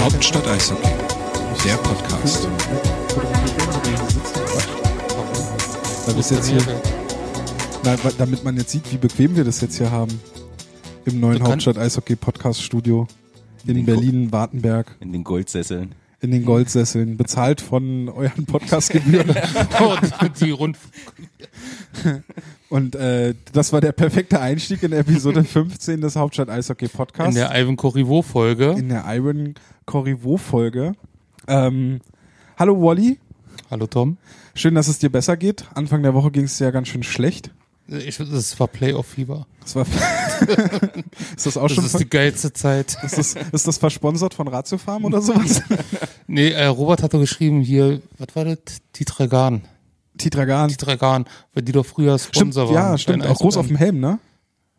Hauptstadt 0.00 0.46
Eishockey, 0.46 0.88
der 1.64 1.74
Podcast. 1.76 2.48
Es 6.18 6.30
jetzt 6.30 6.48
hier, 6.48 6.58
na, 7.84 7.96
damit 8.18 8.42
man 8.44 8.56
jetzt 8.56 8.70
sieht, 8.70 8.90
wie 8.92 8.96
bequem 8.96 9.36
wir 9.36 9.44
das 9.44 9.60
jetzt 9.60 9.78
hier 9.78 9.90
haben. 9.90 10.20
Im 11.04 11.20
neuen 11.20 11.42
Hauptstadt 11.42 11.78
Eishockey 11.78 12.16
Podcast 12.16 12.62
Studio 12.62 13.06
in 13.66 13.76
Ko- 13.78 13.92
Berlin-Wartenberg. 13.92 14.96
In 15.00 15.12
den 15.12 15.22
Goldsesseln. 15.24 15.94
In 16.20 16.32
den 16.32 16.44
Goldsesseln, 16.44 17.16
bezahlt 17.16 17.60
von 17.60 18.08
euren 18.08 18.46
Podcastgebühren. 18.46 19.30
Und 20.20 20.40
die 20.40 20.50
rund 20.50 20.76
Und 22.70 22.94
äh, 22.96 23.34
das 23.52 23.72
war 23.72 23.80
der 23.80 23.92
perfekte 23.92 24.40
Einstieg 24.40 24.82
in 24.82 24.92
Episode 24.92 25.44
15 25.44 26.00
des 26.00 26.16
Hauptstadt 26.16 26.50
Eishockey 26.50 26.88
Podcasts. 26.88 27.34
in 27.36 27.40
der 27.40 27.54
Ivan 27.58 27.76
Corriveau 27.76 28.22
Folge. 28.22 28.70
in 28.72 28.88
der 28.90 29.04
Iron 29.14 29.54
Corriveau 29.86 30.36
Folge. 30.36 30.92
Ähm, 31.46 32.00
hallo 32.58 32.80
Wally, 32.82 33.18
Hallo 33.70 33.86
Tom. 33.86 34.16
schön, 34.54 34.74
dass 34.74 34.88
es 34.88 34.98
dir 34.98 35.10
besser 35.10 35.36
geht. 35.36 35.64
Anfang 35.74 36.02
der 36.02 36.14
Woche 36.14 36.30
ging 36.30 36.44
es 36.44 36.58
dir 36.58 36.64
ja 36.64 36.70
ganz 36.70 36.88
schön 36.88 37.02
schlecht. 37.02 37.50
Ich, 37.90 38.18
das 38.18 38.60
war 38.60 38.66
Playoff 38.68 39.06
Fieber. 39.06 39.46
Das 39.62 39.74
war 39.74 39.86
ist 41.36 41.46
das 41.46 41.56
auch 41.56 41.68
Das 41.68 41.72
schon 41.74 41.84
ist 41.86 41.98
die 41.98 42.08
geilste 42.08 42.52
Zeit. 42.52 42.98
ist 43.02 43.16
das, 43.16 43.34
ist 43.52 43.66
das 43.66 43.78
versponsert 43.78 44.34
von 44.34 44.46
Ratio 44.48 44.76
Farm 44.76 45.06
oder 45.06 45.22
sowas? 45.22 45.62
Nee, 46.26 46.50
äh, 46.50 46.66
Robert 46.66 47.02
hat 47.02 47.14
doch 47.14 47.20
geschrieben 47.20 47.62
hier, 47.62 48.02
was 48.18 48.36
war 48.36 48.44
das? 48.44 48.58
Titragan. 48.92 49.62
Titragan. 50.18 50.68
Titragan, 50.68 51.24
weil 51.54 51.62
die 51.62 51.72
doch 51.72 51.86
früher 51.86 52.18
Stimmt, 52.18 52.36
Sponsor 52.36 52.66
waren. 52.68 52.74
ja, 52.74 52.98
stimmt. 52.98 53.26
Auch 53.26 53.38
groß 53.38 53.56
auf 53.56 53.66
dem. 53.68 53.76
Helm, 53.76 54.00
ne? 54.00 54.18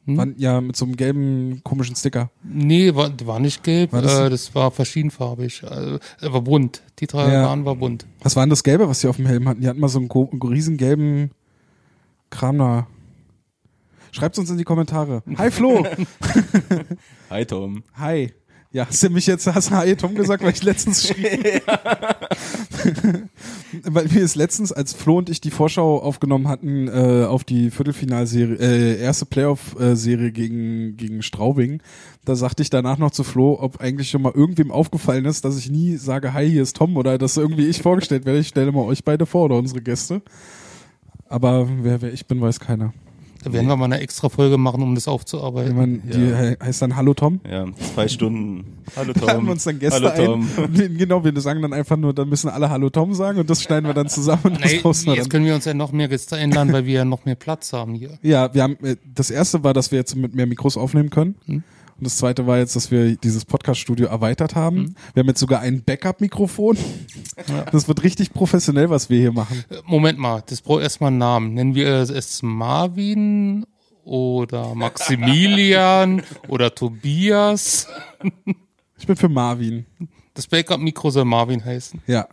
Hm? 0.05 0.17
Waren, 0.17 0.35
ja, 0.37 0.61
mit 0.61 0.75
so 0.75 0.85
einem 0.85 0.95
gelben, 0.95 1.61
komischen 1.63 1.95
Sticker. 1.95 2.29
Nee, 2.43 2.95
war, 2.95 3.11
war 3.25 3.39
nicht 3.39 3.63
gelb, 3.63 3.93
War 3.93 4.01
das? 4.01 4.19
Äh, 4.19 4.29
das 4.29 4.55
war 4.55 4.71
verschiedenfarbig. 4.71 5.63
Äh, 5.63 5.99
war 6.21 6.41
bunt. 6.41 6.81
Titragan 6.95 7.65
war 7.65 7.75
bunt. 7.75 8.05
Was 8.21 8.35
war 8.35 8.43
denn 8.43 8.49
das 8.49 8.63
Gelbe, 8.63 8.87
was 8.87 9.01
die 9.01 9.07
auf 9.07 9.17
dem 9.17 9.25
Helm 9.25 9.47
hatten? 9.47 9.61
Die 9.61 9.67
hatten 9.67 9.79
mal 9.79 9.87
so 9.87 9.99
einen, 9.99 10.09
einen 10.11 10.41
riesen 10.41 10.77
gelben 10.77 11.31
Kram 12.29 12.57
da. 12.57 12.87
Schreibt 14.11 14.37
uns 14.39 14.49
in 14.49 14.57
die 14.57 14.63
Kommentare. 14.63 15.21
Hi 15.37 15.51
Flo! 15.51 15.85
Hi 17.29 17.45
Tom. 17.45 17.83
Hi. 17.95 18.33
Ja, 18.71 18.85
hast 18.87 19.01
du 19.01 19.09
mich 19.09 19.25
jetzt, 19.25 19.47
hast 19.47 19.71
du 19.71 19.95
Tom 19.95 20.13
gesagt, 20.13 20.43
weil 20.43 20.53
ich 20.53 20.61
letztens 20.61 21.07
schrieb. 21.07 21.63
weil 23.83 24.11
wir 24.11 24.23
es 24.23 24.35
letztens, 24.35 24.71
als 24.71 24.93
Flo 24.93 25.17
und 25.17 25.29
ich 25.29 25.41
die 25.41 25.49
Vorschau 25.49 25.99
aufgenommen 25.99 26.47
hatten, 26.47 26.87
äh, 26.87 27.25
auf 27.25 27.43
die 27.43 27.71
Viertelfinalserie, 27.71 28.57
äh, 28.57 29.01
erste 29.01 29.25
Playoff-Serie 29.25 30.31
gegen, 30.31 30.97
gegen 30.97 31.23
Straubing, 31.23 31.81
da 32.25 32.35
sagte 32.35 32.61
ich 32.61 32.69
danach 32.69 32.99
noch 32.99 33.09
zu 33.09 33.23
Flo, 33.23 33.57
ob 33.59 33.81
eigentlich 33.81 34.11
schon 34.11 34.21
mal 34.21 34.33
irgendwem 34.35 34.71
aufgefallen 34.71 35.25
ist, 35.25 35.45
dass 35.45 35.57
ich 35.57 35.71
nie 35.71 35.97
sage, 35.97 36.33
hi, 36.33 36.47
hier 36.47 36.61
ist 36.61 36.75
Tom 36.75 36.95
oder 36.95 37.17
dass 37.17 37.37
irgendwie 37.37 37.65
ich 37.65 37.81
vorgestellt 37.81 38.25
werde. 38.25 38.37
Ich 38.37 38.49
stelle 38.49 38.71
mal 38.71 38.83
euch 38.83 39.03
beide 39.03 39.25
vor 39.25 39.45
oder 39.45 39.55
unsere 39.55 39.81
Gäste. 39.81 40.21
Aber 41.27 41.67
wer, 41.81 42.03
wer 42.03 42.13
ich 42.13 42.27
bin, 42.27 42.39
weiß 42.39 42.59
keiner. 42.59 42.93
Da 43.43 43.53
werden 43.53 43.67
wir 43.67 43.77
mal 43.77 43.85
eine 43.85 43.99
extra 44.01 44.27
Folge 44.27 44.57
machen, 44.57 44.83
um 44.83 44.95
das 44.95 45.07
aufzuarbeiten. 45.07 45.75
man, 45.75 46.01
die 46.03 46.19
Ja. 46.29 46.37
he- 46.37 46.55
heißt 46.61 46.81
dann 46.81 46.95
Hallo 46.97 47.13
Tom. 47.13 47.39
Ja, 47.49 47.65
zwei 47.95 48.07
Stunden. 48.09 48.65
Hallo 48.97 49.13
Tom. 49.13 49.45
wir 49.45 49.51
uns 49.53 49.63
dann 49.63 49.79
Gäste 49.79 50.11
Hallo 50.13 50.25
Tom. 50.33 50.47
ein. 50.57 50.97
Genau, 50.97 51.23
wir 51.23 51.39
sagen 51.39 51.61
dann 51.61 51.71
einfach 51.71 51.95
nur, 51.95 52.13
dann 52.13 52.27
müssen 52.27 52.49
alle 52.49 52.69
Hallo 52.69 52.89
Tom 52.89 53.13
sagen 53.13 53.39
und 53.39 53.49
das 53.49 53.63
schneiden 53.63 53.87
wir 53.87 53.93
dann 53.93 54.09
zusammen 54.09 54.41
und 54.43 54.61
das 54.63 54.71
Nee, 54.73 54.79
posten 54.79 55.07
wir 55.07 55.13
jetzt 55.15 55.25
dann. 55.25 55.29
können 55.31 55.45
wir 55.45 55.55
uns 55.55 55.63
ja 55.65 55.73
noch 55.73 55.91
mehr 55.93 56.09
Gäste 56.09 56.35
einladen, 56.35 56.73
weil 56.73 56.85
wir 56.85 56.93
ja 56.93 57.05
noch 57.05 57.23
mehr 57.23 57.35
Platz 57.35 57.71
haben 57.71 57.93
hier. 57.93 58.19
Ja, 58.21 58.53
wir 58.53 58.63
haben, 58.63 58.75
äh, 58.83 58.97
das 59.15 59.29
erste 59.31 59.63
war, 59.63 59.73
dass 59.73 59.91
wir 59.91 59.99
jetzt 59.99 60.15
mit 60.15 60.35
mehr 60.35 60.45
Mikros 60.45 60.75
aufnehmen 60.75 61.09
können. 61.09 61.35
Hm. 61.45 61.63
Und 61.99 62.05
das 62.05 62.17
zweite 62.17 62.47
war 62.47 62.57
jetzt, 62.57 62.77
dass 62.77 62.91
wir 62.91 63.17
dieses 63.17 63.43
Podcast-Studio 63.43 64.07
erweitert 64.07 64.55
haben. 64.55 64.77
Hm. 64.77 64.95
Wir 65.13 65.21
haben 65.21 65.27
jetzt 65.27 65.41
sogar 65.41 65.59
ein 65.59 65.83
Backup-Mikrofon. 65.83 66.77
Ja. 67.47 67.65
Das 67.65 67.89
wird 67.89 68.03
richtig 68.03 68.31
professionell, 68.31 68.89
was 68.89 69.09
wir 69.09 69.19
hier 69.19 69.33
machen. 69.33 69.65
Äh, 69.69 69.75
Moment 69.85 70.17
mal, 70.17 70.41
das 70.45 70.61
braucht 70.61 70.81
erstmal 70.81 71.09
einen 71.09 71.17
Namen. 71.17 71.53
Nennen 71.55 71.75
wir 71.75 71.87
es 71.87 72.41
Marvin 72.41 73.65
oder 74.05 74.75
Maximilian 74.75 76.23
oder 76.47 76.73
Tobias? 76.73 77.87
Ich 78.97 79.05
bin 79.05 79.17
für 79.17 79.29
Marvin. 79.29 79.85
Das 80.33 80.47
Backup-Mikro 80.47 81.09
soll 81.09 81.25
Marvin 81.25 81.63
heißen. 81.63 82.01
Ja. 82.07 82.29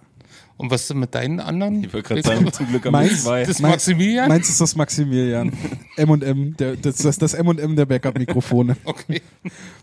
Und 0.59 0.71
was 0.71 0.83
ist 0.83 0.91
denn 0.91 1.00
mit 1.00 1.15
deinen 1.15 1.39
anderen? 1.39 1.84
Ich 1.84 1.93
wollte 1.93 2.09
gerade 2.09 2.22
sagen, 2.22 2.50
zum 2.53 2.67
Glück 2.69 2.87
haben 2.87 2.93
wir 2.94 3.00
Meins- 3.03 3.25
zwei. 3.25 3.44
Das 3.44 3.61
Mein- 3.61 3.72
Maximilian? 3.72 4.28
Meins 4.28 4.49
ist 4.49 4.61
das 4.61 4.75
Maximilian. 4.75 5.53
M&M, 5.97 6.56
der, 6.56 6.77
das, 6.77 6.97
das, 6.97 7.19
das 7.19 7.34
M&M 7.34 7.77
der 7.77 7.87
Backup-Mikrofone. 7.87 8.77
Okay. 8.84 9.21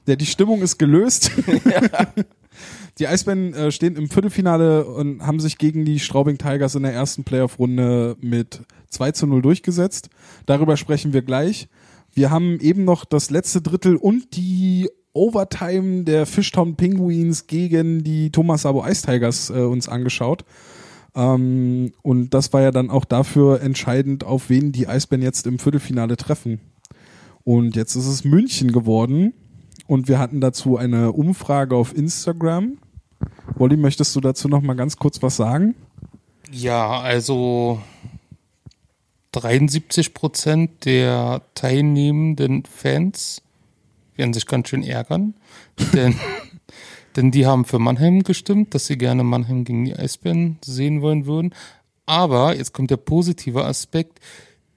Ja, 0.05 0.17
die 0.17 0.25
Stimmung 0.25 0.61
ist 0.61 0.77
gelöst. 0.77 1.31
Die 2.99 3.07
Eisbären 3.07 3.53
äh, 3.53 3.71
stehen 3.71 3.95
im 3.95 4.09
Viertelfinale 4.09 4.85
und 4.85 5.25
haben 5.25 5.39
sich 5.39 5.57
gegen 5.57 5.85
die 5.85 5.99
Straubing 5.99 6.37
Tigers 6.37 6.75
in 6.75 6.83
der 6.83 6.93
ersten 6.93 7.23
Playoff-Runde 7.23 8.17
mit 8.21 8.61
2 8.89 9.11
zu 9.13 9.25
0 9.25 9.41
durchgesetzt. 9.41 10.09
Darüber 10.45 10.77
sprechen 10.77 11.13
wir 11.13 11.23
gleich. 11.23 11.67
Wir 12.13 12.29
haben 12.29 12.59
eben 12.59 12.83
noch 12.83 13.05
das 13.05 13.31
letzte 13.31 13.61
Drittel 13.61 13.95
und 13.95 14.35
die 14.35 14.89
Overtime 15.13 16.03
der 16.03 16.25
Fishtown 16.25 16.75
Penguins 16.75 17.47
gegen 17.47 18.03
die 18.03 18.31
Thomas 18.31 18.63
Sabo 18.63 18.85
Ice 18.85 19.05
Tigers 19.05 19.49
äh, 19.49 19.53
uns 19.53 19.87
angeschaut. 19.87 20.43
Ähm, 21.15 21.93
und 22.01 22.33
das 22.33 22.51
war 22.53 22.61
ja 22.61 22.71
dann 22.71 22.89
auch 22.89 23.05
dafür 23.05 23.61
entscheidend, 23.61 24.23
auf 24.23 24.49
wen 24.49 24.71
die 24.71 24.87
Eisbären 24.87 25.21
jetzt 25.21 25.45
im 25.45 25.59
Viertelfinale 25.59 26.17
treffen. 26.17 26.59
Und 27.43 27.75
jetzt 27.75 27.95
ist 27.95 28.07
es 28.07 28.23
München 28.23 28.71
geworden. 28.71 29.33
Und 29.85 30.07
wir 30.07 30.17
hatten 30.17 30.41
dazu 30.41 30.77
eine 30.77 31.11
Umfrage 31.11 31.75
auf 31.75 31.95
Instagram. 31.95 32.77
Wolli, 33.55 33.77
möchtest 33.77 34.15
du 34.15 34.21
dazu 34.21 34.47
noch 34.47 34.61
mal 34.61 34.75
ganz 34.75 34.97
kurz 34.97 35.21
was 35.21 35.35
sagen? 35.35 35.75
Ja, 36.51 36.99
also 37.01 37.79
73 39.33 40.13
Prozent 40.13 40.85
der 40.85 41.41
teilnehmenden 41.53 42.63
Fans 42.65 43.42
werden 44.15 44.33
sich 44.33 44.45
ganz 44.45 44.69
schön 44.69 44.83
ärgern, 44.83 45.33
denn, 45.93 46.15
denn 47.15 47.31
die 47.31 47.45
haben 47.45 47.65
für 47.65 47.79
Mannheim 47.79 48.23
gestimmt, 48.23 48.73
dass 48.73 48.87
sie 48.87 48.97
gerne 48.97 49.23
Mannheim 49.23 49.63
gegen 49.63 49.85
die 49.85 49.95
Eisbären 49.95 50.57
sehen 50.63 51.01
wollen 51.01 51.25
würden. 51.25 51.53
Aber 52.05 52.55
jetzt 52.55 52.73
kommt 52.73 52.91
der 52.91 52.97
positive 52.97 53.65
Aspekt. 53.65 54.19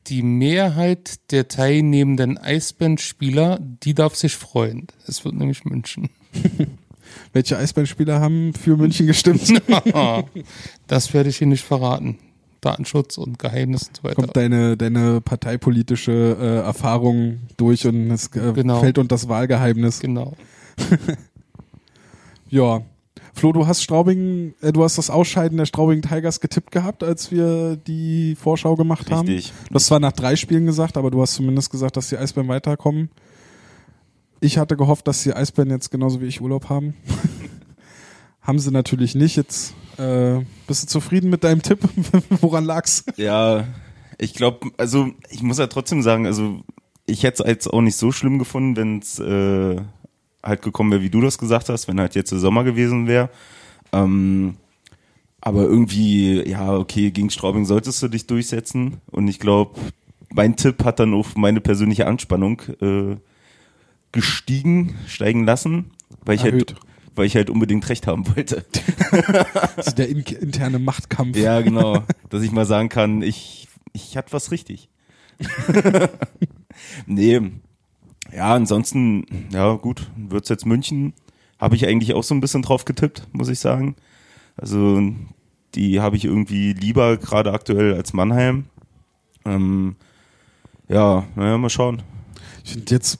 Die 0.06 0.22
Mehrheit 0.22 1.32
der 1.32 1.48
teilnehmenden 1.48 2.38
Eisbären-Spieler, 2.38 3.58
die 3.60 3.94
darf 3.94 4.14
sich 4.14 4.36
freuen. 4.36 4.86
Es 5.06 5.24
wird 5.24 5.34
nämlich 5.34 5.64
München. 5.64 6.10
Welche 7.32 7.58
Eisbärenspieler 7.58 8.20
haben 8.20 8.54
für 8.54 8.76
München 8.76 9.06
gestimmt? 9.06 9.53
Das 10.86 11.12
werde 11.12 11.30
ich 11.30 11.38
hier 11.38 11.48
nicht 11.48 11.64
verraten. 11.64 12.18
Datenschutz 12.60 13.18
und 13.18 13.38
Geheimnis 13.38 13.88
und 13.88 13.96
so 13.98 14.02
weiter. 14.04 14.14
Kommt 14.16 14.36
deine, 14.36 14.76
deine 14.76 15.20
parteipolitische 15.20 16.36
äh, 16.40 16.56
Erfahrung 16.64 17.40
durch 17.56 17.86
und 17.86 18.10
es 18.10 18.28
äh, 18.36 18.52
Genau. 18.54 18.80
fällt 18.80 18.98
unter 18.98 19.14
das 19.14 19.28
Wahlgeheimnis. 19.28 20.00
Genau. 20.00 20.34
Ja. 22.48 22.82
Flo, 23.34 23.52
du 23.52 23.66
hast 23.66 23.82
Straubing, 23.82 24.54
äh, 24.62 24.72
du 24.72 24.82
hast 24.82 24.96
das 24.96 25.10
Ausscheiden 25.10 25.58
der 25.58 25.66
Straubing 25.66 26.00
Tigers 26.00 26.40
getippt 26.40 26.70
gehabt, 26.70 27.02
als 27.02 27.30
wir 27.30 27.76
die 27.76 28.34
Vorschau 28.34 28.76
gemacht 28.76 29.10
haben. 29.10 29.28
Richtig. 29.28 29.52
Du 29.68 29.74
hast 29.74 29.86
zwar 29.86 30.00
nach 30.00 30.12
drei 30.12 30.36
Spielen 30.36 30.64
gesagt, 30.64 30.96
aber 30.96 31.10
du 31.10 31.20
hast 31.20 31.34
zumindest 31.34 31.70
gesagt, 31.70 31.96
dass 31.96 32.08
die 32.08 32.16
Eisbären 32.16 32.48
weiterkommen. 32.48 33.10
Ich 34.40 34.56
hatte 34.58 34.76
gehofft, 34.76 35.06
dass 35.06 35.22
die 35.22 35.34
Eisbären 35.34 35.70
jetzt 35.70 35.90
genauso 35.90 36.20
wie 36.20 36.26
ich 36.26 36.40
Urlaub 36.40 36.68
haben. 36.70 36.94
haben 38.40 38.58
sie 38.58 38.70
natürlich 38.70 39.14
nicht. 39.14 39.36
Jetzt 39.36 39.74
äh, 39.98 40.44
bist 40.66 40.84
du 40.84 40.86
zufrieden 40.86 41.30
mit 41.30 41.44
deinem 41.44 41.62
Tipp? 41.62 41.80
Woran 42.41 42.65
lag's? 42.65 43.04
Ja, 43.16 43.66
ich 44.18 44.34
glaube, 44.34 44.71
also 44.76 45.10
ich 45.30 45.42
muss 45.42 45.59
ja 45.59 45.66
trotzdem 45.66 46.03
sagen, 46.03 46.26
also 46.26 46.62
ich 47.06 47.22
hätte 47.22 47.42
es 47.42 47.48
jetzt 47.48 47.72
auch 47.72 47.80
nicht 47.80 47.97
so 47.97 48.12
schlimm 48.12 48.38
gefunden, 48.38 48.76
wenn 48.76 48.98
es 48.98 49.18
äh, 49.18 49.76
halt 50.42 50.62
gekommen 50.62 50.91
wäre, 50.91 51.03
wie 51.03 51.10
du 51.10 51.21
das 51.21 51.38
gesagt 51.38 51.68
hast, 51.68 51.88
wenn 51.88 52.00
halt 52.00 52.15
jetzt 52.15 52.32
der 52.32 52.38
Sommer 52.38 52.65
gewesen 52.65 53.06
wäre. 53.06 53.30
Ähm, 53.92 54.56
aber 55.41 55.62
irgendwie, 55.62 56.48
ja, 56.48 56.76
okay, 56.76 57.10
gegen 57.10 57.30
Straubing 57.30 57.66
solltest 57.66 58.03
du 58.03 58.09
dich 58.09 58.26
durchsetzen. 58.26 59.00
Und 59.10 59.28
ich 59.28 59.38
glaube, 59.38 59.78
mein 60.30 60.56
Tipp 60.56 60.84
hat 60.84 60.98
dann 60.98 61.15
auf 61.15 61.36
meine 61.36 61.60
persönliche 61.60 62.06
Anspannung 62.06 62.62
äh, 62.80 63.16
gestiegen, 64.12 64.97
steigen 65.06 65.44
lassen, 65.44 65.92
weil 66.24 66.36
ich 66.36 66.44
Erhöht. 66.44 66.72
halt 66.72 66.85
weil 67.16 67.27
ich 67.27 67.36
halt 67.36 67.51
unbedingt 67.51 67.89
recht 67.89 68.07
haben 68.07 68.27
wollte. 68.36 68.65
Das 69.77 69.89
ist 69.89 69.98
der 69.98 70.09
in 70.09 70.21
interne 70.21 70.78
Machtkampf. 70.78 71.36
Ja, 71.36 71.60
genau. 71.60 72.04
Dass 72.30 72.42
ich 72.42 72.53
mal 72.53 72.66
sagen 72.66 72.89
kann, 72.89 73.22
ich, 73.22 73.68
ich 73.92 74.16
hatte 74.16 74.33
was 74.33 74.51
richtig. 74.51 74.89
nee. 77.07 77.41
Ja, 78.34 78.54
ansonsten, 78.54 79.48
ja 79.53 79.74
gut, 79.74 80.10
wird's 80.16 80.48
jetzt 80.48 80.66
München. 80.66 81.15
Habe 81.59 81.77
ich 81.77 81.86
eigentlich 81.86 82.15
auch 82.15 82.24
so 82.24 82.34
ein 82.34 82.41
bisschen 82.41 82.63
drauf 82.63 82.84
getippt, 82.84 83.27
muss 83.33 83.48
ich 83.48 83.59
sagen. 83.59 83.97
Also 84.57 85.01
die 85.74 86.01
habe 86.01 86.16
ich 86.16 86.24
irgendwie 86.24 86.72
lieber 86.72 87.16
gerade 87.16 87.53
aktuell 87.53 87.95
als 87.95 88.12
Mannheim. 88.12 88.66
Ähm, 89.45 89.97
ja, 90.89 91.27
naja, 91.34 91.59
mal 91.59 91.71
schauen. 91.71 92.03
Ich 92.65 92.72
finde 92.72 92.95
jetzt 92.95 93.19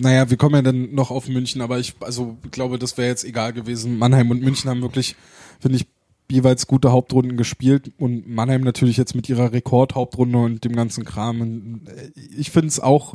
naja, 0.00 0.30
wir 0.30 0.36
kommen 0.36 0.56
ja 0.56 0.62
dann 0.62 0.94
noch 0.94 1.10
auf 1.10 1.28
München, 1.28 1.60
aber 1.60 1.78
ich 1.78 1.94
also 2.00 2.36
glaube, 2.50 2.78
das 2.78 2.96
wäre 2.98 3.08
jetzt 3.08 3.24
egal 3.24 3.52
gewesen. 3.52 3.98
Mannheim 3.98 4.30
und 4.30 4.42
München 4.42 4.70
haben 4.70 4.82
wirklich, 4.82 5.16
finde 5.60 5.76
ich, 5.76 5.86
jeweils 6.30 6.66
gute 6.66 6.90
Hauptrunden 6.90 7.36
gespielt 7.36 7.92
und 7.98 8.28
Mannheim 8.28 8.62
natürlich 8.62 8.96
jetzt 8.96 9.14
mit 9.14 9.28
ihrer 9.28 9.52
Rekordhauptrunde 9.52 10.38
und 10.38 10.64
dem 10.64 10.74
ganzen 10.74 11.04
Kram. 11.04 11.40
Und 11.40 11.88
äh, 11.88 12.10
ich 12.36 12.50
finde 12.50 12.68
es 12.68 12.80
auch 12.80 13.14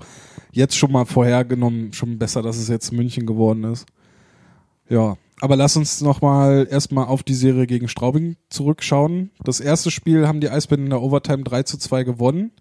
jetzt 0.52 0.78
schon 0.78 0.92
mal 0.92 1.06
vorhergenommen, 1.06 1.94
schon 1.94 2.18
besser, 2.18 2.42
dass 2.42 2.58
es 2.58 2.68
jetzt 2.68 2.92
München 2.92 3.26
geworden 3.26 3.64
ist. 3.64 3.86
Ja, 4.90 5.18
aber 5.42 5.56
lass 5.56 5.78
uns 5.78 6.02
nochmal 6.02 6.68
erstmal 6.70 7.06
auf 7.06 7.24
die 7.24 7.34
Serie 7.34 7.68
gegen 7.68 7.88
Straubing 7.88 8.36
zurückschauen. 8.50 9.32
Das 9.44 9.60
erste 9.60 9.92
Spiel 9.92 10.28
haben 10.28 10.42
die 10.42 10.50
Eisbären 10.50 10.86
in 10.86 10.90
der 10.90 11.02
Overtime 11.02 11.44
3 11.44 11.64
zu 11.64 11.78
2 11.78 12.04
gewonnen. 12.04 12.52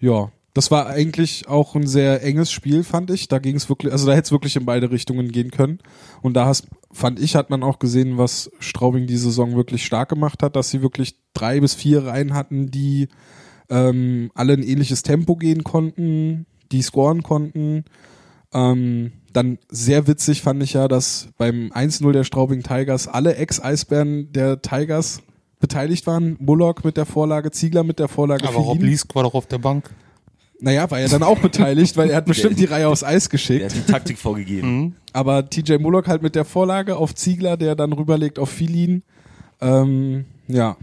Ja, 0.00 0.30
das 0.56 0.70
war 0.70 0.86
eigentlich 0.86 1.48
auch 1.48 1.74
ein 1.74 1.86
sehr 1.86 2.22
enges 2.22 2.50
Spiel, 2.50 2.82
fand 2.82 3.10
ich. 3.10 3.28
Da 3.28 3.38
ging 3.38 3.56
es 3.56 3.68
wirklich, 3.68 3.92
also 3.92 4.06
da 4.06 4.14
hätte 4.14 4.24
es 4.24 4.32
wirklich 4.32 4.56
in 4.56 4.64
beide 4.64 4.90
Richtungen 4.90 5.30
gehen 5.30 5.50
können. 5.50 5.80
Und 6.22 6.32
da 6.32 6.46
hast, 6.46 6.68
fand 6.90 7.20
ich, 7.20 7.36
hat 7.36 7.50
man 7.50 7.62
auch 7.62 7.78
gesehen, 7.78 8.16
was 8.16 8.50
Straubing 8.58 9.06
die 9.06 9.18
Saison 9.18 9.54
wirklich 9.54 9.84
stark 9.84 10.08
gemacht 10.08 10.42
hat, 10.42 10.56
dass 10.56 10.70
sie 10.70 10.80
wirklich 10.80 11.16
drei 11.34 11.60
bis 11.60 11.74
vier 11.74 12.06
Reihen 12.06 12.32
hatten, 12.32 12.70
die 12.70 13.08
ähm, 13.68 14.30
alle 14.34 14.54
ein 14.54 14.62
ähnliches 14.62 15.02
Tempo 15.02 15.36
gehen 15.36 15.62
konnten, 15.62 16.46
die 16.72 16.80
scoren 16.80 17.22
konnten. 17.22 17.84
Ähm, 18.54 19.12
dann 19.34 19.58
sehr 19.68 20.06
witzig 20.06 20.40
fand 20.40 20.62
ich 20.62 20.72
ja, 20.72 20.88
dass 20.88 21.28
beim 21.36 21.70
1-0 21.70 22.12
der 22.12 22.24
Straubing 22.24 22.62
Tigers 22.62 23.08
alle 23.08 23.36
Ex-Eisbären 23.36 24.32
der 24.32 24.62
Tigers 24.62 25.20
beteiligt 25.60 26.06
waren. 26.06 26.38
Mullock 26.40 26.82
mit 26.82 26.96
der 26.96 27.04
Vorlage, 27.04 27.50
Ziegler 27.50 27.84
mit 27.84 27.98
der 27.98 28.08
Vorlage. 28.08 28.48
Aber 28.48 28.56
Rob. 28.56 28.80
Liesk 28.80 29.14
war 29.14 29.24
doch 29.24 29.34
auf 29.34 29.46
der 29.46 29.58
Bank. 29.58 29.90
Naja, 30.60 30.90
war 30.90 31.00
ja 31.00 31.08
dann 31.08 31.22
auch 31.22 31.38
beteiligt, 31.38 31.96
weil 31.96 32.10
er 32.10 32.16
hat 32.16 32.24
bestimmt 32.24 32.58
die 32.58 32.64
Reihe 32.64 32.88
aufs 32.88 33.04
Eis 33.04 33.24
Der 33.24 33.30
geschickt. 33.30 33.64
hat 33.64 33.74
die 33.74 33.92
Taktik 33.92 34.18
vorgegeben. 34.18 34.96
Aber 35.12 35.48
TJ 35.48 35.74
Mullock 35.78 36.08
halt 36.08 36.22
mit 36.22 36.34
der 36.34 36.44
Vorlage 36.44 36.96
auf 36.96 37.14
Ziegler, 37.14 37.56
der 37.56 37.74
dann 37.74 37.92
rüberlegt 37.92 38.38
auf 38.38 38.48
Filin. 38.50 39.02
Ähm, 39.60 40.24
ja. 40.48 40.76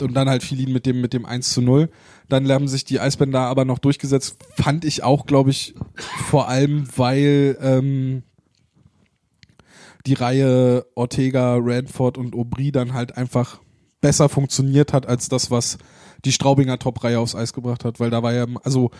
Und 0.00 0.14
dann 0.14 0.28
halt 0.28 0.42
Filin 0.42 0.72
mit 0.72 0.86
dem, 0.86 1.00
mit 1.00 1.12
dem 1.12 1.24
1 1.24 1.52
zu 1.52 1.62
0. 1.62 1.88
Dann 2.28 2.50
haben 2.50 2.68
sich 2.68 2.84
die 2.84 3.00
Eisbänder 3.00 3.40
aber 3.40 3.64
noch 3.64 3.78
durchgesetzt. 3.78 4.36
Fand 4.54 4.84
ich 4.84 5.02
auch, 5.02 5.24
glaube 5.26 5.50
ich, 5.50 5.74
vor 6.28 6.48
allem, 6.48 6.86
weil 6.96 7.56
ähm, 7.62 8.22
die 10.06 10.14
Reihe 10.14 10.86
Ortega, 10.94 11.56
Ranford 11.58 12.18
und 12.18 12.34
Aubry 12.34 12.72
dann 12.72 12.92
halt 12.92 13.16
einfach 13.16 13.60
besser 14.00 14.28
funktioniert 14.28 14.92
hat 14.92 15.06
als 15.06 15.28
das, 15.28 15.50
was 15.50 15.78
die 16.24 16.32
Straubinger 16.32 16.78
Top-Reihe 16.78 17.18
aufs 17.18 17.34
Eis 17.34 17.52
gebracht 17.52 17.84
hat. 17.84 18.00
Weil 18.00 18.10
da 18.10 18.22
war 18.22 18.32
ja, 18.32 18.46
also 18.62 18.90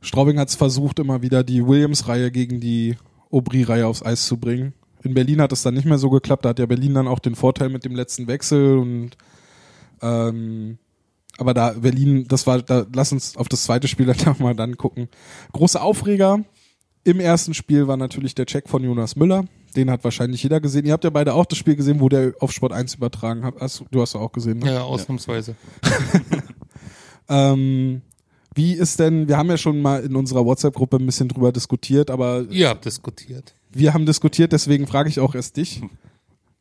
Straubing 0.00 0.38
hat 0.38 0.48
es 0.48 0.54
versucht, 0.54 0.98
immer 0.98 1.22
wieder 1.22 1.44
die 1.44 1.66
Williams-Reihe 1.66 2.30
gegen 2.30 2.60
die 2.60 2.96
Aubry-Reihe 3.30 3.86
aufs 3.86 4.04
Eis 4.04 4.26
zu 4.26 4.36
bringen. 4.36 4.74
In 5.02 5.14
Berlin 5.14 5.40
hat 5.40 5.52
es 5.52 5.62
dann 5.62 5.74
nicht 5.74 5.86
mehr 5.86 5.98
so 5.98 6.10
geklappt. 6.10 6.44
Da 6.44 6.50
hat 6.50 6.58
ja 6.58 6.66
Berlin 6.66 6.94
dann 6.94 7.08
auch 7.08 7.18
den 7.18 7.34
Vorteil 7.34 7.68
mit 7.68 7.84
dem 7.84 7.94
letzten 7.94 8.26
Wechsel 8.26 8.78
und 8.78 9.16
ähm, 10.00 10.78
aber 11.38 11.54
da 11.54 11.70
Berlin, 11.70 12.26
das 12.28 12.46
war, 12.46 12.60
da 12.60 12.86
lass 12.94 13.12
uns 13.12 13.36
auf 13.36 13.48
das 13.48 13.64
zweite 13.64 13.88
Spiel 13.88 14.06
dann 14.24 14.36
mal 14.38 14.54
dann 14.54 14.76
gucken. 14.76 15.08
Große 15.52 15.80
Aufreger 15.80 16.44
im 17.04 17.18
ersten 17.18 17.54
Spiel 17.54 17.88
war 17.88 17.96
natürlich 17.96 18.34
der 18.34 18.46
Check 18.46 18.68
von 18.68 18.84
Jonas 18.84 19.16
Müller. 19.16 19.44
Den 19.74 19.90
hat 19.90 20.04
wahrscheinlich 20.04 20.42
jeder 20.42 20.60
gesehen. 20.60 20.84
Ihr 20.84 20.92
habt 20.92 21.04
ja 21.04 21.10
beide 21.10 21.34
auch 21.34 21.46
das 21.46 21.58
Spiel 21.58 21.74
gesehen, 21.74 22.00
wo 22.00 22.08
der 22.08 22.34
auf 22.40 22.52
Sport 22.52 22.72
1 22.72 22.94
übertragen 22.94 23.42
hat. 23.42 23.54
Hast, 23.58 23.82
du 23.90 24.02
hast 24.02 24.14
ja 24.14 24.20
auch 24.20 24.30
gesehen, 24.30 24.58
ne? 24.58 24.74
Ja, 24.74 24.82
ausnahmsweise. 24.82 25.56
Ähm, 27.32 28.02
wie 28.54 28.74
ist 28.74 28.98
denn, 29.00 29.28
wir 29.28 29.38
haben 29.38 29.48
ja 29.48 29.56
schon 29.56 29.80
mal 29.80 30.02
in 30.04 30.14
unserer 30.14 30.44
WhatsApp-Gruppe 30.44 30.98
ein 30.98 31.06
bisschen 31.06 31.28
drüber 31.28 31.52
diskutiert, 31.52 32.10
aber 32.10 32.44
Ihr 32.50 32.68
habt 32.68 32.84
diskutiert. 32.84 33.54
wir 33.70 33.94
haben 33.94 34.04
diskutiert, 34.04 34.52
deswegen 34.52 34.86
frage 34.86 35.08
ich 35.08 35.18
auch 35.18 35.34
erst 35.34 35.56
dich. 35.56 35.80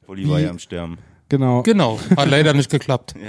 Wolli 0.08 0.30
war 0.30 0.40
ja 0.40 0.50
am 0.50 0.60
Sterben. 0.60 0.98
Genau. 1.28 1.64
Genau, 1.64 2.00
hat 2.18 2.30
leider 2.30 2.54
nicht 2.54 2.70
geklappt. 2.70 3.16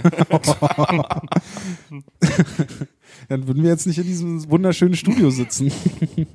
Dann 3.28 3.46
würden 3.46 3.62
wir 3.62 3.70
jetzt 3.70 3.86
nicht 3.86 3.98
in 3.98 4.04
diesem 4.04 4.50
wunderschönen 4.50 4.96
Studio 4.96 5.30
sitzen. 5.30 5.70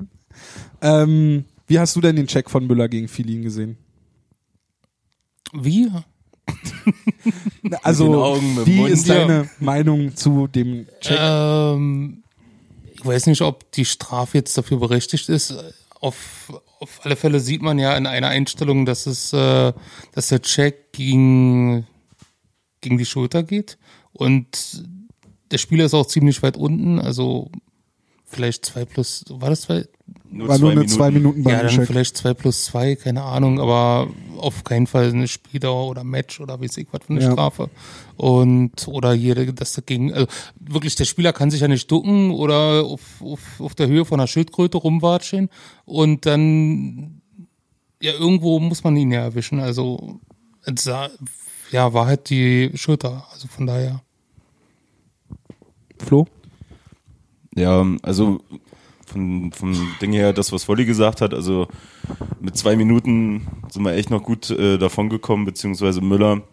ähm, 0.82 1.44
wie 1.68 1.80
hast 1.80 1.96
du 1.98 2.02
denn 2.02 2.16
den 2.16 2.28
Check 2.28 2.50
von 2.50 2.66
Müller 2.68 2.88
gegen 2.88 3.10
Filin 3.10 3.42
gesehen? 3.42 3.78
Wie? 5.54 5.90
Also, 7.84 8.40
wie 8.66 8.84
ist 8.84 9.10
deine 9.10 9.50
Meinung 9.60 10.16
zu 10.16 10.48
dem 10.48 10.88
Check? 11.02 11.18
Ähm, 11.20 12.24
ich 12.94 13.06
weiß 13.06 13.28
nicht, 13.28 13.42
ob 13.42 13.72
die 13.72 13.86
Strafe 13.86 14.38
jetzt 14.38 14.58
dafür 14.58 14.78
berechtigt 14.80 15.30
ist. 15.30 15.54
Auf, 16.00 16.52
auf 16.80 17.02
alle 17.04 17.16
Fälle 17.16 17.40
sieht 17.40 17.62
man 17.62 17.80
ja 17.80 17.96
in 17.96 18.08
einer 18.08 18.28
Einstellung, 18.28 18.86
dass 18.86 19.06
es, 19.06 19.34
äh, 19.34 19.74
dass 20.14 20.28
der 20.30 20.42
Check 20.42 20.92
gegen, 20.94 21.88
gegen 22.82 22.98
die 22.98 23.06
Schulter 23.06 23.44
geht. 23.44 23.78
Und 24.14 24.86
der 25.52 25.58
Spieler 25.58 25.86
ist 25.86 25.94
auch 25.94 26.08
ziemlich 26.08 26.42
weit 26.44 26.58
unten, 26.58 27.00
also 27.00 27.52
vielleicht 28.28 28.66
zwei 28.66 28.86
plus, 28.86 29.26
war 29.30 29.50
das 29.50 29.62
zwei? 29.62 29.86
Nur 30.30 30.50
War 30.50 30.58
nur 30.58 30.72
eine 30.72 30.86
zwei 30.86 31.10
Minuten 31.10 31.48
Ja, 31.48 31.64
dann 31.64 31.70
Check. 31.74 31.88
vielleicht 31.88 32.18
zwei 32.18 32.34
plus 32.34 32.66
zwei, 32.66 32.96
keine 32.96 33.24
Ahnung, 33.24 33.60
aber 33.62 34.10
auf 34.38 34.64
keinen 34.66 34.86
Fall 34.86 35.10
eine 35.10 35.28
Spieldauer 35.28 35.88
oder 35.90 36.04
Match 36.04 36.40
oder 36.42 36.60
weiß 36.62 36.78
ich 36.78 36.88
was 36.92 37.02
für 37.06 37.14
eine 37.14 37.22
Ja. 37.24 37.32
Strafe. 37.32 37.70
Und, 38.18 38.88
oder 38.88 39.14
jede, 39.14 39.54
das 39.54 39.74
dagegen, 39.74 40.14
also 40.14 40.28
wirklich, 40.60 40.96
der 40.96 41.06
Spieler 41.06 41.32
kann 41.34 41.50
sich 41.50 41.62
ja 41.62 41.68
nicht 41.70 41.90
ducken 41.90 42.32
oder 42.32 42.84
auf, 42.86 43.22
auf, 43.22 43.40
auf 43.60 43.76
der 43.76 43.88
Höhe 43.88 44.04
von 44.06 44.20
einer 44.20 44.28
Schildkröte 44.28 44.78
rumwatschen 44.78 45.50
und 45.86 46.26
dann, 46.26 47.22
ja, 48.02 48.12
irgendwo 48.14 48.60
muss 48.60 48.84
man 48.84 48.96
ihn 48.98 49.12
ja 49.12 49.22
erwischen, 49.22 49.60
also, 49.62 50.20
ja, 51.72 51.94
war 51.94 52.06
halt 52.06 52.30
die 52.30 52.72
Schulter, 52.76 53.26
also 53.32 53.48
von 53.48 53.66
daher. 53.66 54.02
Flo? 56.00 56.28
Ja, 57.58 57.84
also 58.04 58.40
von, 59.08 59.52
vom 59.52 59.74
Ding 60.00 60.14
her, 60.14 60.32
das, 60.32 60.52
was 60.52 60.68
Wolli 60.68 60.86
gesagt 60.86 61.22
hat, 61.22 61.34
also 61.34 61.68
mit 62.40 62.56
zwei 62.56 62.76
Minuten 62.76 63.48
sind 63.70 63.84
wir 63.84 63.94
echt 63.94 64.12
noch 64.12 64.22
gut 64.22 64.52
äh, 64.52 64.78
davon 64.78 65.10
gekommen, 65.10 65.46
beziehungsweise 65.46 66.02
Müller. 66.02 66.44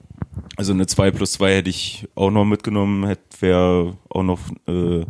Also 0.57 0.73
eine 0.73 0.87
2 0.87 1.11
plus 1.11 1.33
2 1.33 1.57
hätte 1.57 1.69
ich 1.69 2.09
auch 2.15 2.31
noch 2.31 2.47
mitgenommen, 2.47 3.17
wäre 3.39 3.99
auch 4.09 4.23
noch 4.23 4.39
äh, 4.67 5.05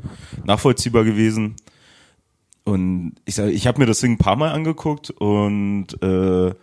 nachvollziehbar 0.45 1.05
gewesen. 1.05 1.55
Und 2.65 3.13
ich 3.25 3.37
sage, 3.37 3.53
ich 3.53 3.69
habe 3.69 3.79
mir 3.79 3.87
das 3.87 4.01
Ding 4.01 4.13
ein 4.13 4.19
paar 4.19 4.37
Mal 4.37 4.51
angeguckt 4.51 5.11
und 5.11 5.87
äh, 6.03 6.55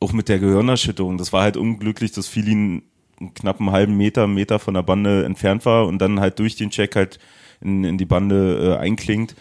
auch 0.00 0.12
mit 0.12 0.28
der 0.28 0.40
Gehirnerschütterung. 0.40 1.16
Das 1.16 1.32
war 1.32 1.42
halt 1.42 1.56
unglücklich, 1.56 2.12
dass 2.12 2.28
Filin 2.28 2.82
einen 3.18 3.32
knappen 3.32 3.70
halben 3.70 3.96
Meter, 3.96 4.26
Meter 4.26 4.58
von 4.58 4.74
der 4.74 4.82
Bande 4.82 5.24
entfernt 5.24 5.64
war 5.64 5.86
und 5.86 6.00
dann 6.00 6.20
halt 6.20 6.38
durch 6.38 6.56
den 6.56 6.70
Check 6.70 6.96
halt 6.96 7.18
in, 7.60 7.84
in 7.84 7.98
die 7.98 8.06
Bande 8.06 8.76
äh, 8.76 8.78
einklingt. 8.78 9.34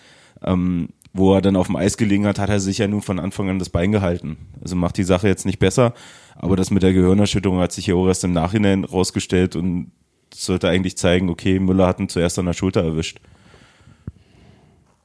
Ähm, 0.43 0.89
wo 1.17 1.33
er 1.33 1.41
dann 1.41 1.55
auf 1.55 1.67
dem 1.67 1.75
Eis 1.75 1.97
gelegen 1.97 2.27
hat, 2.27 2.38
hat 2.38 2.50
er 2.50 2.59
sich 2.59 2.77
ja 2.77 2.88
nun 2.88 3.01
von 3.01 3.19
Anfang 3.19 3.50
an 3.50 3.59
das 3.59 3.69
Bein 3.69 3.91
gehalten. 3.91 4.38
Also 4.62 4.75
macht 4.75 4.97
die 4.97 5.03
Sache 5.03 5.27
jetzt 5.27 5.45
nicht 5.45 5.57
besser, 5.59 5.93
aber 6.36 6.55
das 6.55 6.69
mit 6.69 6.83
der 6.83 6.93
Gehirnerschütterung 6.93 7.59
hat 7.59 7.71
sich 7.71 7.88
ja 7.88 7.95
auch 7.95 8.07
erst 8.07 8.24
im 8.24 8.33
Nachhinein 8.33 8.83
rausgestellt 8.83 9.55
und 9.55 9.91
sollte 10.33 10.69
eigentlich 10.69 10.97
zeigen, 10.97 11.29
okay, 11.29 11.59
Müller 11.59 11.88
hat 11.88 12.00
ihn 12.00 12.09
zuerst 12.09 12.38
an 12.38 12.45
der 12.45 12.53
Schulter 12.53 12.83
erwischt. 12.83 13.19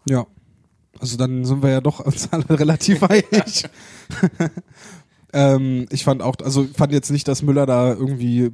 Ja. 0.08 0.26
Also 0.98 1.16
dann 1.16 1.44
sind 1.44 1.62
wir 1.62 1.70
ja 1.70 1.80
doch 1.80 2.00
uns 2.00 2.28
alle 2.32 2.48
relativ 2.50 3.02
einig. 3.02 3.64
ähm, 5.32 5.86
ich 5.90 6.04
fand 6.04 6.22
auch, 6.22 6.36
also 6.44 6.64
ich 6.64 6.76
fand 6.76 6.92
jetzt 6.92 7.10
nicht, 7.10 7.26
dass 7.26 7.42
Müller 7.42 7.66
da 7.66 7.92
irgendwie 7.92 8.52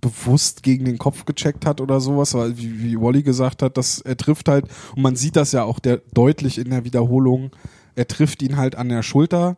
bewusst 0.00 0.62
gegen 0.62 0.84
den 0.84 0.98
Kopf 0.98 1.24
gecheckt 1.24 1.66
hat 1.66 1.80
oder 1.80 2.00
sowas, 2.00 2.34
weil 2.34 2.56
wie, 2.58 2.82
wie 2.82 3.00
Wally 3.00 3.22
gesagt 3.22 3.62
hat, 3.62 3.76
dass 3.76 4.00
er 4.00 4.16
trifft 4.16 4.48
halt, 4.48 4.66
und 4.94 5.02
man 5.02 5.16
sieht 5.16 5.36
das 5.36 5.52
ja 5.52 5.64
auch 5.64 5.78
der, 5.78 6.02
deutlich 6.12 6.58
in 6.58 6.70
der 6.70 6.84
Wiederholung, 6.84 7.50
er 7.94 8.06
trifft 8.06 8.42
ihn 8.42 8.56
halt 8.56 8.76
an 8.76 8.88
der 8.88 9.02
Schulter, 9.02 9.56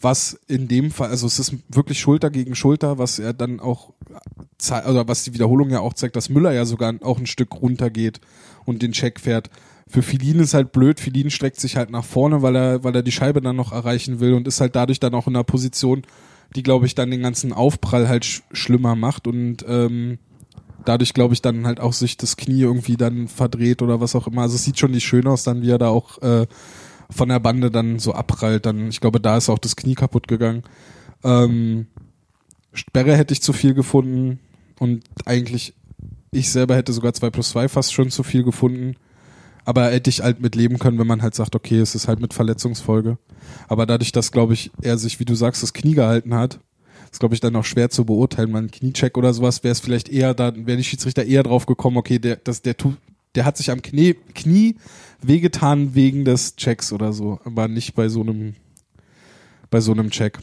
was 0.00 0.38
in 0.46 0.68
dem 0.68 0.90
Fall, 0.90 1.10
also 1.10 1.26
es 1.26 1.38
ist 1.38 1.54
wirklich 1.68 2.00
Schulter 2.00 2.30
gegen 2.30 2.54
Schulter, 2.54 2.98
was 2.98 3.18
er 3.18 3.34
dann 3.34 3.60
auch 3.60 3.92
oder 4.70 5.08
was 5.08 5.24
die 5.24 5.34
Wiederholung 5.34 5.70
ja 5.70 5.80
auch 5.80 5.94
zeigt, 5.94 6.16
dass 6.16 6.30
Müller 6.30 6.52
ja 6.52 6.64
sogar 6.64 6.94
auch 7.02 7.18
ein 7.18 7.26
Stück 7.26 7.60
runtergeht 7.60 8.20
und 8.64 8.82
den 8.82 8.92
Check 8.92 9.20
fährt. 9.20 9.50
Für 9.88 10.02
Filin 10.02 10.38
ist 10.38 10.54
halt 10.54 10.72
blöd, 10.72 11.00
Filin 11.00 11.30
streckt 11.30 11.58
sich 11.58 11.76
halt 11.76 11.90
nach 11.90 12.04
vorne, 12.04 12.42
weil 12.42 12.56
er, 12.56 12.84
weil 12.84 12.94
er 12.94 13.02
die 13.02 13.12
Scheibe 13.12 13.40
dann 13.40 13.56
noch 13.56 13.72
erreichen 13.72 14.20
will 14.20 14.34
und 14.34 14.46
ist 14.46 14.60
halt 14.60 14.76
dadurch 14.76 15.00
dann 15.00 15.14
auch 15.14 15.26
in 15.26 15.34
einer 15.34 15.44
Position, 15.44 16.02
die, 16.56 16.62
glaube 16.62 16.86
ich, 16.86 16.94
dann 16.94 17.10
den 17.10 17.22
ganzen 17.22 17.52
Aufprall 17.52 18.08
halt 18.08 18.24
sch 18.24 18.42
schlimmer 18.52 18.96
macht 18.96 19.26
und 19.26 19.64
ähm, 19.68 20.18
dadurch, 20.84 21.14
glaube 21.14 21.34
ich, 21.34 21.42
dann 21.42 21.66
halt 21.66 21.80
auch 21.80 21.92
sich 21.92 22.16
das 22.16 22.36
Knie 22.36 22.62
irgendwie 22.62 22.96
dann 22.96 23.28
verdreht 23.28 23.82
oder 23.82 24.00
was 24.00 24.16
auch 24.16 24.26
immer. 24.26 24.42
Also 24.42 24.56
es 24.56 24.64
sieht 24.64 24.78
schon 24.78 24.90
nicht 24.92 25.04
schön 25.04 25.26
aus, 25.26 25.44
dann 25.44 25.62
wie 25.62 25.70
er 25.70 25.78
da 25.78 25.88
auch 25.88 26.20
äh, 26.22 26.46
von 27.10 27.28
der 27.28 27.40
Bande 27.40 27.70
dann 27.70 27.98
so 27.98 28.12
abprallt. 28.12 28.66
Dann, 28.66 28.88
ich 28.88 29.00
glaube, 29.00 29.20
da 29.20 29.36
ist 29.36 29.48
auch 29.48 29.58
das 29.58 29.76
Knie 29.76 29.94
kaputt 29.94 30.28
gegangen. 30.28 30.62
Ähm, 31.22 31.86
Sperre 32.72 33.16
hätte 33.16 33.32
ich 33.32 33.42
zu 33.42 33.52
viel 33.52 33.74
gefunden 33.74 34.38
und 34.78 35.04
eigentlich 35.26 35.74
ich 36.32 36.50
selber 36.50 36.76
hätte 36.76 36.92
sogar 36.92 37.12
2 37.12 37.30
plus 37.30 37.50
2 37.50 37.68
fast 37.68 37.92
schon 37.92 38.10
zu 38.10 38.22
viel 38.22 38.44
gefunden. 38.44 38.94
Aber 39.64 39.90
hätte 39.90 40.10
ich 40.10 40.22
halt 40.22 40.40
mit 40.40 40.54
leben 40.54 40.78
können, 40.78 40.98
wenn 40.98 41.06
man 41.06 41.22
halt 41.22 41.34
sagt, 41.34 41.54
okay, 41.54 41.78
es 41.78 41.94
ist 41.94 42.08
halt 42.08 42.20
mit 42.20 42.34
Verletzungsfolge. 42.34 43.18
Aber 43.68 43.86
dadurch, 43.86 44.12
dass, 44.12 44.32
glaube 44.32 44.54
ich, 44.54 44.70
er 44.82 44.98
sich, 44.98 45.20
wie 45.20 45.24
du 45.24 45.34
sagst, 45.34 45.62
das 45.62 45.72
Knie 45.72 45.94
gehalten 45.94 46.34
hat, 46.34 46.60
ist, 47.10 47.20
glaube 47.20 47.34
ich, 47.34 47.40
dann 47.40 47.56
auch 47.56 47.64
schwer 47.64 47.90
zu 47.90 48.04
beurteilen. 48.04 48.50
Man 48.50 48.70
Kniecheck 48.70 49.16
oder 49.18 49.32
sowas 49.34 49.62
wäre 49.64 49.72
es 49.72 49.80
vielleicht 49.80 50.08
eher, 50.08 50.34
da 50.34 50.54
wäre 50.54 50.76
die 50.76 50.84
Schiedsrichter 50.84 51.24
eher 51.24 51.42
drauf 51.42 51.66
gekommen, 51.66 51.96
okay, 51.96 52.18
der, 52.18 52.36
das, 52.36 52.62
der 52.62 52.76
tut, 52.76 52.96
der 53.34 53.44
hat 53.44 53.56
sich 53.56 53.70
am 53.70 53.82
Knie, 53.82 54.14
Knie 54.34 54.76
wehgetan 55.22 55.94
wegen 55.94 56.24
des 56.24 56.56
Checks 56.56 56.92
oder 56.92 57.12
so, 57.12 57.40
aber 57.44 57.68
nicht 57.68 57.94
bei 57.94 58.08
so 58.08 58.22
einem, 58.22 58.54
bei 59.70 59.80
so 59.80 59.92
einem 59.92 60.10
Check. 60.10 60.38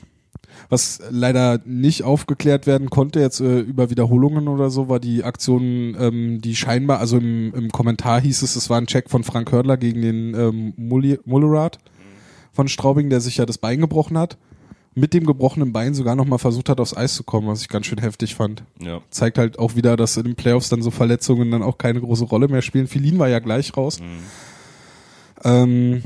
Was 0.70 1.00
leider 1.10 1.62
nicht 1.66 2.04
aufgeklärt 2.04 2.68
werden 2.68 2.90
konnte, 2.90 3.20
jetzt 3.20 3.40
äh, 3.40 3.60
über 3.60 3.90
Wiederholungen 3.90 4.48
oder 4.48 4.70
so, 4.70 4.90
war 4.90 5.00
die 5.00 5.24
Aktion, 5.24 5.96
ähm, 6.00 6.42
die 6.42 6.56
scheinbar, 6.56 7.00
also 7.00 7.18
im, 7.18 7.54
im 7.54 7.72
Kommentar 7.72 8.22
hieß 8.22 8.42
es, 8.42 8.56
es 8.56 8.70
war 8.70 8.78
ein 8.78 8.88
Check 8.88 9.10
von 9.10 9.24
Frank 9.24 9.52
Hördler 9.52 9.78
gegen 9.78 10.02
den 10.02 10.34
ähm, 10.36 10.74
Mullerath 11.26 11.80
von 12.58 12.68
Straubing, 12.68 13.10
der 13.10 13.22
sich 13.22 13.38
ja 13.38 13.46
das 13.46 13.60
Bein 13.60 13.80
gebrochen 13.80 14.18
hat. 14.18 14.38
Mit 14.96 15.14
dem 15.14 15.28
gebrochenen 15.28 15.74
Bein 15.74 15.94
sogar 15.94 16.16
nochmal 16.16 16.40
versucht 16.40 16.70
hat, 16.70 16.80
aufs 16.80 16.98
Eis 16.98 17.14
zu 17.14 17.24
kommen, 17.24 17.48
was 17.48 17.62
ich 17.62 17.70
ganz 17.70 17.86
schön 17.86 18.00
heftig 18.00 18.34
fand. 18.34 18.64
Ja. 18.80 19.02
Zeigt 19.12 19.38
halt 19.38 19.60
auch 19.60 19.76
wieder, 19.76 19.96
dass 19.96 20.18
in 20.18 20.24
den 20.24 20.36
Playoffs 20.36 20.70
dann 20.70 20.82
so 20.82 20.90
Verletzungen 20.90 21.52
dann 21.52 21.62
auch 21.62 21.78
keine 21.78 22.02
große 22.02 22.26
Rolle 22.26 22.48
mehr 22.48 22.64
spielen. 22.64 22.88
Filin 22.88 23.20
war 23.20 23.30
ja 23.30 23.38
gleich 23.38 23.78
raus. 23.78 24.00
Ähm, 25.44 26.02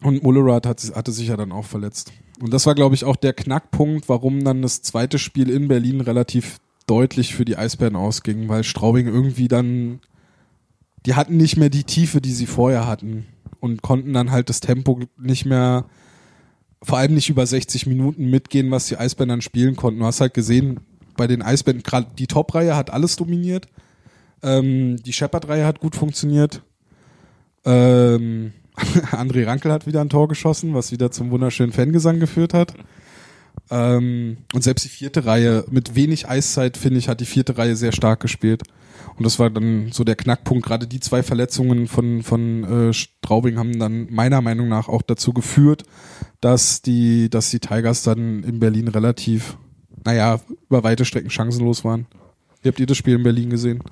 und 0.00 0.22
Mullerath 0.22 0.64
hat, 0.64 0.82
hatte 0.94 1.12
sich 1.12 1.28
ja 1.28 1.36
dann 1.36 1.52
auch 1.52 1.66
verletzt. 1.66 2.10
Und 2.40 2.52
das 2.52 2.66
war, 2.66 2.74
glaube 2.74 2.94
ich, 2.94 3.04
auch 3.04 3.16
der 3.16 3.32
Knackpunkt, 3.32 4.08
warum 4.08 4.44
dann 4.44 4.62
das 4.62 4.82
zweite 4.82 5.18
Spiel 5.18 5.50
in 5.50 5.68
Berlin 5.68 6.00
relativ 6.00 6.58
deutlich 6.86 7.34
für 7.34 7.44
die 7.44 7.56
Eisbären 7.56 7.96
ausging, 7.96 8.48
weil 8.48 8.64
Straubing 8.64 9.06
irgendwie 9.06 9.48
dann, 9.48 10.00
die 11.04 11.14
hatten 11.14 11.36
nicht 11.36 11.56
mehr 11.56 11.68
die 11.68 11.84
Tiefe, 11.84 12.20
die 12.20 12.32
sie 12.32 12.46
vorher 12.46 12.86
hatten 12.86 13.26
und 13.60 13.82
konnten 13.82 14.12
dann 14.12 14.30
halt 14.30 14.48
das 14.48 14.60
Tempo 14.60 15.00
nicht 15.18 15.44
mehr, 15.44 15.86
vor 16.82 16.98
allem 16.98 17.14
nicht 17.14 17.28
über 17.28 17.44
60 17.44 17.86
Minuten 17.86 18.30
mitgehen, 18.30 18.70
was 18.70 18.86
die 18.86 18.96
Eisbären 18.96 19.28
dann 19.28 19.42
spielen 19.42 19.76
konnten. 19.76 20.00
Du 20.00 20.06
hast 20.06 20.20
halt 20.20 20.34
gesehen, 20.34 20.80
bei 21.16 21.26
den 21.26 21.42
Eisbären, 21.42 21.82
gerade 21.82 22.08
die 22.16 22.28
Top-Reihe 22.28 22.76
hat 22.76 22.90
alles 22.90 23.16
dominiert. 23.16 23.66
Ähm, 24.42 24.96
die 25.02 25.12
Shepard-Reihe 25.12 25.66
hat 25.66 25.80
gut 25.80 25.96
funktioniert. 25.96 26.62
Ähm, 27.64 28.52
André 29.12 29.46
Rankel 29.46 29.72
hat 29.72 29.86
wieder 29.86 30.00
ein 30.00 30.08
Tor 30.08 30.28
geschossen, 30.28 30.74
was 30.74 30.92
wieder 30.92 31.10
zum 31.10 31.30
wunderschönen 31.30 31.72
Fangesang 31.72 32.20
geführt 32.20 32.54
hat. 32.54 32.74
Ähm, 33.70 34.38
und 34.54 34.62
selbst 34.62 34.84
die 34.84 34.88
vierte 34.88 35.26
Reihe, 35.26 35.64
mit 35.70 35.94
wenig 35.94 36.28
Eiszeit, 36.28 36.76
finde 36.76 36.98
ich, 36.98 37.08
hat 37.08 37.20
die 37.20 37.26
vierte 37.26 37.58
Reihe 37.58 37.76
sehr 37.76 37.92
stark 37.92 38.20
gespielt. 38.20 38.62
Und 39.16 39.24
das 39.24 39.38
war 39.38 39.50
dann 39.50 39.90
so 39.92 40.04
der 40.04 40.14
Knackpunkt. 40.14 40.64
Gerade 40.64 40.86
die 40.86 41.00
zwei 41.00 41.22
Verletzungen 41.22 41.88
von, 41.88 42.22
von 42.22 42.64
äh, 42.64 42.92
Straubing 42.92 43.58
haben 43.58 43.78
dann 43.78 44.06
meiner 44.10 44.40
Meinung 44.40 44.68
nach 44.68 44.88
auch 44.88 45.02
dazu 45.02 45.32
geführt, 45.32 45.82
dass 46.40 46.82
die, 46.82 47.28
dass 47.28 47.50
die 47.50 47.58
Tigers 47.58 48.04
dann 48.04 48.44
in 48.44 48.60
Berlin 48.60 48.88
relativ, 48.88 49.56
naja, 50.04 50.40
über 50.68 50.84
weite 50.84 51.04
Strecken 51.04 51.30
chancenlos 51.30 51.84
waren. 51.84 52.06
Wie 52.62 52.68
habt 52.68 52.78
ihr 52.78 52.86
das 52.86 52.96
Spiel 52.96 53.16
in 53.16 53.24
Berlin 53.24 53.50
gesehen? 53.50 53.82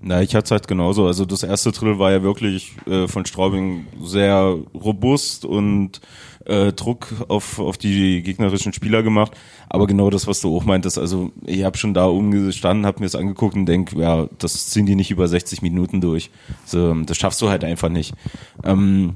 Na, 0.00 0.22
ich 0.22 0.34
hatte 0.34 0.44
es 0.46 0.50
halt 0.50 0.68
genauso. 0.68 1.06
Also 1.06 1.24
das 1.24 1.42
erste 1.42 1.72
Drittel 1.72 1.98
war 1.98 2.12
ja 2.12 2.22
wirklich 2.22 2.72
äh, 2.86 3.08
von 3.08 3.24
Straubing 3.26 3.86
sehr 4.02 4.56
robust 4.74 5.44
und 5.44 6.00
äh, 6.46 6.72
Druck 6.72 7.08
auf, 7.28 7.58
auf 7.58 7.78
die 7.78 8.22
gegnerischen 8.22 8.72
Spieler 8.72 9.02
gemacht. 9.02 9.32
Aber 9.68 9.86
genau 9.86 10.10
das, 10.10 10.26
was 10.26 10.40
du 10.40 10.56
auch 10.56 10.64
meintest, 10.64 10.98
also 10.98 11.32
ich 11.44 11.64
habe 11.64 11.78
schon 11.78 11.94
da 11.94 12.06
umgestanden, 12.06 12.86
habe 12.86 13.00
mir 13.00 13.06
das 13.06 13.14
angeguckt 13.14 13.54
und 13.54 13.66
denk, 13.66 13.92
ja, 13.94 14.28
das 14.38 14.70
ziehen 14.70 14.86
die 14.86 14.94
nicht 14.94 15.10
über 15.10 15.26
60 15.26 15.62
Minuten 15.62 16.00
durch. 16.00 16.30
So, 16.64 16.94
das 16.94 17.16
schaffst 17.16 17.40
du 17.42 17.48
halt 17.48 17.64
einfach 17.64 17.88
nicht. 17.88 18.14
Ähm, 18.62 19.14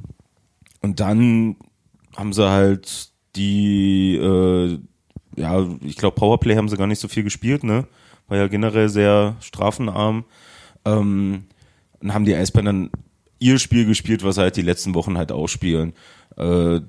und 0.80 1.00
dann 1.00 1.56
haben 2.16 2.32
sie 2.32 2.48
halt 2.48 3.10
die, 3.36 4.16
äh, 4.16 4.78
ja, 5.36 5.66
ich 5.82 5.96
glaube 5.96 6.16
Powerplay 6.16 6.56
haben 6.56 6.68
sie 6.68 6.76
gar 6.76 6.86
nicht 6.86 7.00
so 7.00 7.08
viel 7.08 7.22
gespielt, 7.22 7.62
ne? 7.62 7.86
War 8.28 8.38
ja 8.38 8.48
generell 8.48 8.88
sehr 8.88 9.36
strafenarm. 9.40 10.24
Ähm, 10.96 11.44
und 12.00 12.14
haben 12.14 12.24
die 12.24 12.34
Eisbären 12.34 12.66
dann 12.66 12.90
ihr 13.38 13.58
Spiel 13.58 13.86
gespielt, 13.86 14.24
was 14.24 14.38
halt 14.38 14.56
die 14.56 14.62
letzten 14.62 14.94
Wochen 14.94 15.18
halt 15.18 15.32
auch 15.32 15.48
spielen. 15.48 15.92
Äh, 16.36 16.80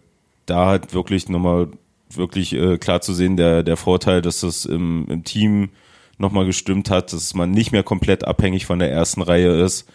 da 0.46 0.66
halt 0.66 0.94
wirklich 0.94 1.30
nochmal 1.30 1.70
wirklich 2.12 2.54
äh, 2.54 2.78
klar 2.78 3.02
zu 3.02 3.14
sehen, 3.14 3.38
der, 3.38 3.64
der 3.64 3.78
Vorteil, 3.78 4.22
dass 4.22 4.42
das 4.42 4.66
im, 4.66 5.06
im 5.10 5.24
Team 5.24 5.70
nochmal 6.18 6.46
gestimmt 6.46 6.90
hat, 6.90 7.14
dass 7.14 7.34
man 7.34 7.52
nicht 7.52 7.72
mehr 7.72 7.84
komplett 7.84 8.26
abhängig 8.26 8.66
von 8.66 8.80
der 8.80 8.92
ersten 8.92 9.22
Reihe 9.22 9.62
ist. 9.62 9.88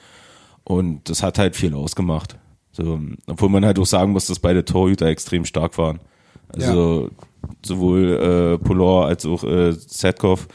Und 0.62 1.08
das 1.10 1.22
hat 1.22 1.38
halt 1.38 1.56
viel 1.56 1.74
ausgemacht. 1.74 2.36
So, 2.72 3.00
obwohl 3.26 3.50
man 3.50 3.64
halt 3.64 3.78
auch 3.78 3.86
sagen 3.86 4.12
muss, 4.12 4.26
dass 4.26 4.38
beide 4.38 4.64
Torhüter 4.64 5.06
extrem 5.06 5.44
stark 5.44 5.76
waren. 5.76 6.00
Also 6.52 7.10
sowohl 7.64 8.58
äh, 8.60 8.64
Polor 8.64 9.06
als 9.06 9.26
auch 9.26 9.44
äh, 9.44 9.72
Setkov 9.72 10.48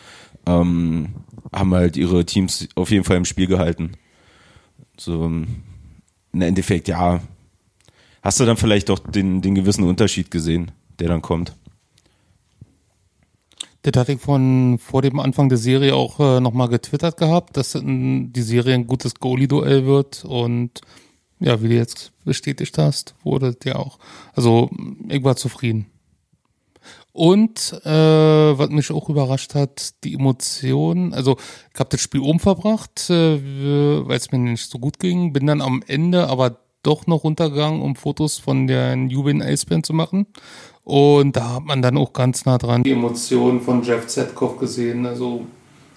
ähm, 0.46 1.10
haben 1.54 1.74
halt 1.74 1.98
ihre 1.98 2.26
Teams 2.26 2.68
auf 2.76 2.92
jeden 2.92 3.04
Fall 3.04 3.18
im 3.18 3.26
Spiel 3.26 3.48
gehalten. 3.48 3.94
So 4.98 5.26
im 5.26 5.62
Endeffekt, 6.34 6.88
ja, 6.88 7.22
hast 8.22 8.40
du 8.40 8.46
dann 8.46 8.58
vielleicht 8.58 8.90
doch 8.90 9.00
den, 9.00 9.42
den 9.42 9.56
gewissen 9.56 9.84
Unterschied 9.84 10.32
gesehen, 10.32 10.72
der 11.00 11.08
dann 11.08 11.22
kommt. 11.22 11.56
Das 13.82 13.98
hatte 13.98 14.12
ich 14.12 14.20
von 14.20 14.78
vor 14.78 15.02
dem 15.02 15.20
Anfang 15.20 15.48
der 15.48 15.58
Serie 15.58 15.96
auch 15.96 16.20
äh, 16.20 16.42
nochmal 16.42 16.68
getwittert 16.68 17.16
gehabt, 17.18 17.56
dass 17.56 17.76
ähm, 17.76 18.32
die 18.34 18.42
Serie 18.42 18.76
ein 18.76 18.88
gutes 18.88 19.16
Goalie-Duell 19.16 19.86
wird 19.86 20.26
und 20.26 20.82
ja, 21.40 21.62
wie 21.64 21.70
du 21.70 21.76
jetzt 21.76 22.12
bestätigt 22.26 22.78
hast, 22.78 23.16
wurde 23.24 23.54
der 23.54 23.80
auch. 23.80 23.98
Also 24.34 24.70
ich 25.08 25.24
war 25.24 25.38
zufrieden. 25.38 25.86
Und 27.20 27.74
äh, 27.84 27.90
was 27.90 28.70
mich 28.70 28.92
auch 28.92 29.10
überrascht 29.10 29.54
hat, 29.54 30.06
die 30.06 30.14
Emotionen. 30.14 31.14
Also 31.14 31.36
ich 31.74 31.78
habe 31.78 31.90
das 31.90 32.00
Spiel 32.00 32.22
umverbracht, 32.22 33.10
äh, 33.10 34.08
weil 34.08 34.16
es 34.16 34.32
mir 34.32 34.38
nicht 34.38 34.72
so 34.72 34.80
gut 34.80 35.00
ging. 35.00 35.34
Bin 35.34 35.46
dann 35.46 35.60
am 35.60 35.84
Ende 35.86 36.30
aber 36.30 36.60
doch 36.82 37.08
noch 37.08 37.26
runtergegangen, 37.26 37.82
um 37.82 37.98
Fotos 37.98 38.38
von 38.38 38.68
der 38.68 38.96
Jubiläen 38.96 39.42
Eisbären 39.42 39.84
zu 39.84 39.92
machen. 39.92 40.28
Und 40.86 41.36
da 41.36 41.56
hat 41.56 41.66
man 41.66 41.82
dann 41.82 41.98
auch 41.98 42.14
ganz 42.14 42.46
nah 42.46 42.58
dran 42.58 42.84
die 42.84 42.94
Emotionen 42.94 43.60
von 43.60 43.84
Jeff 43.84 44.08
Zetkov 44.08 44.58
gesehen. 44.58 45.06
Also 45.06 45.46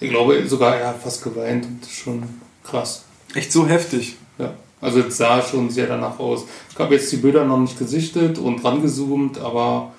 ich 0.01 0.09
glaube 0.09 0.45
sogar 0.45 0.75
er 0.75 0.89
hat 0.89 1.03
fast 1.03 1.23
geweint. 1.23 1.65
Das 1.79 1.87
ist 1.87 1.99
schon 1.99 2.23
krass. 2.65 3.05
Echt 3.33 3.53
so 3.53 3.65
heftig. 3.65 4.17
Ja. 4.37 4.55
Also 4.81 4.99
es 4.99 5.15
sah 5.15 5.41
schon 5.41 5.69
sehr 5.69 5.87
danach 5.87 6.19
aus. 6.19 6.43
Ich 6.69 6.77
habe 6.77 6.95
jetzt 6.95 7.09
die 7.13 7.15
Bilder 7.15 7.45
noch 7.45 7.59
nicht 7.59 7.79
gesichtet 7.79 8.39
und 8.39 8.61
rangezoomt, 8.65 9.39
aber 9.39 9.93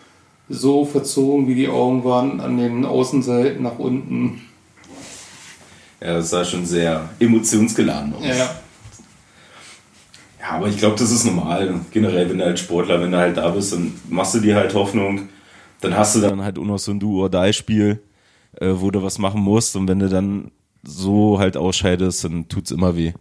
so 0.48 0.84
verzogen, 0.84 1.48
wie 1.48 1.54
die 1.54 1.68
Augen 1.68 2.04
waren 2.04 2.40
an 2.40 2.56
den 2.56 2.84
Außenseiten 2.84 3.62
nach 3.62 3.78
unten. 3.78 4.42
Ja, 6.00 6.14
das 6.14 6.30
sah 6.30 6.44
schon 6.44 6.66
sehr 6.66 7.08
emotionsgeladen 7.18 8.14
aus. 8.14 8.24
Ja, 8.24 8.34
ja. 8.34 8.54
Ja, 10.40 10.50
aber 10.50 10.68
ich 10.68 10.76
glaube, 10.76 10.96
das 10.98 11.10
ist 11.10 11.24
normal. 11.24 11.80
Generell, 11.90 12.28
wenn 12.28 12.36
du 12.36 12.44
halt 12.44 12.58
Sportler, 12.58 13.00
wenn 13.00 13.12
du 13.12 13.16
halt 13.16 13.38
da 13.38 13.48
bist, 13.48 13.72
dann 13.72 13.94
machst 14.10 14.34
du 14.34 14.40
dir 14.40 14.56
halt 14.56 14.74
Hoffnung. 14.74 15.30
Dann 15.80 15.96
hast 15.96 16.16
du 16.16 16.20
dann 16.20 16.42
halt 16.42 16.58
auch 16.58 16.64
noch 16.64 16.78
so 16.78 16.90
ein 16.90 17.00
Do-or-Die-Spiel, 17.00 18.02
äh, 18.60 18.72
wo 18.74 18.90
du 18.90 19.02
was 19.02 19.18
machen 19.18 19.40
musst. 19.40 19.74
Und 19.74 19.88
wenn 19.88 20.00
du 20.00 20.10
dann 20.10 20.50
so 20.82 21.38
halt 21.38 21.56
ausscheidest, 21.56 22.24
dann 22.24 22.48
tut's 22.48 22.70
immer 22.70 22.94
weh. 22.94 23.14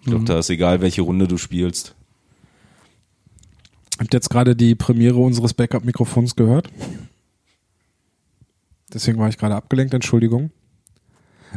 Ich 0.00 0.06
glaube, 0.06 0.24
da 0.24 0.38
ist 0.38 0.50
egal, 0.50 0.80
welche 0.80 1.02
Runde 1.02 1.26
du 1.26 1.36
spielst. 1.36 1.96
Habt 3.98 4.14
jetzt 4.14 4.30
gerade 4.30 4.54
die 4.54 4.74
Premiere 4.74 5.16
unseres 5.18 5.54
Backup-Mikrofons 5.54 6.36
gehört? 6.36 6.70
Deswegen 8.92 9.18
war 9.18 9.28
ich 9.28 9.36
gerade 9.38 9.54
abgelenkt, 9.54 9.92
Entschuldigung. 9.92 10.50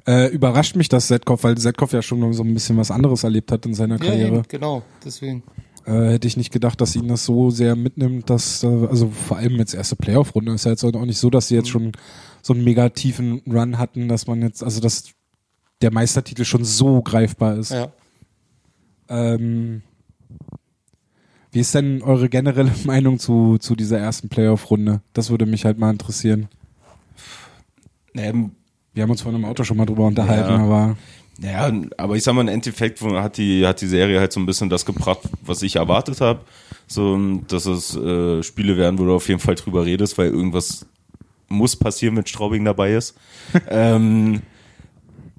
Äh, 0.07 0.27
überrascht 0.29 0.75
mich 0.75 0.89
das 0.89 1.07
Setkov, 1.07 1.43
weil 1.43 1.57
Setkov 1.57 1.91
ja 1.93 2.01
schon 2.01 2.33
so 2.33 2.43
ein 2.43 2.53
bisschen 2.53 2.77
was 2.77 2.91
anderes 2.91 3.23
erlebt 3.23 3.51
hat 3.51 3.65
in 3.65 3.73
seiner 3.73 3.99
Ja, 3.99 4.05
Karriere. 4.05 4.35
eben, 4.37 4.43
genau, 4.47 4.83
deswegen. 5.03 5.43
Äh, 5.85 6.11
hätte 6.11 6.27
ich 6.27 6.37
nicht 6.37 6.51
gedacht, 6.51 6.79
dass 6.79 6.95
ihn 6.95 7.07
das 7.07 7.25
so 7.25 7.49
sehr 7.49 7.75
mitnimmt, 7.75 8.29
dass, 8.29 8.63
äh, 8.63 8.67
also 8.67 9.09
vor 9.09 9.37
allem 9.37 9.55
jetzt 9.57 9.73
erste 9.73 9.95
Playoff-Runde 9.95 10.53
ist 10.53 10.65
ja 10.65 10.71
jetzt 10.71 10.83
auch 10.83 11.05
nicht 11.05 11.17
so, 11.17 11.29
dass 11.29 11.47
sie 11.47 11.55
jetzt 11.55 11.69
schon 11.69 11.91
so 12.41 12.53
einen 12.53 12.63
mega 12.63 12.89
tiefen 12.89 13.41
Run 13.47 13.77
hatten, 13.77 14.07
dass 14.07 14.27
man 14.27 14.41
jetzt, 14.41 14.63
also 14.63 14.79
dass 14.79 15.05
der 15.81 15.91
Meistertitel 15.91 16.45
schon 16.45 16.63
so 16.63 17.01
greifbar 17.01 17.57
ist. 17.57 17.71
Ja. 17.71 17.91
Ähm, 19.09 19.81
wie 21.51 21.59
ist 21.59 21.75
denn 21.75 22.01
eure 22.01 22.29
generelle 22.29 22.71
Meinung 22.85 23.19
zu, 23.19 23.57
zu 23.59 23.75
dieser 23.75 23.99
ersten 23.99 24.29
Playoff-Runde? 24.29 25.01
Das 25.13 25.29
würde 25.29 25.45
mich 25.45 25.65
halt 25.65 25.77
mal 25.77 25.91
interessieren. 25.91 26.47
Ähm, 28.13 28.51
Wir 28.93 29.03
haben 29.03 29.11
uns 29.11 29.21
vor 29.21 29.33
einem 29.33 29.45
Auto 29.45 29.63
schon 29.63 29.77
mal 29.77 29.85
drüber 29.85 30.05
unterhalten, 30.05 30.49
Ja. 30.51 30.63
aber 30.63 30.97
Ja, 31.41 31.71
aber 31.97 32.15
ich 32.15 32.23
sag 32.23 32.33
mal, 32.33 32.41
im 32.41 32.47
Endeffekt 32.49 33.01
hat 33.01 33.37
die, 33.37 33.65
hat 33.65 33.81
die 33.81 33.87
Serie 33.87 34.19
halt 34.19 34.31
so 34.33 34.39
ein 34.39 34.45
bisschen 34.45 34.69
das 34.69 34.85
gebracht, 34.85 35.19
was 35.43 35.61
ich 35.61 35.77
erwartet 35.77 36.21
habe. 36.21 36.41
So, 36.87 37.17
dass 37.47 37.65
es 37.65 37.95
äh, 37.95 38.43
Spiele 38.43 38.75
werden, 38.77 38.99
wo 38.99 39.05
du 39.05 39.15
auf 39.15 39.27
jeden 39.29 39.39
Fall 39.39 39.55
drüber 39.55 39.85
redest, 39.85 40.17
weil 40.17 40.27
irgendwas 40.29 40.85
muss 41.47 41.75
passieren, 41.75 42.15
wenn 42.17 42.25
Straubing 42.25 42.65
dabei 42.65 42.93
ist. 42.93 43.15
ähm, 43.69 44.41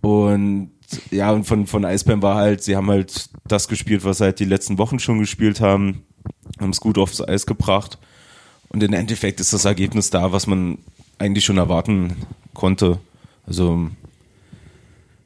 und 0.01 0.71
ja, 1.11 1.31
und 1.33 1.45
von, 1.45 1.67
von 1.67 1.85
Eisbären 1.85 2.23
war 2.23 2.37
halt, 2.37 2.63
sie 2.63 2.77
haben 2.77 2.91
halt 2.91 3.31
das 3.47 3.69
gespielt, 3.69 4.05
was 4.05 4.19
sie 4.19 4.25
halt 4.25 4.41
die 4.41 4.45
letzten 4.45 4.79
Wochen 4.79 4.99
schon 4.99 5.19
gespielt 5.19 5.61
haben, 5.61 6.03
haben 6.61 6.71
es 6.71 6.81
gut 6.81 6.99
aufs 6.99 7.21
Eis 7.21 7.47
gebracht. 7.47 7.99
Und 8.69 8.83
im 8.83 8.93
Endeffekt 8.93 9.41
ist 9.41 9.53
das 9.53 9.65
Ergebnis 9.65 10.11
da, 10.11 10.33
was 10.33 10.47
man 10.47 10.79
eigentlich 11.19 11.45
schon 11.45 11.59
erwarten 11.59 12.17
konnte. 12.55 12.99
Also 13.47 13.91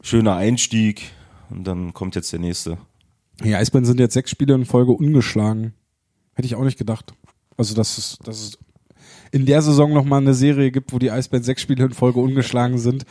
schöner 0.02 0.36
Einstieg 0.36 1.12
und 1.50 1.64
dann 1.64 1.94
kommt 1.94 2.14
jetzt 2.16 2.32
der 2.32 2.40
nächste. 2.40 2.78
Die 3.44 3.54
Eisbären 3.54 3.84
sind 3.84 4.00
jetzt 4.00 4.14
sechs 4.14 4.30
Spiele 4.30 4.54
in 4.54 4.64
Folge 4.64 4.92
ungeschlagen. 4.92 5.74
Hätte 6.34 6.46
ich 6.46 6.54
auch 6.54 6.64
nicht 6.64 6.78
gedacht. 6.78 7.12
Also, 7.56 7.74
dass 7.74 7.98
es, 7.98 8.18
dass 8.24 8.40
es 8.40 8.58
in 9.32 9.46
der 9.46 9.62
Saison 9.62 9.92
nochmal 9.92 10.20
eine 10.20 10.34
Serie 10.34 10.70
gibt, 10.70 10.92
wo 10.92 10.98
die 10.98 11.10
Eisbären 11.10 11.44
sechs 11.44 11.62
Spiele 11.62 11.84
in 11.84 11.92
Folge 11.92 12.20
ungeschlagen 12.20 12.78
sind. 12.78 13.04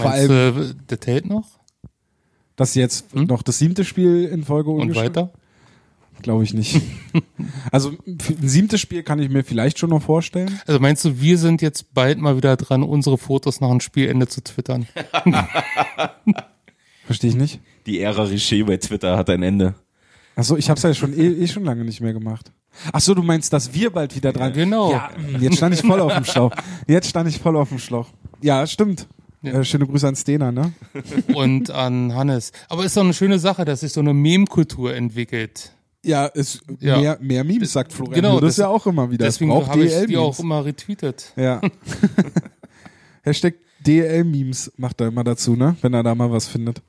Vor 0.00 0.10
Meinst 0.10 0.30
allem, 0.30 0.54
du, 0.54 0.74
der 0.74 1.00
tält 1.00 1.26
noch? 1.26 1.46
dass 2.56 2.72
sie 2.72 2.80
jetzt 2.80 3.12
Hm? 3.12 3.24
noch 3.24 3.42
das 3.42 3.58
siebte 3.58 3.84
Spiel 3.84 4.24
in 4.24 4.42
Folge 4.44 4.70
Und 4.70 4.80
ungeschlagen 4.82 5.14
weiter? 5.14 5.32
Glaube 6.22 6.42
ich 6.42 6.52
nicht. 6.52 6.80
also 7.70 7.92
ein 8.06 8.18
siebtes 8.48 8.80
Spiel 8.80 9.04
kann 9.04 9.20
ich 9.20 9.28
mir 9.30 9.44
vielleicht 9.44 9.78
schon 9.78 9.90
noch 9.90 10.02
vorstellen. 10.02 10.60
Also 10.66 10.80
meinst 10.80 11.04
du, 11.04 11.20
wir 11.20 11.38
sind 11.38 11.62
jetzt 11.62 11.94
bald 11.94 12.18
mal 12.18 12.36
wieder 12.36 12.56
dran, 12.56 12.82
unsere 12.82 13.16
Fotos 13.18 13.60
nach 13.60 13.68
dem 13.70 13.78
Spielende 13.80 14.26
zu 14.26 14.42
twittern? 14.42 14.88
Verstehe 17.06 17.30
ich 17.30 17.36
nicht. 17.36 17.60
Die 17.86 18.00
Ära 18.00 18.24
Richer 18.24 18.64
bei 18.64 18.76
Twitter 18.76 19.16
hat 19.16 19.30
ein 19.30 19.42
Ende. 19.42 19.74
Achso, 20.36 20.56
ich 20.56 20.68
hab's 20.68 20.82
ja 20.82 20.92
schon 20.94 21.16
eh, 21.16 21.26
eh 21.28 21.46
schon 21.46 21.64
lange 21.64 21.84
nicht 21.84 22.00
mehr 22.00 22.12
gemacht. 22.12 22.52
Ach 22.92 23.00
so, 23.00 23.14
du 23.14 23.22
meinst, 23.22 23.52
dass 23.52 23.72
wir 23.72 23.90
bald 23.90 24.14
wieder 24.14 24.32
dran 24.32 24.52
Genau. 24.52 24.92
Ja, 24.92 25.10
mh, 25.16 25.38
jetzt 25.38 25.56
stand 25.56 25.74
ich 25.74 25.82
voll 25.82 26.00
auf 26.00 26.14
dem 26.14 26.24
Schlauch. 26.24 26.52
Jetzt 26.86 27.08
stand 27.08 27.28
ich 27.28 27.38
voll 27.38 27.56
auf 27.56 27.68
dem 27.70 27.78
Schlauch. 27.78 28.08
Ja, 28.42 28.66
stimmt. 28.66 29.06
Ja. 29.42 29.52
Äh, 29.60 29.64
schöne 29.64 29.86
Grüße 29.86 30.08
an 30.08 30.16
Stena, 30.16 30.50
ne? 30.52 30.72
Und 31.34 31.70
an 31.70 32.14
Hannes. 32.14 32.52
Aber 32.68 32.84
ist 32.84 32.96
doch 32.96 33.02
eine 33.04 33.14
schöne 33.14 33.38
Sache, 33.38 33.64
dass 33.64 33.80
sich 33.80 33.92
so 33.92 34.00
eine 34.00 34.12
Meme-Kultur 34.14 34.94
entwickelt. 34.94 35.72
Ja, 36.04 36.26
ist 36.26 36.62
Ja. 36.80 36.98
mehr, 36.98 37.18
mehr 37.20 37.44
Memes, 37.44 37.72
sagt 37.72 37.92
Florian. 37.92 38.14
Genau, 38.14 38.40
das, 38.40 38.50
das- 38.50 38.56
ja 38.58 38.68
auch 38.68 38.86
immer 38.86 39.10
wieder. 39.10 39.26
Es 39.26 39.34
Deswegen 39.34 39.50
braucht 39.50 39.68
habe 39.68 39.84
ich 39.84 39.90
die 39.92 40.06
DL-Memes. 40.06 40.18
auch 40.18 40.38
immer 40.40 40.64
retweetet. 40.64 41.32
Ja. 41.36 41.60
Hashtag 43.22 43.54
DL-Memes 43.86 44.72
macht 44.76 45.00
er 45.00 45.08
immer 45.08 45.24
dazu, 45.24 45.54
ne? 45.56 45.76
Wenn 45.82 45.94
er 45.94 46.02
da 46.02 46.14
mal 46.14 46.30
was 46.32 46.46
findet. 46.48 46.82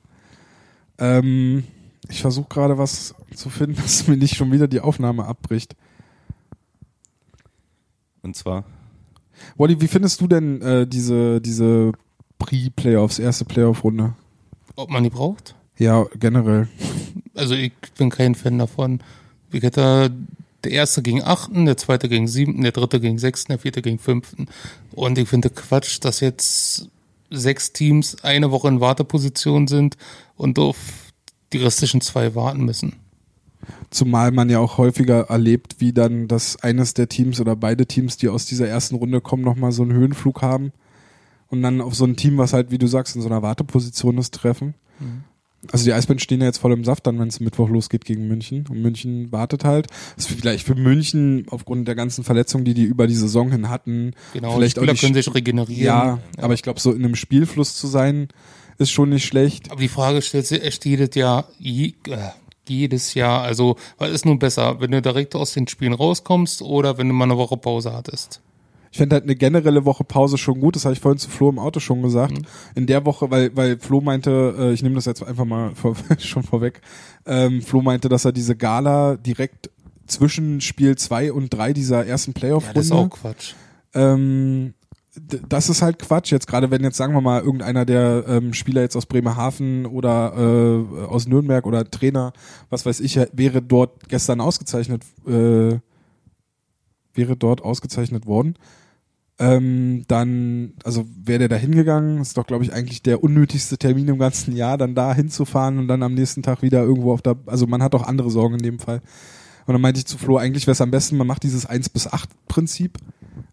Ähm, 0.98 1.64
ich 2.08 2.20
versuche 2.20 2.48
gerade 2.48 2.78
was 2.78 3.14
zu 3.34 3.48
finden, 3.50 3.76
dass 3.82 4.06
mir 4.08 4.16
nicht 4.16 4.36
schon 4.36 4.50
wieder 4.52 4.66
die 4.68 4.80
Aufnahme 4.80 5.24
abbricht. 5.24 5.76
Und 8.22 8.36
zwar, 8.36 8.64
Wally, 9.56 9.80
wie 9.80 9.88
findest 9.88 10.20
du 10.20 10.26
denn 10.26 10.60
äh, 10.62 10.86
diese, 10.86 11.40
diese 11.40 11.92
Pre-Playoffs, 12.40 13.20
erste 13.20 13.44
Playoff-Runde? 13.44 14.14
Ob 14.74 14.90
man 14.90 15.04
die 15.04 15.10
braucht? 15.10 15.54
Ja, 15.78 16.06
generell. 16.18 16.68
Also 17.34 17.54
ich 17.54 17.72
bin 17.96 18.10
kein 18.10 18.34
Fan 18.34 18.58
davon. 18.58 19.00
Ich 19.52 19.62
hätte 19.62 20.10
der 20.64 20.72
erste 20.72 21.02
gegen 21.02 21.22
achten, 21.22 21.66
der 21.66 21.76
zweite 21.76 22.08
gegen 22.08 22.26
siebten, 22.26 22.62
der 22.62 22.72
dritte 22.72 23.00
gegen 23.00 23.18
sechsten, 23.18 23.52
der 23.52 23.60
vierte 23.60 23.82
gegen 23.82 23.98
fünften. 23.98 24.48
Und 24.92 25.16
ich 25.18 25.28
finde 25.28 25.50
Quatsch, 25.50 25.98
dass 26.00 26.20
jetzt 26.20 26.88
sechs 27.30 27.72
Teams 27.72 28.22
eine 28.24 28.50
Woche 28.50 28.68
in 28.68 28.80
Warteposition 28.80 29.68
sind 29.68 29.96
und 30.36 30.58
auf 30.58 30.76
die 31.52 31.58
restlichen 31.58 32.00
zwei 32.00 32.34
warten 32.34 32.64
müssen. 32.64 32.96
Zumal 33.90 34.32
man 34.32 34.50
ja 34.50 34.58
auch 34.58 34.78
häufiger 34.78 35.28
erlebt, 35.28 35.76
wie 35.78 35.92
dann 35.92 36.26
das 36.26 36.62
eines 36.62 36.94
der 36.94 37.08
Teams 37.08 37.40
oder 37.40 37.54
beide 37.54 37.86
Teams, 37.86 38.16
die 38.16 38.28
aus 38.28 38.46
dieser 38.46 38.66
ersten 38.66 38.96
Runde 38.96 39.20
kommen, 39.20 39.44
nochmal 39.44 39.72
so 39.72 39.82
einen 39.82 39.92
Höhenflug 39.92 40.42
haben 40.42 40.72
und 41.50 41.62
dann 41.62 41.80
auf 41.80 41.94
so 41.94 42.04
ein 42.04 42.16
Team, 42.16 42.38
was 42.38 42.52
halt, 42.52 42.70
wie 42.70 42.78
du 42.78 42.86
sagst, 42.86 43.16
in 43.16 43.22
so 43.22 43.28
einer 43.28 43.42
Warteposition 43.42 44.18
ist, 44.18 44.34
treffen. 44.34 44.74
Also 45.72 45.84
die 45.84 45.92
Eisbären 45.92 46.18
stehen 46.18 46.40
ja 46.40 46.46
jetzt 46.46 46.58
voll 46.58 46.72
im 46.72 46.84
Saft 46.84 47.06
dann, 47.06 47.18
wenn 47.18 47.28
es 47.28 47.38
Mittwoch 47.38 47.68
losgeht 47.68 48.04
gegen 48.04 48.26
München. 48.28 48.64
Und 48.68 48.80
München 48.80 49.30
wartet 49.30 49.64
halt. 49.64 49.88
Das 50.16 50.26
ist 50.26 50.38
vielleicht 50.38 50.66
für 50.66 50.74
München 50.74 51.46
aufgrund 51.50 51.86
der 51.86 51.94
ganzen 51.94 52.24
Verletzungen, 52.24 52.64
die 52.64 52.72
die 52.72 52.84
über 52.84 53.06
die 53.06 53.14
Saison 53.14 53.50
hin 53.50 53.68
hatten. 53.68 54.12
Genau, 54.32 54.54
vielleicht 54.54 54.76
die 54.76 54.80
Spieler 54.80 54.94
die 54.94 55.00
können 55.00 55.14
sich 55.14 55.34
regenerieren. 55.34 55.84
Ja, 55.84 56.18
aber 56.38 56.54
ich 56.54 56.62
glaube, 56.62 56.80
so 56.80 56.92
in 56.92 57.04
einem 57.04 57.14
Spielfluss 57.14 57.76
zu 57.76 57.88
sein, 57.88 58.28
ist 58.78 58.90
schon 58.90 59.10
nicht 59.10 59.26
schlecht. 59.26 59.70
Aber 59.70 59.80
die 59.80 59.88
Frage 59.88 60.22
stellt 60.22 60.46
sich 60.46 60.80
jedes 60.82 61.14
Jahr, 61.14 61.48
je, 61.58 61.92
äh, 62.06 62.30
jedes 62.66 63.12
Jahr. 63.12 63.42
Also, 63.42 63.76
was 63.98 64.10
ist 64.10 64.24
nun 64.24 64.38
besser, 64.38 64.80
wenn 64.80 64.92
du 64.92 65.02
direkt 65.02 65.34
aus 65.34 65.52
den 65.52 65.68
Spielen 65.68 65.92
rauskommst 65.92 66.62
oder 66.62 66.96
wenn 66.96 67.08
du 67.08 67.14
mal 67.14 67.24
eine 67.24 67.36
Woche 67.36 67.58
Pause 67.58 67.92
hattest? 67.92 68.40
Ich 68.92 68.98
fände 68.98 69.14
halt 69.14 69.24
eine 69.24 69.36
generelle 69.36 69.84
Woche 69.84 70.02
Pause 70.02 70.36
schon 70.36 70.60
gut, 70.60 70.74
das 70.74 70.84
habe 70.84 70.94
ich 70.94 71.00
vorhin 71.00 71.18
zu 71.18 71.30
Flo 71.30 71.48
im 71.48 71.58
Auto 71.58 71.78
schon 71.78 72.02
gesagt. 72.02 72.34
In 72.74 72.86
der 72.86 73.04
Woche, 73.06 73.30
weil, 73.30 73.54
weil 73.56 73.78
Flo 73.78 74.00
meinte, 74.00 74.54
äh, 74.58 74.72
ich 74.72 74.82
nehme 74.82 74.96
das 74.96 75.04
jetzt 75.04 75.22
einfach 75.22 75.44
mal 75.44 75.74
vor, 75.74 75.94
schon 76.18 76.42
vorweg, 76.42 76.80
ähm, 77.24 77.62
Flo 77.62 77.82
meinte, 77.82 78.08
dass 78.08 78.24
er 78.24 78.32
diese 78.32 78.56
Gala 78.56 79.16
direkt 79.16 79.70
zwischen 80.06 80.60
Spiel 80.60 80.96
zwei 80.96 81.32
und 81.32 81.50
drei 81.50 81.72
dieser 81.72 82.04
ersten 82.04 82.32
Ja, 82.32 82.34
das 82.34 82.84
ist 82.86 82.90
Playoff-Runde, 82.90 82.94
auch 82.94 83.10
Quatsch. 83.10 83.54
ähm, 83.94 84.74
das 85.48 85.68
ist 85.68 85.82
halt 85.82 85.98
Quatsch. 85.98 86.30
Jetzt 86.30 86.46
gerade 86.46 86.70
wenn 86.70 86.82
jetzt 86.82 86.96
sagen 86.96 87.14
wir 87.14 87.20
mal 87.20 87.40
irgendeiner 87.42 87.84
der 87.84 88.24
ähm, 88.28 88.52
Spieler 88.54 88.82
jetzt 88.82 88.96
aus 88.96 89.06
Bremerhaven 89.06 89.86
oder 89.86 90.34
äh, 90.36 91.04
aus 91.04 91.26
Nürnberg 91.26 91.66
oder 91.66 91.88
Trainer, 91.88 92.32
was 92.70 92.86
weiß 92.86 93.00
ich, 93.00 93.18
wäre 93.32 93.60
dort 93.60 94.08
gestern 94.08 94.40
ausgezeichnet, 94.40 95.02
äh, 95.26 95.78
wäre 97.14 97.36
dort 97.36 97.62
ausgezeichnet 97.62 98.26
worden. 98.26 98.54
Ähm, 99.40 100.04
dann, 100.06 100.74
also 100.84 101.06
wäre 101.24 101.38
der 101.38 101.48
da 101.48 101.56
hingegangen, 101.56 102.20
ist 102.20 102.36
doch, 102.36 102.46
glaube 102.46 102.62
ich, 102.62 102.74
eigentlich 102.74 103.02
der 103.02 103.24
unnötigste 103.24 103.78
Termin 103.78 104.06
im 104.08 104.18
ganzen 104.18 104.54
Jahr, 104.54 104.76
dann 104.76 104.94
da 104.94 105.14
hinzufahren 105.14 105.78
und 105.78 105.88
dann 105.88 106.02
am 106.02 106.12
nächsten 106.12 106.42
Tag 106.42 106.60
wieder 106.60 106.82
irgendwo 106.82 107.10
auf 107.14 107.22
der, 107.22 107.36
also 107.46 107.66
man 107.66 107.82
hat 107.82 107.94
auch 107.94 108.02
andere 108.02 108.30
Sorgen 108.30 108.56
in 108.56 108.62
dem 108.62 108.78
Fall. 108.78 109.00
Und 109.66 109.72
dann 109.72 109.80
meinte 109.80 109.98
ich 109.98 110.06
zu 110.06 110.18
Flo, 110.18 110.36
eigentlich 110.36 110.66
wäre 110.66 110.72
es 110.72 110.82
am 110.82 110.90
besten, 110.90 111.16
man 111.16 111.26
macht 111.26 111.42
dieses 111.42 111.64
1 111.64 111.88
bis 111.88 112.06
8 112.06 112.28
Prinzip, 112.48 112.98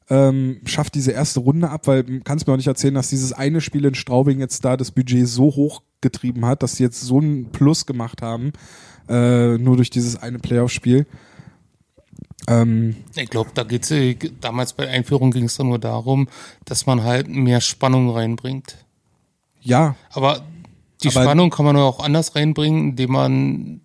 ähm, 0.10 0.60
schafft 0.66 0.94
diese 0.94 1.12
erste 1.12 1.40
Runde 1.40 1.70
ab, 1.70 1.88
weil 1.88 2.04
du 2.04 2.20
kannst 2.20 2.48
mir 2.48 2.54
auch 2.54 2.58
nicht 2.58 2.68
erzählen, 2.68 2.94
dass 2.94 3.10
dieses 3.10 3.32
eine 3.32 3.62
Spiel 3.62 3.86
in 3.86 3.96
Straubing 3.96 4.40
jetzt 4.40 4.66
da 4.66 4.76
das 4.76 4.92
Budget 4.92 5.26
so 5.26 5.44
hoch 5.46 5.84
getrieben 6.02 6.46
hat, 6.46 6.64
dass 6.64 6.76
sie 6.76 6.84
jetzt 6.84 7.00
so 7.00 7.20
einen 7.20 7.52
Plus 7.52 7.86
gemacht 7.86 8.22
haben, 8.22 8.52
äh, 9.08 9.58
nur 9.58 9.78
durch 9.78 9.90
dieses 9.90 10.22
eine 10.22 10.40
Playoff-Spiel. 10.40 11.06
Ähm, 12.48 12.96
Ich 13.16 13.30
glaube, 13.30 13.52
da 13.54 13.64
geht's, 13.64 13.92
äh, 13.92 14.16
damals 14.42 14.74
bei 14.74 14.86
der 14.86 14.94
Einführung 14.94 15.32
ging 15.32 15.46
es 15.46 15.58
dann 15.58 15.68
nur 15.68 15.80
darum, 15.80 16.28
dass 16.66 16.86
man 16.86 17.04
halt 17.04 17.28
mehr 17.28 17.62
Spannung 17.62 18.10
reinbringt. 18.12 18.78
ja, 19.62 19.96
Aber 20.12 20.42
die 21.04 21.10
Aber- 21.10 21.22
Spannung 21.24 21.50
kann 21.50 21.66
man 21.66 21.76
auch 21.78 22.00
anders 22.00 22.36
reinbringen, 22.36 22.90
indem 22.92 23.12
man 23.12 23.82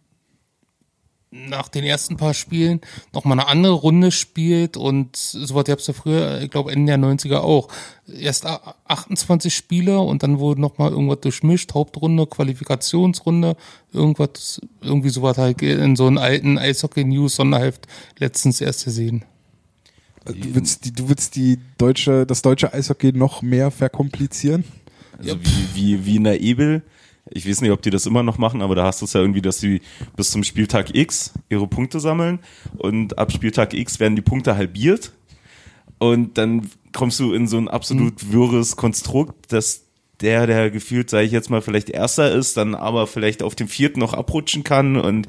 nach 1.35 1.69
den 1.69 1.83
ersten 1.83 2.19
paar 2.19 2.35
Spielen 2.35 2.83
noch 3.15 3.25
mal 3.25 3.33
eine 3.33 3.49
andere 3.49 3.73
Runde 3.73 4.13
spielt 4.13 4.77
und 4.77 5.17
so 5.17 5.55
was 5.55 5.65
gab's 5.65 5.87
ja 5.87 5.95
früher, 5.95 6.43
ich 6.43 6.51
glaube 6.51 6.71
Ende 6.73 6.93
der 6.93 6.99
90er 6.99 7.39
auch. 7.39 7.69
Erst 8.07 8.45
a- 8.45 8.75
28 8.87 9.55
Spieler 9.55 10.03
und 10.05 10.23
dann 10.23 10.39
wurde 10.39 10.61
noch 10.61 10.77
mal 10.77 10.91
irgendwas 10.91 11.21
durchmischt, 11.21 11.73
Hauptrunde, 11.73 12.27
Qualifikationsrunde, 12.27 13.57
irgendwas, 13.93 14.61
irgendwie 14.83 15.09
sowas 15.09 15.39
halt 15.39 15.63
in 15.63 15.97
so 15.97 16.07
einem 16.07 16.19
alten 16.19 16.59
Eishockey-News-Sonderheft 16.59 17.87
letztens 18.19 18.61
erst 18.61 18.85
gesehen. 18.85 19.25
du 20.27 20.55
willst 20.55 20.85
die, 20.85 20.93
du 20.93 21.09
willst 21.09 21.35
die 21.37 21.59
deutsche, 21.79 22.27
das 22.27 22.43
deutsche 22.43 22.75
Eishockey 22.75 23.13
noch 23.13 23.41
mehr 23.41 23.71
verkomplizieren? 23.71 24.65
Also 25.19 25.37
wie, 25.41 25.67
wie, 25.75 26.07
wie 26.07 26.17
in 26.17 26.25
der 26.25 26.41
Ebel. 26.43 26.83
Ich 27.31 27.49
weiß 27.49 27.61
nicht, 27.61 27.71
ob 27.71 27.83
die 27.83 27.91
das 27.91 28.07
immer 28.07 28.23
noch 28.23 28.39
machen, 28.39 28.63
aber 28.63 28.75
da 28.75 28.85
hast 28.85 29.01
du 29.01 29.05
es 29.05 29.13
ja 29.13 29.21
irgendwie, 29.21 29.43
dass 29.43 29.59
sie 29.59 29.81
bis 30.17 30.31
zum 30.31 30.43
Spieltag 30.45 30.95
X 30.95 31.33
ihre 31.49 31.67
Punkte 31.67 32.01
sammeln 32.01 32.41
und 32.79 33.19
ab 33.19 33.33
Spieltag 33.33 33.75
X 33.75 34.01
werden 34.01 34.17
die 34.17 34.23
Punkte 34.23 34.57
halbiert 34.57 35.13
und 35.99 36.37
dann 36.37 36.69
kommst 36.93 37.21
du 37.21 37.33
in 37.33 37.47
so 37.47 37.59
ein 37.59 37.69
absolut 37.69 38.33
wirres 38.33 38.77
Konstrukt, 38.77 39.53
dass 39.53 39.85
der, 40.21 40.47
der 40.47 40.71
gefühlt, 40.71 41.11
sage 41.11 41.27
ich 41.27 41.33
jetzt 41.33 41.51
mal, 41.51 41.63
vielleicht 41.63 41.91
Erster 41.91 42.33
ist, 42.33 42.57
dann 42.57 42.75
aber 42.75 43.07
vielleicht 43.07 43.43
auf 43.43 43.55
dem 43.55 43.69
Vierten 43.69 44.01
noch 44.01 44.15
abrutschen 44.15 44.65
kann 44.65 44.97
und 44.97 45.27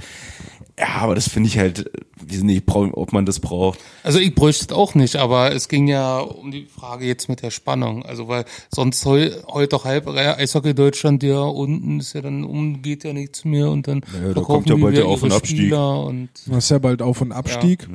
ja, 0.80 0.88
aber 1.02 1.14
das 1.14 1.30
finde 1.30 1.48
ich 1.50 1.60
halt, 1.60 1.92
weiß 2.20 2.42
nicht, 2.42 2.64
ob 2.68 3.14
man 3.14 3.26
das 3.26 3.40
braucht. 3.40 3.80
Also 4.02 4.20
ich 4.20 4.34
bräuchte 4.34 4.66
es 4.66 4.72
auch 4.72 4.96
nicht, 4.96 5.18
aber 5.18 5.54
es 5.54 5.68
ging 5.68 5.88
ja 5.88 6.20
um 6.20 6.50
die 6.50 6.66
Frage 6.66 7.06
jetzt 7.06 7.30
mit 7.30 7.44
der 7.44 7.52
Spannung. 7.52 8.04
Also 8.04 8.28
weil 8.28 8.46
sonst 8.74 9.06
heu, 9.06 9.30
heute 9.48 9.70
doch 9.70 9.86
halb 9.86 10.08
Eishockey 10.08 10.74
Deutschland 10.74 11.22
ja 11.22 11.42
unten 11.42 12.00
ist 12.00 12.14
ja 12.14 12.22
dann 12.22 12.44
umgeht 12.44 13.04
ja 13.04 13.14
nichts 13.14 13.46
mehr 13.46 13.70
und 13.70 13.88
dann 13.88 14.02
Ja, 14.24 14.34
da 14.34 14.42
kommt 14.42 14.68
ja 14.68 14.76
bald 14.76 14.98
der 14.98 15.06
Auf- 15.06 15.22
und 15.22 15.32
Abstieg. 15.32 15.58
Spieler 15.58 16.04
und 16.06 16.30
Du 16.48 16.56
hast 16.56 16.70
ja 16.70 16.80
bald 16.80 17.02
Auf- 17.04 17.22
und 17.22 17.32
Abstieg. 17.32 17.88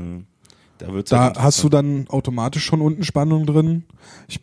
Da 0.79 0.93
wird's 0.93 1.11
Da 1.11 1.25
halt 1.25 1.39
hast 1.39 1.63
du 1.65 1.69
dann 1.69 2.07
automatisch 2.09 2.65
schon 2.65 2.81
unten 2.81 3.03
Spannung 3.03 3.45
drin. 3.45 3.85
Ich 4.29 4.39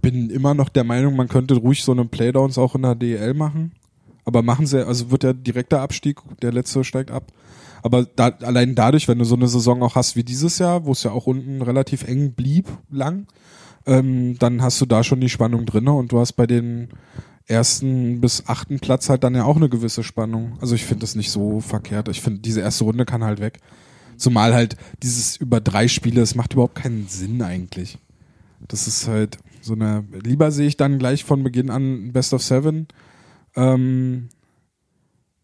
bin 0.00 0.30
immer 0.30 0.54
noch 0.54 0.68
der 0.68 0.84
Meinung, 0.84 1.16
man 1.16 1.28
könnte 1.28 1.56
ruhig 1.56 1.82
so 1.82 1.90
eine 1.90 2.04
Playdowns 2.04 2.56
auch 2.56 2.76
in 2.76 2.82
der 2.82 2.94
DL 2.94 3.34
machen. 3.34 3.72
Aber 4.24 4.42
machen 4.42 4.66
sie, 4.66 4.86
also 4.86 5.10
wird 5.10 5.24
ja 5.24 5.32
direkter 5.32 5.80
Abstieg, 5.80 6.18
der 6.40 6.52
letzte 6.52 6.84
steigt 6.84 7.10
ab. 7.10 7.32
Aber 7.82 8.04
da, 8.04 8.28
allein 8.28 8.74
dadurch, 8.74 9.08
wenn 9.08 9.18
du 9.18 9.24
so 9.24 9.36
eine 9.36 9.48
Saison 9.48 9.82
auch 9.82 9.94
hast 9.94 10.16
wie 10.16 10.24
dieses 10.24 10.58
Jahr, 10.58 10.84
wo 10.84 10.92
es 10.92 11.02
ja 11.02 11.10
auch 11.12 11.26
unten 11.26 11.62
relativ 11.62 12.04
eng 12.04 12.32
blieb, 12.32 12.66
lang, 12.90 13.26
ähm, 13.86 14.38
dann 14.38 14.62
hast 14.62 14.80
du 14.80 14.86
da 14.86 15.02
schon 15.02 15.20
die 15.20 15.28
Spannung 15.28 15.66
drinne 15.66 15.92
und 15.92 16.12
du 16.12 16.20
hast 16.20 16.32
bei 16.32 16.46
den 16.46 16.88
ersten 17.46 18.20
bis 18.20 18.44
achten 18.46 18.78
Platz 18.78 19.08
halt 19.08 19.24
dann 19.24 19.34
ja 19.34 19.44
auch 19.44 19.56
eine 19.56 19.68
gewisse 19.68 20.02
Spannung. 20.02 20.56
Also 20.60 20.74
ich 20.74 20.84
finde 20.84 21.00
das 21.00 21.16
nicht 21.16 21.30
so 21.30 21.60
verkehrt. 21.60 22.08
Ich 22.08 22.20
finde, 22.20 22.40
diese 22.40 22.60
erste 22.60 22.84
Runde 22.84 23.04
kann 23.04 23.24
halt 23.24 23.40
weg. 23.40 23.58
Zumal 24.16 24.54
halt 24.54 24.76
dieses 25.02 25.36
über 25.36 25.60
drei 25.60 25.88
Spiele, 25.88 26.20
es 26.20 26.34
macht 26.34 26.52
überhaupt 26.52 26.76
keinen 26.76 27.08
Sinn 27.08 27.42
eigentlich. 27.42 27.98
Das 28.68 28.86
ist 28.86 29.08
halt 29.08 29.38
so 29.62 29.72
eine, 29.72 30.04
lieber 30.22 30.50
sehe 30.52 30.68
ich 30.68 30.76
dann 30.76 30.98
gleich 30.98 31.24
von 31.24 31.42
Beginn 31.42 31.70
an 31.70 32.12
Best 32.12 32.34
of 32.34 32.42
Seven. 32.42 32.86
Ähm, 33.56 34.28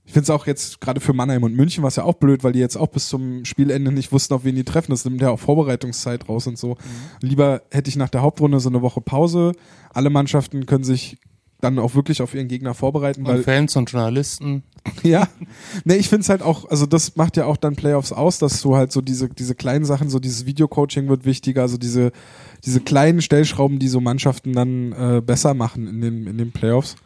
ich 0.06 0.12
finde 0.12 0.22
es 0.22 0.30
auch 0.30 0.46
jetzt 0.46 0.80
gerade 0.80 1.00
für 1.00 1.12
Mannheim 1.12 1.42
und 1.42 1.54
München 1.54 1.82
was 1.82 1.96
ja 1.96 2.04
auch 2.04 2.14
blöd, 2.14 2.44
weil 2.44 2.52
die 2.52 2.60
jetzt 2.60 2.76
auch 2.76 2.86
bis 2.86 3.08
zum 3.08 3.44
Spielende 3.44 3.90
nicht 3.90 4.12
wussten, 4.12 4.34
auf 4.34 4.44
wen 4.44 4.54
die 4.54 4.64
treffen. 4.64 4.92
Das 4.92 5.04
nimmt 5.04 5.20
ja 5.20 5.30
auch 5.30 5.40
Vorbereitungszeit 5.40 6.28
raus 6.28 6.46
und 6.46 6.56
so. 6.56 6.70
Mhm. 6.70 7.28
Lieber 7.28 7.62
hätte 7.70 7.88
ich 7.88 7.96
nach 7.96 8.08
der 8.08 8.22
Hauptrunde 8.22 8.60
so 8.60 8.68
eine 8.68 8.82
Woche 8.82 9.00
Pause. 9.00 9.52
Alle 9.92 10.10
Mannschaften 10.10 10.64
können 10.64 10.84
sich 10.84 11.18
dann 11.60 11.78
auch 11.78 11.94
wirklich 11.94 12.22
auf 12.22 12.34
ihren 12.34 12.48
Gegner 12.48 12.74
vorbereiten, 12.74 13.26
weil 13.26 13.38
Und 13.38 13.44
Fans 13.44 13.76
und 13.76 13.90
Journalisten. 13.90 14.62
ja. 15.02 15.26
Nee, 15.84 15.96
ich 15.96 16.08
finde 16.08 16.20
es 16.20 16.28
halt 16.28 16.42
auch, 16.42 16.70
also 16.70 16.86
das 16.86 17.16
macht 17.16 17.36
ja 17.36 17.46
auch 17.46 17.56
dann 17.56 17.74
Playoffs 17.74 18.12
aus, 18.12 18.38
dass 18.38 18.60
du 18.62 18.76
halt 18.76 18.92
so 18.92 19.00
diese, 19.00 19.28
diese 19.28 19.54
kleinen 19.54 19.84
Sachen, 19.84 20.08
so 20.08 20.20
dieses 20.20 20.46
Videocoaching 20.46 21.08
wird 21.08 21.24
wichtiger, 21.24 21.62
also 21.62 21.78
diese, 21.78 22.12
diese 22.64 22.80
kleinen 22.80 23.22
Stellschrauben, 23.22 23.78
die 23.78 23.88
so 23.88 24.00
Mannschaften 24.00 24.52
dann 24.52 24.92
äh, 24.92 25.22
besser 25.24 25.54
machen 25.54 25.88
in 25.88 26.00
den, 26.00 26.26
in 26.26 26.38
den 26.38 26.52
Playoffs. 26.52 26.96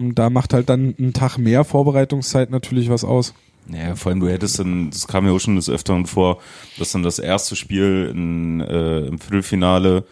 Und 0.00 0.14
da 0.14 0.30
macht 0.30 0.54
halt 0.54 0.70
dann 0.70 0.94
ein 0.98 1.12
Tag 1.12 1.36
mehr 1.36 1.62
Vorbereitungszeit 1.62 2.50
natürlich 2.50 2.88
was 2.88 3.04
aus. 3.04 3.34
Naja, 3.66 3.94
vor 3.96 4.10
allem 4.10 4.20
du 4.20 4.28
hättest 4.28 4.58
dann, 4.58 4.90
das 4.90 5.06
kam 5.06 5.26
ja 5.26 5.32
auch 5.32 5.38
schon 5.38 5.56
des 5.56 5.68
Öfteren 5.68 6.06
vor, 6.06 6.40
dass 6.78 6.92
dann 6.92 7.02
das 7.02 7.18
erste 7.18 7.54
Spiel 7.54 8.10
in, 8.10 8.60
äh, 8.60 9.00
im 9.00 9.18
Viertelfinale, 9.18 10.06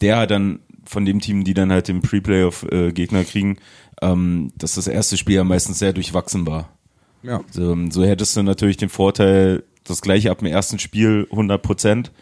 der 0.00 0.16
halt 0.16 0.30
dann 0.30 0.60
von 0.86 1.04
dem 1.04 1.20
Team, 1.20 1.44
die 1.44 1.52
dann 1.52 1.70
halt 1.70 1.88
den 1.88 2.00
Pre-Playoff-Gegner 2.00 3.24
kriegen, 3.24 3.58
ähm, 4.00 4.52
dass 4.56 4.76
das 4.76 4.86
erste 4.86 5.18
Spiel 5.18 5.36
ja 5.36 5.44
meistens 5.44 5.78
sehr 5.78 5.92
durchwachsen 5.92 6.46
war. 6.46 6.70
Ja. 7.22 7.42
So, 7.50 7.76
so 7.90 8.04
hättest 8.04 8.36
du 8.36 8.42
natürlich 8.42 8.78
den 8.78 8.88
Vorteil, 8.88 9.64
das 9.84 10.00
gleiche 10.00 10.30
ab 10.30 10.38
dem 10.38 10.46
ersten 10.46 10.78
Spiel 10.78 11.26
100 11.30 11.62
Prozent, 11.62 12.12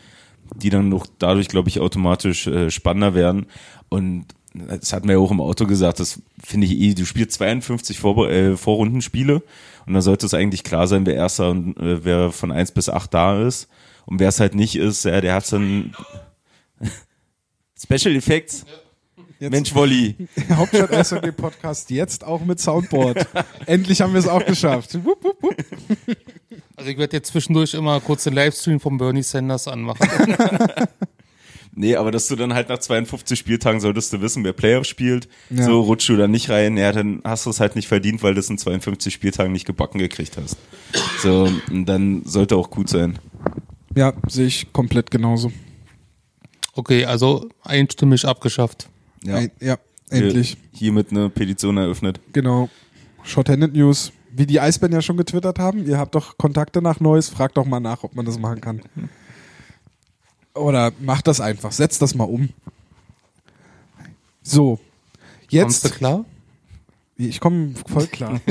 die 0.57 0.71
dann 0.71 0.89
noch 0.89 1.07
dadurch, 1.19 1.47
glaube 1.47 1.69
ich, 1.69 1.79
automatisch 1.79 2.49
äh, 2.49 2.71
spannender 2.71 3.15
werden. 3.15 3.47
Und 3.89 4.27
das 4.55 4.93
hatten 4.93 5.09
wir 5.09 5.17
ja 5.17 5.21
auch 5.21 5.33
im 5.33 5.41
Auto 5.41 5.67
gesagt, 5.67 5.99
das 5.99 6.23
finde 6.43 6.67
ich 6.67 6.79
eh, 6.79 6.95
du 6.95 7.05
spielst 7.05 7.33
52 7.33 7.99
Vor 7.99 8.31
äh, 8.31 8.57
Vorrundenspiele 8.57 9.43
und 9.87 9.95
da 9.95 10.01
sollte 10.01 10.27
es 10.27 10.35
eigentlich 10.35 10.63
klar 10.63 10.87
sein, 10.87 11.07
wer 11.07 11.15
erster 11.15 11.51
und 11.51 11.77
äh, 11.77 12.05
wer 12.05 12.31
von 12.31 12.53
eins 12.53 12.71
bis 12.71 12.89
acht 12.89 13.13
da 13.13 13.47
ist. 13.47 13.69
Und 14.07 14.21
wer 14.21 14.29
es 14.29 14.39
halt 14.39 14.55
nicht 14.55 14.77
ist, 14.77 15.05
ja, 15.05 15.21
der 15.21 15.35
hat 15.35 15.51
dann 15.53 15.95
Special 17.83 18.15
Effects. 18.15 18.65
Jetzt 19.41 19.51
Mensch, 19.51 19.75
Wolli. 19.75 20.15
Hauptstadt 20.51 21.07
SOG 21.07 21.37
Podcast 21.37 21.91
jetzt 21.91 22.25
auch 22.25 22.41
mit 22.45 22.61
Soundboard. 22.61 23.27
Endlich 23.67 24.01
haben 24.01 24.13
wir 24.13 24.21
es 24.21 24.29
auch 24.29 24.45
geschafft. 24.45 24.95
Wupp, 25.05 25.25
wupp, 25.25 25.43
wupp. 25.43 25.57
Also 26.77 26.91
ich 26.91 26.99
werde 26.99 27.17
jetzt 27.17 27.29
zwischendurch 27.33 27.75
immer 27.75 28.01
kurz 28.01 28.25
den 28.25 28.35
Livestream 28.35 28.79
von 28.79 28.97
Bernie 28.97 29.23
Sanders 29.23 29.69
anmachen. 29.69 30.09
Nee, 31.77 31.97
aber 31.97 32.11
dass 32.13 32.29
du 32.29 32.37
dann 32.37 32.55
halt 32.55 32.69
nach 32.69 32.79
52 32.79 33.39
Spieltagen 33.39 33.81
solltest 33.81 34.13
du 34.13 34.21
wissen, 34.21 34.45
wer 34.45 34.53
Playoff 34.53 34.87
spielt. 34.87 35.29
Ja. 35.51 35.65
So 35.65 35.81
rutscht 35.81 36.09
du 36.09 36.17
da 36.17 36.29
nicht 36.29 36.49
rein. 36.49 36.77
Ja, 36.77 36.93
dann 36.93 37.21
hast 37.25 37.47
du 37.47 37.51
es 37.51 37.59
halt 37.59 37.75
nicht 37.75 37.89
verdient, 37.89 38.23
weil 38.23 38.35
du 38.35 38.41
es 38.41 38.49
in 38.49 38.59
52 38.59 39.13
Spieltagen 39.13 39.53
nicht 39.53 39.67
gebacken 39.67 39.99
gekriegt 39.99 40.37
hast. 40.37 40.57
So, 41.21 41.51
und 41.71 41.87
dann 41.87 42.23
sollte 42.25 42.57
auch 42.57 42.71
gut 42.71 42.89
sein. 42.89 43.19
Ja, 43.97 44.13
sehe 44.29 44.47
ich 44.47 44.73
komplett 44.73 45.11
genauso. 45.11 45.53
Okay, 46.75 47.05
also 47.05 47.49
einstimmig 47.63 48.25
abgeschafft. 48.25 48.89
Ja, 49.25 49.37
Ein, 49.37 49.51
ja 49.61 49.79
endlich. 50.11 50.57
Hiermit 50.73 51.11
eine 51.11 51.29
Petition 51.31 51.77
eröffnet. 51.77 52.21
Genau. 52.33 52.69
Shorthanded 53.23 53.75
News. 53.75 54.13
Wie 54.37 54.47
die 54.47 54.61
Eisbären 54.61 54.93
ja 54.93 55.01
schon 55.01 55.17
getwittert 55.17 55.61
haben, 55.61 55.87
ihr 55.87 55.97
habt 55.97 56.15
doch 56.17 56.37
Kontakte 56.37 56.83
nach 56.83 56.99
Neues, 56.99 57.29
fragt 57.29 57.57
doch 57.57 57.65
mal 57.65 57.79
nach, 57.79 58.03
ob 58.03 58.17
man 58.17 58.27
das 58.27 58.39
machen 58.39 58.61
kann. 58.61 58.83
Oder 60.55 60.93
macht 61.01 61.27
das 61.27 61.41
einfach, 61.41 61.73
setzt 61.73 62.01
das 62.03 62.15
mal 62.15 62.25
um. 62.25 62.51
So, 64.43 64.79
Kommst 65.51 65.85
du 65.85 65.89
jetzt, 65.89 65.95
klar? 65.95 66.25
ich 67.17 67.41
komme 67.41 67.75
voll 67.87 68.07
klar. 68.07 68.41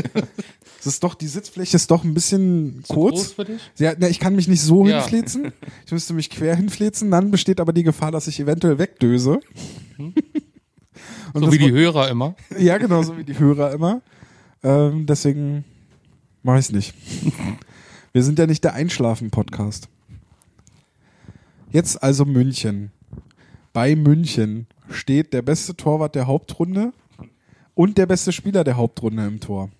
Es 0.79 0.87
ist 0.87 1.01
doch, 1.05 1.15
die 1.15 1.27
Sitzfläche 1.29 1.77
ist 1.77 1.89
doch 1.91 2.03
ein 2.03 2.13
bisschen 2.13 2.83
Zu 2.83 2.93
kurz. 2.93 3.15
groß 3.15 3.31
für 3.31 3.45
dich? 3.45 3.61
Ja, 3.77 3.93
na, 3.97 4.09
ich 4.09 4.19
kann 4.19 4.35
mich 4.35 4.49
nicht 4.49 4.61
so 4.61 4.85
Ja. 4.85 4.99
hinflezen. 4.99 5.53
Ich 5.85 5.93
müsste 5.93 6.11
mich 6.13 6.29
quer 6.29 6.57
hinflezen. 6.57 7.09
Dann 7.09 7.31
besteht 7.31 7.61
aber 7.61 7.71
die 7.71 7.83
Gefahr, 7.83 8.11
dass 8.11 8.27
ich 8.27 8.37
eventuell 8.41 8.79
wegdöse. 8.79 9.39
Und 9.97 10.13
So 11.35 11.39
das 11.39 11.51
wie 11.53 11.57
die 11.59 11.71
Hörer 11.71 12.09
immer. 12.09 12.35
Ja, 12.59 12.77
genau, 12.79 13.01
so 13.01 13.17
wie 13.17 13.23
die 13.23 13.39
Hörer 13.39 13.71
immer. 13.71 14.01
Ähm, 14.61 15.05
deswegen 15.05 15.63
mache 16.41 16.59
ich 16.59 16.65
es 16.65 16.71
nicht. 16.73 16.93
Wir 18.11 18.21
sind 18.21 18.37
ja 18.37 18.45
nicht 18.45 18.65
der 18.65 18.73
Einschlafen-Podcast. 18.73 19.87
Jetzt 21.73 22.01
also 22.03 22.23
München. 22.23 22.91
Bei 23.73 23.95
München 23.95 24.67
steht 24.91 25.33
der 25.33 25.41
beste 25.41 25.75
Torwart 25.75 26.13
der 26.13 26.27
Hauptrunde 26.27 26.93
und 27.73 27.97
der 27.97 28.05
beste 28.05 28.31
Spieler 28.31 28.63
der 28.63 28.77
Hauptrunde 28.77 29.25
im 29.25 29.39
Tor. 29.39 29.71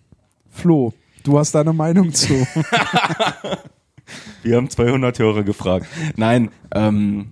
Flo, 0.49 0.93
du 1.21 1.37
hast 1.37 1.53
deine 1.53 1.71
Meinung 1.71 2.11
zu. 2.11 2.33
Wir 4.41 4.57
haben 4.57 4.71
200 4.71 5.19
Hörer 5.19 5.43
gefragt. 5.43 5.85
Nein, 6.15 6.49
ähm, 6.73 7.27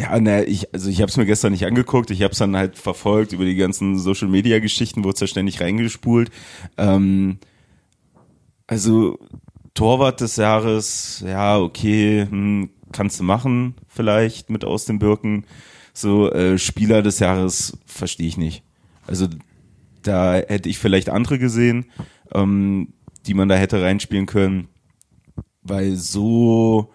ja, 0.00 0.18
ne, 0.18 0.44
ich, 0.44 0.72
also 0.72 0.88
ich 0.88 1.02
habe 1.02 1.10
es 1.10 1.18
mir 1.18 1.26
gestern 1.26 1.52
nicht 1.52 1.66
angeguckt. 1.66 2.10
Ich 2.10 2.22
habe 2.22 2.32
es 2.32 2.38
dann 2.38 2.56
halt 2.56 2.78
verfolgt 2.78 3.32
über 3.32 3.44
die 3.44 3.56
ganzen 3.56 3.98
Social 3.98 4.28
Media 4.28 4.58
Geschichten, 4.58 5.04
wurde 5.04 5.16
es 5.16 5.20
ja 5.20 5.26
ständig 5.26 5.60
reingespult. 5.60 6.30
Ähm, 6.78 7.40
also 8.66 9.18
Torwart 9.74 10.22
des 10.22 10.36
Jahres, 10.36 11.22
ja, 11.26 11.58
okay, 11.58 12.26
hm, 12.28 12.70
kannst 12.92 13.20
du 13.20 13.24
machen, 13.24 13.74
vielleicht 13.86 14.50
mit 14.50 14.64
aus 14.64 14.84
den 14.84 14.98
Birken. 14.98 15.44
So 15.92 16.30
äh, 16.30 16.58
Spieler 16.58 17.02
des 17.02 17.18
Jahres 17.18 17.76
verstehe 17.86 18.28
ich 18.28 18.36
nicht. 18.36 18.62
Also 19.06 19.26
da 20.02 20.34
hätte 20.34 20.68
ich 20.68 20.78
vielleicht 20.78 21.10
andere 21.10 21.38
gesehen, 21.38 21.86
ähm, 22.32 22.92
die 23.26 23.34
man 23.34 23.48
da 23.48 23.56
hätte 23.56 23.82
reinspielen 23.82 24.26
können, 24.26 24.68
weil 25.62 25.96
so 25.96 26.92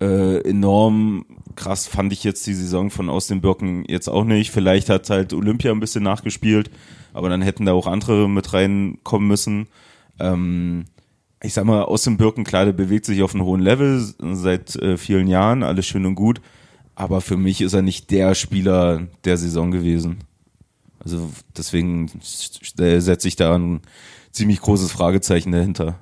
äh, 0.00 0.40
enorm 0.48 1.26
krass 1.56 1.86
fand 1.86 2.12
ich 2.12 2.24
jetzt 2.24 2.46
die 2.46 2.54
Saison 2.54 2.90
von 2.90 3.10
aus 3.10 3.26
den 3.26 3.40
Birken 3.40 3.84
jetzt 3.86 4.08
auch 4.08 4.24
nicht. 4.24 4.50
Vielleicht 4.50 4.88
hat 4.88 5.10
halt 5.10 5.32
Olympia 5.32 5.72
ein 5.72 5.80
bisschen 5.80 6.04
nachgespielt, 6.04 6.70
aber 7.12 7.28
dann 7.28 7.42
hätten 7.42 7.66
da 7.66 7.72
auch 7.72 7.86
andere 7.86 8.28
mit 8.28 8.52
reinkommen 8.52 9.28
müssen. 9.28 9.68
Ähm, 10.18 10.86
ich 11.42 11.54
sag 11.54 11.64
mal, 11.64 11.82
aus 11.82 12.02
den 12.02 12.16
Birken, 12.16 12.44
klar, 12.44 12.66
der 12.66 12.72
bewegt 12.72 13.06
sich 13.06 13.22
auf 13.22 13.34
einem 13.34 13.44
hohen 13.44 13.60
Level 13.60 14.04
seit 14.18 14.76
äh, 14.76 14.96
vielen 14.96 15.26
Jahren, 15.26 15.62
alles 15.62 15.86
schön 15.86 16.06
und 16.06 16.14
gut. 16.14 16.40
Aber 16.94 17.20
für 17.20 17.36
mich 17.36 17.62
ist 17.62 17.72
er 17.72 17.82
nicht 17.82 18.10
der 18.10 18.34
Spieler 18.34 19.06
der 19.24 19.38
Saison 19.38 19.70
gewesen. 19.70 20.18
Also 21.02 21.30
deswegen 21.56 22.10
setze 22.22 23.26
ich 23.26 23.36
da 23.36 23.56
ein 23.56 23.80
ziemlich 24.32 24.60
großes 24.60 24.92
Fragezeichen 24.92 25.52
dahinter. 25.52 25.98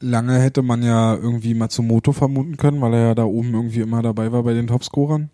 Lange 0.00 0.40
hätte 0.40 0.62
man 0.62 0.82
ja 0.82 1.14
irgendwie 1.14 1.54
Matsumoto 1.54 2.12
vermuten 2.12 2.56
können, 2.56 2.80
weil 2.80 2.94
er 2.94 3.00
ja 3.08 3.14
da 3.14 3.24
oben 3.24 3.54
irgendwie 3.54 3.80
immer 3.80 4.02
dabei 4.02 4.32
war 4.32 4.42
bei 4.42 4.54
den 4.54 4.66
Topscorern. 4.66 5.30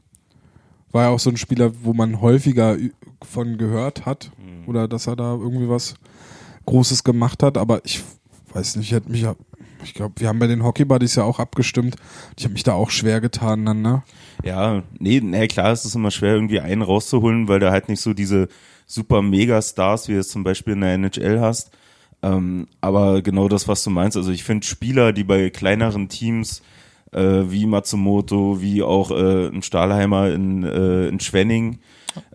War 0.92 1.04
ja 1.04 1.08
auch 1.10 1.20
so 1.20 1.30
ein 1.30 1.36
Spieler, 1.38 1.72
wo 1.82 1.94
man 1.94 2.20
häufiger 2.20 2.76
von 3.22 3.56
gehört 3.56 4.04
hat 4.04 4.30
oder 4.66 4.88
dass 4.88 5.06
er 5.06 5.16
da 5.16 5.34
irgendwie 5.34 5.68
was 5.68 5.94
Großes 6.66 7.04
gemacht 7.04 7.42
hat. 7.42 7.56
Aber 7.56 7.80
ich 7.84 8.02
weiß 8.56 8.76
nicht, 8.76 8.86
ich 8.86 8.92
hätte 8.92 9.10
mich 9.10 9.20
ja, 9.20 9.36
ich 9.84 9.94
glaube, 9.94 10.14
wir 10.18 10.28
haben 10.28 10.38
bei 10.38 10.46
den 10.46 10.64
Hockey 10.64 10.84
Buddies 10.84 11.14
ja 11.14 11.24
auch 11.24 11.38
abgestimmt. 11.38 11.96
Ich 12.38 12.44
habe 12.44 12.54
mich 12.54 12.62
da 12.62 12.72
auch 12.72 12.90
schwer 12.90 13.20
getan 13.20 13.66
dann, 13.66 13.82
ne? 13.82 14.02
Ja, 14.42 14.82
nee, 14.98 15.20
nee, 15.20 15.46
klar, 15.46 15.72
es 15.72 15.84
ist 15.84 15.94
immer 15.94 16.10
schwer, 16.10 16.34
irgendwie 16.34 16.60
einen 16.60 16.82
rauszuholen, 16.82 17.48
weil 17.48 17.60
du 17.60 17.70
halt 17.70 17.88
nicht 17.88 18.00
so 18.00 18.14
diese 18.14 18.48
super 18.86 19.22
Megastars, 19.22 20.08
wie 20.08 20.14
du 20.14 20.20
es 20.20 20.28
zum 20.28 20.44
Beispiel 20.44 20.72
in 20.72 20.80
der 20.80 20.94
NHL 20.94 21.40
hast. 21.40 21.70
Ähm, 22.22 22.66
aber 22.80 23.20
genau 23.22 23.48
das, 23.48 23.68
was 23.68 23.84
du 23.84 23.90
meinst, 23.90 24.16
also 24.16 24.30
ich 24.30 24.44
finde 24.44 24.66
Spieler, 24.66 25.12
die 25.12 25.24
bei 25.24 25.50
kleineren 25.50 26.08
Teams 26.08 26.62
äh, 27.12 27.20
wie 27.20 27.66
Matsumoto, 27.66 28.62
wie 28.62 28.82
auch 28.82 29.10
äh, 29.10 29.48
ein 29.48 29.62
Stahlheimer 29.62 30.32
in, 30.32 30.64
äh, 30.64 31.08
in 31.08 31.20
Schwenning, 31.20 31.80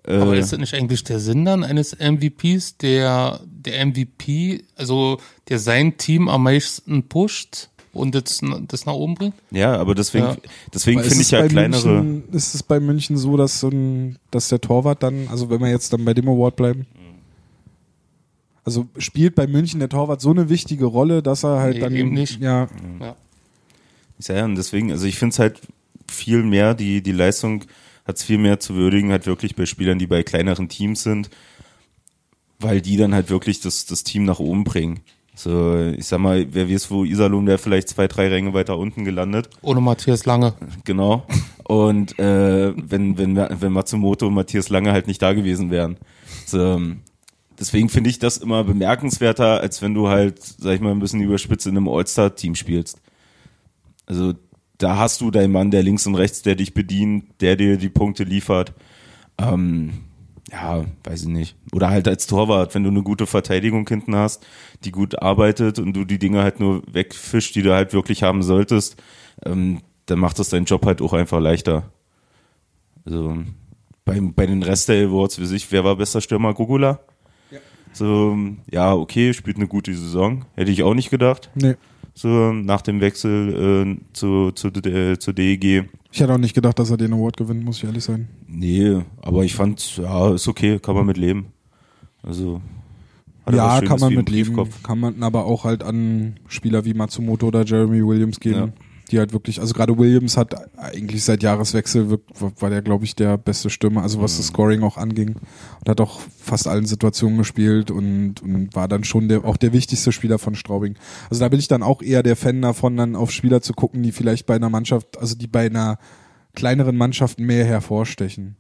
Aber 0.06 0.36
äh, 0.36 0.40
ist 0.40 0.52
das 0.52 0.60
nicht 0.60 0.76
eigentlich 0.76 1.04
der 1.04 1.20
Sinn 1.20 1.46
dann 1.46 1.64
eines 1.64 1.98
MVPs, 1.98 2.78
der 2.78 3.40
der 3.46 3.86
MVP, 3.86 4.64
also 4.76 5.20
der 5.52 5.60
sein 5.60 5.98
Team 5.98 6.28
am 6.30 6.44
meisten 6.44 7.04
pusht 7.04 7.70
und 7.94 8.16
das, 8.16 8.40
das 8.68 8.86
nach 8.86 8.94
oben 8.94 9.16
bringt? 9.16 9.36
ja, 9.52 9.76
aber 9.78 9.94
deswegen, 9.96 10.26
Ja. 10.26 10.38
deswegen 10.74 11.04
finde 11.04 11.22
ich 11.22 11.32
ja 11.32 11.48
kleinere. 11.48 12.02
München, 12.02 12.24
ist 12.34 12.56
es 12.56 12.64
bei 12.64 12.80
München 12.80 13.18
so, 13.18 13.38
dass 13.38 13.60
so 13.60 13.68
ein, 13.70 14.18
dass 14.32 14.48
der 14.50 14.62
Torwart 14.62 15.04
dann, 15.04 15.28
also 15.30 15.50
wenn 15.50 15.60
wir 15.62 15.70
jetzt 15.70 15.92
dann 15.94 16.04
bei 16.06 16.14
dem 16.14 16.28
Award 16.30 16.56
bleiben, 16.56 16.88
also 18.64 18.88
spielt 18.98 19.36
bei 19.36 19.48
München 19.48 19.80
der 19.80 19.90
Torwart 19.90 20.22
so 20.22 20.30
eine 20.30 20.48
wichtige 20.50 20.86
Rolle, 20.86 21.22
dass 21.24 21.44
er 21.44 21.60
halt 21.60 21.76
Nee, 21.76 21.80
dann 21.82 21.96
eben 21.96 22.14
nicht. 22.14 22.40
ja 22.42 22.68
Ja. 23.00 23.16
Ja, 24.28 24.46
und 24.46 24.56
deswegen, 24.56 24.92
also 24.92 25.06
ich 25.08 25.18
finde 25.18 25.34
es 25.34 25.40
halt 25.40 25.60
viel 26.08 26.44
mehr, 26.44 26.76
die, 26.76 27.02
die 27.02 27.12
Leistung 27.12 27.64
hat 28.06 28.18
es 28.18 28.24
viel 28.24 28.38
mehr 28.38 28.60
zu 28.60 28.76
würdigen, 28.76 29.10
halt 29.12 29.26
wirklich 29.26 29.56
bei 29.56 29.66
Spielern, 29.66 29.98
die 30.00 30.06
bei 30.08 30.22
kleineren 30.24 30.70
Teams 30.70 31.04
sind. 31.04 31.30
weil 32.60 32.80
die 32.82 32.96
dann 32.98 33.16
halt 33.16 33.32
wirklich 33.32 33.60
das, 33.62 33.88
das 33.88 34.04
Team 34.04 34.24
nach 34.26 34.38
oben 34.40 34.64
bringen. 34.64 35.00
So, 35.44 35.76
ich 35.98 36.06
sag 36.06 36.20
mal, 36.20 36.46
wer 36.52 36.70
weiß, 36.70 36.92
wo 36.92 37.04
Iserlohn 37.04 37.48
wäre 37.48 37.58
vielleicht 37.58 37.90
zwei, 37.90 38.08
drei 38.08 38.28
Ränge 38.28 38.54
weiter 38.54 38.78
unten 38.78 39.06
gelandet. 39.06 39.50
Ohne 39.64 39.82
Matthias 39.82 40.28
Lange. 40.28 40.54
Genau. 40.84 41.26
Und 41.64 42.20
äh, 42.20 42.74
wenn, 42.78 43.18
wenn, 43.18 43.36
wenn 43.36 43.72
Matsumoto 43.74 44.28
und 44.28 44.36
Matthias 44.36 44.70
Lange 44.70 44.92
halt 44.92 45.08
nicht 45.08 45.20
da 45.20 45.34
gewesen 45.34 45.72
wären. 45.72 45.98
So, 46.46 46.80
deswegen 47.60 47.90
finde 47.90 48.12
ich 48.12 48.20
das 48.20 48.38
immer 48.38 48.64
bemerkenswerter, 48.64 49.62
als 49.62 49.82
wenn 49.82 49.96
du 49.96 50.10
halt, 50.10 50.40
sag 50.44 50.76
ich 50.76 50.82
mal, 50.82 50.92
ein 50.92 51.00
bisschen 51.00 51.22
überspitzt 51.22 51.66
in 51.66 51.76
einem 51.76 51.90
All-Star-Team 51.90 52.54
spielst. 52.54 53.02
Also 54.06 54.36
da 54.78 54.98
hast 54.98 55.22
du 55.22 55.32
deinen 55.32 55.54
Mann, 55.54 55.72
der 55.72 55.82
links 55.82 56.06
und 56.06 56.14
rechts, 56.14 56.44
der 56.44 56.54
dich 56.54 56.76
bedient, 56.76 57.42
der 57.42 57.56
dir 57.56 57.78
die 57.78 57.90
Punkte 57.90 58.26
liefert. 58.26 58.74
Ähm, 59.40 59.94
ja, 60.52 60.84
weiß 61.04 61.24
ich 61.24 61.28
nicht. 61.30 61.56
Oder 61.72 61.90
halt 61.90 62.08
als 62.08 62.28
Torwart, 62.28 62.76
wenn 62.76 62.84
du 62.84 62.90
eine 62.90 63.04
gute 63.04 63.26
Verteidigung 63.26 63.88
hinten 63.88 64.16
hast, 64.16 64.46
die 64.84 64.92
gut 64.92 65.22
arbeitet 65.22 65.80
und 65.80 65.94
du 65.94 66.04
die 66.04 66.20
Dinge 66.20 66.44
halt 66.44 66.60
nur 66.60 66.84
wegfischst, 66.92 67.56
die 67.56 67.62
du 67.62 67.74
halt 67.74 67.94
wirklich 67.94 68.24
haben 68.24 68.44
solltest, 68.44 69.02
ähm, 69.46 69.82
dann 70.08 70.20
macht 70.20 70.40
das 70.40 70.50
deinen 70.50 70.66
Job 70.66 70.86
halt 70.86 71.02
auch 71.02 71.14
einfach 71.14 71.40
leichter. 71.40 71.92
Also 73.06 73.38
bei, 74.04 74.20
bei 74.20 74.46
den 74.46 74.64
Rest 74.64 74.90
der 74.90 75.08
Awards, 75.08 75.40
wie 75.40 75.46
sich, 75.46 75.72
wer 75.72 75.84
war 75.84 75.96
bester 75.96 76.22
Stürmer? 76.22 76.54
Gugula? 76.54 77.00
Ja. 77.50 77.60
So, 77.94 78.38
ja, 78.70 78.94
okay, 78.94 79.34
spielt 79.34 79.58
eine 79.58 79.68
gute 79.68 79.94
Saison. 79.94 80.46
Hätte 80.56 80.72
ich 80.72 80.84
auch 80.84 80.94
nicht 80.94 81.10
gedacht. 81.10 81.50
Nee. 81.56 81.76
So, 82.14 82.52
nach 82.52 82.82
dem 82.82 83.00
Wechsel 83.00 83.96
äh, 83.98 84.14
zu, 84.14 84.52
zu, 84.52 84.68
äh, 84.68 85.18
zur 85.18 85.34
DEG. 85.34 85.90
Ich 86.12 86.20
hätte 86.20 86.34
auch 86.34 86.38
nicht 86.38 86.54
gedacht, 86.54 86.78
dass 86.78 86.90
er 86.92 86.98
den 86.98 87.14
Award 87.14 87.38
gewinnt, 87.38 87.64
muss 87.64 87.78
ich 87.78 87.86
ehrlich 87.86 88.04
sein. 88.04 88.28
Nee, 88.48 89.02
aber 89.22 89.44
ich 89.44 89.56
fand, 89.56 89.98
ja, 89.98 90.34
ist 90.34 90.48
okay, 90.48 90.78
kann 90.80 90.96
man 90.96 91.06
mit 91.06 91.18
leben. 91.18 91.54
Also. 92.22 92.62
hat 93.46 93.56
Ja, 93.56 93.82
kann 93.82 94.00
man 94.00 94.14
mit 94.14 94.30
leben. 94.30 94.70
Kann 94.84 95.00
man 95.00 95.24
aber 95.24 95.46
auch 95.46 95.64
halt 95.64 95.84
an 95.84 96.36
Spieler 96.48 96.84
wie 96.86 96.94
Matsumoto 96.94 97.48
oder 97.48 97.64
Jeremy 97.64 98.06
Williams 98.06 98.40
gehen, 98.40 98.54
Ja. 98.56 98.70
Die 99.12 99.20
halt 99.20 99.34
wirklich, 99.34 99.60
also 99.60 99.74
gerade 99.74 99.98
Williams 99.98 100.38
hat 100.38 100.56
eigentlich 100.78 101.24
seit 101.24 101.44
Jahreswechsel 101.44 102.20
war 102.60 102.70
der, 102.70 102.82
glaube 102.82 103.06
ich, 103.06 103.16
der 103.16 103.38
beste 103.38 103.70
Stürmer, 103.70 104.04
also 104.04 104.22
was 104.22 104.38
das 104.38 104.48
Scoring 104.48 104.84
auch 104.84 104.98
anging 104.98 105.36
und 105.80 105.90
hat 105.90 106.02
auch 106.02 106.22
fast 106.40 106.68
allen 106.68 106.86
Situationen 106.86 107.38
gespielt 107.38 107.92
und, 107.92 108.42
und 108.42 108.76
war 108.76 108.88
dann 108.88 109.04
schon 109.04 109.28
der, 109.28 109.46
auch 109.46 109.58
der 109.58 109.74
wichtigste 109.74 110.12
Spieler 110.12 110.40
von 110.40 110.56
Straubing. 110.56 110.96
Also 111.30 111.42
da 111.42 111.50
bin 111.50 111.60
ich 111.60 111.68
dann 111.68 111.84
auch 111.84 112.02
eher 112.02 112.24
der 112.24 112.36
Fan 112.36 112.62
davon, 112.62 112.98
dann 112.98 113.16
auf 113.16 113.32
Spieler 113.32 113.62
zu 113.62 113.74
gucken, 113.74 114.04
die 114.04 114.12
vielleicht 114.12 114.46
bei 114.46 114.56
einer 114.56 114.70
Mannschaft, 114.70 115.20
also 115.20 115.36
die 115.36 115.48
bei 115.48 115.66
einer 115.66 115.98
kleineren 116.54 116.98
Mannschaft 116.98 117.40
mehr 117.40 117.66
hervorstechen. 117.66 118.56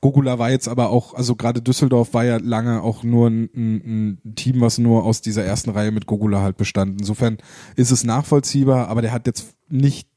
Gogula 0.00 0.38
war 0.38 0.50
jetzt 0.50 0.68
aber 0.68 0.90
auch, 0.90 1.14
also 1.14 1.36
gerade 1.36 1.62
Düsseldorf 1.62 2.14
war 2.14 2.24
ja 2.24 2.38
lange 2.38 2.82
auch 2.82 3.02
nur 3.02 3.28
ein, 3.28 3.50
ein, 3.54 4.18
ein 4.24 4.34
Team, 4.34 4.60
was 4.60 4.78
nur 4.78 5.04
aus 5.04 5.20
dieser 5.20 5.44
ersten 5.44 5.70
Reihe 5.70 5.90
mit 5.90 6.06
Gogula 6.06 6.40
halt 6.40 6.56
bestand. 6.56 7.00
Insofern 7.00 7.38
ist 7.76 7.90
es 7.90 8.04
nachvollziehbar, 8.04 8.88
aber 8.88 9.02
der 9.02 9.12
hat 9.12 9.26
jetzt 9.26 9.55
nicht 9.68 10.08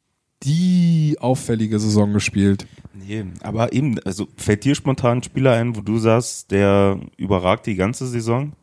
die 0.43 1.17
auffällige 1.19 1.79
Saison 1.79 2.13
gespielt. 2.13 2.65
Nee, 2.93 3.25
aber 3.41 3.73
eben, 3.73 3.99
also 3.99 4.27
fällt 4.37 4.63
dir 4.63 4.75
spontan 4.75 5.17
ein 5.17 5.23
Spieler 5.23 5.53
ein, 5.53 5.75
wo 5.75 5.81
du 5.81 5.97
sagst, 5.99 6.51
der 6.51 6.99
überragt 7.17 7.65
die 7.65 7.75
ganze 7.75 8.07
Saison? 8.07 8.53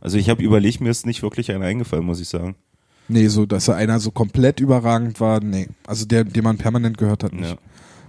Also 0.00 0.18
ich 0.18 0.28
habe 0.28 0.42
überlegt, 0.42 0.80
mir 0.80 0.90
ist 0.90 1.06
nicht 1.06 1.22
wirklich 1.22 1.50
einer 1.50 1.64
eingefallen, 1.64 2.04
muss 2.04 2.20
ich 2.20 2.28
sagen. 2.28 2.54
Nee, 3.08 3.28
so, 3.28 3.46
dass 3.46 3.68
er 3.68 3.76
einer 3.76 4.00
so 4.00 4.10
komplett 4.10 4.60
überragend 4.60 5.20
war, 5.20 5.40
nee. 5.40 5.68
Also 5.86 6.06
der, 6.06 6.24
den 6.24 6.44
man 6.44 6.58
permanent 6.58 6.98
gehört 6.98 7.24
hat, 7.24 7.32
nicht. 7.32 7.50
Ja. 7.50 7.58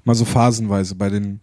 Mal 0.04 0.16
so 0.16 0.26
phasenweise 0.26 0.96
bei 0.96 1.10
den, 1.10 1.40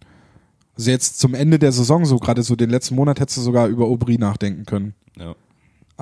also 0.75 0.89
jetzt 0.89 1.19
zum 1.19 1.33
Ende 1.33 1.59
der 1.59 1.71
Saison, 1.71 2.05
so 2.05 2.17
gerade 2.17 2.43
so 2.43 2.55
den 2.55 2.69
letzten 2.69 2.95
Monat 2.95 3.19
hättest 3.19 3.37
du 3.37 3.41
sogar 3.41 3.67
über 3.67 3.85
Aubry 3.85 4.17
nachdenken 4.17 4.65
können. 4.65 4.93
Ja. 5.17 5.35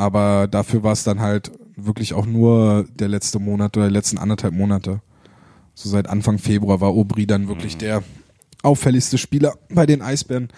Aber 0.01 0.47
dafür 0.47 0.81
war 0.81 0.93
es 0.93 1.03
dann 1.03 1.19
halt 1.19 1.51
wirklich 1.75 2.15
auch 2.15 2.25
nur 2.25 2.87
der 2.95 3.07
letzte 3.07 3.37
Monat 3.37 3.77
oder 3.77 3.87
die 3.87 3.93
letzten 3.93 4.17
anderthalb 4.17 4.51
Monate. 4.51 4.99
So 5.75 5.89
seit 5.89 6.09
Anfang 6.09 6.39
Februar 6.39 6.81
war 6.81 6.89
Aubry 6.89 7.27
dann 7.27 7.47
wirklich 7.47 7.77
der 7.77 8.01
auffälligste 8.63 9.19
Spieler 9.19 9.53
bei 9.69 9.85
den 9.85 10.01
Eisbären. 10.01 10.49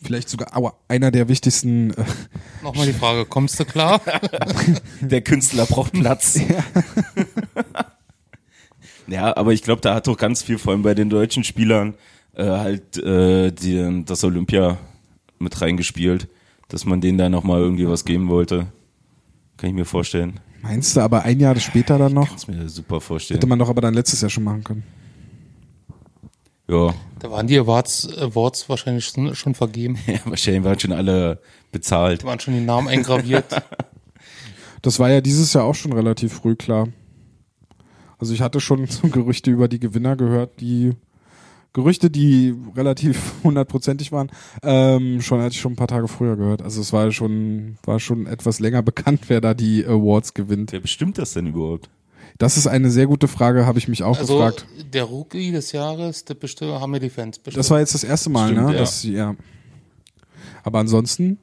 Vielleicht 0.00 0.28
sogar 0.28 0.56
aua, 0.56 0.74
einer 0.86 1.10
der 1.10 1.28
wichtigsten. 1.28 1.90
Äh, 1.90 2.04
Nochmal 2.62 2.86
die 2.86 2.92
Frage, 2.92 3.24
kommst 3.24 3.58
du 3.58 3.64
klar? 3.64 4.00
Der 5.00 5.22
Künstler 5.22 5.66
braucht 5.66 5.92
Platz. 5.92 6.38
ja, 9.08 9.36
aber 9.36 9.54
ich 9.54 9.62
glaube, 9.62 9.80
da 9.80 9.92
hat 9.92 10.06
doch 10.06 10.16
ganz 10.16 10.44
viel, 10.44 10.56
vor 10.56 10.72
allem 10.72 10.82
bei 10.82 10.94
den 10.94 11.10
deutschen 11.10 11.42
Spielern, 11.42 11.94
äh, 12.36 12.44
halt 12.44 12.96
äh, 12.96 13.50
die, 13.50 14.04
das 14.04 14.22
Olympia 14.22 14.78
mit 15.40 15.60
reingespielt, 15.60 16.28
dass 16.68 16.84
man 16.84 17.00
denen 17.00 17.18
da 17.18 17.28
nochmal 17.28 17.60
irgendwie 17.60 17.88
was 17.88 18.04
geben 18.04 18.28
wollte. 18.28 18.68
Kann 19.56 19.70
ich 19.70 19.76
mir 19.76 19.84
vorstellen. 19.84 20.38
meinst 20.62 20.96
du, 20.96 21.00
aber 21.00 21.22
ein 21.22 21.40
Jahr 21.40 21.58
später 21.58 21.98
dann 21.98 22.14
noch? 22.14 22.28
Kannst 22.28 22.48
mir 22.48 22.68
super 22.68 23.00
vorstellen. 23.00 23.38
Hätte 23.38 23.46
man 23.48 23.58
doch 23.58 23.68
aber 23.68 23.80
dann 23.80 23.94
letztes 23.94 24.20
Jahr 24.20 24.30
schon 24.30 24.44
machen 24.44 24.62
können. 24.64 24.84
Ja. 26.68 26.94
Da 27.18 27.30
waren 27.30 27.46
die 27.46 27.58
Awards, 27.58 28.16
Awards 28.18 28.68
wahrscheinlich 28.68 29.06
schon, 29.06 29.34
schon 29.34 29.54
vergeben. 29.54 29.98
ja, 30.06 30.20
wahrscheinlich 30.26 30.62
waren 30.64 30.78
schon 30.78 30.92
alle 30.92 31.40
bezahlt. 31.72 32.22
Da 32.22 32.26
waren 32.26 32.40
schon 32.40 32.54
die 32.54 32.60
Namen 32.60 32.88
eingraviert. 32.88 33.44
Das 34.80 35.00
war 35.00 35.10
ja 35.10 35.20
dieses 35.20 35.52
Jahr 35.54 35.64
auch 35.64 35.74
schon 35.74 35.92
relativ 35.92 36.32
früh 36.32 36.54
klar. 36.54 36.86
Also 38.18 38.32
ich 38.32 38.40
hatte 38.40 38.60
schon 38.60 38.86
so 38.86 39.08
Gerüchte 39.08 39.50
über 39.50 39.66
die 39.66 39.80
Gewinner 39.80 40.14
gehört, 40.14 40.60
die 40.60 40.92
Gerüchte, 41.72 42.10
die 42.10 42.54
relativ 42.76 43.34
hundertprozentig 43.44 44.10
waren, 44.12 44.30
ähm, 44.62 45.20
schon 45.20 45.40
hatte 45.40 45.52
ich 45.54 45.60
schon 45.60 45.72
ein 45.72 45.76
paar 45.76 45.88
Tage 45.88 46.08
früher 46.08 46.36
gehört. 46.36 46.62
Also 46.62 46.80
es 46.80 46.92
war 46.92 47.10
schon, 47.12 47.76
war 47.84 48.00
schon 48.00 48.26
etwas 48.26 48.58
länger 48.60 48.82
bekannt, 48.88 49.22
wer 49.28 49.40
da 49.40 49.54
die 49.54 49.84
Awards 49.84 50.34
gewinnt. 50.34 50.72
Wer 50.72 50.80
bestimmt 50.80 51.18
das 51.18 51.32
denn 51.34 51.46
überhaupt? 51.48 51.90
Das 52.38 52.56
ist 52.56 52.66
eine 52.68 52.90
sehr 52.90 53.06
gute 53.06 53.26
Frage, 53.26 53.66
habe 53.66 53.78
ich 53.78 53.88
mich 53.88 54.02
auch 54.04 54.16
Also 54.18 54.34
gefragt. 54.38 54.66
der 54.92 55.04
Rookie 55.04 55.50
des 55.50 55.72
Jahres, 55.72 56.24
der 56.24 56.34
bestimmt, 56.34 56.72
haben 56.72 56.92
wir 56.92 57.00
die 57.00 57.10
Fans 57.10 57.38
bestimmt. 57.38 57.58
Das 57.58 57.70
war 57.70 57.80
jetzt 57.80 57.94
das 57.94 58.04
erste 58.04 58.30
Mal, 58.30 58.50
Stimmt, 58.52 58.66
ne? 58.66 58.72
ja. 58.74 58.78
Dass, 58.78 59.02
ja. 59.02 59.34
Aber 60.62 60.78
ansonsten, 60.78 61.38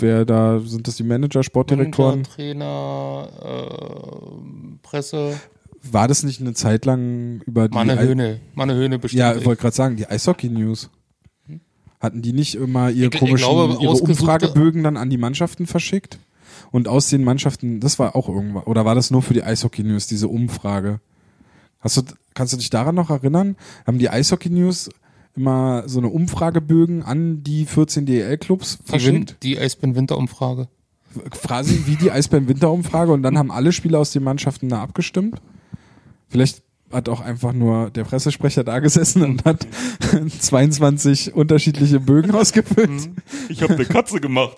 wer 0.00 0.24
da, 0.24 0.58
sind 0.60 0.88
das 0.88 0.96
die 0.96 1.04
Manager, 1.04 1.42
Sportdirektoren? 1.44 2.22
Manager, 2.22 2.34
Trainer, 2.34 3.28
äh, 3.42 4.78
Presse, 4.82 5.40
War 5.90 6.06
das 6.08 6.22
nicht 6.22 6.40
eine 6.40 6.54
Zeit 6.54 6.84
lang 6.84 7.40
über 7.46 7.68
die 7.68 7.74
Manne 7.74 7.98
Höhne, 7.98 8.40
Manne 8.54 8.74
Höhne 8.74 8.98
bestimmt. 8.98 9.18
Ja, 9.20 9.34
ich 9.34 9.44
wollte 9.44 9.62
gerade 9.62 9.74
sagen, 9.74 9.96
die 9.96 10.06
Eishockey 10.06 10.48
News. 10.48 10.90
Hatten 12.00 12.22
die 12.22 12.32
nicht 12.32 12.54
immer 12.56 12.90
ihre 12.90 13.08
Ich- 13.08 13.14
ich 13.14 13.20
komischen 13.20 13.48
glaube, 13.48 13.78
ihre 13.82 13.92
Umfragebögen 13.92 14.82
dann 14.82 14.96
an 14.96 15.10
die 15.10 15.18
Mannschaften 15.18 15.66
verschickt? 15.66 16.18
Und 16.70 16.88
aus 16.88 17.08
den 17.10 17.22
Mannschaften, 17.24 17.80
das 17.80 17.98
war 17.98 18.16
auch 18.16 18.28
irgendwas, 18.28 18.66
oder 18.66 18.84
war 18.84 18.94
das 18.94 19.10
nur 19.10 19.22
für 19.22 19.34
die 19.34 19.42
Eishockey 19.42 19.82
News, 19.82 20.06
diese 20.06 20.28
Umfrage? 20.28 21.00
Hast 21.80 21.96
du, 21.96 22.02
kannst 22.34 22.52
du 22.52 22.56
dich 22.56 22.70
daran 22.70 22.94
noch 22.94 23.10
erinnern? 23.10 23.56
Haben 23.86 23.98
die 23.98 24.08
Eishockey 24.08 24.50
News 24.50 24.88
immer 25.36 25.84
so 25.86 25.98
eine 25.98 26.08
Umfragebögen 26.08 27.02
an 27.02 27.42
die 27.42 27.66
14 27.66 28.06
DEL-Clubs 28.06 28.78
verschickt? 28.84 29.36
die 29.42 29.58
Eisbären-Winterumfrage. 29.58 30.68
Quasi 31.30 31.82
wie 31.86 31.96
die 31.96 32.10
Eisbären-Winterumfrage 32.10 33.12
und 33.12 33.22
dann 33.22 33.36
haben 33.38 33.50
alle 33.50 33.72
Spieler 33.72 33.98
aus 33.98 34.12
den 34.12 34.22
Mannschaften 34.24 34.68
da 34.68 34.80
abgestimmt? 34.82 35.40
Vielleicht 36.32 36.62
hat 36.90 37.08
auch 37.08 37.20
einfach 37.20 37.52
nur 37.52 37.90
der 37.90 38.04
Pressesprecher 38.04 38.64
da 38.64 38.78
gesessen 38.80 39.22
und 39.22 39.44
hat 39.44 39.66
22 40.40 41.32
unterschiedliche 41.34 42.00
Bögen 42.00 42.32
ausgefüllt. 42.34 43.10
Ich 43.48 43.62
habe 43.62 43.74
eine 43.74 43.84
Katze 43.84 44.20
gemacht. 44.20 44.56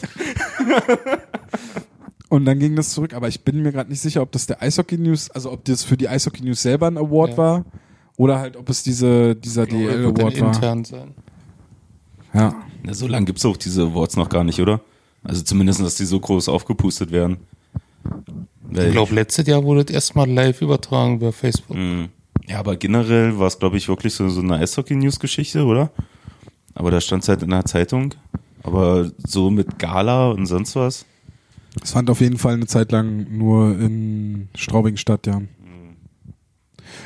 Und 2.29 2.45
dann 2.47 2.59
ging 2.59 2.75
das 2.75 2.91
zurück. 2.91 3.15
Aber 3.15 3.29
ich 3.29 3.43
bin 3.45 3.63
mir 3.63 3.73
gerade 3.73 3.91
nicht 3.91 4.01
sicher, 4.01 4.23
ob 4.23 4.33
das 4.33 4.47
der 4.47 4.63
Eishockey 4.63 4.99
News, 4.99 5.31
also 5.31 5.53
ob 5.53 5.65
das 5.65 5.85
für 5.85 5.97
die 5.97 6.09
Eishockey 6.09 6.43
News 6.45 6.63
selber 6.63 6.89
ein 6.89 6.99
Award 6.99 7.31
Ja. 7.33 7.37
war 7.37 7.65
oder 8.17 8.39
halt 8.39 8.57
ob 8.57 8.69
es 8.71 8.83
diese, 8.83 9.35
dieser 9.37 9.67
DL 9.67 10.07
Award 10.07 10.41
war. 10.41 10.55
intern 10.55 10.85
sein. 10.85 11.15
Ja. 12.33 12.55
Na, 12.83 12.95
so 12.95 13.07
lange 13.07 13.27
gibt's 13.27 13.45
auch 13.45 13.57
diese 13.57 13.83
Awards 13.83 14.17
noch 14.17 14.29
gar 14.29 14.45
nicht, 14.45 14.61
oder? 14.61 14.81
Also 15.23 15.43
zumindest, 15.43 15.81
dass 15.81 15.95
die 15.97 16.05
so 16.05 16.19
groß 16.21 16.49
aufgepustet 16.49 17.11
werden. 17.13 17.39
Weil 18.63 18.87
Ich 18.87 18.93
glaube, 18.93 19.15
letztes 19.15 19.47
Jahr 19.47 19.63
wurde 19.63 19.85
das 19.85 19.95
erstmal 19.95 20.29
live 20.29 20.61
übertragen 20.63 21.17
über 21.17 21.33
Facebook. 21.33 21.77
Mhm. 21.77 22.09
Ja, 22.47 22.59
aber 22.59 22.77
generell 22.77 23.39
war 23.39 23.47
es, 23.47 23.59
glaube 23.59 23.77
ich, 23.77 23.89
wirklich 23.89 24.15
so, 24.15 24.29
so 24.29 24.41
eine 24.41 24.57
Eishockey-News-Geschichte, 24.57 25.65
oder? 25.65 25.91
Aber 26.75 26.91
da 26.91 27.01
stand 27.01 27.27
halt 27.29 27.43
in 27.43 27.51
der 27.51 27.65
Zeitung. 27.65 28.15
Aber 28.63 29.11
so 29.27 29.51
mit 29.51 29.79
Gala 29.79 30.31
und 30.31 30.47
sonst 30.47 30.77
was. 30.77 31.07
Es 31.83 31.93
fand 31.93 32.09
auf 32.11 32.21
jeden 32.21 32.39
Fall 32.39 32.55
eine 32.55 32.67
Zeit 32.67 32.93
lang 32.93 33.27
nur 33.37 33.79
in 33.79 34.49
Straubing 34.55 34.97
statt, 34.97 35.27
ja. 35.27 35.41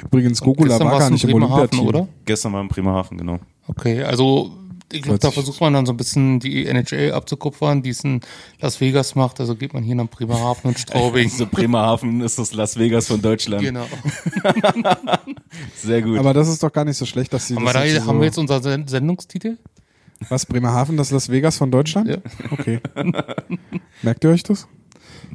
Übrigens, 0.04 0.40
Gogula 0.40 0.68
Gestern 0.70 0.88
war 0.90 0.98
gar 0.98 1.10
nicht 1.10 1.24
im 1.24 1.34
Olympiateam. 1.34 1.86
oder? 1.86 2.08
Gestern 2.24 2.52
war 2.52 2.60
in 2.60 2.68
Bremerhaven, 2.68 3.18
genau. 3.18 3.38
Okay, 3.66 4.02
also 4.02 4.52
ich 4.92 5.02
glaube, 5.02 5.18
da 5.18 5.30
versucht 5.30 5.60
man 5.60 5.72
dann 5.74 5.84
so 5.86 5.92
ein 5.92 5.96
bisschen 5.96 6.40
die 6.40 6.66
NHL 6.66 7.12
abzukupfern, 7.12 7.82
die 7.82 7.90
es 7.90 8.04
in 8.04 8.20
Las 8.60 8.80
Vegas 8.80 9.14
macht. 9.14 9.38
Also 9.40 9.54
geht 9.54 9.74
man 9.74 9.82
hier 9.82 9.94
nach 9.94 10.08
Bremerhaven 10.08 10.68
und 10.68 10.78
Straubing. 10.78 11.28
So 11.38 11.46
Bremerhaven 11.46 12.20
ist 12.22 12.38
das 12.38 12.52
Las 12.54 12.78
Vegas 12.78 13.06
von 13.08 13.20
Deutschland. 13.20 13.62
genau. 13.62 13.86
Sehr 15.76 16.02
gut. 16.02 16.18
Aber 16.18 16.32
das 16.34 16.48
ist 16.48 16.62
doch 16.62 16.72
gar 16.72 16.84
nicht 16.84 16.96
so 16.96 17.06
schlecht, 17.06 17.32
dass 17.32 17.46
sie 17.48 17.54
Haben 17.56 17.64
wir, 17.64 17.72
das 17.72 17.82
da, 17.82 17.84
jetzt 17.88 18.02
so 18.02 18.08
haben 18.08 18.18
wir 18.20 18.26
jetzt 18.26 18.38
unseren 18.38 18.62
Sen- 18.62 18.88
Sendungstitel? 18.88 19.58
Was, 20.28 20.46
Bremerhaven, 20.46 20.96
das 20.96 21.10
Las 21.10 21.28
Vegas 21.28 21.58
von 21.58 21.70
Deutschland? 21.70 22.08
Ja. 22.08 22.16
Okay. 22.50 22.80
Merkt 24.02 24.24
ihr 24.24 24.30
euch 24.30 24.42
das? 24.42 24.66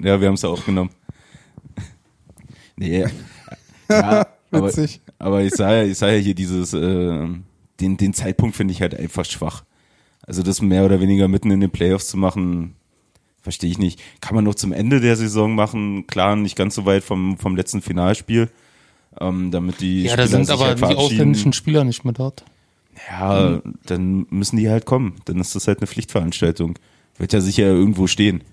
Ja, 0.02 0.20
wir 0.20 0.28
haben 0.28 0.36
es 0.36 0.42
ja 0.42 0.50
aufgenommen. 0.50 0.89
Nee. 2.76 3.06
Ja, 3.89 4.26
aber, 4.50 4.68
Witzig. 4.68 5.02
aber 5.20 5.42
ich 5.44 5.54
sah 5.54 5.72
ja, 5.76 5.84
ich 5.84 5.98
sah 5.98 6.10
ja 6.10 6.18
hier 6.18 6.34
dieses, 6.34 6.74
äh, 6.74 7.28
den, 7.84 7.98
den 7.98 8.13
Zeitpunkt 8.13 8.56
finde 8.56 8.74
ich 8.74 8.82
halt 8.82 8.98
einfach 8.98 9.26
schwach. 9.26 9.63
Also 10.26 10.41
das 10.41 10.62
mehr 10.62 10.86
oder 10.86 11.02
weniger 11.02 11.28
mitten 11.28 11.52
in 11.52 11.60
den 11.60 11.72
Playoffs 11.72 12.08
zu 12.08 12.17
machen, 12.17 12.76
verstehe 13.41 13.69
ich 13.69 13.78
nicht. 13.78 14.02
Kann 14.22 14.36
man 14.36 14.46
noch 14.46 14.56
zum 14.56 14.72
Ende 14.72 15.02
der 15.02 15.15
Saison 15.17 15.54
machen, 15.54 16.08
klar, 16.08 16.36
nicht 16.36 16.56
ganz 16.56 16.76
so 16.76 16.86
weit 16.86 17.04
vom, 17.04 17.38
vom 17.38 17.56
letzten 17.56 17.82
Finalspiel, 17.82 18.50
ähm, 19.19 19.52
damit 19.52 19.82
die 19.82 20.04
Ja, 20.04 20.15
da 20.15 20.24
Spieler 20.24 20.28
sind 20.28 20.46
sich 20.46 20.54
aber 20.56 20.65
halt 20.65 20.80
die 20.80 20.96
ausländischen 20.96 21.54
Spieler 21.54 21.84
nicht 21.84 22.06
mehr 22.06 22.13
dort. 22.13 22.46
Ja, 23.10 23.62
dann 23.86 24.28
müssen 24.30 24.58
die 24.58 24.69
halt 24.69 24.86
kommen. 24.86 25.15
Dann 25.26 25.39
ist 25.39 25.56
das 25.56 25.67
halt 25.67 25.80
eine 25.80 25.88
Pflichtveranstaltung. 25.88 26.78
Wird 27.17 27.34
ja 27.34 27.41
sicher 27.41 27.65
irgendwo 27.65 28.08
stehen. 28.08 28.43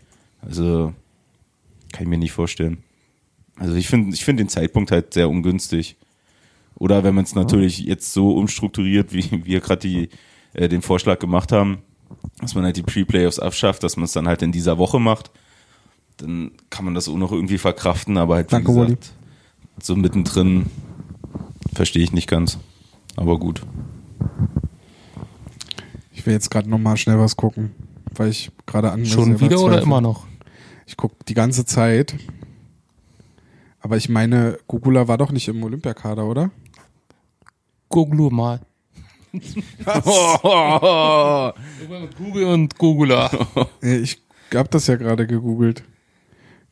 Also 0.42 0.92
kann 1.92 2.02
ich 2.02 2.08
mir 2.08 2.18
nicht 2.18 2.32
vorstellen. 2.32 2.78
Also 3.56 3.74
ich 3.74 3.88
finde 3.88 4.14
ich 4.14 4.24
finde 4.24 4.42
den 4.42 4.48
Zeitpunkt 4.48 4.90
halt 4.90 5.14
sehr 5.14 5.28
ungünstig. 5.28 5.96
Oder 6.76 7.04
wenn 7.04 7.14
man 7.14 7.24
es 7.24 7.34
natürlich 7.34 7.80
jetzt 7.80 8.12
so 8.12 8.32
umstrukturiert, 8.32 9.12
wie 9.12 9.24
wir 9.44 9.60
gerade 9.60 9.80
die 9.80 10.08
äh, 10.54 10.68
den 10.68 10.82
Vorschlag 10.82 11.18
gemacht 11.18 11.52
haben, 11.52 11.78
dass 12.40 12.54
man 12.54 12.64
halt 12.64 12.76
die 12.76 12.82
Pre-Playoffs 12.82 13.38
abschafft, 13.38 13.82
dass 13.82 13.96
man 13.96 14.04
es 14.04 14.12
dann 14.12 14.26
halt 14.26 14.42
in 14.42 14.52
dieser 14.52 14.78
Woche 14.78 14.98
macht, 14.98 15.30
dann 16.16 16.52
kann 16.70 16.84
man 16.84 16.94
das 16.94 17.08
auch 17.08 17.16
noch 17.16 17.32
irgendwie 17.32 17.58
verkraften, 17.58 18.16
aber 18.16 18.36
halt 18.36 18.48
wie 18.48 18.56
Danke, 18.56 18.74
Wally. 18.74 18.86
gesagt, 18.96 19.12
so 19.82 19.96
mittendrin 19.96 20.66
verstehe 21.72 22.02
ich 22.02 22.12
nicht 22.12 22.28
ganz. 22.28 22.58
Aber 23.16 23.38
gut. 23.38 23.62
Ich 26.12 26.26
will 26.26 26.34
jetzt 26.34 26.50
gerade 26.50 26.68
nochmal 26.68 26.96
schnell 26.96 27.18
was 27.18 27.36
gucken, 27.36 27.70
weil 28.14 28.28
ich 28.28 28.50
gerade 28.66 28.90
an 28.92 29.00
mir 29.00 29.06
Schon 29.06 29.40
wieder 29.40 29.60
oder 29.60 29.80
immer 29.80 30.00
noch? 30.00 30.26
Ich 30.86 30.96
gucke 30.96 31.16
die 31.28 31.34
ganze 31.34 31.64
Zeit. 31.64 32.14
Aber 33.80 33.96
ich 33.96 34.08
meine, 34.08 34.58
Gugula 34.66 35.08
war 35.08 35.18
doch 35.18 35.32
nicht 35.32 35.48
im 35.48 35.62
Olympiakader, 35.62 36.26
oder? 36.26 36.50
Google 37.88 38.30
mal. 38.30 38.60
Google 42.18 42.44
und. 42.44 42.74
Ja, 43.82 43.82
Ich 43.82 44.20
habe 44.54 44.68
das 44.68 44.86
ja 44.86 44.96
gerade 44.96 45.26
gegoogelt. 45.26 45.82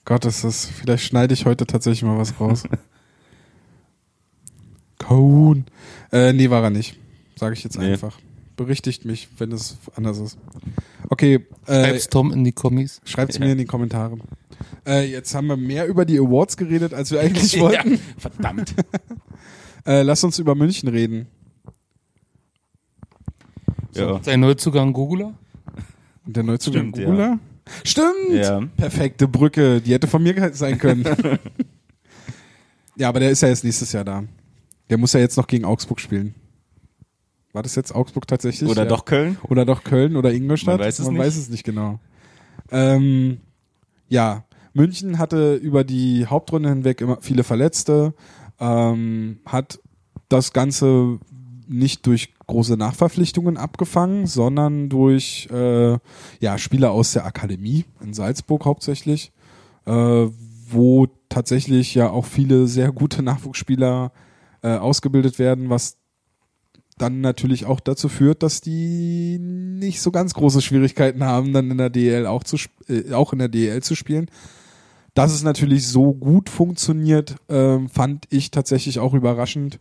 Gott, 0.05 0.25
ist 0.25 0.44
das. 0.44 0.66
Vielleicht 0.66 1.05
schneide 1.05 1.35
ich 1.35 1.44
heute 1.47 1.66
tatsächlich 1.66 2.03
mal 2.03 2.18
was 2.18 2.38
raus. 2.40 2.64
Cohn. 4.99 5.64
Äh, 6.12 6.33
nee, 6.33 6.51
war 6.51 6.62
er 6.64 6.71
nicht. 6.71 6.99
Sage 7.37 7.55
ich 7.55 7.62
jetzt 7.64 7.79
Nee. 7.79 7.92
einfach. 7.92 8.18
Berichtigt 8.57 9.05
mich, 9.05 9.29
wenn 9.38 9.53
es 9.53 9.77
anders 9.94 10.18
ist. 10.18 10.37
Okay, 11.09 11.47
äh, 11.66 11.85
Schreib's 11.85 12.09
Tom 12.09 12.33
in 12.33 12.42
die 12.42 12.51
Kommis. 12.53 13.01
schreibt's 13.05 13.38
mir 13.38 13.53
in 13.53 13.59
die 13.59 13.64
Kommentare. 13.66 14.18
Äh, 14.87 15.11
jetzt 15.11 15.35
haben 15.35 15.47
wir 15.47 15.57
mehr 15.57 15.87
über 15.87 16.05
die 16.05 16.18
Awards 16.18 16.57
geredet, 16.57 16.94
als 16.94 17.11
wir 17.11 17.21
eigentlich 17.21 17.59
wollten. 17.61 17.99
verdammt. 18.18 18.75
Äh, 19.87 20.03
lass 20.03 20.23
uns 20.23 20.38
über 20.38 20.55
München 20.55 20.87
reden. 20.90 21.29
Ja. 23.94 24.23
Sein 24.23 24.40
Neuzugang 24.40 24.92
Googler? 24.92 25.33
Und 26.27 26.37
der 26.37 26.42
Neuzugang 26.42 26.90
Stimmt, 26.90 26.99
ja. 26.99 27.05
Gugula? 27.07 27.38
Stimmt! 27.85 28.33
Ja. 28.33 28.61
Perfekte 28.77 29.27
Brücke, 29.27 29.81
die 29.81 29.92
hätte 29.92 30.07
von 30.07 30.23
mir 30.23 30.53
sein 30.55 30.79
können. 30.79 31.05
ja, 32.97 33.09
aber 33.09 33.21
der 33.21 33.31
ist 33.31 33.40
ja 33.40 33.49
jetzt 33.49 33.64
nächstes 33.64 33.92
Jahr 33.92 34.05
da. 34.05 34.25
Der 34.90 34.99
muss 34.99 35.14
ja 35.14 35.21
jetzt 35.21 35.37
noch 35.37 35.47
gegen 35.47 35.64
Augsburg 35.64 36.01
spielen. 36.01 36.35
War 37.53 37.62
das 37.62 37.75
jetzt 37.75 37.94
Augsburg 37.94 38.27
tatsächlich? 38.27 38.68
Oder 38.68 38.83
ja. 38.83 38.88
doch 38.88 39.05
Köln? 39.05 39.38
Oder 39.44 39.64
doch 39.64 39.85
Köln 39.85 40.16
oder 40.16 40.33
Ingolstadt? 40.33 40.79
Man 40.79 40.87
weiß 40.87 40.99
es 40.99 41.05
Man 41.07 41.14
nicht. 41.14 41.23
weiß 41.25 41.37
es 41.37 41.49
nicht 41.49 41.64
genau. 41.64 41.99
Ähm, 42.71 43.40
ja, 44.09 44.44
München 44.72 45.18
hatte 45.18 45.54
über 45.54 45.85
die 45.85 46.26
Hauptrunde 46.26 46.68
hinweg 46.68 47.00
immer 47.00 47.18
viele 47.20 47.44
Verletzte, 47.44 48.14
ähm, 48.61 49.40
hat 49.44 49.81
das 50.28 50.52
Ganze 50.52 51.18
nicht 51.66 52.07
durch 52.07 52.35
große 52.46 52.76
Nachverpflichtungen 52.76 53.57
abgefangen, 53.57 54.26
sondern 54.26 54.88
durch 54.88 55.48
äh, 55.52 55.98
ja, 56.40 56.59
Spieler 56.59 56.92
aus 56.92 57.12
der 57.12 57.26
Akademie 57.26 57.85
in 58.00 58.14
Salzburg 58.14 58.64
hauptsächlich, 58.64 59.33
äh, 59.85 60.26
wo 60.70 61.07
tatsächlich 61.28 61.94
ja 61.94 62.11
auch 62.11 62.24
viele 62.24 62.66
sehr 62.66 62.90
gute 62.90 63.22
Nachwuchsspieler 63.22 64.12
äh, 64.62 64.76
ausgebildet 64.76 65.38
werden, 65.38 65.68
was 65.68 65.98
dann 66.99 67.21
natürlich 67.21 67.65
auch 67.67 67.81
dazu 67.81 68.09
führt, 68.09 68.43
dass 68.43 68.61
die 68.61 69.39
nicht 69.39 70.01
so 70.01 70.11
ganz 70.11 70.35
große 70.35 70.63
Schwierigkeiten 70.63 71.25
haben, 71.25 71.53
dann 71.53 71.71
in 71.71 71.79
der 71.79 71.91
DL 71.91 72.27
auch 72.27 72.45
zu 72.45 72.57
äh, 72.89 73.13
auch 73.13 73.33
in 73.33 73.39
der 73.39 73.49
DL 73.49 73.83
zu 73.83 73.95
spielen. 73.95 74.31
Dass 75.15 75.33
es 75.33 75.43
natürlich 75.43 75.87
so 75.89 76.13
gut 76.13 76.49
funktioniert, 76.49 77.37
ähm, 77.49 77.89
fand 77.89 78.27
ich 78.31 78.51
tatsächlich 78.51 79.01
auch 79.01 79.15
überraschend. 79.15 79.81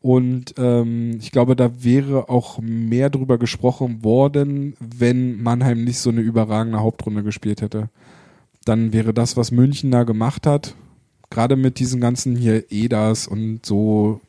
Und 0.00 0.54
ähm, 0.58 1.18
ich 1.20 1.30
glaube, 1.30 1.54
da 1.54 1.84
wäre 1.84 2.28
auch 2.28 2.58
mehr 2.60 3.08
drüber 3.08 3.38
gesprochen 3.38 4.02
worden, 4.02 4.74
wenn 4.80 5.40
Mannheim 5.40 5.84
nicht 5.84 5.98
so 5.98 6.10
eine 6.10 6.20
überragende 6.20 6.80
Hauptrunde 6.80 7.22
gespielt 7.22 7.62
hätte. 7.62 7.88
Dann 8.64 8.92
wäre 8.92 9.14
das, 9.14 9.36
was 9.36 9.52
München 9.52 9.92
da 9.92 10.02
gemacht 10.02 10.46
hat, 10.46 10.74
gerade 11.30 11.54
mit 11.54 11.78
diesen 11.78 12.00
ganzen 12.00 12.34
hier 12.34 12.64
EDAs 12.70 13.28
und 13.28 13.64
so 13.64 14.20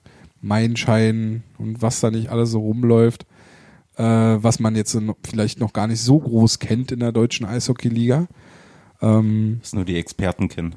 Maienschein 0.44 1.42
und 1.58 1.82
was 1.82 2.02
da 2.02 2.12
nicht 2.12 2.30
alles 2.30 2.52
so 2.52 2.60
rumläuft, 2.60 3.26
äh, 3.96 4.04
was 4.04 4.60
man 4.60 4.76
jetzt 4.76 4.98
vielleicht 5.26 5.60
noch 5.60 5.74
gar 5.74 5.88
nicht 5.88 6.02
so 6.02 6.20
groß 6.20 6.60
kennt 6.60 6.92
in 6.92 7.00
der 7.00 7.12
deutschen 7.12 7.46
Eishockey-Liga. 7.46 8.28
Ähm, 9.02 9.60
Das 9.62 9.74
nur 9.74 9.86
die 9.86 9.96
Experten 9.96 10.50
kennen. 10.50 10.76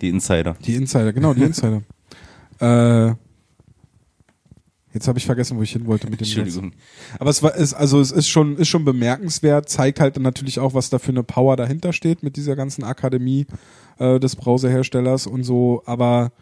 Die 0.00 0.08
Insider. 0.08 0.56
die 0.64 0.74
Insider, 0.74 1.12
genau, 1.12 1.34
die 1.34 1.42
Insider. 1.42 1.82
äh, 2.60 3.14
jetzt 4.92 5.06
habe 5.06 5.18
ich 5.18 5.26
vergessen, 5.26 5.58
wo 5.58 5.62
ich 5.62 5.72
hin 5.72 5.86
wollte 5.86 6.08
mit 6.08 6.20
dem. 6.20 6.24
Entschuldigung. 6.24 6.72
Aber 7.18 7.30
es 7.30 7.42
war, 7.42 7.54
ist, 7.54 7.74
also 7.74 8.00
es 8.00 8.10
ist 8.10 8.28
schon, 8.28 8.56
ist 8.56 8.68
schon 8.68 8.84
bemerkenswert, 8.84 9.68
zeigt 9.68 10.00
halt 10.00 10.16
dann 10.16 10.22
natürlich 10.22 10.58
auch, 10.58 10.72
was 10.72 10.88
da 10.88 10.98
für 10.98 11.12
eine 11.12 11.22
Power 11.22 11.56
dahinter 11.56 11.92
steht 11.92 12.22
mit 12.22 12.36
dieser 12.36 12.56
ganzen 12.56 12.84
Akademie 12.84 13.46
äh, 13.98 14.18
des 14.18 14.36
Browserherstellers 14.36 15.26
und 15.26 15.44
so, 15.44 15.82
aber 15.84 16.32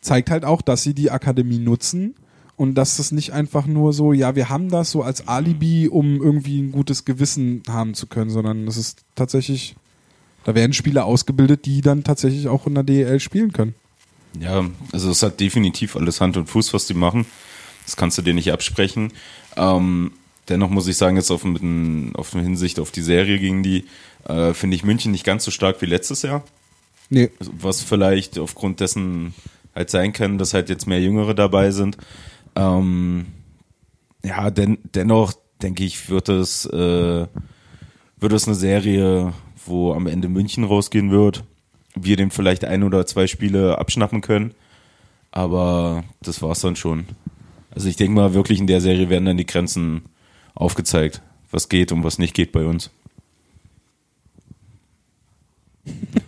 zeigt 0.00 0.30
halt 0.30 0.44
auch, 0.44 0.62
dass 0.62 0.82
sie 0.82 0.94
die 0.94 1.10
Akademie 1.10 1.58
nutzen 1.58 2.14
und 2.56 2.74
dass 2.74 2.96
das 2.96 3.12
nicht 3.12 3.32
einfach 3.32 3.66
nur 3.66 3.92
so, 3.92 4.12
ja, 4.12 4.34
wir 4.34 4.48
haben 4.48 4.68
das 4.68 4.90
so 4.90 5.02
als 5.02 5.28
Alibi, 5.28 5.88
um 5.88 6.20
irgendwie 6.20 6.60
ein 6.60 6.72
gutes 6.72 7.04
Gewissen 7.04 7.62
haben 7.68 7.94
zu 7.94 8.06
können, 8.08 8.30
sondern 8.30 8.66
es 8.66 8.76
ist 8.76 9.04
tatsächlich, 9.14 9.76
da 10.44 10.54
werden 10.54 10.72
Spieler 10.72 11.04
ausgebildet, 11.04 11.66
die 11.66 11.80
dann 11.80 12.02
tatsächlich 12.02 12.48
auch 12.48 12.66
in 12.66 12.74
der 12.74 12.82
DEL 12.82 13.20
spielen 13.20 13.52
können. 13.52 13.74
Ja, 14.40 14.68
also 14.92 15.10
es 15.10 15.22
hat 15.22 15.40
definitiv 15.40 15.96
alles 15.96 16.20
Hand 16.20 16.36
und 16.36 16.48
Fuß, 16.48 16.74
was 16.74 16.86
die 16.86 16.94
machen. 16.94 17.26
Das 17.86 17.96
kannst 17.96 18.18
du 18.18 18.22
dir 18.22 18.34
nicht 18.34 18.52
absprechen. 18.52 19.12
Ähm, 19.56 20.12
dennoch 20.48 20.68
muss 20.68 20.88
ich 20.88 20.96
sagen, 20.96 21.16
jetzt 21.16 21.30
auf, 21.30 21.44
mit 21.44 21.62
ein, 21.62 22.14
auf 22.16 22.34
eine 22.34 22.42
Hinsicht 22.42 22.80
auf 22.80 22.90
die 22.90 23.02
Serie 23.02 23.38
gegen 23.38 23.62
die, 23.62 23.84
äh, 24.28 24.52
finde 24.52 24.76
ich 24.76 24.84
München 24.84 25.12
nicht 25.12 25.24
ganz 25.24 25.44
so 25.44 25.50
stark 25.50 25.80
wie 25.80 25.86
letztes 25.86 26.22
Jahr. 26.22 26.42
Nee, 27.10 27.30
Was 27.38 27.82
vielleicht 27.82 28.38
aufgrund 28.38 28.80
dessen 28.80 29.32
halt 29.78 29.90
sein 29.90 30.12
kann, 30.12 30.38
dass 30.38 30.54
halt 30.54 30.68
jetzt 30.68 30.86
mehr 30.86 31.00
Jüngere 31.00 31.34
dabei 31.34 31.70
sind. 31.70 31.96
Ähm, 32.56 33.26
ja, 34.24 34.50
den, 34.50 34.78
dennoch 34.94 35.32
denke 35.62 35.84
ich, 35.84 36.10
wird 36.10 36.28
es, 36.28 36.66
äh, 36.66 37.26
wird 38.18 38.32
es 38.32 38.46
eine 38.46 38.56
Serie, 38.56 39.32
wo 39.64 39.92
am 39.94 40.06
Ende 40.08 40.28
München 40.28 40.64
rausgehen 40.64 41.10
wird. 41.10 41.44
Wir 41.94 42.16
dem 42.16 42.30
vielleicht 42.30 42.64
ein 42.64 42.82
oder 42.82 43.06
zwei 43.06 43.26
Spiele 43.28 43.78
abschnappen 43.78 44.20
können. 44.20 44.52
Aber 45.30 46.04
das 46.22 46.42
war's 46.42 46.60
dann 46.60 46.76
schon. 46.76 47.06
Also 47.70 47.88
ich 47.88 47.96
denke 47.96 48.14
mal, 48.14 48.34
wirklich 48.34 48.58
in 48.58 48.66
der 48.66 48.80
Serie 48.80 49.08
werden 49.08 49.26
dann 49.26 49.36
die 49.36 49.46
Grenzen 49.46 50.02
aufgezeigt, 50.54 51.22
was 51.50 51.68
geht 51.68 51.92
und 51.92 52.02
was 52.02 52.18
nicht 52.18 52.34
geht 52.34 52.50
bei 52.50 52.64
uns. 52.64 52.90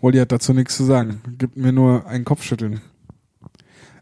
Olli 0.00 0.18
hat 0.18 0.32
dazu 0.32 0.52
nichts 0.52 0.76
zu 0.76 0.84
sagen. 0.84 1.20
Gibt 1.38 1.56
mir 1.56 1.72
nur 1.72 2.06
ein 2.06 2.24
Kopfschütteln. 2.24 2.80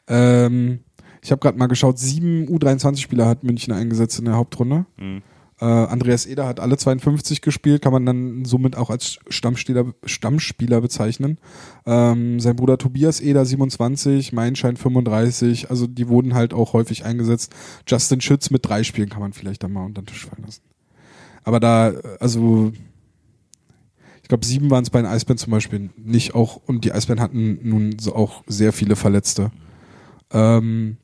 Ähm, 0.09 0.81
ich 1.23 1.31
habe 1.31 1.41
gerade 1.41 1.59
mal 1.59 1.67
geschaut, 1.67 1.99
sieben 1.99 2.47
U23-Spieler 2.47 3.27
hat 3.27 3.43
München 3.43 3.73
eingesetzt 3.73 4.19
in 4.19 4.27
der 4.27 4.35
Hauptrunde. 4.35 4.87
Mhm. 4.97 5.23
Äh, 5.59 5.65
Andreas 5.65 6.27
Eder 6.27 6.47
hat 6.47 6.61
alle 6.61 6.77
52 6.77 7.41
gespielt, 7.41 7.81
kann 7.81 7.93
man 7.93 8.05
dann 8.05 8.45
somit 8.45 8.77
auch 8.77 8.91
als 8.91 9.19
Stammspieler, 9.29 9.95
Stammspieler 10.05 10.83
bezeichnen. 10.83 11.39
Ähm, 11.87 12.41
sein 12.41 12.57
Bruder 12.57 12.77
Tobias 12.77 13.21
Eder 13.21 13.45
27, 13.47 14.35
Meinschein 14.35 14.77
35, 14.77 15.71
also 15.71 15.87
die 15.87 16.09
wurden 16.09 16.35
halt 16.35 16.53
auch 16.53 16.75
häufig 16.75 17.07
eingesetzt. 17.07 17.55
Justin 17.87 18.21
Schütz 18.21 18.51
mit 18.51 18.67
drei 18.67 18.83
Spielen 18.83 19.09
kann 19.09 19.21
man 19.21 19.33
vielleicht 19.33 19.63
dann 19.63 19.73
mal 19.73 19.85
unter 19.85 20.03
den 20.03 20.07
Tisch 20.07 20.27
fallen 20.27 20.45
lassen. 20.45 20.63
Aber 21.43 21.59
da, 21.59 21.93
also 22.21 22.73
ich 24.27 24.29
glaube, 24.29 24.45
sieben 24.45 24.73
waren 24.73 24.83
es 24.83 24.91
bei 24.91 25.01
den 25.01 25.07
Eisbären 25.07 25.39
zum 25.39 25.53
Beispiel 25.53 25.89
nicht 25.97 26.35
auch, 26.35 26.57
und 26.67 26.85
die 26.85 26.91
Eisbären 26.91 27.21
hatten 27.21 27.61
nun 27.63 27.97
so 28.01 28.13
auch 28.17 28.43
sehr 28.49 28.73
viele 28.73 28.97
Verletzte. 28.97 29.53
Ähm, 30.33 30.97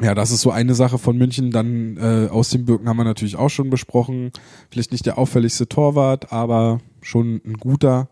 Ja, 0.00 0.14
das 0.14 0.30
ist 0.30 0.40
so 0.40 0.50
eine 0.50 0.74
Sache 0.74 0.96
von 0.96 1.18
München. 1.18 1.50
Dann 1.50 1.98
äh, 1.98 2.28
aus 2.30 2.48
den 2.48 2.64
Birken 2.64 2.88
haben 2.88 2.96
wir 2.96 3.04
natürlich 3.04 3.36
auch 3.36 3.50
schon 3.50 3.68
besprochen. 3.68 4.32
Vielleicht 4.70 4.92
nicht 4.92 5.04
der 5.04 5.18
auffälligste 5.18 5.68
Torwart, 5.68 6.32
aber 6.32 6.80
schon 7.02 7.42
ein 7.44 7.58
guter. 7.58 8.08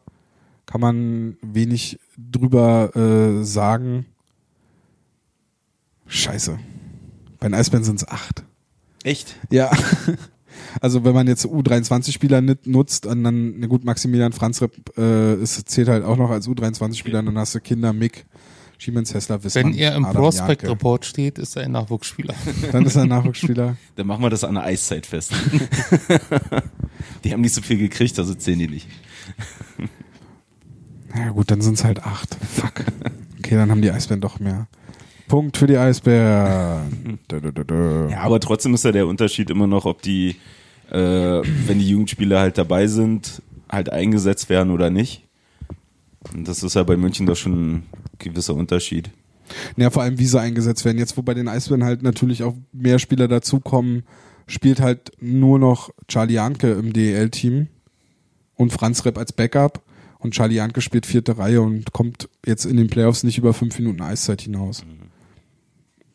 Kann 0.67 0.83
man 0.83 1.39
wenig 1.41 1.99
drüber 2.19 2.95
äh, 2.95 3.43
sagen. 3.43 4.05
Scheiße. 6.09 6.59
Bei 7.41 7.49
den 7.49 7.55
Eisbären 7.55 7.85
sind 7.85 8.03
es 8.03 8.09
acht. 8.09 8.45
Echt? 9.03 9.37
Ja. 9.51 9.71
Also 10.81 11.05
wenn 11.05 11.15
man 11.15 11.27
jetzt 11.27 11.45
U23-Spieler 11.47 12.43
nutzt 12.65 13.07
und 13.07 13.25
dann, 13.25 13.59
na 13.59 13.67
gut, 13.67 13.85
Maximilian 13.85 14.33
Franzrep 14.33 14.73
äh, 14.97 15.35
ist, 15.35 15.69
zählt 15.69 15.89
halt 15.89 16.05
auch 16.05 16.17
noch 16.17 16.31
als 16.31 16.49
U23-Spieler, 16.49 17.23
dann 17.23 17.39
hast 17.39 17.55
du 17.55 17.61
Kinder, 17.61 17.93
Mick, 17.93 18.27
Schiemens, 18.79 19.13
Hessler, 19.13 19.43
Wissmann, 19.43 19.73
Wenn 19.73 19.75
er 19.75 19.97
im 19.97 20.05
Adam 20.05 20.23
Prospect 20.23 20.63
Janke. 20.63 20.73
Report 20.73 21.05
steht, 21.05 21.39
ist 21.39 21.57
er 21.57 21.65
ein 21.65 21.73
Nachwuchsspieler. 21.73 22.35
Dann 22.73 22.87
ist 22.87 22.95
er 22.95 23.03
ein 23.03 23.09
Nachwuchsspieler. 23.09 23.77
Dann 23.97 24.07
machen 24.07 24.23
wir 24.23 24.31
das 24.31 24.45
an 24.45 24.55
der 24.55 24.65
Eiszeit 24.65 25.05
fest. 25.05 25.33
die 27.25 27.33
haben 27.33 27.41
nicht 27.41 27.55
so 27.55 27.61
viel 27.61 27.77
gekriegt, 27.77 28.17
also 28.21 28.35
zählen 28.35 28.61
die 28.61 28.69
nicht. 28.69 28.89
Ja 31.17 31.31
gut, 31.31 31.51
dann 31.51 31.61
sind 31.61 31.75
es 31.75 31.85
halt 31.85 32.05
acht. 32.05 32.37
Fuck. 32.37 32.85
Okay, 33.39 33.57
dann 33.57 33.71
haben 33.71 33.83
die 33.83 33.91
Eisbären 33.91 34.21
doch 34.21 34.39
mehr. 34.39 34.69
Punkt 35.29 35.57
für 35.57 35.67
die 35.67 35.77
Eisbären. 35.77 37.19
Ja, 38.11 38.21
aber 38.21 38.41
trotzdem 38.41 38.75
ist 38.75 38.85
ja 38.85 38.93
der 38.93 39.07
Unterschied 39.07 39.51
immer 39.51 39.67
noch, 39.67 39.85
ob 39.85 40.03
die, 40.03 40.37
äh, 40.91 40.97
wenn 40.97 41.79
die 41.79 41.89
Jugendspieler 41.89 42.41
halt 42.41 42.59
dabei 42.59 42.87
sind, 42.87 43.43
halt 43.71 43.93
eingesetzt 43.93 44.49
werden 44.49 44.73
oder 44.73 44.91
nicht. 44.91 45.23
Und 46.33 46.49
das 46.49 46.63
ist 46.63 46.75
ja 46.75 46.83
bei 46.83 46.97
München 46.97 47.27
doch 47.27 47.37
schon 47.37 47.53
ein 47.53 47.83
gewisser 48.19 48.55
Unterschied. 48.55 49.11
Ja, 49.77 49.91
vor 49.91 50.03
allem 50.03 50.19
wie 50.19 50.27
sie 50.27 50.41
eingesetzt 50.41 50.85
werden. 50.85 50.99
Jetzt, 50.99 51.17
wo 51.17 51.23
bei 51.23 51.35
den 51.35 51.49
Eisbären 51.49 51.85
halt 51.85 52.03
natürlich 52.03 52.43
auch 52.43 52.55
mehr 52.73 52.99
Spieler 52.99 53.29
dazukommen, 53.29 54.03
spielt 54.47 54.81
halt 54.81 55.13
nur 55.21 55.59
noch 55.59 55.91
Charlie 56.09 56.35
Janke 56.35 56.73
im 56.73 56.93
DEL-Team 56.93 57.69
und 58.55 58.73
Franz 58.73 59.05
Repp 59.05 59.19
als 59.19 59.33
Backup. 59.33 59.83
Und 60.19 60.35
Charlie 60.35 60.57
Janke 60.57 60.81
spielt 60.81 61.07
vierte 61.07 61.39
Reihe 61.39 61.63
und 61.63 61.93
kommt 61.93 62.29
jetzt 62.45 62.65
in 62.65 62.77
den 62.77 62.89
Playoffs 62.89 63.23
nicht 63.23 63.39
über 63.39 63.55
fünf 63.55 63.79
Minuten 63.79 64.03
Eiszeit 64.03 64.43
hinaus. 64.43 64.85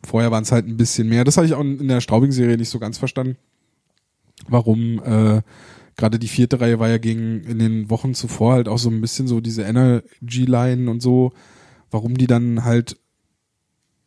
Vorher 0.06 0.32
waren 0.32 0.44
es 0.44 0.52
halt 0.52 0.68
ein 0.68 0.78
bisschen 0.78 1.08
mehr. 1.08 1.24
Das 1.24 1.38
habe 1.38 1.48
ich 1.48 1.54
auch 1.54 1.62
in 1.62 1.88
der 1.88 2.02
Straubing-Serie 2.02 2.58
nicht 2.58 2.70
so 2.70 2.80
ganz 2.80 2.98
verstanden. 2.98 3.38
Warum 4.48 5.02
äh, 5.04 5.42
gerade 5.96 6.20
die 6.20 6.28
vierte 6.28 6.60
Reihe 6.60 6.80
war 6.80 6.90
ja 6.90 6.98
gegen 6.98 7.44
in 7.44 7.60
den 7.60 7.90
Wochen 7.90 8.14
zuvor 8.14 8.54
halt 8.54 8.68
auch 8.68 8.80
so 8.80 8.90
ein 8.90 9.02
bisschen 9.02 9.28
so 9.28 9.40
diese 9.40 9.64
Energy-Line 9.64 10.90
und 10.90 11.02
so. 11.02 11.32
Warum 11.92 12.18
die 12.18 12.28
dann 12.28 12.64
halt 12.64 12.98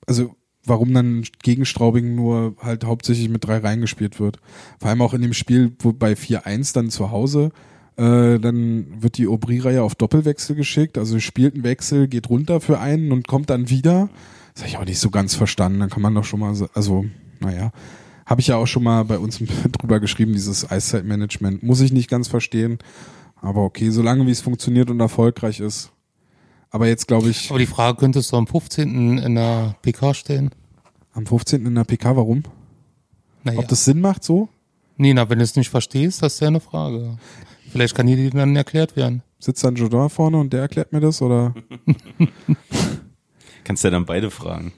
also 0.07 0.37
warum 0.67 0.93
dann 0.93 1.25
gegen 1.43 1.65
Straubing 1.65 2.15
nur 2.15 2.57
halt 2.61 2.85
hauptsächlich 2.85 3.29
mit 3.29 3.45
drei 3.45 3.59
Reihen 3.59 3.81
gespielt 3.81 4.19
wird. 4.19 4.39
Vor 4.81 4.91
allem 4.91 5.01
auch 5.01 5.15
in 5.15 5.23
dem 5.23 5.33
Spiel, 5.33 5.73
wo 5.79 5.93
bei 5.93 6.13
4-1 6.13 6.75
dann 6.75 6.91
zu 6.91 7.11
Hause, 7.11 7.53
äh, 7.97 8.39
dann 8.39 9.03
wird 9.03 9.17
die 9.17 9.29
Aubry-Reihe 9.29 9.83
auf 9.83 9.95
Doppelwechsel 9.95 10.57
geschickt, 10.57 10.99
also 10.99 11.19
spielt 11.21 11.55
einen 11.55 11.65
Wechsel, 11.65 12.09
geht 12.09 12.29
runter 12.29 12.61
für 12.61 12.81
einen 12.81 13.13
und 13.13 13.29
kommt 13.29 13.49
dann 13.49 13.71
wieder. 13.71 14.11
Das 14.57 14.63
habe 14.63 14.71
ich 14.71 14.79
auch 14.79 14.85
nicht 14.87 14.99
so 14.99 15.11
ganz 15.11 15.35
verstanden. 15.35 15.81
Dann 15.81 15.91
kann 15.91 16.01
man 16.01 16.15
doch 16.15 16.25
schon 16.25 16.41
mal, 16.41 16.55
so, 16.55 16.67
also, 16.73 17.05
naja, 17.41 17.73
habe 18.25 18.41
ich 18.41 18.47
ja 18.47 18.57
auch 18.57 18.65
schon 18.65 18.85
mal 18.85 19.05
bei 19.05 19.19
uns 19.19 19.39
drüber 19.79 20.01
geschrieben, 20.01 20.33
dieses 20.33 20.71
Eiszeitmanagement. 20.71 21.63
Muss 21.63 21.83
ich 21.83 21.93
nicht 21.93 22.09
ganz 22.09 22.27
verstehen. 22.27 22.79
Aber 23.37 23.63
okay, 23.65 23.91
solange 23.91 24.27
wie 24.27 24.31
es 24.31 24.41
funktioniert 24.41 24.89
und 24.89 24.99
erfolgreich 24.99 25.61
ist. 25.61 25.93
Aber 26.71 26.89
jetzt 26.89 27.07
glaube 27.07 27.29
ich, 27.29 27.51
Aber 27.51 27.59
die 27.59 27.67
Frage 27.67 27.99
könntest 27.99 28.33
du 28.33 28.37
am 28.39 28.47
15. 28.47 29.19
in 29.19 29.35
der 29.35 29.77
PK 29.83 30.15
stellen. 30.15 30.51
am 31.13 31.27
15. 31.27 31.67
in 31.67 31.75
der 31.75 31.85
PK, 31.85 32.17
warum? 32.17 32.43
Naja. 33.45 33.59
Ob 33.59 33.69
das 33.69 33.85
Sinn 33.85 34.01
macht 34.01 34.25
so? 34.25 34.49
Nina, 34.97 35.29
wenn 35.29 35.39
du 35.39 35.45
es 35.45 35.55
nicht 35.55 35.69
verstehst, 35.69 36.23
das 36.23 36.35
ist 36.35 36.41
ja 36.41 36.49
eine 36.49 36.61
Frage. 36.61 37.19
Vielleicht 37.71 37.95
kann 37.95 38.07
die 38.07 38.17
dir 38.17 38.31
dann 38.31 38.57
erklärt 38.57 38.97
werden. 38.97 39.23
Sitzt 39.39 39.63
dann 39.63 39.77
Jodin 39.77 40.09
vorne 40.09 40.39
und 40.39 40.55
der 40.55 40.63
erklärt 40.63 40.95
mir 40.95 41.01
das 41.01 41.21
oder 41.21 41.55
Kannst 43.67 43.83
ja 43.85 43.91
dann 43.91 44.07
beide 44.07 44.31
fragen. 44.31 44.73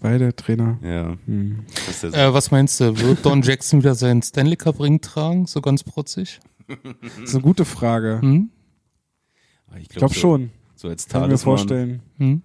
beide 0.00 0.34
Trainer? 0.34 0.78
Ja. 0.82 1.16
Hm. 1.26 1.64
Ja 1.86 1.92
so. 1.92 2.08
Äh, 2.08 2.34
was 2.34 2.50
meinst 2.50 2.80
du, 2.80 2.98
wird 2.98 3.24
Don 3.24 3.40
Jackson 3.42 3.80
wieder 3.80 3.94
seinen 3.94 4.20
Stanley 4.22 4.56
Cup 4.56 4.80
Ring 4.80 5.00
tragen, 5.00 5.46
so 5.46 5.60
ganz 5.60 5.82
protzig? 5.84 6.40
Das 6.68 7.30
ist 7.30 7.34
eine 7.34 7.42
gute 7.44 7.64
Frage. 7.64 8.18
Hm? 8.20 8.50
Ich 9.80 9.88
glaube 9.88 10.12
so, 10.14 10.20
schon. 10.20 10.50
So 10.74 10.88
als 10.88 11.06
Kann 11.08 11.22
ich 11.24 11.28
mir 11.30 11.38
vorstellen. 11.38 12.02
Hm? 12.18 12.42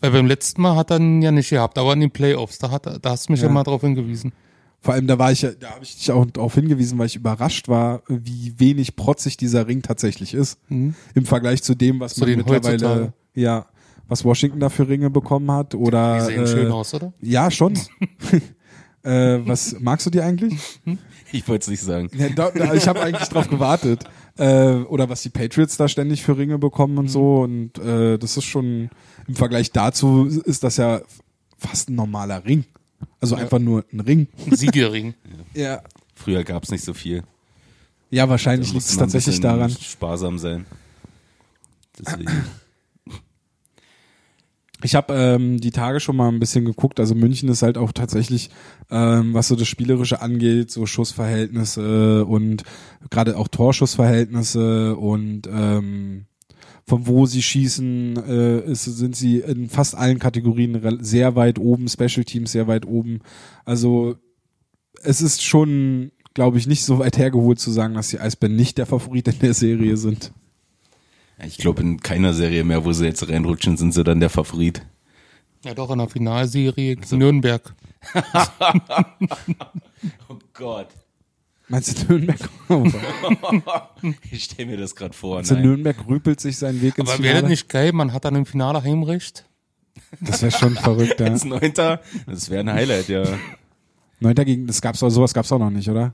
Weil 0.00 0.10
beim 0.12 0.26
letzten 0.26 0.62
Mal 0.62 0.76
hat 0.76 0.90
er 0.90 0.98
ihn 1.00 1.22
ja 1.22 1.32
nicht 1.32 1.50
gehabt, 1.50 1.76
aber 1.78 1.92
in 1.94 2.00
den 2.00 2.10
Playoffs, 2.10 2.58
da, 2.58 2.70
hat 2.70 2.86
da 2.86 3.10
hast 3.10 3.28
du 3.28 3.32
mich 3.32 3.40
ja, 3.40 3.48
Ja. 3.48 3.52
mal 3.52 3.64
drauf 3.64 3.80
hingewiesen. 3.80 4.32
Vor 4.80 4.94
allem, 4.94 5.06
da 5.06 5.18
war 5.18 5.32
ich 5.32 5.42
ja, 5.42 5.50
da 5.52 5.70
habe 5.70 5.84
ich 5.84 5.96
dich 5.96 6.10
auch 6.12 6.24
darauf 6.26 6.54
hingewiesen, 6.54 6.98
weil 6.98 7.06
ich 7.06 7.16
überrascht 7.16 7.68
war, 7.68 8.02
wie 8.08 8.54
wenig 8.58 8.96
protzig 8.96 9.36
dieser 9.36 9.66
Ring 9.66 9.82
tatsächlich 9.82 10.34
ist. 10.34 10.58
Hm? 10.68 10.94
Im 11.14 11.24
Vergleich 11.26 11.62
zu 11.62 11.74
dem, 11.74 12.00
was 12.00 12.14
Zu 12.14 12.20
man 12.20 12.36
mittlerweile, 12.36 12.72
heutzutage. 12.74 13.12
ja, 13.34 13.66
was 14.12 14.24
Washington 14.24 14.60
da 14.60 14.68
für 14.68 14.86
Ringe 14.86 15.10
bekommen 15.10 15.50
hat. 15.50 15.74
Oder 15.74 16.18
Die 16.18 16.26
sehen 16.26 16.44
äh, 16.44 16.46
schön 16.46 16.70
aus, 16.70 16.92
oder? 16.94 17.12
Ja, 17.20 17.50
schon. 17.50 17.74
äh, 19.02 19.38
was 19.46 19.76
magst 19.80 20.06
du 20.06 20.10
die 20.10 20.20
eigentlich? 20.20 20.54
Ich 21.32 21.48
wollte 21.48 21.62
es 21.62 21.68
nicht 21.68 21.82
sagen. 21.82 22.10
Ja, 22.14 22.28
da, 22.28 22.50
da, 22.50 22.74
ich 22.74 22.86
habe 22.86 23.00
eigentlich 23.00 23.28
drauf 23.28 23.48
gewartet. 23.48 24.04
Äh, 24.36 24.74
oder 24.82 25.08
was 25.08 25.22
die 25.22 25.30
Patriots 25.30 25.76
da 25.78 25.88
ständig 25.88 26.22
für 26.22 26.36
Ringe 26.36 26.58
bekommen 26.58 26.98
und 26.98 27.08
so. 27.08 27.40
Und 27.40 27.78
äh, 27.78 28.18
das 28.18 28.36
ist 28.36 28.44
schon 28.44 28.90
im 29.26 29.34
Vergleich 29.34 29.72
dazu 29.72 30.26
ist 30.26 30.62
das 30.62 30.76
ja 30.76 31.00
fast 31.56 31.88
ein 31.88 31.94
normaler 31.94 32.44
Ring. 32.44 32.64
Also 33.20 33.34
einfach 33.34 33.58
nur 33.58 33.84
ein 33.92 34.00
Ring. 34.00 34.28
Ein 34.46 34.56
Siegerring. 34.56 35.14
Ja. 35.54 35.82
Früher 36.14 36.44
gab 36.44 36.62
es 36.62 36.70
nicht 36.70 36.82
so 36.82 36.94
viel. 36.94 37.24
Ja, 38.10 38.26
wahrscheinlich 38.26 38.72
liegt 38.72 38.86
es 38.86 38.96
tatsächlich 38.96 39.38
daran. 39.38 39.68
Sparsam 39.68 40.38
sein. 40.38 40.64
Deswegen. 41.98 42.30
Ich 44.84 44.94
habe 44.94 45.14
ähm, 45.14 45.60
die 45.60 45.70
Tage 45.70 46.00
schon 46.00 46.16
mal 46.16 46.28
ein 46.28 46.40
bisschen 46.40 46.64
geguckt. 46.64 46.98
Also 47.00 47.14
München 47.14 47.48
ist 47.48 47.62
halt 47.62 47.78
auch 47.78 47.92
tatsächlich, 47.92 48.50
ähm, 48.90 49.34
was 49.34 49.48
so 49.48 49.56
das 49.56 49.68
Spielerische 49.68 50.20
angeht, 50.20 50.70
so 50.70 50.86
Schussverhältnisse 50.86 52.24
und 52.24 52.64
gerade 53.10 53.36
auch 53.36 53.48
Torschussverhältnisse 53.48 54.96
und 54.96 55.48
ähm, 55.52 56.26
von 56.86 57.06
wo 57.06 57.26
sie 57.26 57.42
schießen, 57.42 58.16
äh, 58.26 58.60
ist, 58.70 58.84
sind 58.84 59.14
sie 59.14 59.38
in 59.38 59.68
fast 59.68 59.94
allen 59.94 60.18
Kategorien 60.18 60.98
sehr 61.00 61.36
weit 61.36 61.58
oben, 61.58 61.88
Special 61.88 62.24
Teams 62.24 62.52
sehr 62.52 62.66
weit 62.66 62.86
oben. 62.86 63.20
Also 63.64 64.16
es 65.02 65.20
ist 65.20 65.42
schon, 65.42 66.10
glaube 66.34 66.58
ich, 66.58 66.66
nicht 66.66 66.84
so 66.84 66.98
weit 66.98 67.18
hergeholt 67.18 67.60
zu 67.60 67.70
sagen, 67.70 67.94
dass 67.94 68.08
die 68.08 68.18
Eisbären 68.18 68.56
nicht 68.56 68.78
der 68.78 68.86
Favorit 68.86 69.28
in 69.28 69.38
der 69.38 69.54
Serie 69.54 69.96
sind. 69.96 70.32
Ich 71.44 71.58
glaube, 71.58 71.82
in 71.82 72.00
keiner 72.00 72.32
Serie 72.34 72.64
mehr, 72.64 72.84
wo 72.84 72.92
sie 72.92 73.04
jetzt 73.04 73.28
reinrutschen, 73.28 73.76
sind 73.76 73.92
sie 73.92 74.04
dann 74.04 74.20
der 74.20 74.30
Favorit. 74.30 74.82
Ja, 75.64 75.74
doch, 75.74 75.90
in 75.90 75.98
der 75.98 76.08
Finalserie 76.08 76.96
gegen 76.96 77.18
Nürnberg. 77.18 77.74
Oh 80.28 80.38
Gott. 80.54 80.88
Meinst 81.68 82.02
du 82.08 82.14
Nürnberg? 82.18 82.40
Ich 84.30 84.44
stelle 84.44 84.70
mir 84.70 84.76
das 84.76 84.94
gerade 84.96 85.14
vor. 85.14 85.42
du 85.42 85.54
Nein. 85.54 85.62
Nürnberg 85.62 85.96
rüpelt 86.08 86.40
sich 86.40 86.56
seinen 86.58 86.82
Weg 86.82 86.98
ins 86.98 87.08
Aber 87.10 87.22
wäre 87.22 87.34
das 87.34 87.38
Finale? 87.40 87.50
nicht 87.50 87.68
geil, 87.68 87.92
man 87.92 88.12
hat 88.12 88.24
dann 88.24 88.34
im 88.34 88.46
Finale 88.46 88.82
Heimrecht? 88.82 89.44
Das 90.20 90.42
wäre 90.42 90.50
schon 90.52 90.74
verrückt, 90.74 91.20
ja. 91.20 91.26
Als 91.26 91.44
Neunter, 91.44 92.00
das 92.26 92.50
wäre 92.50 92.60
ein 92.62 92.72
Highlight, 92.72 93.08
ja. 93.08 93.24
Neunter 94.20 94.44
gegen, 94.44 94.66
das 94.66 94.80
gab's 94.80 95.02
auch, 95.02 95.10
sowas 95.10 95.32
gab's 95.34 95.52
auch 95.52 95.58
noch 95.58 95.70
nicht, 95.70 95.88
oder? 95.88 96.12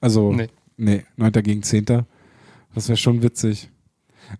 Also, 0.00 0.32
Nee. 0.32 0.48
nee, 0.76 1.04
Neunter 1.16 1.42
gegen 1.42 1.62
Zehnter. 1.62 2.06
Das 2.74 2.88
wäre 2.88 2.96
schon 2.96 3.22
witzig. 3.22 3.70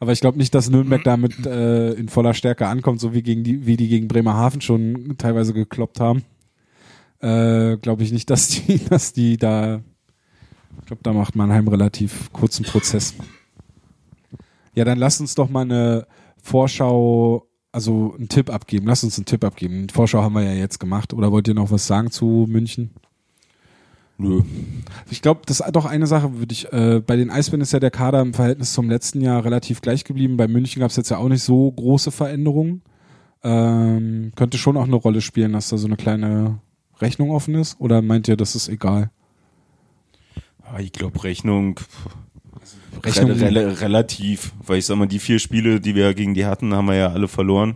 Aber 0.00 0.12
ich 0.12 0.20
glaube 0.20 0.38
nicht, 0.38 0.54
dass 0.54 0.70
Nürnberg 0.70 1.04
damit 1.04 1.46
äh, 1.46 1.92
in 1.92 2.08
voller 2.08 2.34
Stärke 2.34 2.66
ankommt, 2.66 3.00
so 3.00 3.14
wie 3.14 3.22
gegen 3.22 3.44
die, 3.44 3.66
wie 3.66 3.76
die 3.76 3.88
gegen 3.88 4.08
Bremerhaven 4.08 4.60
schon 4.60 5.14
teilweise 5.18 5.52
gekloppt 5.52 6.00
haben. 6.00 6.24
Äh, 7.20 7.76
glaube 7.78 8.02
ich 8.02 8.12
nicht, 8.12 8.30
dass 8.30 8.48
die, 8.48 8.78
dass 8.84 9.12
die 9.12 9.36
da, 9.36 9.80
ich 10.80 10.86
glaube, 10.86 11.02
da 11.02 11.12
macht 11.12 11.36
Mannheim 11.36 11.68
relativ 11.68 12.32
kurzen 12.32 12.64
Prozess. 12.64 13.14
Ja, 14.74 14.84
dann 14.84 14.98
lasst 14.98 15.20
uns 15.20 15.34
doch 15.34 15.50
mal 15.50 15.62
eine 15.62 16.06
Vorschau, 16.42 17.46
also 17.70 18.14
einen 18.16 18.28
Tipp 18.28 18.50
abgeben. 18.50 18.86
Lasst 18.86 19.04
uns 19.04 19.18
einen 19.18 19.26
Tipp 19.26 19.44
abgeben. 19.44 19.80
Eine 19.80 19.88
Vorschau 19.92 20.22
haben 20.22 20.34
wir 20.34 20.42
ja 20.42 20.52
jetzt 20.52 20.80
gemacht. 20.80 21.12
Oder 21.12 21.30
wollt 21.30 21.46
ihr 21.48 21.54
noch 21.54 21.70
was 21.70 21.86
sagen 21.86 22.10
zu 22.10 22.46
München? 22.48 22.90
Nö. 24.22 24.42
Ich 25.10 25.20
glaube, 25.20 25.40
das 25.46 25.58
ist 25.58 25.72
doch 25.72 25.84
eine 25.84 26.06
Sache, 26.06 26.38
würde 26.38 26.52
ich, 26.52 26.72
äh, 26.72 27.02
bei 27.04 27.16
den 27.16 27.28
Eisbären 27.28 27.60
ist 27.60 27.72
ja 27.72 27.80
der 27.80 27.90
Kader 27.90 28.20
im 28.20 28.34
Verhältnis 28.34 28.72
zum 28.72 28.88
letzten 28.88 29.20
Jahr 29.20 29.44
relativ 29.44 29.80
gleich 29.80 30.04
geblieben. 30.04 30.36
Bei 30.36 30.46
München 30.46 30.78
gab 30.78 30.90
es 30.90 30.96
jetzt 30.96 31.10
ja 31.10 31.18
auch 31.18 31.28
nicht 31.28 31.42
so 31.42 31.72
große 31.72 32.12
Veränderungen. 32.12 32.82
Ähm, 33.42 34.30
könnte 34.36 34.58
schon 34.58 34.76
auch 34.76 34.84
eine 34.84 34.94
Rolle 34.94 35.20
spielen, 35.20 35.54
dass 35.54 35.70
da 35.70 35.76
so 35.76 35.88
eine 35.88 35.96
kleine 35.96 36.60
Rechnung 37.00 37.32
offen 37.32 37.56
ist? 37.56 37.80
Oder 37.80 38.00
meint 38.00 38.28
ihr, 38.28 38.36
das 38.36 38.54
ist 38.54 38.68
egal? 38.68 39.10
Ah, 40.62 40.78
Ich 40.78 40.92
glaube, 40.92 41.24
Rechnung, 41.24 41.80
Rechnung 43.04 43.32
Rel 43.32 43.58
rel 43.58 43.68
relativ, 43.70 44.52
weil 44.64 44.78
ich 44.78 44.86
sag 44.86 44.96
mal, 44.98 45.08
die 45.08 45.18
vier 45.18 45.40
Spiele, 45.40 45.80
die 45.80 45.96
wir 45.96 46.14
gegen 46.14 46.34
die 46.34 46.46
hatten, 46.46 46.72
haben 46.74 46.86
wir 46.86 46.94
ja 46.94 47.08
alle 47.08 47.26
verloren. 47.26 47.74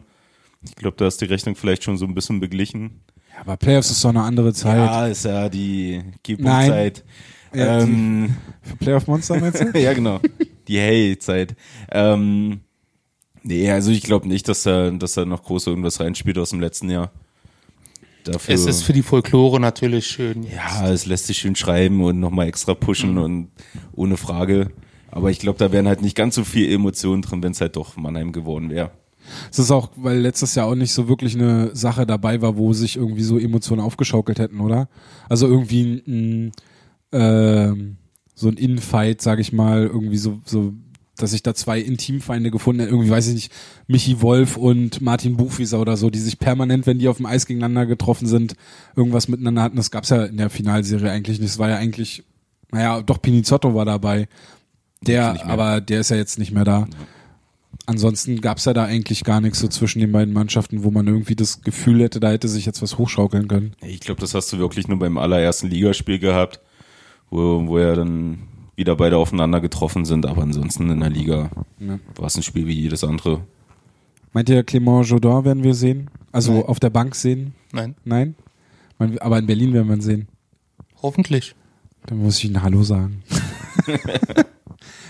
Ich 0.63 0.77
glaube, 0.77 0.97
da 0.97 1.09
ist 1.09 1.21
die 1.21 1.25
Rechnung 1.27 1.57
vielleicht 1.57 1.83
schon 1.83 1.97
so 1.97 2.07
ein 2.07 2.15
bisschen 2.15 2.39
beglichen. 2.39 3.01
Aber 3.41 3.57
Playoffs 3.57 3.91
ist 3.91 4.05
doch 4.05 4.11
eine 4.11 4.23
andere 4.23 4.53
Zeit. 4.53 4.77
Ja, 4.77 5.07
ist 5.07 5.25
ja 5.25 5.49
die 5.49 6.03
G-Punkt-Zeit. 6.23 7.05
Ja, 7.55 7.81
ähm, 7.81 8.35
Für 8.63 8.77
Playoff-Monster 8.77 9.39
meinst 9.41 9.61
du? 9.63 9.71
ja, 9.79 9.93
genau. 9.93 10.21
Die 10.69 10.79
Hey-Zeit. 10.79 11.55
Ähm, 11.91 12.61
nee, 13.43 13.71
also 13.71 13.91
ich 13.91 14.03
glaube 14.03 14.27
nicht, 14.29 14.49
dass 14.49 14.63
da, 14.65 14.91
dass 14.91 15.15
da 15.15 15.25
noch 15.25 15.43
groß 15.45 15.67
irgendwas 15.69 16.01
reinspielt 16.01 16.39
aus 16.39 16.51
dem 16.51 16.61
letzten 16.61 16.91
Jahr. 16.91 17.13
Dafür, 18.25 18.55
Es 18.57 18.67
ist 18.67 18.83
für 18.83 18.93
die 18.93 19.03
Folklore 19.03 19.61
natürlich 19.61 20.07
schön. 20.09 20.43
jetzt. 20.43 20.55
ja, 20.57 20.91
es 20.91 21.07
lässt 21.07 21.29
sich 21.29 21.39
schön 21.39 21.55
schreiben 21.55 22.03
und 22.03 22.19
nochmal 22.19 22.49
extra 22.49 22.75
pushen 22.75 23.13
Mhm. 23.13 23.19
und 23.23 23.49
ohne 23.93 24.17
Frage. 24.17 24.73
Aber 25.13 25.31
ich 25.31 25.39
glaube, 25.39 25.59
da 25.59 25.71
wären 25.71 25.87
halt 25.87 26.03
nicht 26.03 26.17
ganz 26.17 26.35
so 26.35 26.43
viel 26.45 26.71
Emotionen 26.71 27.23
drin, 27.23 27.43
wenn 27.43 27.53
es 27.53 27.61
halt 27.61 27.77
doch 27.77 27.97
Mannheim 27.97 28.33
geworden 28.33 28.69
wäre. 28.71 28.91
Es 29.51 29.59
ist 29.59 29.71
auch, 29.71 29.91
weil 29.97 30.19
letztes 30.19 30.55
Jahr 30.55 30.67
auch 30.67 30.75
nicht 30.75 30.93
so 30.93 31.09
wirklich 31.09 31.35
eine 31.35 31.75
Sache 31.75 32.07
dabei 32.07 32.43
war, 32.43 32.57
wo 32.57 32.73
sich 32.73 32.97
irgendwie 32.97 33.23
so 33.23 33.39
Emotionen 33.39 33.81
aufgeschaukelt 33.81 34.39
hätten, 34.39 34.61
oder? 34.61 34.89
Also 35.29 35.47
irgendwie 35.47 36.03
ein, 36.07 36.53
ähm, 37.13 37.97
so 38.35 38.49
ein 38.49 38.57
Infight, 38.57 39.23
sag 39.23 39.39
ich 39.39 39.53
mal, 39.53 39.87
irgendwie 39.87 40.19
so, 40.19 40.41
so, 40.45 40.75
dass 41.17 41.31
sich 41.31 41.43
da 41.43 41.55
zwei 41.55 41.81
Intimfeinde 41.81 42.51
gefunden 42.51 42.81
hätten, 42.81 42.93
irgendwie 42.93 43.11
weiß 43.11 43.29
ich 43.29 43.35
nicht, 43.35 43.53
Michi 43.87 44.21
Wolf 44.21 44.57
und 44.57 45.01
Martin 45.01 45.37
Buchwieser 45.37 45.81
oder 45.81 45.97
so, 45.97 46.11
die 46.11 46.19
sich 46.19 46.39
permanent, 46.39 46.87
wenn 46.87 46.99
die 46.99 47.09
auf 47.09 47.17
dem 47.17 47.27
Eis 47.27 47.47
gegeneinander 47.47 47.87
getroffen 47.87 48.27
sind, 48.27 48.55
irgendwas 48.95 49.29
miteinander 49.29 49.63
hatten. 49.63 49.77
Das 49.77 49.91
gab's 49.91 50.11
ja 50.11 50.25
in 50.25 50.37
der 50.37 50.51
Finalserie 50.51 51.11
eigentlich 51.11 51.41
nicht. 51.41 51.51
Es 51.51 51.59
war 51.59 51.71
ja 51.71 51.77
eigentlich, 51.77 52.25
naja, 52.71 53.01
doch 53.01 53.23
Pinizotto 53.23 53.75
war 53.75 53.85
dabei. 53.85 54.29
Der, 55.03 55.47
aber 55.47 55.81
der 55.81 56.01
ist 56.01 56.11
ja 56.11 56.17
jetzt 56.17 56.39
nicht 56.39 56.53
mehr 56.53 56.65
da. 56.65 56.87
Ansonsten 57.87 58.41
gab's 58.41 58.65
ja 58.65 58.73
da 58.73 58.85
eigentlich 58.85 59.23
gar 59.23 59.41
nichts 59.41 59.61
so 59.61 59.69
zwischen 59.69 60.01
den 60.01 60.11
beiden 60.11 60.35
Mannschaften, 60.35 60.83
wo 60.83 60.91
man 60.91 61.07
irgendwie 61.07 61.37
das 61.37 61.63
Gefühl 61.63 62.03
hätte, 62.03 62.19
da 62.19 62.31
hätte 62.31 62.49
sich 62.49 62.67
jetzt 62.67 62.83
was 62.83 62.99
hochschaukeln 62.99 63.47
können. 63.47 63.75
Ich 63.81 64.01
glaube, 64.01 64.21
das 64.21 64.35
hast 64.35 64.53
du 64.53 64.59
wirklich 64.59 64.89
nur 64.89 64.99
beim 64.99 65.19
allerersten 65.19 65.69
Ligaspiel 65.69 66.19
gehabt, 66.19 66.61
wo, 67.31 67.67
wo 67.69 67.79
ja 67.79 67.95
dann 67.95 68.39
wieder 68.75 68.97
beide 68.97 69.17
aufeinander 69.19 69.61
getroffen 69.61 70.05
sind, 70.05 70.27
aber 70.27 70.43
ansonsten 70.43 70.91
in 70.91 71.01
der 71.01 71.11
Liga 71.11 71.51
Ja. 71.79 71.99
war 72.17 72.27
es 72.27 72.37
ein 72.37 72.43
Spiel 72.43 72.67
wie 72.67 72.73
jedes 72.75 73.05
andere. 73.05 73.43
Meint 74.33 74.49
ihr, 74.49 74.65
Clément 74.67 75.05
Jodin 75.05 75.45
werden 75.45 75.63
wir 75.63 75.75
sehen? 75.75 76.11
Also 76.33 76.53
Nein. 76.55 76.65
auf 76.65 76.81
der 76.81 76.91
Bank 76.91 77.15
sehen? 77.15 77.55
Nein, 77.73 77.95
Nein? 78.05 78.35
Man- 78.99 79.19
Aber 79.19 79.39
in 79.39 79.47
Berlin 79.47 79.73
werden 79.73 79.89
wir 79.89 79.95
ihn 79.95 80.01
sehen. 80.03 80.29
hoffentlich. 81.03 81.55
Dann 82.07 82.19
muss 82.19 82.39
ich 82.39 82.45
ihm 82.47 82.63
Hallo 82.63 82.83
sagen. 82.83 83.23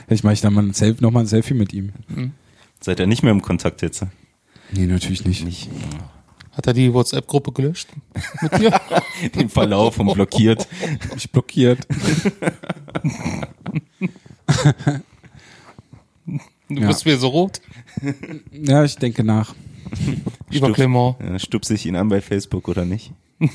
Vielleicht 0.06 0.24
mache 0.24 0.34
ich 0.34 0.40
dann 0.42 0.52
mal 0.54 0.62
ein 0.64 0.74
Selfie, 0.74 1.02
noch 1.02 1.10
mal 1.10 1.20
ein 1.20 1.26
Selfie 1.26 1.54
mit 1.54 1.72
ihm. 1.72 1.92
Seid 2.86 3.00
ihr 3.00 3.08
nicht 3.08 3.24
mehr 3.24 3.32
im 3.32 3.42
Kontakt 3.42 3.82
jetzt? 3.82 4.04
Nee, 4.70 4.86
natürlich 4.86 5.24
nicht. 5.24 5.44
Nicht. 5.44 5.68
Hat 6.52 6.68
er 6.68 6.72
die 6.72 6.94
WhatsApp-Gruppe 6.94 7.50
gelöscht? 7.50 7.88
Mit 8.42 8.58
dir? 8.60 8.80
Den 9.34 9.48
Verlauf 9.48 9.98
und 9.98 10.14
blockiert. 10.14 10.68
Ich 11.16 11.32
blockiert. 11.32 11.80
Du 16.68 16.80
Ja. 16.80 16.86
bist 16.86 17.04
wieder 17.04 17.16
so 17.18 17.26
rot. 17.26 17.60
Ja, 18.52 18.84
ich 18.84 18.94
denke 18.94 19.24
nach. 19.24 19.56
Lieber 20.48 20.68
Stuf- 20.68 20.76
Clement. 20.76 21.16
Ja, 21.20 21.38
stupse 21.40 21.74
ich 21.74 21.86
ihn 21.86 21.96
an 21.96 22.08
bei 22.08 22.20
Facebook 22.20 22.68
oder 22.68 22.84
nicht? 22.84 23.10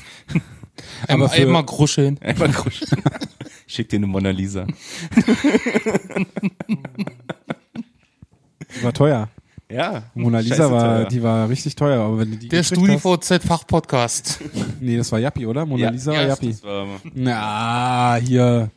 Einmal, 1.08 1.30
für- 1.30 1.40
einmal 1.40 1.64
kruscheln. 1.64 2.18
Einfach 2.20 2.52
krusch. 2.52 2.80
Schick 3.66 3.88
dir 3.88 3.96
eine 3.96 4.06
Mona 4.08 4.28
Lisa. 4.28 4.66
Die 8.78 8.82
war 8.84 8.92
teuer. 8.92 9.28
Ja. 9.70 10.02
Mona 10.14 10.40
Lisa 10.40 10.56
scheiße 10.56 10.70
war, 10.70 10.80
teuer. 10.80 11.08
die 11.08 11.22
war 11.22 11.48
richtig 11.48 11.74
teuer, 11.76 12.02
aber 12.04 12.18
wenn 12.18 12.30
du 12.32 12.36
die 12.36 12.48
Der 12.48 12.62
StudiVZ-Fachpodcast. 12.62 14.40
Nee, 14.80 14.96
das 14.96 15.10
war 15.12 15.18
Yappi, 15.20 15.46
oder? 15.46 15.64
Mona 15.64 15.84
Ja, 15.84 15.90
Lisa 15.90 16.12
ja, 16.12 16.18
war 16.20 16.26
Yappi. 16.26 16.48
Das 16.50 16.62
war, 16.64 17.00
Na, 17.14 18.16
hier 18.16 18.70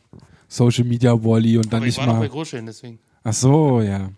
Social 0.48 0.84
Media 0.84 1.12
Wally 1.12 1.56
und 1.56 1.72
dann 1.72 1.78
Aber 1.78 1.86
ich 1.86 1.96
nicht 1.96 2.06
war 2.06 2.14
noch 2.14 2.20
bei 2.20 2.28
mal. 2.28 2.64
Deswegen. 2.66 2.98
Ach 3.24 3.32
so, 3.32 3.80
ja. 3.80 4.10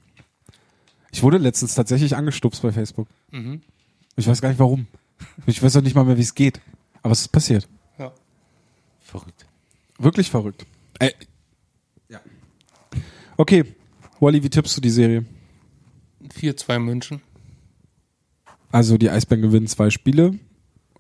Ich 1.11 1.23
wurde 1.23 1.39
letztens 1.39 1.75
tatsächlich 1.75 2.15
angestupst 2.15 2.63
bei 2.63 2.71
Facebook. 2.71 3.09
Mhm. 3.31 3.63
Ich 4.17 4.29
weiß 4.29 4.41
gar 4.43 4.51
nicht 4.51 4.59
warum. 4.59 4.87
Ich 5.47 5.63
weiß 5.63 5.77
auch 5.77 5.83
nicht 5.83 5.95
mal 5.95 6.05
mehr, 6.05 6.19
wie 6.19 6.23
es 6.23 6.35
geht. 6.35 6.61
Aber 7.03 7.13
es 7.13 7.23
ist 7.23 7.29
passiert. 7.29 7.67
Ja. 7.99 8.13
verrückt. 9.01 9.47
Wirklich 9.99 10.31
verrückt. 10.31 10.67
Äh, 10.99 11.11
ja. 12.09 12.21
Okay, 13.37 13.65
Wally, 14.21 14.43
wie 14.43 14.51
tippst 14.51 14.77
du 14.77 14.81
die 14.81 14.91
Serie? 14.91 15.25
4-2 16.33 16.79
München. 16.79 17.21
Also 18.71 18.99
die 18.99 19.11
Eisbären 19.11 19.43
gewinnen 19.43 19.67
zwei 19.67 19.91
Spiele, 19.91 20.39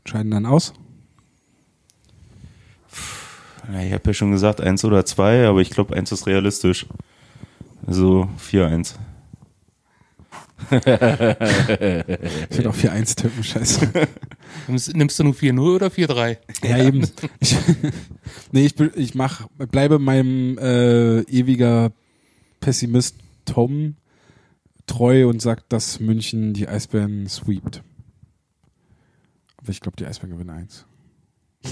scheiden 0.05 0.31
dann 0.31 0.47
aus. 0.47 0.72
Ja, 3.72 3.83
ich 3.83 3.93
habe 3.93 4.03
ja 4.07 4.14
schon 4.14 4.31
gesagt, 4.31 4.61
eins 4.62 4.85
oder 4.85 5.05
zwei, 5.05 5.47
aber 5.47 5.61
ich 5.61 5.70
glaube, 5.70 5.95
eins 5.95 6.11
ist 6.11 6.26
realistisch. 6.26 6.87
Also 7.87 8.29
4-1. 8.51 8.95
Ich 10.70 10.72
würde 12.57 12.70
auch 12.70 12.74
4-1 12.74 13.16
tippen, 13.16 13.45
scheiße. 13.45 13.91
Nimmst, 14.66 14.95
nimmst 14.97 15.18
du 15.18 15.24
nur 15.24 15.35
4-0 15.35 15.61
oder 15.74 15.87
4-3? 15.89 16.37
Ja, 16.64 16.79
eben. 16.79 17.07
Ich, 17.41 17.57
nee, 18.53 18.66
ich, 18.66 18.74
bin- 18.74 18.91
ich 18.97 19.14
mach, 19.14 19.47
bleibe 19.70 19.99
meinem 19.99 20.59
äh, 20.59 21.20
ewiger 21.22 21.93
Pessimist 22.61 23.16
Tom 23.45 23.95
treu 24.89 25.28
und 25.28 25.41
sag, 25.41 25.68
dass 25.68 26.01
München 26.01 26.55
die 26.55 26.68
Eisbären 26.68 27.28
sweept. 27.28 27.82
Aber 29.57 29.70
ich 29.70 29.80
glaube, 29.80 29.97
die 29.97 30.07
Eisbären 30.07 30.32
gewinnen 30.32 30.51
eins. 30.51 30.86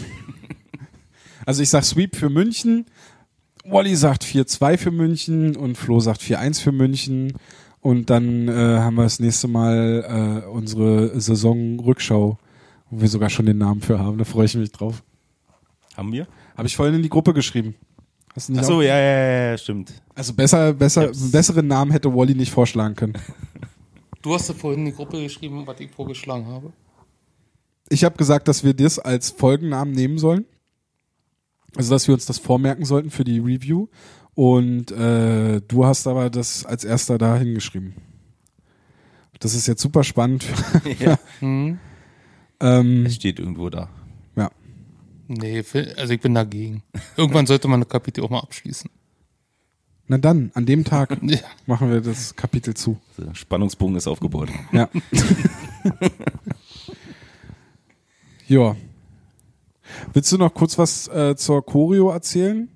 also 1.47 1.63
ich 1.63 1.71
sag 1.71 1.85
Sweep 1.85 2.17
für 2.17 2.29
München, 2.31 2.87
Wally 3.69 3.97
sagt 3.97 4.25
4-2 4.25 4.79
für 4.79 4.91
München 4.91 5.57
und 5.57 5.77
Flo 5.77 5.99
sagt 6.01 6.21
4-1 6.21 6.63
für 6.63 6.73
München. 6.73 7.33
Und 7.81 8.11
dann 8.11 8.49
äh, 8.49 8.53
haben 8.53 8.97
wir 8.97 9.03
das 9.05 9.21
nächste 9.21 9.49
Mal 9.49 10.43
äh, 10.45 10.49
unsere 10.49 11.19
Saisonrückschau, 11.21 12.39
wo 12.91 13.01
wir 13.01 13.09
sogar 13.09 13.31
schon 13.31 13.47
den 13.47 13.59
Namen 13.59 13.81
für 13.81 13.99
haben. 13.99 14.19
Da 14.19 14.25
freue 14.25 14.47
ich 14.47 14.55
mich 14.55 14.73
drauf. 14.73 15.03
Haben 15.97 16.13
wir? 16.13 16.27
Habe 16.57 16.69
ich 16.69 16.77
vorhin 16.77 16.95
in 16.95 17.03
die 17.03 17.09
Gruppe 17.09 17.33
geschrieben. 17.33 17.75
Hast 18.37 18.49
du 18.49 18.53
nicht 18.53 18.61
Achso, 18.61 18.77
auch? 18.77 18.83
ja, 18.83 18.99
ja, 18.99 19.51
ja, 19.51 19.59
stimmt. 19.59 19.95
Also 20.15 20.35
besser, 20.35 20.75
besser, 20.75 21.09
einen 21.09 21.31
besseren 21.31 21.67
Namen 21.67 21.91
hätte 21.91 22.15
Wally 22.15 22.35
nicht 22.35 22.53
vorschlagen 22.53 22.95
können. 22.95 23.15
Du 24.23 24.35
hast 24.35 24.49
ja 24.49 24.55
vorhin 24.55 24.81
in 24.81 24.87
die 24.87 24.93
Gruppe 24.93 25.23
geschrieben, 25.23 25.63
was 25.67 25.79
ich 25.79 25.89
vorgeschlagen 25.93 26.49
habe. 26.49 26.73
Ich 27.89 28.03
habe 28.03 28.17
gesagt, 28.17 28.49
dass 28.49 28.65
wir 28.65 28.75
das 28.75 28.99
als 28.99 29.31
Folgennamen 29.31 29.95
nehmen 29.95 30.19
sollen. 30.19 30.47
Also 31.77 31.95
dass 31.95 32.09
wir 32.09 32.15
uns 32.15 32.27
das 32.27 32.39
vormerken 32.39 32.85
sollten 32.85 33.11
für 33.11 33.23
die 33.23 33.39
Review. 33.39 33.87
Und 34.35 34.91
äh, 34.91 35.61
du 35.69 35.87
hast 35.87 36.09
aber 36.09 36.29
das 36.29 36.67
als 36.67 36.83
erster 36.83 37.19
da 37.19 37.37
hingeschrieben. 37.37 37.95
Das 39.39 39.55
ist 39.55 39.69
jetzt 39.69 39.81
super 39.81 40.03
spannend. 40.03 40.45
ja. 40.99 41.19
Hm? 41.39 41.79
ähm, 42.59 43.07
Es 43.07 43.15
steht 43.15 43.39
irgendwo 43.39 43.71
da. 43.71 43.91
Nee, 45.29 45.65
also 45.97 46.13
ich 46.13 46.21
bin 46.21 46.35
dagegen. 46.35 46.83
Irgendwann 47.17 47.47
sollte 47.47 47.69
man 47.69 47.83
ein 47.83 47.89
Kapitel 47.89 48.25
auch 48.25 48.31
mal 48.31 48.41
abschließen. 48.41 48.91
Na 50.09 50.19
dann, 50.19 50.53
an 50.55 50.67
dem 50.67 50.85
Tag 50.85 51.19
Ja. 51.23 51.39
machen 51.67 51.91
wir 51.91 52.01
das 52.01 52.37
Kapitel 52.37 52.75
zu. 52.75 52.99
Der 53.19 53.35
Spannungsbogen 53.35 53.97
ist 53.97 54.07
aufgebaut. 54.07 54.49
Ja. 54.73 54.89
ja. 58.47 58.77
Willst 60.13 60.33
du 60.33 60.39
noch 60.39 60.55
kurz 60.55 60.79
was 60.79 61.09
äh, 61.09 61.35
zur 61.37 61.65
Choreo 61.65 62.11
erzählen? 62.11 62.69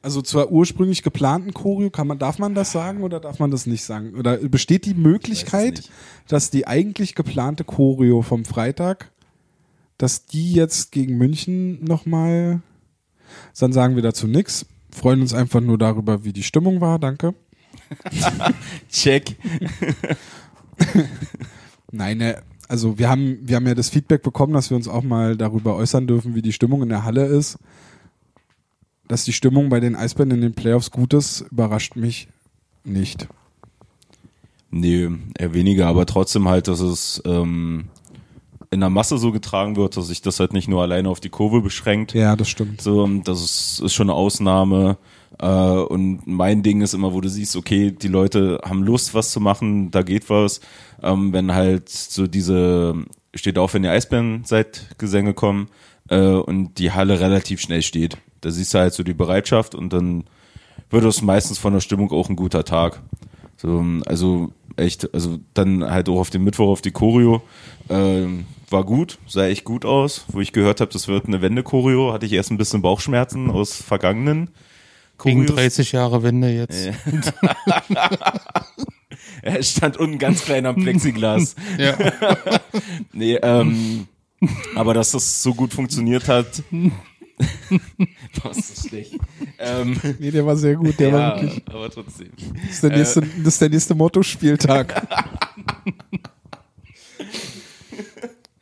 Also 0.00 0.22
zur 0.22 0.52
ursprünglich 0.52 1.02
geplanten 1.02 1.52
Choreo, 1.52 1.90
kann 1.90 2.06
man, 2.06 2.20
darf 2.20 2.38
man 2.38 2.54
das 2.54 2.70
sagen 2.70 3.02
oder 3.02 3.18
darf 3.18 3.40
man 3.40 3.50
das 3.50 3.66
nicht 3.66 3.82
sagen? 3.82 4.14
Oder 4.14 4.36
besteht 4.36 4.86
die 4.86 4.94
Möglichkeit, 4.94 5.90
dass 6.28 6.50
die 6.50 6.68
eigentlich 6.68 7.16
geplante 7.16 7.64
Choreo 7.64 8.22
vom 8.22 8.44
Freitag, 8.44 9.10
dass 9.98 10.26
die 10.26 10.52
jetzt 10.52 10.92
gegen 10.92 11.18
München 11.18 11.84
nochmal, 11.84 12.62
dann 13.58 13.72
sagen 13.72 13.96
wir 13.96 14.02
dazu 14.02 14.26
nichts, 14.26 14.66
freuen 14.90 15.20
uns 15.20 15.34
einfach 15.34 15.60
nur 15.60 15.76
darüber, 15.76 16.24
wie 16.24 16.32
die 16.32 16.42
Stimmung 16.44 16.80
war, 16.80 16.98
danke. 16.98 17.34
Check. 18.90 19.36
Nein, 21.90 22.18
ne, 22.18 22.42
also 22.68 22.98
wir 22.98 23.08
haben, 23.08 23.38
wir 23.42 23.56
haben 23.56 23.66
ja 23.66 23.74
das 23.74 23.88
Feedback 23.88 24.22
bekommen, 24.22 24.52
dass 24.52 24.70
wir 24.70 24.76
uns 24.76 24.88
auch 24.88 25.02
mal 25.02 25.36
darüber 25.36 25.74
äußern 25.74 26.06
dürfen, 26.06 26.34
wie 26.34 26.42
die 26.42 26.52
Stimmung 26.52 26.82
in 26.82 26.90
der 26.90 27.04
Halle 27.04 27.26
ist. 27.26 27.58
Dass 29.08 29.24
die 29.24 29.32
Stimmung 29.32 29.70
bei 29.70 29.80
den 29.80 29.96
Eisbären 29.96 30.30
in 30.30 30.42
den 30.42 30.54
Playoffs 30.54 30.90
gut 30.90 31.14
ist, 31.14 31.46
überrascht 31.50 31.96
mich 31.96 32.28
nicht. 32.84 33.26
Nee, 34.70 35.08
eher 35.38 35.54
weniger, 35.54 35.86
aber 35.86 36.04
trotzdem 36.04 36.46
halt, 36.46 36.68
dass 36.68 36.80
es 36.80 37.22
ähm, 37.24 37.88
in 38.70 38.80
der 38.80 38.90
Masse 38.90 39.18
so 39.18 39.32
getragen 39.32 39.76
wird, 39.76 39.96
dass 39.96 40.08
sich 40.08 40.20
das 40.22 40.40
halt 40.40 40.52
nicht 40.52 40.68
nur 40.68 40.82
alleine 40.82 41.08
auf 41.08 41.20
die 41.20 41.30
Kurve 41.30 41.62
beschränkt. 41.62 42.14
Ja, 42.14 42.36
das 42.36 42.48
stimmt. 42.48 42.80
So, 42.82 43.06
das 43.24 43.42
ist, 43.42 43.80
ist 43.80 43.94
schon 43.94 44.10
eine 44.10 44.18
Ausnahme. 44.18 44.98
Äh, 45.38 45.46
und 45.46 46.26
mein 46.26 46.62
Ding 46.62 46.82
ist 46.82 46.94
immer, 46.94 47.14
wo 47.14 47.20
du 47.20 47.28
siehst, 47.28 47.56
okay, 47.56 47.90
die 47.90 48.08
Leute 48.08 48.60
haben 48.64 48.82
Lust, 48.82 49.14
was 49.14 49.30
zu 49.30 49.40
machen, 49.40 49.90
da 49.90 50.02
geht 50.02 50.28
was. 50.28 50.60
Ähm, 51.02 51.32
wenn 51.32 51.54
halt 51.54 51.88
so 51.88 52.26
diese 52.26 52.94
steht 53.34 53.58
auf, 53.58 53.74
wenn 53.74 53.82
die 53.82 53.88
Eisbären-Gesänge 53.88 55.34
kommen 55.34 55.68
äh, 56.08 56.18
und 56.18 56.78
die 56.78 56.92
Halle 56.92 57.20
relativ 57.20 57.60
schnell 57.60 57.82
steht. 57.82 58.18
Da 58.40 58.50
siehst 58.50 58.74
du 58.74 58.78
halt 58.78 58.94
so 58.94 59.02
die 59.02 59.14
Bereitschaft 59.14 59.74
und 59.74 59.92
dann 59.92 60.24
wird 60.90 61.04
es 61.04 61.22
meistens 61.22 61.58
von 61.58 61.72
der 61.72 61.80
Stimmung 61.80 62.10
auch 62.12 62.28
ein 62.28 62.36
guter 62.36 62.64
Tag. 62.64 63.02
So, 63.56 63.84
also 64.06 64.52
echt, 64.78 65.12
also 65.14 65.38
dann 65.54 65.84
halt 65.84 66.08
auch 66.08 66.18
auf 66.18 66.30
den 66.30 66.44
Mittwoch 66.44 66.68
auf 66.68 66.80
die 66.80 66.90
Choreo. 66.90 67.42
Ähm, 67.88 68.46
war 68.70 68.84
gut, 68.84 69.18
sah 69.26 69.46
echt 69.46 69.64
gut 69.64 69.84
aus. 69.84 70.24
Wo 70.28 70.40
ich 70.40 70.52
gehört 70.52 70.80
habe, 70.80 70.92
das 70.92 71.08
wird 71.08 71.26
eine 71.26 71.40
Wende-Choreo, 71.40 72.12
hatte 72.12 72.26
ich 72.26 72.32
erst 72.32 72.50
ein 72.50 72.58
bisschen 72.58 72.82
Bauchschmerzen 72.82 73.50
aus 73.50 73.74
vergangenen 73.74 74.50
Choreos. 75.16 75.54
30 75.54 75.92
Jahre 75.92 76.22
Wende 76.22 76.48
jetzt. 76.50 76.90
Er 79.42 79.62
stand 79.62 79.96
unten 79.96 80.18
ganz 80.18 80.44
klein 80.44 80.66
am 80.66 80.76
Plexiglas. 80.76 81.54
Ja. 81.78 81.96
Nee, 83.12 83.36
ähm, 83.42 84.06
aber 84.76 84.94
dass 84.94 85.10
das 85.10 85.42
so 85.42 85.54
gut 85.54 85.72
funktioniert 85.72 86.28
hat. 86.28 86.62
Boah, 88.42 88.50
ist 88.50 88.76
das 88.76 88.88
schlecht. 88.88 89.14
Ähm, 89.58 90.00
Nee, 90.18 90.30
der 90.30 90.44
war 90.46 90.56
sehr 90.56 90.74
gut. 90.76 90.98
Der 90.98 91.12
war 91.12 91.36
ja, 91.36 91.42
wirklich. 91.42 91.62
aber 91.68 91.90
trotzdem. 91.90 92.30
Das 92.62 92.70
ist 92.70 92.82
der 92.82 92.90
nächste, 92.90 93.20
das 93.20 93.54
ist 93.54 93.60
der 93.60 93.68
nächste 93.70 93.94
Motto-Spieltag. 93.94 95.06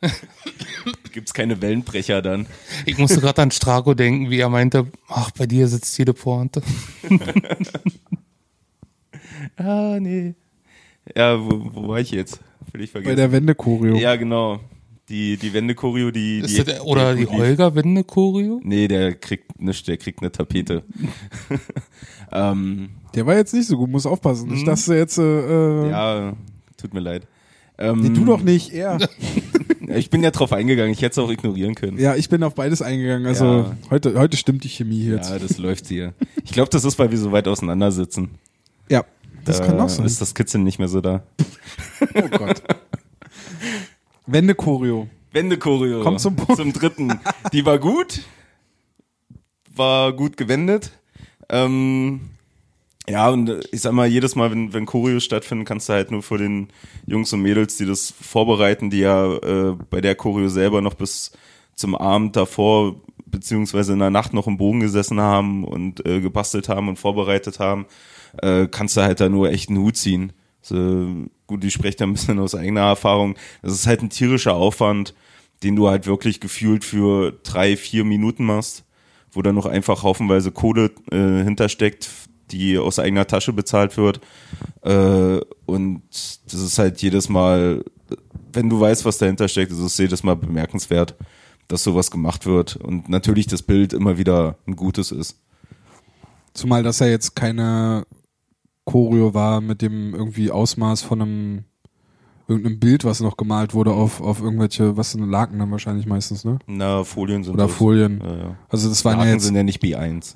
Gibt's 1.11 1.33
keine 1.33 1.61
Wellenbrecher 1.61 2.21
dann? 2.21 2.45
Ich 2.85 2.97
musste 2.99 3.19
gerade 3.19 3.41
an 3.41 3.49
Strago 3.51 3.93
denken, 3.95 4.29
wie 4.29 4.39
er 4.39 4.49
meinte, 4.49 4.85
ach, 5.07 5.31
bei 5.31 5.47
dir 5.47 5.67
sitzt 5.67 5.97
jede 5.97 6.13
Pointe. 6.13 6.61
Ah, 9.55 9.97
nee. 9.99 10.35
Ja, 11.15 11.39
wo, 11.43 11.69
wo 11.73 11.87
war 11.87 11.99
ich 11.99 12.11
jetzt? 12.11 12.39
Völlig 12.71 12.91
Bei 12.91 13.01
vergessen. 13.01 13.15
der 13.17 13.31
Wende-Choreo. 13.31 13.95
ja, 13.95 14.15
genau. 14.15 14.59
Die, 15.09 15.37
die 15.37 15.53
Wende-Choreo, 15.53 16.11
die, 16.11 16.41
die. 16.41 16.63
Das, 16.63 16.81
oder 16.81 17.15
die 17.15 17.23
gut 17.23 17.31
lief. 17.33 17.39
Holger 17.41 17.75
Wende 17.75 18.03
Choreo? 18.03 18.59
Nee, 18.61 18.89
der 18.89 19.15
kriegt 19.15 19.59
nichts, 19.61 19.83
der 19.83 19.95
kriegt 19.97 20.21
eine 20.21 20.31
Tapete. 20.31 20.83
ähm, 22.31 22.89
Der 23.15 23.25
war 23.25 23.35
jetzt 23.35 23.53
nicht 23.53 23.67
so 23.67 23.77
gut, 23.77 23.89
muss 23.89 24.05
aufpassen. 24.05 24.53
Ich 24.53 24.65
dachte 24.65 24.95
jetzt, 24.95 25.17
äh, 25.17 25.23
äh, 25.85 25.89
ja, 25.89 26.33
tut 26.75 26.93
mir 26.93 26.99
leid. 26.99 27.25
Ähm, 27.77 28.01
nee, 28.01 28.09
du 28.09 28.25
doch 28.25 28.41
nicht, 28.41 28.73
er. 28.73 28.97
Ja, 29.87 29.95
Ich 29.95 30.09
bin 30.09 30.21
ja 30.21 30.31
drauf 30.31 30.51
eingegangen, 30.51 30.91
ich 30.91 31.01
hätte 31.01 31.21
es 31.21 31.25
auch 31.25 31.31
ignorieren 31.31 31.73
können. 31.73 31.97
Ja, 31.97 32.13
ich 32.17 32.27
bin 32.27 32.43
auf 32.43 32.55
beides 32.55 32.81
eingegangen. 32.81 33.25
Also 33.25 33.45
Ja. 33.45 33.77
heute, 33.89 34.19
heute 34.19 34.35
stimmt 34.35 34.65
die 34.65 34.69
Chemie 34.69 35.01
hier 35.01 35.15
jetzt. 35.15 35.29
Ja, 35.29 35.39
das 35.39 35.57
läuft 35.57 35.87
hier. 35.87 36.13
Ich 36.43 36.51
glaube, 36.51 36.69
das 36.71 36.83
ist, 36.83 36.99
weil 36.99 37.09
wir 37.09 37.17
so 37.17 37.31
weit 37.31 37.47
auseinander 37.47 37.93
sitzen. 37.93 38.31
Ja, 38.89 39.05
das 39.45 39.59
da 39.59 39.67
kann 39.67 39.79
auch 39.79 39.87
sein. 39.87 40.05
Ist 40.05 40.19
das 40.19 40.35
Kitzeln 40.35 40.65
nicht 40.65 40.77
mehr 40.77 40.89
so 40.89 40.99
da. 40.99 41.23
Oh 42.15 42.27
Gott. 42.37 42.61
Wende-Choreo. 44.27 45.07
Wende-Choreo. 45.31 46.03
Komm 46.03 46.17
zum 46.17 46.35
Punkt. 46.35 46.57
Zum 46.57 46.73
dritten. 46.73 47.19
Die 47.53 47.65
war 47.65 47.79
gut. 47.79 48.21
War 49.73 50.13
gut 50.13 50.37
gewendet. 50.37 50.91
Ähm, 51.49 52.21
ja, 53.09 53.29
und 53.29 53.49
ich 53.71 53.81
sag 53.81 53.93
mal, 53.93 54.07
jedes 54.07 54.35
Mal, 54.35 54.51
wenn, 54.51 54.73
wenn 54.73 54.85
Choreo 54.85 55.19
stattfinden, 55.19 55.63
kannst 55.63 55.87
du 55.87 55.93
halt 55.93 56.11
nur 56.11 56.21
vor 56.21 56.37
den 56.37 56.67
Jungs 57.05 57.31
und 57.31 57.41
Mädels, 57.41 57.77
die 57.77 57.85
das 57.85 58.11
vorbereiten, 58.11 58.89
die 58.89 58.99
ja 58.99 59.35
äh, 59.37 59.75
bei 59.89 60.01
der 60.01 60.15
Choreo 60.15 60.49
selber 60.49 60.81
noch 60.81 60.95
bis 60.95 61.31
zum 61.75 61.95
Abend 61.95 62.35
davor, 62.35 62.95
beziehungsweise 63.25 63.93
in 63.93 63.99
der 63.99 64.09
Nacht 64.09 64.33
noch 64.33 64.47
im 64.47 64.57
Bogen 64.57 64.81
gesessen 64.81 65.21
haben 65.21 65.63
und 65.63 66.05
äh, 66.05 66.19
gebastelt 66.19 66.67
haben 66.67 66.89
und 66.89 66.97
vorbereitet 66.97 67.59
haben, 67.59 67.85
äh, 68.41 68.67
kannst 68.67 68.97
du 68.97 69.01
halt 69.01 69.21
da 69.21 69.29
nur 69.29 69.51
echt 69.51 69.69
einen 69.69 69.79
Hut 69.79 69.95
ziehen. 69.95 70.33
So, 70.61 71.27
gut, 71.47 71.63
ich 71.63 71.73
spreche 71.73 71.97
da 71.97 72.05
ein 72.05 72.13
bisschen 72.13 72.39
aus 72.39 72.53
eigener 72.53 72.81
Erfahrung. 72.81 73.35
Das 73.61 73.73
ist 73.73 73.87
halt 73.87 74.01
ein 74.01 74.09
tierischer 74.09 74.53
Aufwand, 74.53 75.15
den 75.63 75.75
du 75.75 75.87
halt 75.87 76.05
wirklich 76.05 76.39
gefühlt 76.39 76.85
für 76.85 77.31
drei, 77.43 77.75
vier 77.77 78.03
Minuten 78.03 78.45
machst, 78.45 78.83
wo 79.31 79.41
dann 79.41 79.55
noch 79.55 79.65
einfach 79.65 80.03
haufenweise 80.03 80.51
Kohle 80.51 80.91
äh, 81.11 81.43
hintersteckt, 81.43 82.09
die 82.51 82.77
aus 82.77 82.99
eigener 82.99 83.27
Tasche 83.27 83.53
bezahlt 83.53 83.97
wird. 83.97 84.19
Äh, 84.81 85.39
und 85.65 86.01
das 86.45 86.61
ist 86.61 86.77
halt 86.77 87.01
jedes 87.01 87.29
Mal, 87.29 87.83
wenn 88.53 88.69
du 88.69 88.79
weißt, 88.79 89.05
was 89.05 89.17
dahinter 89.17 89.47
steckt, 89.47 89.71
ist 89.71 89.79
es 89.79 89.97
jedes 89.97 90.23
Mal 90.23 90.35
bemerkenswert, 90.35 91.15
dass 91.67 91.83
sowas 91.83 92.11
gemacht 92.11 92.45
wird. 92.45 92.75
Und 92.75 93.09
natürlich 93.09 93.47
das 93.47 93.63
Bild 93.63 93.93
immer 93.93 94.17
wieder 94.17 94.57
ein 94.67 94.75
gutes 94.75 95.11
ist. 95.11 95.39
Zumal 96.53 96.83
das 96.83 96.99
ja 96.99 97.07
jetzt 97.07 97.35
keine 97.35 98.05
Choreo 98.87 99.33
war 99.33 99.61
mit 99.61 99.81
dem 99.81 100.15
irgendwie 100.15 100.49
Ausmaß 100.49 101.03
von 101.03 101.21
einem 101.21 101.63
irgendeinem 102.47 102.79
Bild, 102.79 103.03
was 103.03 103.19
noch 103.19 103.35
gemalt 103.35 103.73
wurde 103.73 103.91
auf, 103.91 104.21
auf 104.21 104.41
irgendwelche, 104.41 104.95
was 104.95 105.11
sind 105.11 105.29
Laken 105.29 105.59
dann 105.59 105.69
wahrscheinlich 105.69 106.05
meistens, 106.05 106.45
ne? 106.45 106.59
Na, 106.65 107.03
Folien 107.03 107.43
sind 107.43 107.53
Oder 107.53 107.65
das. 107.65 107.75
Folien. 107.75 108.21
Ja, 108.23 108.37
ja. 108.37 108.55
Also 108.69 108.87
das 108.87 109.03
waren 109.03 109.17
Laken 109.17 109.27
ja 109.27 109.33
jetzt 109.33 109.43
sind 109.43 109.55
ja 109.55 109.63
nicht 109.63 109.83
B1. 109.83 110.35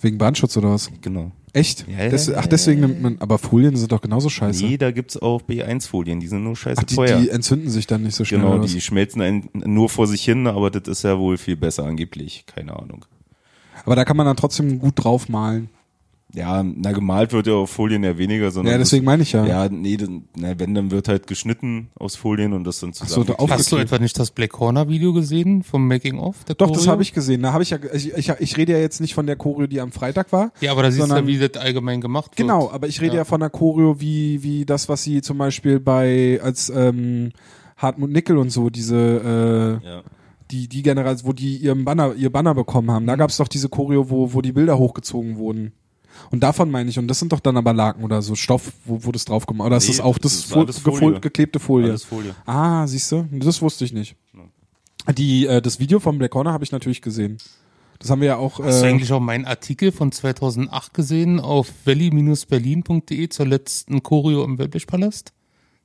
wegen 0.00 0.18
Brandschutz 0.18 0.56
oder 0.56 0.72
was? 0.72 0.90
Genau. 1.00 1.30
Echt? 1.52 1.86
Ja, 1.88 2.06
ja, 2.06 2.36
ach, 2.36 2.46
deswegen 2.46 2.80
nimmt 2.80 3.02
man, 3.02 3.16
aber 3.18 3.38
Folien 3.38 3.76
sind 3.76 3.90
doch 3.92 4.00
genauso 4.00 4.28
scheiße. 4.28 4.64
Nee, 4.64 4.76
da 4.76 4.90
gibt's 4.90 5.16
auch 5.16 5.42
B1-Folien, 5.42 6.20
die 6.20 6.28
sind 6.28 6.42
nur 6.42 6.56
scheiße 6.56 6.80
ach, 6.80 6.84
die, 6.84 6.94
teuer. 6.94 7.20
die 7.20 7.28
entzünden 7.30 7.70
sich 7.70 7.86
dann 7.86 8.02
nicht 8.02 8.14
so 8.14 8.24
schnell. 8.24 8.40
genau, 8.40 8.54
oder 8.54 8.64
was? 8.64 8.72
die 8.72 8.80
schmelzen 8.80 9.22
ein, 9.22 9.48
nur 9.52 9.88
vor 9.88 10.06
sich 10.06 10.24
hin, 10.24 10.46
aber 10.48 10.70
das 10.70 10.88
ist 10.88 11.04
ja 11.04 11.18
wohl 11.18 11.38
viel 11.38 11.56
besser 11.56 11.84
angeblich. 11.84 12.44
Keine 12.46 12.76
Ahnung. 12.76 13.04
Aber 13.84 13.96
da 13.96 14.04
kann 14.04 14.16
man 14.16 14.26
dann 14.26 14.36
trotzdem 14.36 14.78
gut 14.78 14.94
draufmalen. 14.96 15.70
Ja, 16.32 16.62
na, 16.62 16.92
gemalt 16.92 17.32
wird 17.32 17.48
ja 17.48 17.54
auf 17.54 17.70
Folien 17.70 18.04
ja 18.04 18.16
weniger, 18.16 18.50
sondern. 18.52 18.72
Ja, 18.72 18.78
deswegen 18.78 19.04
meine 19.04 19.22
ich 19.24 19.32
ja. 19.32 19.44
Ja, 19.46 19.68
nee, 19.68 19.96
dann, 19.96 20.24
na, 20.36 20.56
wenn, 20.58 20.74
dann 20.74 20.90
wird 20.92 21.08
halt 21.08 21.26
geschnitten 21.26 21.88
aus 21.98 22.14
Folien 22.14 22.52
und 22.52 22.62
das 22.64 22.78
dann 22.78 22.92
so, 22.92 23.04
zusammen. 23.04 23.26
da 23.26 23.32
auf- 23.34 23.50
Hast 23.50 23.72
du 23.72 23.76
etwa 23.78 23.98
nicht 23.98 24.16
das 24.18 24.30
Black 24.30 24.50
Corner 24.52 24.88
Video 24.88 25.12
gesehen 25.12 25.62
vom 25.64 25.88
Making 25.88 26.18
of? 26.18 26.44
der 26.44 26.54
Doch, 26.54 26.70
das 26.70 26.86
habe 26.86 27.02
ich 27.02 27.12
gesehen. 27.12 27.42
Da 27.42 27.52
habe 27.52 27.64
ich 27.64 27.70
ja, 27.70 27.78
ich, 27.92 28.14
ich, 28.14 28.28
ich 28.38 28.56
rede 28.56 28.72
ja 28.72 28.78
jetzt 28.78 29.00
nicht 29.00 29.14
von 29.14 29.26
der 29.26 29.34
Choreo, 29.36 29.66
die 29.66 29.80
am 29.80 29.90
Freitag 29.90 30.30
war. 30.32 30.52
Ja, 30.60 30.70
aber 30.72 30.82
da 30.84 30.90
siehst 30.90 31.00
du 31.00 31.04
ja, 31.04 31.16
sondern- 31.16 31.26
wie 31.26 31.38
das 31.38 31.60
allgemein 31.60 32.00
gemacht 32.00 32.30
wird. 32.30 32.36
Genau, 32.36 32.70
aber 32.70 32.86
ich 32.86 33.00
rede 33.00 33.14
ja, 33.14 33.20
Ja. 33.22 33.24
von 33.24 33.40
der 33.40 33.50
Choreo 33.50 34.00
wie, 34.00 34.42
wie 34.44 34.64
das, 34.64 34.88
was 34.88 35.02
sie 35.02 35.22
zum 35.22 35.36
Beispiel 35.38 35.80
bei, 35.80 36.40
als 36.42 36.70
ähm, 36.70 37.32
Hartmut 37.76 38.10
Nickel 38.10 38.36
und 38.38 38.50
so, 38.50 38.70
diese, 38.70 39.80
äh, 39.82 39.86
ja. 39.86 40.02
die, 40.50 40.68
die 40.68 40.82
Generation, 40.82 41.28
wo 41.28 41.32
die 41.32 41.56
ihren 41.56 41.84
Banner, 41.84 42.14
ihr 42.14 42.30
Banner 42.30 42.54
bekommen 42.54 42.90
haben. 42.90 43.06
Da 43.06 43.16
gab's 43.16 43.36
doch 43.38 43.48
diese 43.48 43.68
Choreo, 43.68 44.10
wo, 44.10 44.32
wo 44.32 44.42
die 44.42 44.52
Bilder 44.52 44.78
hochgezogen 44.78 45.36
wurden. 45.36 45.72
Und 46.30 46.40
davon 46.40 46.70
meine 46.70 46.90
ich, 46.90 46.98
und 46.98 47.08
das 47.08 47.18
sind 47.18 47.32
doch 47.32 47.40
dann 47.40 47.56
aber 47.56 47.72
Laken 47.72 48.04
oder 48.04 48.22
so 48.22 48.34
Stoff, 48.34 48.72
wo, 48.84 49.04
wo 49.04 49.12
das 49.12 49.24
drauf 49.24 49.46
gemacht 49.46 49.66
Oder 49.66 49.76
ist 49.78 49.84
Nee, 49.88 49.96
das 49.96 50.00
auch 50.00 50.18
das 50.18 50.32
das, 50.32 50.40
ist 50.44 50.52
Fo 50.52 50.60
alles 50.60 50.84
gefol- 50.84 50.98
Folie. 50.98 51.20
geklebte 51.20 51.58
Folie? 51.60 51.88
Alles 51.90 52.04
Folie. 52.04 52.34
Ah, 52.46 52.86
siehst 52.86 53.10
du? 53.12 53.26
Das 53.32 53.60
wusste 53.62 53.84
ich 53.84 53.92
nicht. 53.92 54.16
Die, 55.16 55.46
äh, 55.46 55.62
das 55.62 55.80
Video 55.80 55.98
vom 55.98 56.18
Black 56.18 56.32
Corner 56.32 56.52
habe 56.52 56.62
ich 56.64 56.72
natürlich 56.72 57.00
gesehen. 57.02 57.38
Das 57.98 58.10
haben 58.10 58.20
wir 58.20 58.28
ja 58.28 58.36
auch. 58.36 58.58
Hast 58.60 58.80
du 58.82 58.86
Äh, 58.86 58.90
eigentlich 58.90 59.12
auch 59.12 59.20
meinen 59.20 59.44
Artikel 59.44 59.92
von 59.92 60.10
2008 60.12 60.94
gesehen 60.94 61.38
auf 61.40 61.68
valley-berlin.de 61.84 63.28
zur 63.28 63.46
letzten 63.46 64.02
Choreo 64.02 64.44
im 64.44 64.58
Wellblichpalast? 64.58 65.32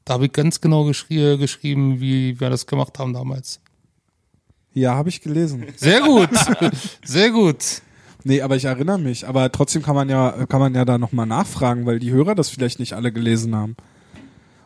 Da 0.06 0.14
habe 0.16 0.26
ich 0.28 0.32
ganz 0.34 0.62
genau 0.62 0.84
geschrie 0.86 1.38
geschrieben, 1.38 2.00
wie 2.00 2.40
wir 2.40 2.50
das 2.50 2.68
gemacht 2.68 3.00
haben 3.00 3.14
damals. 3.14 3.60
ja, 4.74 4.94
habe 4.96 5.10
ich 5.10 5.22
gelesen. 5.22 5.66
Sehr 5.78 6.02
gut, 6.02 6.30
sehr 7.04 7.32
gut. 7.32 7.58
Nee, 8.28 8.42
aber 8.42 8.56
ich 8.56 8.66
erinnere 8.66 8.98
mich. 8.98 9.28
Aber 9.28 9.52
trotzdem 9.52 9.84
kann 9.84 9.94
man 9.94 10.10
ja, 10.10 10.48
kann 10.48 10.60
man 10.60 10.74
ja 10.74 10.84
da 10.84 10.98
nochmal 10.98 11.28
nachfragen, 11.28 11.86
weil 11.86 12.00
die 12.00 12.12
Hörer 12.12 12.34
das 12.34 12.50
vielleicht 12.50 12.80
nicht 12.80 12.94
alle 12.94 13.12
gelesen 13.12 13.56
haben. 13.56 13.76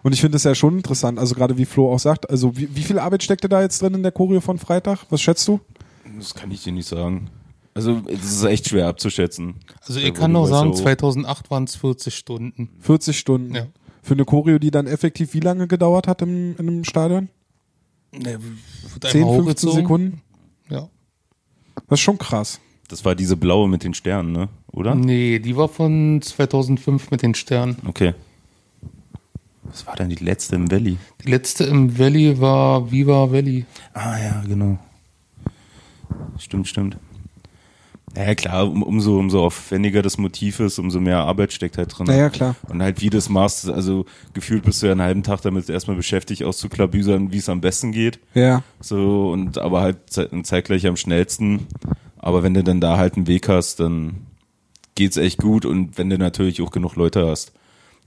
Und 0.02 0.14
ich 0.14 0.22
finde 0.22 0.38
es 0.38 0.46
ja 0.46 0.56
schon 0.56 0.78
interessant, 0.78 1.20
also 1.20 1.36
gerade 1.36 1.58
wie 1.58 1.66
Flo 1.66 1.92
auch 1.94 2.00
sagt, 2.00 2.30
also 2.30 2.56
wie, 2.56 2.74
wie 2.74 2.84
viel 2.84 2.98
Arbeit 3.00 3.22
steckte 3.22 3.50
da 3.50 3.62
jetzt 3.62 3.82
drin 3.82 3.96
in 3.96 4.02
der 4.02 4.14
Choreo 4.14 4.40
von 4.40 4.58
Freitag? 4.60 5.00
Was 5.10 5.22
schätzt 5.22 5.46
du? 5.46 5.60
Das 6.18 6.34
kann 6.34 6.50
ich 6.52 6.64
dir 6.64 6.72
nicht 6.72 6.88
sagen. 6.88 7.30
Also, 7.74 8.02
es 8.08 8.24
ist 8.24 8.44
echt 8.46 8.70
schwer 8.70 8.88
abzuschätzen. 8.88 9.56
Also 9.86 10.00
ich 10.00 10.08
wo 10.10 10.14
kann 10.14 10.34
weißt, 10.34 10.50
sagen, 10.50 10.74
so- 10.74 10.84
2008 10.84 11.52
waren 11.52 11.66
es 11.66 11.76
40 11.76 12.16
Stunden. 12.16 12.70
40 12.80 13.20
Stunden. 13.20 13.54
Ja. 13.56 13.68
Für 14.02 14.14
eine 14.14 14.24
Choreo, 14.24 14.58
die 14.58 14.72
dann 14.72 14.88
effektiv 14.88 15.34
wie 15.34 15.42
lange 15.42 15.68
gedauert 15.68 16.08
hat 16.08 16.22
im, 16.22 16.56
in 16.58 16.68
einem 16.68 16.84
Stadion? 16.86 17.28
Ne, 18.14 18.40
wird 18.94 19.04
10, 19.12 19.22
einmal 19.22 19.36
15 19.36 19.44
hochgezogen. 19.44 19.76
Sekunden? 19.82 20.22
Ja. 20.70 20.88
Das 21.90 22.00
ist 22.00 22.04
schon 22.04 22.18
krass. 22.18 22.62
Das 22.90 23.06
war 23.06 23.16
diese 23.16 23.38
blaue 23.38 23.70
mit 23.70 23.84
den 23.84 23.94
Sternen, 23.94 24.32
ne? 24.34 24.50
Oder? 24.72 24.96
Nee, 24.96 25.40
die 25.40 25.56
war 25.56 25.70
von 25.70 26.22
2005 26.22 27.12
mit 27.12 27.22
den 27.22 27.36
Sternen. 27.36 27.78
Okay. 27.88 28.14
Was 29.64 29.86
war 29.86 29.96
denn 29.96 30.10
die 30.10 30.16
letzte 30.16 30.56
im 30.56 30.70
Valley? 30.72 30.98
Die 31.24 31.30
letzte 31.30 31.64
im 31.66 31.98
Valley 32.00 32.42
war 32.42 32.92
Viva 32.92 33.32
Valley. 33.32 33.66
Ah 33.94 34.18
ja, 34.18 34.44
genau. 34.48 34.80
Stimmt, 36.40 36.68
stimmt. 36.68 36.98
Ja, 38.18 38.34
klar, 38.34 38.68
um, 38.68 38.82
umso, 38.82 39.20
umso 39.20 39.46
aufwendiger 39.46 40.02
das 40.02 40.18
Motiv 40.18 40.60
ist, 40.60 40.80
umso 40.80 41.00
mehr 41.00 41.20
Arbeit 41.20 41.54
steckt 41.54 41.78
halt 41.78 41.96
drin. 41.96 42.08
Naja, 42.08 42.30
klar. 42.30 42.56
Und 42.68 42.82
halt 42.82 43.02
wie 43.02 43.12
das 43.12 43.30
machst, 43.30 43.70
also 43.70 44.06
gefühlt 44.34 44.64
bist 44.64 44.82
du 44.82 44.88
ja 44.88 44.94
einen 44.94 45.02
halben 45.04 45.22
Tag 45.22 45.42
damit 45.44 45.70
erstmal 45.70 45.96
beschäftigt, 45.96 46.44
auszuklabüsern, 46.44 47.32
wie 47.32 47.38
es 47.38 47.50
am 47.50 47.62
besten 47.62 47.92
geht. 47.92 48.20
Ja. 48.34 48.64
So, 48.80 49.30
und 49.32 49.60
aber 49.60 49.82
halt 49.82 49.98
ze- 50.10 50.28
zeitgleich 50.42 50.88
am 50.88 50.96
schnellsten. 50.96 51.68
Aber 52.20 52.44
wenn 52.44 52.54
du 52.54 52.64
dann 52.64 52.82
da 52.82 52.98
halt 52.98 53.16
einen 53.16 53.28
Weg 53.28 53.50
hast, 53.50 53.80
dann 53.80 54.28
geht's 54.96 55.18
echt 55.18 55.40
gut 55.40 55.66
und 55.66 55.98
wenn 55.98 56.10
du 56.10 56.18
natürlich 56.18 56.62
auch 56.62 56.72
genug 56.72 56.96
Leute 56.96 57.26
hast. 57.28 57.54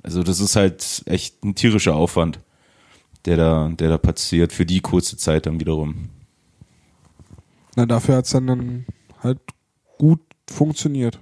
Also 0.03 0.23
das 0.23 0.41
ist 0.41 0.57
halt 0.57 1.03
echt 1.07 1.43
ein 1.43 1.55
tierischer 1.55 1.95
Aufwand, 1.95 2.39
der 3.25 3.37
da, 3.37 3.69
der 3.69 3.89
da 3.89 3.99
passiert, 3.99 4.53
für 4.53 4.67
die 4.67 4.81
kurze 4.81 5.17
Zeit 5.17 5.47
dann 5.47 5.59
wiederum. 5.61 6.11
Na, 7.77 7.87
dafür 7.87 8.17
hat's 8.17 8.31
dann, 8.31 8.47
dann 8.47 8.87
halt 9.21 9.39
gut 9.99 10.21
funktioniert. 10.51 11.19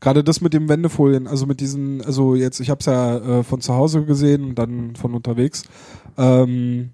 Gerade 0.00 0.22
das 0.22 0.40
mit 0.40 0.52
dem 0.52 0.68
Wendefolien, 0.68 1.26
also 1.26 1.46
mit 1.46 1.60
diesen, 1.60 2.02
also 2.04 2.34
jetzt, 2.34 2.60
ich 2.60 2.70
habe 2.70 2.80
es 2.80 2.86
ja 2.86 3.16
äh, 3.16 3.42
von 3.42 3.60
zu 3.60 3.74
Hause 3.74 4.04
gesehen 4.04 4.44
und 4.44 4.54
dann 4.54 4.94
von 4.94 5.14
unterwegs. 5.14 5.64
Ähm, 6.16 6.90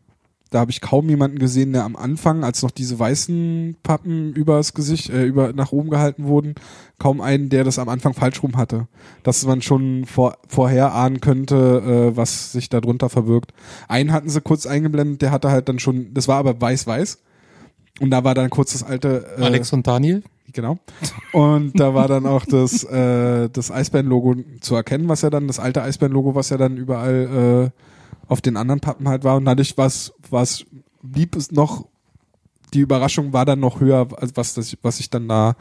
da 0.57 0.61
habe 0.61 0.71
ich 0.71 0.81
kaum 0.81 1.11
jemanden 1.11 1.39
gesehen, 1.39 1.75
der 1.75 1.85
am 1.85 1.97
Anfang, 1.97 2.43
als 2.43 2.63
noch 2.63 2.71
diese 2.71 2.99
weißen 2.99 3.77
Pappen 3.83 4.33
übers 4.33 4.73
Gesicht, 4.73 5.11
äh, 5.11 5.27
über 5.27 5.53
nach 5.53 5.71
oben 5.71 5.91
gehalten 5.91 6.25
wurden, 6.25 6.55
kaum 6.99 7.21
einen, 7.21 7.51
der 7.51 7.63
das 7.63 7.79
am 7.79 7.91
Anfang 7.91 8.15
falsch 8.15 8.43
rum 8.43 8.57
hatte. 8.57 8.89
Dass 9.23 9.45
man 9.45 9.61
schon 9.61 10.07
vor, 10.07 10.39
vorher 10.49 10.95
ahnen 10.95 11.21
könnte, 11.21 12.15
äh, 12.15 12.17
was 12.17 12.53
sich 12.53 12.71
da 12.71 12.81
drunter 12.81 13.11
verbirgt. 13.11 13.53
Einen 13.87 14.13
hatten 14.13 14.31
sie 14.31 14.41
kurz 14.41 14.65
eingeblendet, 14.65 15.21
der 15.21 15.31
hatte 15.31 15.51
halt 15.51 15.69
dann 15.69 15.79
schon, 15.79 16.15
das 16.15 16.27
war 16.27 16.39
aber 16.39 16.59
weiß-weiß. 16.59 17.19
Und 18.01 18.11
da 18.11 18.25
war 18.25 18.35
dann 18.35 18.49
kurz 18.49 18.73
das 18.73 18.83
alte. 18.83 19.27
Äh, 19.37 19.43
Alex 19.43 19.75
und 19.75 19.87
Daniel? 19.87 20.23
Genau. 20.55 20.79
Und 21.35 21.79
da 21.79 21.93
war 21.93 22.09
dann 22.09 22.25
auch 22.25 22.47
das, 22.47 22.83
äh, 22.83 23.51
das 23.51 23.71
Eisbären-Logo 23.71 24.37
zu 24.63 24.75
erkennen, 24.75 25.07
was 25.07 25.21
ja 25.21 25.29
dann, 25.29 25.49
das 25.49 25.59
alte 25.59 25.83
Eisbären-Logo, 25.83 26.35
was 26.35 26.49
ja 26.49 26.57
dann 26.57 26.79
überall 26.79 27.73
äh, 27.75 27.96
auf 28.29 28.41
den 28.41 28.57
anderen 28.57 28.81
Pappen 28.81 29.09
halt 29.09 29.25
war. 29.25 29.37
Und 29.37 29.45
dadurch 29.45 29.77
war 29.77 29.87
es, 29.87 30.65
blieb 31.03 31.37
es 31.37 31.53
noch, 31.53 31.87
die 32.75 32.81
Überraschung 32.81 33.33
war 33.33 33.45
dann 33.45 33.61
noch 33.61 33.81
höher, 33.81 34.09
als 34.17 34.37
was, 34.37 34.55
das, 34.55 34.77
was 34.83 34.99
sich 34.99 35.11
dann 35.11 35.29
da 35.29 35.57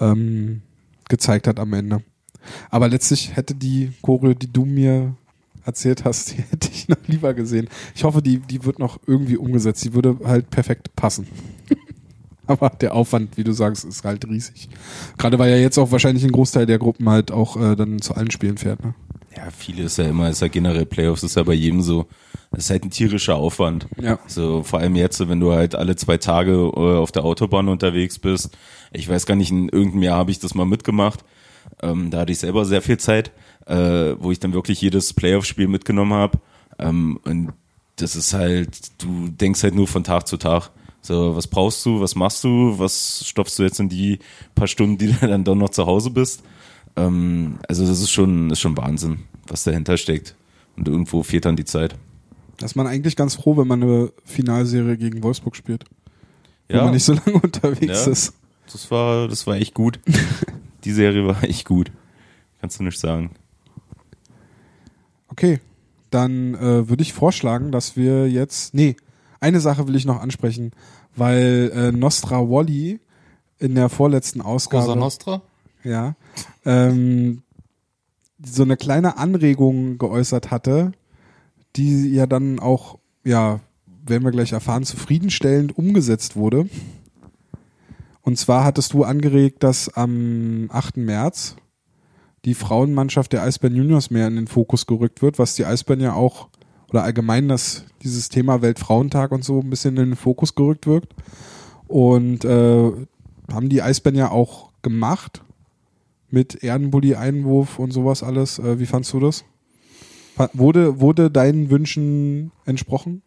ähm, 0.00 0.62
gezeigt 1.08 1.46
hat 1.46 1.58
am 1.58 1.72
Ende. 1.72 2.02
Aber 2.70 2.88
letztlich 2.88 3.34
hätte 3.36 3.54
die 3.54 3.92
Choreo, 4.02 4.34
die 4.34 4.52
du 4.52 4.64
mir 4.64 5.16
erzählt 5.64 6.04
hast, 6.04 6.32
die 6.32 6.42
hätte 6.50 6.70
ich 6.72 6.88
noch 6.88 6.96
lieber 7.06 7.34
gesehen. 7.34 7.68
Ich 7.94 8.04
hoffe, 8.04 8.22
die, 8.22 8.38
die 8.38 8.64
wird 8.64 8.78
noch 8.78 8.98
irgendwie 9.06 9.36
umgesetzt. 9.36 9.84
Die 9.84 9.94
würde 9.94 10.18
halt 10.24 10.50
perfekt 10.50 10.94
passen. 10.96 11.26
Aber 12.46 12.70
der 12.70 12.94
Aufwand, 12.94 13.36
wie 13.36 13.44
du 13.44 13.52
sagst, 13.52 13.84
ist 13.84 14.04
halt 14.04 14.26
riesig. 14.28 14.68
Gerade 15.18 15.38
weil 15.38 15.50
ja 15.50 15.56
jetzt 15.56 15.78
auch 15.78 15.90
wahrscheinlich 15.90 16.24
ein 16.24 16.30
Großteil 16.30 16.64
der 16.64 16.78
Gruppen 16.78 17.08
halt 17.08 17.32
auch 17.32 17.56
äh, 17.56 17.74
dann 17.74 18.00
zu 18.00 18.14
allen 18.14 18.30
Spielen 18.30 18.56
fährt. 18.56 18.84
Ne? 18.84 18.94
Ja, 19.36 19.50
viele 19.50 19.82
ist 19.84 19.98
ja 19.98 20.04
immer, 20.04 20.30
ist 20.30 20.40
ja 20.40 20.48
generell 20.48 20.86
Playoffs, 20.86 21.22
ist 21.22 21.36
ja 21.36 21.42
bei 21.42 21.52
jedem 21.52 21.82
so. 21.82 22.06
Das 22.50 22.64
ist 22.64 22.70
halt 22.70 22.84
ein 22.84 22.90
tierischer 22.90 23.36
Aufwand. 23.36 23.86
Ja. 24.00 24.18
So, 24.26 24.62
vor 24.62 24.78
allem 24.78 24.96
jetzt, 24.96 25.28
wenn 25.28 25.40
du 25.40 25.52
halt 25.52 25.74
alle 25.74 25.96
zwei 25.96 26.16
Tage 26.16 26.52
äh, 26.52 26.96
auf 26.96 27.12
der 27.12 27.24
Autobahn 27.24 27.68
unterwegs 27.68 28.18
bist. 28.18 28.56
Ich 28.92 29.08
weiß 29.08 29.26
gar 29.26 29.34
nicht, 29.34 29.50
in 29.50 29.68
irgendeinem 29.68 30.04
Jahr 30.04 30.18
habe 30.18 30.30
ich 30.30 30.38
das 30.38 30.54
mal 30.54 30.64
mitgemacht. 30.64 31.24
Ähm, 31.82 32.10
da 32.10 32.20
hatte 32.20 32.32
ich 32.32 32.38
selber 32.38 32.64
sehr 32.64 32.80
viel 32.80 32.98
Zeit, 32.98 33.32
äh, 33.66 34.14
wo 34.18 34.30
ich 34.30 34.40
dann 34.40 34.54
wirklich 34.54 34.80
jedes 34.80 35.12
Playoff-Spiel 35.12 35.68
mitgenommen 35.68 36.14
habe. 36.14 36.38
Ähm, 36.78 37.18
und 37.24 37.52
das 37.96 38.16
ist 38.16 38.32
halt, 38.32 39.02
du 39.02 39.28
denkst 39.28 39.62
halt 39.62 39.74
nur 39.74 39.88
von 39.88 40.04
Tag 40.04 40.26
zu 40.26 40.36
Tag. 40.36 40.70
So, 41.02 41.36
was 41.36 41.46
brauchst 41.46 41.84
du, 41.84 42.00
was 42.00 42.14
machst 42.14 42.42
du, 42.42 42.78
was 42.78 43.22
stopfst 43.26 43.58
du 43.58 43.62
jetzt 43.62 43.80
in 43.80 43.88
die 43.88 44.18
paar 44.54 44.66
Stunden, 44.66 44.98
die 44.98 45.12
du 45.20 45.26
dann 45.26 45.44
doch 45.44 45.54
noch 45.54 45.70
zu 45.70 45.86
Hause 45.86 46.10
bist? 46.10 46.42
Ähm, 46.96 47.58
also 47.68 47.86
das 47.86 48.00
ist 48.00 48.10
schon, 48.10 48.50
ist 48.50 48.60
schon 48.60 48.76
Wahnsinn, 48.76 49.20
was 49.46 49.64
dahinter 49.64 49.96
steckt. 49.96 50.34
Und 50.76 50.88
irgendwo 50.88 51.22
fehlt 51.22 51.44
dann 51.44 51.56
die 51.56 51.64
Zeit. 51.64 51.94
Da 52.58 52.66
ist 52.66 52.74
man 52.76 52.86
eigentlich 52.86 53.16
ganz 53.16 53.34
froh, 53.34 53.56
wenn 53.56 53.66
man 53.66 53.82
eine 53.82 54.12
Finalserie 54.24 54.96
gegen 54.96 55.22
Wolfsburg 55.22 55.56
spielt. 55.56 55.84
Wo 56.68 56.76
Ja. 56.76 56.84
man 56.84 56.94
nicht 56.94 57.04
so 57.04 57.12
lange 57.14 57.32
unterwegs 57.42 58.06
Ja. 58.06 58.12
ist. 58.12 58.32
Das 58.72 58.90
war, 58.90 59.28
das 59.28 59.46
war 59.46 59.56
echt 59.56 59.74
gut. 59.74 60.00
die 60.84 60.92
Serie 60.92 61.26
war 61.26 61.42
echt 61.44 61.66
gut. 61.66 61.92
Kannst 62.60 62.80
du 62.80 62.84
nicht 62.84 62.98
sagen. 62.98 63.30
Okay, 65.28 65.60
dann 66.10 66.54
äh, 66.54 66.88
würde 66.88 67.02
ich 67.02 67.12
vorschlagen, 67.12 67.72
dass 67.72 67.96
wir 67.96 68.28
jetzt. 68.30 68.74
Nee, 68.74 68.96
eine 69.40 69.60
Sache 69.60 69.86
will 69.86 69.96
ich 69.96 70.04
noch 70.06 70.20
ansprechen, 70.20 70.72
weil 71.14 71.70
äh, 71.74 71.92
Nostra 71.92 72.40
Wally 72.48 73.00
in 73.58 73.74
der 73.74 73.88
vorletzten 73.88 74.40
Ausgabe. 74.40 74.84
Cosa 74.86 74.96
Nostra? 74.96 75.42
Ja, 75.86 76.16
ähm, 76.64 77.42
so 78.44 78.62
eine 78.62 78.76
kleine 78.76 79.16
Anregung 79.18 79.98
geäußert 79.98 80.50
hatte, 80.50 80.92
die 81.76 82.10
ja 82.10 82.26
dann 82.26 82.58
auch, 82.58 82.98
ja, 83.24 83.60
werden 84.04 84.24
wir 84.24 84.30
gleich 84.30 84.52
erfahren, 84.52 84.84
zufriedenstellend 84.84 85.76
umgesetzt 85.76 86.36
wurde. 86.36 86.68
Und 88.22 88.38
zwar 88.38 88.64
hattest 88.64 88.92
du 88.92 89.04
angeregt, 89.04 89.62
dass 89.62 89.88
am 89.94 90.68
8. 90.72 90.98
März 90.98 91.56
die 92.44 92.54
Frauenmannschaft 92.54 93.32
der 93.32 93.42
Eisbären 93.42 93.76
Juniors 93.76 94.10
mehr 94.10 94.28
in 94.28 94.36
den 94.36 94.46
Fokus 94.46 94.86
gerückt 94.86 95.22
wird, 95.22 95.38
was 95.38 95.54
die 95.54 95.64
Eisbären 95.64 96.00
ja 96.00 96.14
auch, 96.14 96.48
oder 96.90 97.02
allgemein 97.02 97.48
das, 97.48 97.84
dieses 98.02 98.28
Thema 98.28 98.62
Weltfrauentag 98.62 99.32
und 99.32 99.44
so 99.44 99.60
ein 99.60 99.70
bisschen 99.70 99.96
in 99.96 100.10
den 100.10 100.16
Fokus 100.16 100.54
gerückt 100.54 100.86
wirkt. 100.86 101.14
Und 101.88 102.44
äh, 102.44 102.92
haben 103.52 103.68
die 103.68 103.82
Eisbären 103.82 104.18
ja 104.18 104.30
auch 104.30 104.70
gemacht 104.82 105.42
mit 106.30 106.62
Erdenbully-Einwurf 106.62 107.78
und 107.78 107.92
sowas 107.92 108.22
alles. 108.22 108.58
Äh, 108.58 108.78
wie 108.78 108.86
fandst 108.86 109.12
du 109.12 109.20
das? 109.20 109.44
Wurde, 110.52 111.00
wurde 111.00 111.30
deinen 111.30 111.70
Wünschen 111.70 112.52
entsprochen? 112.66 113.22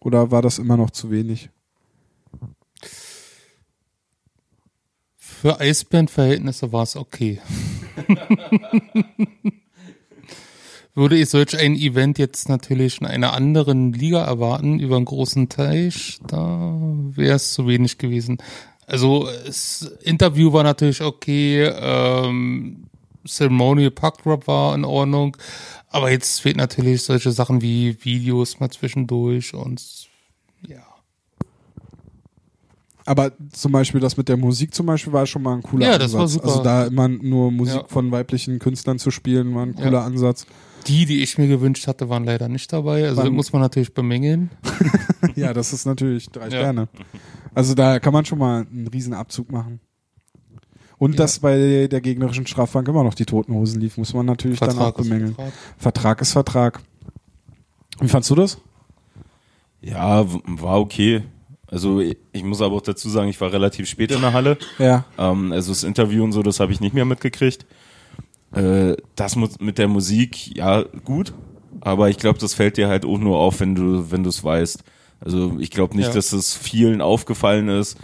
Oder 0.00 0.30
war 0.30 0.42
das 0.42 0.58
immer 0.58 0.76
noch 0.76 0.90
zu 0.90 1.10
wenig? 1.10 1.50
Für 5.16 5.60
Eisbärenverhältnisse 5.60 6.72
war 6.72 6.82
es 6.82 6.96
okay. 6.96 7.40
Würde 10.94 11.16
ich 11.16 11.28
solch 11.28 11.56
ein 11.56 11.76
Event 11.76 12.18
jetzt 12.18 12.48
natürlich 12.48 13.00
in 13.00 13.06
einer 13.06 13.32
anderen 13.32 13.92
Liga 13.92 14.24
erwarten, 14.24 14.80
über 14.80 14.96
einen 14.96 15.04
großen 15.04 15.48
Teich, 15.48 16.18
da 16.26 16.76
wäre 16.80 17.36
es 17.36 17.52
zu 17.52 17.68
wenig 17.68 17.98
gewesen. 17.98 18.38
Also 18.88 19.28
das 19.46 19.82
Interview 20.02 20.52
war 20.52 20.62
natürlich 20.64 21.02
okay, 21.02 21.64
ähm, 21.64 22.84
Ceremonial 23.26 23.90
Puck 23.90 24.22
Drop 24.22 24.46
war 24.46 24.74
in 24.74 24.84
Ordnung, 24.86 25.36
aber 25.90 26.10
jetzt 26.10 26.40
fehlt 26.40 26.56
natürlich 26.56 27.02
solche 27.02 27.30
Sachen 27.30 27.60
wie 27.60 28.02
Videos 28.02 28.58
mal 28.60 28.70
zwischendurch 28.70 29.52
und 29.52 29.82
ja. 30.66 30.82
Aber 33.04 33.32
zum 33.52 33.72
Beispiel 33.72 34.00
das 34.00 34.16
mit 34.16 34.28
der 34.28 34.36
Musik 34.36 34.74
zum 34.74 34.86
Beispiel 34.86 35.12
war 35.12 35.26
schon 35.26 35.42
mal 35.42 35.54
ein 35.54 35.62
cooler 35.62 35.86
Ja, 35.86 35.92
Ansatz. 35.94 36.12
das 36.12 36.18
war 36.18 36.28
super. 36.28 36.46
Also 36.48 36.62
da 36.62 36.86
immer 36.86 37.08
nur 37.08 37.50
Musik 37.50 37.76
Ja. 37.82 37.84
von 37.88 38.10
weiblichen 38.10 38.58
Künstlern 38.58 38.98
zu 38.98 39.10
spielen, 39.10 39.54
war 39.54 39.64
ein 39.64 39.74
Ja. 39.76 39.84
cooler 39.84 40.02
Ansatz. 40.04 40.46
Die, 40.88 41.04
die 41.06 41.22
ich 41.22 41.36
mir 41.38 41.46
gewünscht 41.48 41.86
hatte, 41.86 42.08
waren 42.08 42.24
leider 42.24 42.48
nicht 42.48 42.72
dabei. 42.72 43.06
Also 43.06 43.22
Wann- 43.22 43.32
muss 43.34 43.52
man 43.52 43.62
natürlich 43.62 43.92
bemängeln. 43.94 44.50
ja, 45.36 45.52
das 45.52 45.72
ist 45.72 45.84
natürlich 45.86 46.28
drei 46.30 46.44
Ja. 46.44 46.50
Sterne. 46.50 46.88
Also 47.54 47.74
da 47.74 47.98
kann 48.00 48.12
man 48.12 48.24
schon 48.24 48.38
mal 48.38 48.66
einen 48.70 48.86
riesen 48.88 49.12
Abzug 49.14 49.50
machen. 49.52 49.80
Und 50.96 51.18
dass 51.18 51.38
bei 51.38 51.86
der 51.86 52.00
gegnerischen 52.00 52.46
Strafbank 52.46 52.88
immer 52.88 53.04
noch 53.04 53.14
die 53.14 53.24
Toten 53.26 53.54
Hosen 53.54 53.80
lief, 53.80 53.98
muss 53.98 54.14
man 54.14 54.26
natürlich 54.26 54.58
dann 54.58 54.76
auch 54.78 54.98
ist 54.98 55.04
bemängeln. 55.08 55.34
Vertrag. 55.34 55.52
Vertrag 55.78 56.20
ist 56.22 56.32
Vertrag. 56.32 56.80
Wie 58.00 58.08
fandst 58.08 58.30
du 58.30 58.34
das? 58.34 58.58
Ja, 59.80 60.24
war 60.46 60.80
okay. 60.80 61.22
Also 61.68 62.00
ich 62.00 62.16
ich 62.32 62.42
muss 62.42 62.60
aber 62.62 62.74
auch 62.76 62.80
dazu 62.82 63.08
sagen, 63.08 63.28
ich 63.28 63.40
war 63.40 63.52
relativ 63.52 63.86
spät 63.88 64.10
in 64.10 64.20
der 64.22 64.32
Halle. 64.32 64.58
Ja. 64.78 65.04
Ähm, 65.18 65.52
also 65.52 65.70
das 65.70 65.84
Interview 65.84 66.24
und 66.24 66.32
so, 66.32 66.42
das 66.42 66.58
habe 66.60 66.72
ich 66.72 66.80
nicht 66.80 66.94
mehr 66.94 67.04
mitgekriegt. 67.04 67.66
Äh, 68.52 68.96
das 69.14 69.36
mit 69.36 69.78
der 69.78 69.88
Musik, 69.88 70.56
ja, 70.56 70.82
gut. 71.04 71.32
Aber 71.80 72.08
ich 72.10 72.16
glaube, 72.18 72.38
das 72.38 72.54
fällt 72.54 72.76
dir 72.76 72.88
halt 72.88 73.04
auch 73.04 73.18
nur 73.18 73.38
auf, 73.38 73.60
wenn 73.60 73.74
du, 73.74 74.10
wenn 74.10 74.22
du 74.22 74.30
es 74.30 74.42
weißt. 74.42 74.82
Also 75.20 75.56
ich 75.58 75.70
glaube 75.70 75.96
nicht, 75.96 76.08
Ja. 76.08 76.14
dass 76.14 76.32
es 76.32 76.54
vielen 76.54 77.00
aufgefallen 77.00 77.68
ist. 77.68 77.96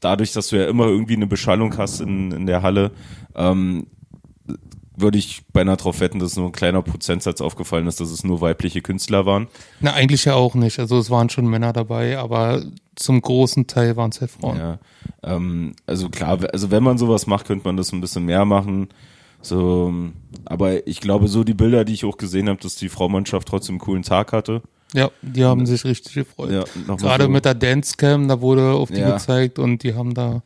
Dadurch, 0.00 0.32
dass 0.32 0.48
du 0.48 0.56
ja 0.56 0.68
immer 0.68 0.86
irgendwie 0.86 1.16
eine 1.16 1.26
Beschallung 1.26 1.76
hast 1.78 2.00
in, 2.00 2.30
in 2.30 2.46
der 2.46 2.62
Halle, 2.62 2.92
ähm, 3.34 3.86
würde 4.96 5.18
ich 5.18 5.42
beinahe 5.52 5.76
drauf 5.76 5.98
wetten, 6.00 6.18
dass 6.20 6.36
nur 6.36 6.46
ein 6.46 6.52
kleiner 6.52 6.80
Prozentsatz 6.82 7.40
aufgefallen 7.40 7.86
ist, 7.88 8.00
dass 8.00 8.10
es 8.10 8.22
nur 8.22 8.40
weibliche 8.40 8.80
Künstler 8.80 9.26
waren. 9.26 9.48
Na, 9.80 9.92
eigentlich 9.92 10.24
ja 10.24 10.34
auch 10.34 10.54
nicht. 10.54 10.78
Also 10.78 10.98
es 10.98 11.10
waren 11.10 11.30
schon 11.30 11.46
Männer 11.48 11.72
dabei, 11.72 12.18
aber 12.18 12.62
zum 12.94 13.20
großen 13.20 13.66
Teil 13.66 13.96
waren 13.96 14.10
es 14.10 14.20
halt 14.20 14.30
Frauen. 14.30 14.56
Ja, 14.56 14.78
ähm, 15.24 15.74
also 15.86 16.10
klar, 16.10 16.38
also 16.52 16.70
wenn 16.70 16.82
man 16.84 16.96
sowas 16.98 17.26
macht, 17.26 17.46
könnte 17.46 17.66
man 17.66 17.76
das 17.76 17.92
ein 17.92 18.00
bisschen 18.00 18.24
mehr 18.24 18.44
machen. 18.44 18.88
So, 19.44 19.92
aber 20.46 20.86
ich 20.86 21.00
glaube, 21.00 21.28
so 21.28 21.44
die 21.44 21.54
Bilder, 21.54 21.84
die 21.84 21.92
ich 21.94 22.04
auch 22.04 22.16
gesehen 22.16 22.48
habe, 22.48 22.60
dass 22.60 22.76
die 22.76 22.88
Fraumannschaft 22.88 23.46
trotzdem 23.48 23.74
einen 23.74 23.80
coolen 23.80 24.02
Tag 24.02 24.32
hatte. 24.32 24.62
Ja, 24.94 25.10
die 25.22 25.44
haben 25.44 25.66
sich 25.66 25.84
richtig 25.84 26.14
gefreut. 26.14 26.50
Ja, 26.50 26.64
Gerade 26.96 27.24
so. 27.24 27.30
mit 27.30 27.44
der 27.44 27.54
Dancecam, 27.54 28.28
da 28.28 28.40
wurde 28.40 28.72
auf 28.72 28.90
die 28.90 28.98
Ja. 29.00 29.12
gezeigt 29.12 29.58
und 29.58 29.82
die 29.82 29.94
haben 29.94 30.14
da, 30.14 30.42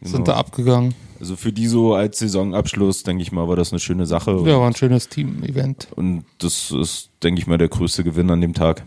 sind 0.00 0.12
Genau. 0.12 0.24
da 0.24 0.34
abgegangen. 0.36 0.94
Also 1.20 1.36
für 1.36 1.52
die 1.52 1.68
so 1.68 1.94
als 1.94 2.18
Saisonabschluss, 2.18 3.04
denke 3.04 3.22
ich 3.22 3.30
mal, 3.30 3.46
war 3.46 3.54
das 3.54 3.72
eine 3.72 3.78
schöne 3.78 4.06
Sache. 4.06 4.32
Ja, 4.44 4.58
war 4.58 4.66
ein 4.66 4.74
schönes 4.74 5.08
Team-Event. 5.08 5.86
Und 5.94 6.24
das 6.38 6.72
ist, 6.72 7.10
denke 7.22 7.40
ich 7.40 7.46
mal, 7.46 7.58
der 7.58 7.68
größte 7.68 8.02
Gewinn 8.02 8.28
an 8.30 8.40
dem 8.40 8.54
Tag. 8.54 8.84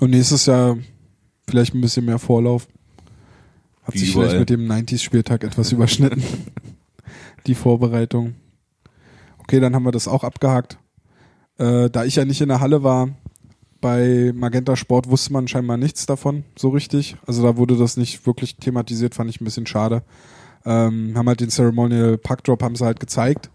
Und 0.00 0.10
nächstes 0.10 0.44
Jahr 0.46 0.76
vielleicht 1.48 1.74
ein 1.74 1.80
bisschen 1.80 2.04
mehr 2.04 2.18
Vorlauf. 2.18 2.68
Hat 3.84 3.94
Wie 3.94 3.98
sich 3.98 4.12
überall. 4.12 4.28
vielleicht 4.28 4.40
mit 4.40 4.50
dem 4.50 4.66
90s-Spieltag 4.66 5.44
etwas 5.44 5.72
überschnitten. 5.72 6.22
Die 7.46 7.54
Vorbereitung. 7.54 8.34
Okay, 9.38 9.60
dann 9.60 9.74
haben 9.74 9.84
wir 9.84 9.92
das 9.92 10.08
auch 10.08 10.24
abgehakt. 10.24 10.78
Äh, 11.58 11.90
da 11.90 12.04
ich 12.04 12.16
ja 12.16 12.24
nicht 12.24 12.40
in 12.40 12.48
der 12.48 12.60
Halle 12.60 12.82
war, 12.82 13.08
bei 13.80 14.32
Magenta 14.34 14.76
Sport 14.76 15.08
wusste 15.08 15.32
man 15.32 15.48
scheinbar 15.48 15.76
nichts 15.76 16.06
davon, 16.06 16.44
so 16.56 16.68
richtig. 16.68 17.16
Also 17.26 17.42
da 17.42 17.56
wurde 17.56 17.76
das 17.76 17.96
nicht 17.96 18.26
wirklich 18.26 18.56
thematisiert, 18.56 19.14
fand 19.14 19.30
ich 19.30 19.40
ein 19.40 19.44
bisschen 19.44 19.66
schade. 19.66 20.02
Ähm, 20.64 21.14
haben 21.16 21.28
halt 21.28 21.40
den 21.40 21.48
Ceremonial 21.48 22.18
Pack 22.18 22.44
Drop 22.44 22.62
haben 22.62 22.76
sie 22.76 22.84
halt 22.84 23.00
gezeigt, 23.00 23.50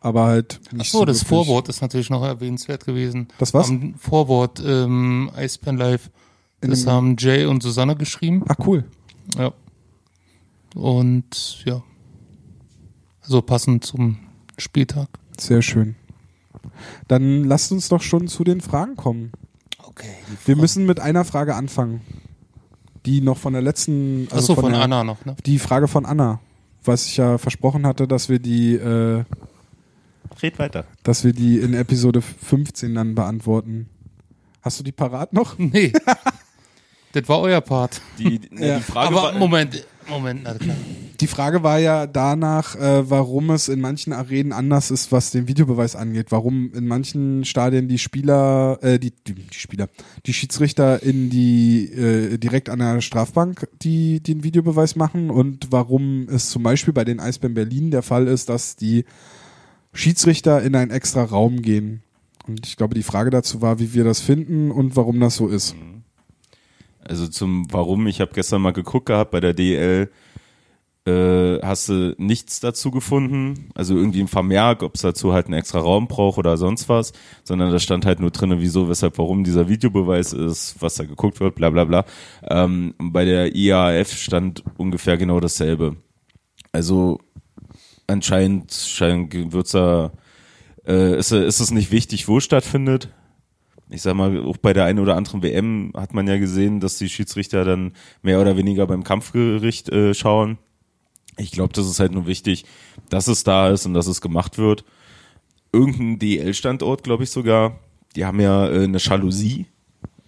aber 0.00 0.24
halt 0.26 0.60
nicht 0.72 0.82
Achso, 0.82 0.98
so 0.98 1.04
das 1.06 1.20
wirklich. 1.20 1.28
Vorwort 1.28 1.68
ist 1.70 1.80
natürlich 1.80 2.10
noch 2.10 2.22
erwähnenswert 2.22 2.84
gewesen. 2.84 3.28
Das 3.38 3.54
was? 3.54 3.70
Am 3.70 3.94
Vorwort 3.94 4.62
ähm, 4.64 5.30
Icepan 5.36 5.78
Live. 5.78 6.10
In 6.60 6.70
Das 6.70 6.86
haben 6.86 7.16
Jay 7.18 7.46
und 7.46 7.62
Susanne 7.62 7.96
geschrieben. 7.96 8.42
Ach 8.48 8.56
cool. 8.66 8.84
Ja. 9.38 9.52
Und 10.74 11.62
ja. 11.64 11.82
Also 13.24 13.42
passend 13.42 13.84
zum 13.84 14.18
Spieltag. 14.58 15.08
Sehr 15.38 15.62
schön. 15.62 15.96
Dann 17.08 17.44
lasst 17.44 17.72
uns 17.72 17.88
doch 17.88 18.02
schon 18.02 18.28
zu 18.28 18.44
den 18.44 18.60
Fragen 18.60 18.96
kommen. 18.96 19.32
Okay. 19.82 20.14
Wir 20.44 20.56
müssen 20.56 20.86
mit 20.86 21.00
einer 21.00 21.24
Frage 21.24 21.54
anfangen. 21.54 22.00
Die 23.06 23.20
noch 23.20 23.36
von 23.36 23.52
der 23.52 23.62
letzten, 23.62 24.28
also 24.30 24.54
Achso, 24.54 24.62
von, 24.62 24.72
der, 24.72 24.80
Anna 24.80 25.04
noch, 25.04 25.24
ne? 25.26 25.36
Die 25.44 25.58
Frage 25.58 25.88
von 25.88 26.06
Anna, 26.06 26.40
was 26.84 27.06
ich 27.06 27.18
ja 27.18 27.36
versprochen 27.36 27.86
hatte, 27.86 28.08
dass 28.08 28.28
wir 28.30 28.38
die, 28.38 28.74
äh, 28.76 29.24
Red 30.42 30.58
weiter. 30.58 30.84
dass 31.02 31.22
wir 31.22 31.32
die 31.34 31.58
in 31.58 31.74
Episode 31.74 32.22
15 32.22 32.94
dann 32.94 33.14
beantworten. 33.14 33.88
Hast 34.62 34.80
du 34.80 34.84
die 34.84 34.92
parat 34.92 35.32
noch? 35.34 35.58
Nee. 35.58 35.92
das 37.12 37.28
war 37.28 37.40
euer 37.40 37.60
Part. 37.60 38.00
Die, 38.18 38.40
ne, 38.50 38.68
Ja. 38.68 38.76
die 38.78 38.82
Frage 38.82 39.08
Aber 39.08 39.22
war, 39.22 39.38
Moment, 39.38 39.86
Moment, 40.08 40.40
na 40.44 40.54
klar. 40.54 40.76
Die 41.24 41.28
Frage 41.28 41.62
war 41.62 41.78
ja 41.78 42.06
danach, 42.06 42.76
äh, 42.76 43.08
warum 43.08 43.48
es 43.48 43.70
in 43.70 43.80
manchen 43.80 44.12
Arenen 44.12 44.52
anders 44.52 44.90
ist, 44.90 45.10
was 45.10 45.30
den 45.30 45.48
Videobeweis 45.48 45.96
angeht. 45.96 46.26
Warum 46.28 46.70
in 46.74 46.86
manchen 46.86 47.46
Stadien 47.46 47.88
die 47.88 47.96
Spieler, 47.96 48.78
äh, 48.82 48.98
die, 48.98 49.10
die, 49.10 49.32
die 49.32 49.54
Spieler, 49.54 49.88
die 50.26 50.34
Schiedsrichter 50.34 51.02
in 51.02 51.30
die 51.30 51.86
äh, 51.86 52.36
direkt 52.36 52.68
an 52.68 52.80
der 52.80 53.00
Strafbank 53.00 53.70
die 53.80 54.20
den 54.20 54.44
Videobeweis 54.44 54.96
machen 54.96 55.30
und 55.30 55.68
warum 55.70 56.28
es 56.28 56.50
zum 56.50 56.62
Beispiel 56.62 56.92
bei 56.92 57.06
den 57.06 57.20
Eisbären 57.20 57.54
Berlin 57.54 57.90
der 57.90 58.02
Fall 58.02 58.26
ist, 58.26 58.50
dass 58.50 58.76
die 58.76 59.06
Schiedsrichter 59.94 60.60
in 60.60 60.76
einen 60.76 60.90
extra 60.90 61.24
Raum 61.24 61.62
gehen. 61.62 62.02
Und 62.46 62.66
ich 62.66 62.76
glaube, 62.76 62.94
die 62.94 63.02
Frage 63.02 63.30
dazu 63.30 63.62
war, 63.62 63.78
wie 63.78 63.94
wir 63.94 64.04
das 64.04 64.20
finden 64.20 64.70
und 64.70 64.94
warum 64.94 65.20
das 65.20 65.36
so 65.36 65.48
ist. 65.48 65.74
also 67.02 67.28
zum 67.28 67.66
Warum, 67.72 68.08
ich 68.08 68.20
habe 68.20 68.32
gestern 68.34 68.60
mal 68.60 68.74
geguckt 68.74 69.06
gehabt 69.06 69.30
bei 69.30 69.40
der 69.40 69.54
DL, 69.54 70.10
äh, 71.06 71.60
hast 71.60 71.90
du 71.90 72.14
nichts 72.18 72.60
dazu 72.60 72.90
gefunden, 72.90 73.68
also 73.74 73.94
irgendwie 73.94 74.20
im 74.20 74.28
Vermerk, 74.28 74.82
ob 74.82 74.94
es 74.94 75.02
dazu 75.02 75.34
halt 75.34 75.46
einen 75.46 75.54
extra 75.54 75.80
Raum 75.80 76.08
braucht 76.08 76.38
oder 76.38 76.56
sonst 76.56 76.88
was, 76.88 77.12
sondern 77.42 77.70
da 77.70 77.78
stand 77.78 78.06
halt 78.06 78.20
nur 78.20 78.30
drinne, 78.30 78.60
wieso, 78.60 78.88
weshalb, 78.88 79.18
warum 79.18 79.44
dieser 79.44 79.68
Videobeweis 79.68 80.32
ist, 80.32 80.76
was 80.80 80.94
da 80.94 81.04
geguckt 81.04 81.40
wird, 81.40 81.56
bla 81.56 81.68
bla 81.70 81.84
bla. 81.84 82.04
Ähm, 82.48 82.94
bei 82.98 83.24
der 83.24 83.54
IAF 83.54 84.12
stand 84.12 84.64
ungefähr 84.78 85.18
genau 85.18 85.40
dasselbe. 85.40 85.96
Also 86.72 87.20
anscheinend 88.06 88.72
scheint, 88.72 89.52
wird's 89.52 89.72
da, 89.72 90.12
äh, 90.86 91.18
ist, 91.18 91.32
ist 91.32 91.60
es 91.60 91.70
nicht 91.70 91.92
wichtig, 91.92 92.28
wo 92.28 92.38
es 92.38 92.44
stattfindet. 92.44 93.10
Ich 93.90 94.00
sag 94.00 94.14
mal, 94.14 94.42
auch 94.42 94.56
bei 94.56 94.72
der 94.72 94.86
einen 94.86 94.98
oder 94.98 95.16
anderen 95.16 95.42
WM 95.42 95.92
hat 95.94 96.14
man 96.14 96.26
ja 96.26 96.38
gesehen, 96.38 96.80
dass 96.80 96.96
die 96.96 97.10
Schiedsrichter 97.10 97.64
dann 97.66 97.92
mehr 98.22 98.40
oder 98.40 98.56
weniger 98.56 98.86
beim 98.86 99.04
Kampfgericht 99.04 99.90
äh, 99.90 100.14
schauen. 100.14 100.56
Ich 101.36 101.50
glaube, 101.50 101.72
das 101.72 101.86
ist 101.86 102.00
halt 102.00 102.12
nur 102.12 102.26
wichtig, 102.26 102.64
dass 103.10 103.28
es 103.28 103.44
da 103.44 103.70
ist 103.70 103.86
und 103.86 103.94
dass 103.94 104.06
es 104.06 104.20
gemacht 104.20 104.58
wird. 104.58 104.84
Irgendein 105.72 106.18
DL-Standort, 106.18 107.02
glaube 107.02 107.24
ich 107.24 107.30
sogar, 107.30 107.80
die 108.14 108.24
haben 108.24 108.40
ja 108.40 108.68
äh, 108.68 108.84
eine 108.84 108.98
Jalousie 108.98 109.66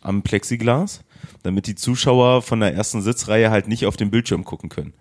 am 0.00 0.22
Plexiglas, 0.22 1.00
damit 1.42 1.66
die 1.66 1.74
Zuschauer 1.74 2.42
von 2.42 2.60
der 2.60 2.74
ersten 2.74 3.02
Sitzreihe 3.02 3.50
halt 3.50 3.68
nicht 3.68 3.86
auf 3.86 3.96
den 3.96 4.10
Bildschirm 4.10 4.44
gucken 4.44 4.68
können. 4.68 4.92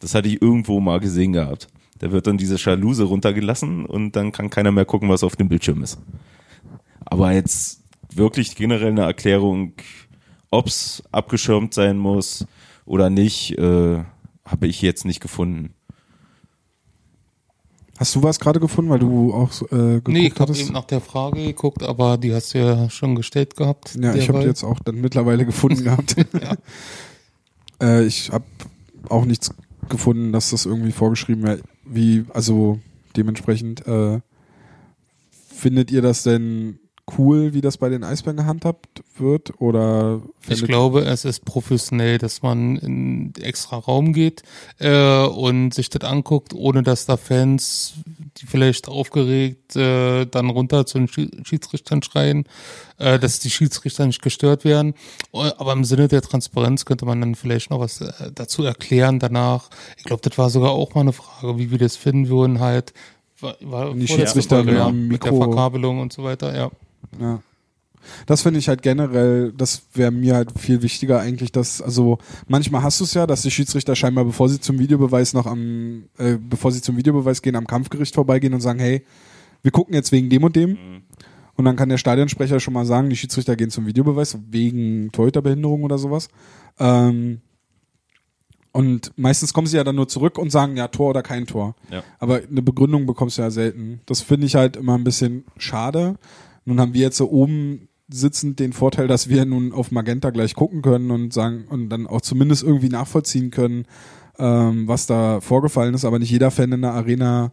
Das 0.00 0.14
hatte 0.14 0.28
ich 0.28 0.40
irgendwo 0.42 0.80
mal 0.80 1.00
gesehen 1.00 1.32
gehabt. 1.32 1.68
Da 1.98 2.10
wird 2.10 2.26
dann 2.26 2.38
diese 2.38 2.56
Jalouse 2.56 3.02
runtergelassen 3.02 3.86
und 3.86 4.16
dann 4.16 4.32
kann 4.32 4.50
keiner 4.50 4.72
mehr 4.72 4.84
gucken, 4.84 5.08
was 5.08 5.22
auf 5.22 5.36
dem 5.36 5.48
Bildschirm 5.48 5.82
ist. 5.82 5.98
Aber 7.04 7.32
jetzt 7.32 7.82
wirklich 8.12 8.56
generell 8.56 8.90
eine 8.90 9.02
Erklärung, 9.02 9.74
ob's 10.50 11.02
abgeschirmt 11.12 11.74
sein 11.74 11.98
muss 11.98 12.46
oder 12.84 13.10
nicht, 13.10 13.56
äh, 13.58 14.02
habe 14.44 14.66
ich 14.66 14.82
jetzt 14.82 15.04
nicht 15.04 15.20
gefunden. 15.20 15.74
Hast 17.98 18.16
du 18.16 18.22
was 18.22 18.40
gerade 18.40 18.58
gefunden, 18.58 18.90
weil 18.90 18.98
du 18.98 19.32
auch 19.32 19.52
so, 19.52 19.66
äh, 19.66 19.68
geguckt 19.68 20.08
Nee, 20.08 20.26
ich 20.26 20.32
habe 20.32 20.42
hattest? 20.42 20.62
eben 20.62 20.72
nach 20.72 20.86
der 20.86 21.00
Frage 21.00 21.44
geguckt, 21.44 21.82
aber 21.82 22.18
die 22.18 22.34
hast 22.34 22.54
du 22.54 22.58
ja 22.58 22.90
schon 22.90 23.14
gestellt 23.14 23.56
gehabt. 23.56 23.96
Ja, 24.00 24.14
ich 24.14 24.28
habe 24.28 24.40
die 24.40 24.46
jetzt 24.46 24.64
auch 24.64 24.80
dann 24.80 24.96
mittlerweile 25.00 25.44
gefunden 25.46 25.84
gehabt. 25.84 26.16
äh, 27.80 28.04
ich 28.04 28.32
habe 28.32 28.44
auch 29.08 29.24
nichts 29.24 29.54
gefunden, 29.88 30.32
dass 30.32 30.50
das 30.50 30.66
irgendwie 30.66 30.92
vorgeschrieben 30.92 31.44
wäre. 31.44 31.60
Wie, 31.84 32.24
also 32.32 32.80
dementsprechend, 33.16 33.86
äh, 33.86 34.20
findet 35.30 35.90
ihr 35.92 36.02
das 36.02 36.24
denn 36.24 36.78
cool, 37.18 37.52
wie 37.52 37.60
das 37.60 37.76
bei 37.76 37.88
den 37.88 38.04
Eisbären 38.04 38.36
gehandhabt 38.36 39.02
wird? 39.18 39.60
Oder 39.60 40.22
Ich 40.48 40.64
glaube, 40.64 41.04
es 41.04 41.24
ist 41.24 41.44
professionell, 41.44 42.18
dass 42.18 42.42
man 42.42 42.76
in 42.76 43.32
extra 43.40 43.76
Raum 43.76 44.12
geht 44.12 44.42
äh, 44.78 45.24
und 45.24 45.74
sich 45.74 45.90
das 45.90 46.08
anguckt, 46.08 46.54
ohne 46.54 46.82
dass 46.82 47.06
da 47.06 47.16
Fans, 47.16 47.94
die 48.38 48.46
vielleicht 48.46 48.88
aufgeregt 48.88 49.74
äh, 49.76 50.26
dann 50.26 50.48
runter 50.50 50.86
zu 50.86 50.98
den 50.98 51.08
Schi- 51.08 51.46
Schiedsrichtern 51.46 52.02
schreien, 52.02 52.44
äh, 52.98 53.18
dass 53.18 53.40
die 53.40 53.50
Schiedsrichter 53.50 54.06
nicht 54.06 54.22
gestört 54.22 54.64
werden. 54.64 54.94
Äh, 55.32 55.50
Aber 55.58 55.72
im 55.72 55.84
Sinne 55.84 56.08
der 56.08 56.22
Transparenz 56.22 56.84
könnte 56.84 57.04
man 57.04 57.20
dann 57.20 57.34
vielleicht 57.34 57.70
noch 57.70 57.80
was 57.80 58.00
äh, 58.00 58.30
dazu 58.34 58.62
erklären 58.64 59.18
danach. 59.18 59.70
Ich 59.98 60.04
glaube, 60.04 60.22
das 60.22 60.38
war 60.38 60.50
sogar 60.50 60.70
auch 60.70 60.94
mal 60.94 61.02
eine 61.02 61.12
Frage, 61.12 61.58
wie 61.58 61.70
wir 61.70 61.78
das 61.78 61.96
finden 61.96 62.28
würden 62.28 62.60
halt. 62.60 62.94
War, 63.40 63.56
war 63.60 63.92
Die 63.92 64.06
vor 64.06 64.16
der 64.16 64.26
Schiedsrichter 64.26 64.62
ja, 64.72 64.90
mit 64.90 65.24
der 65.24 65.32
Verkabelung 65.34 65.98
und 66.00 66.12
so 66.12 66.22
weiter, 66.22 66.54
ja. 66.56 66.70
Ja. 67.20 67.40
Das 68.26 68.42
finde 68.42 68.58
ich 68.58 68.68
halt 68.68 68.82
generell, 68.82 69.52
das 69.52 69.82
wäre 69.94 70.10
mir 70.10 70.34
halt 70.34 70.58
viel 70.58 70.82
wichtiger 70.82 71.20
eigentlich, 71.20 71.52
dass, 71.52 71.80
also 71.80 72.18
manchmal 72.48 72.82
hast 72.82 72.98
du 72.98 73.04
es 73.04 73.14
ja, 73.14 73.26
dass 73.26 73.42
die 73.42 73.50
Schiedsrichter 73.50 73.94
scheinbar, 73.94 74.24
bevor 74.24 74.48
sie 74.48 74.60
zum 74.60 74.78
Videobeweis 74.78 75.34
noch 75.34 75.46
am, 75.46 76.04
äh, 76.18 76.36
bevor 76.36 76.72
sie 76.72 76.82
zum 76.82 76.96
Videobeweis 76.96 77.42
gehen, 77.42 77.54
am 77.54 77.66
Kampfgericht 77.66 78.14
vorbeigehen 78.14 78.54
und 78.54 78.60
sagen, 78.60 78.80
hey, 78.80 79.04
wir 79.62 79.70
gucken 79.70 79.94
jetzt 79.94 80.10
wegen 80.10 80.30
dem 80.30 80.42
und 80.42 80.56
dem. 80.56 80.76
Und 81.54 81.64
dann 81.64 81.76
kann 81.76 81.88
der 81.88 81.98
Stadionsprecher 81.98 82.60
schon 82.60 82.74
mal 82.74 82.86
sagen, 82.86 83.10
die 83.10 83.16
Schiedsrichter 83.16 83.56
gehen 83.56 83.70
zum 83.70 83.86
Videobeweis 83.86 84.38
wegen 84.50 85.12
Torhüterbehinderung 85.12 85.84
oder 85.84 85.98
sowas. 85.98 86.28
Ähm, 86.78 87.40
und 88.72 89.12
meistens 89.16 89.52
kommen 89.52 89.66
sie 89.66 89.76
ja 89.76 89.84
dann 89.84 89.96
nur 89.96 90.08
zurück 90.08 90.38
und 90.38 90.50
sagen, 90.50 90.76
ja, 90.76 90.88
Tor 90.88 91.10
oder 91.10 91.22
kein 91.22 91.46
Tor. 91.46 91.76
Ja. 91.90 92.02
Aber 92.18 92.40
eine 92.50 92.62
Begründung 92.62 93.04
bekommst 93.06 93.36
du 93.36 93.42
ja 93.42 93.50
selten. 93.50 94.00
Das 94.06 94.22
finde 94.22 94.46
ich 94.46 94.54
halt 94.54 94.76
immer 94.76 94.96
ein 94.96 95.04
bisschen 95.04 95.44
schade. 95.58 96.16
Nun 96.64 96.80
haben 96.80 96.94
wir 96.94 97.00
jetzt 97.00 97.16
so 97.16 97.30
oben 97.30 97.88
sitzend 98.08 98.58
den 98.58 98.72
Vorteil, 98.72 99.08
dass 99.08 99.28
wir 99.28 99.44
nun 99.44 99.72
auf 99.72 99.90
Magenta 99.90 100.30
gleich 100.30 100.54
gucken 100.54 100.82
können 100.82 101.10
und 101.10 101.32
sagen 101.32 101.64
und 101.68 101.88
dann 101.88 102.06
auch 102.06 102.20
zumindest 102.20 102.62
irgendwie 102.62 102.88
nachvollziehen 102.88 103.50
können, 103.50 103.86
ähm, 104.38 104.86
was 104.86 105.06
da 105.06 105.40
vorgefallen 105.40 105.94
ist. 105.94 106.04
Aber 106.04 106.18
nicht 106.18 106.30
jeder 106.30 106.50
Fan 106.50 106.72
in 106.72 106.82
der 106.82 106.92
Arena 106.92 107.50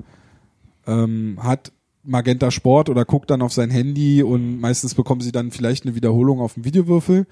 ähm, 0.85 1.37
hat 1.41 1.71
Magenta 2.03 2.51
Sport 2.51 2.89
oder 2.89 3.05
guckt 3.05 3.29
dann 3.29 3.41
auf 3.41 3.53
sein 3.53 3.69
Handy 3.69 4.23
und 4.23 4.59
meistens 4.59 4.95
bekommen 4.95 5.21
sie 5.21 5.31
dann 5.31 5.51
vielleicht 5.51 5.85
eine 5.85 5.95
Wiederholung 5.95 6.39
auf 6.39 6.55
dem 6.55 6.65
Videowürfel, 6.65 7.27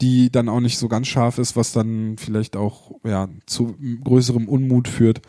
die 0.00 0.30
dann 0.30 0.48
auch 0.48 0.60
nicht 0.60 0.78
so 0.78 0.88
ganz 0.88 1.08
scharf 1.08 1.38
ist, 1.38 1.56
was 1.56 1.72
dann 1.72 2.16
vielleicht 2.18 2.56
auch 2.56 2.92
ja, 3.04 3.28
zu 3.46 3.76
größerem 4.04 4.48
Unmut 4.48 4.88
führt. 4.88 5.20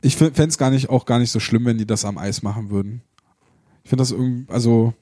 Ich 0.00 0.16
fände 0.16 0.42
es 0.42 0.58
gar 0.58 0.70
nicht, 0.70 0.90
auch 0.90 1.06
gar 1.06 1.18
nicht 1.18 1.30
so 1.30 1.40
schlimm, 1.40 1.64
wenn 1.64 1.78
die 1.78 1.86
das 1.86 2.04
am 2.04 2.18
Eis 2.18 2.42
machen 2.42 2.70
würden. 2.70 3.02
Ich 3.82 3.90
finde 3.90 4.02
das 4.02 4.12
irgendwie, 4.12 4.50
also 4.52 4.94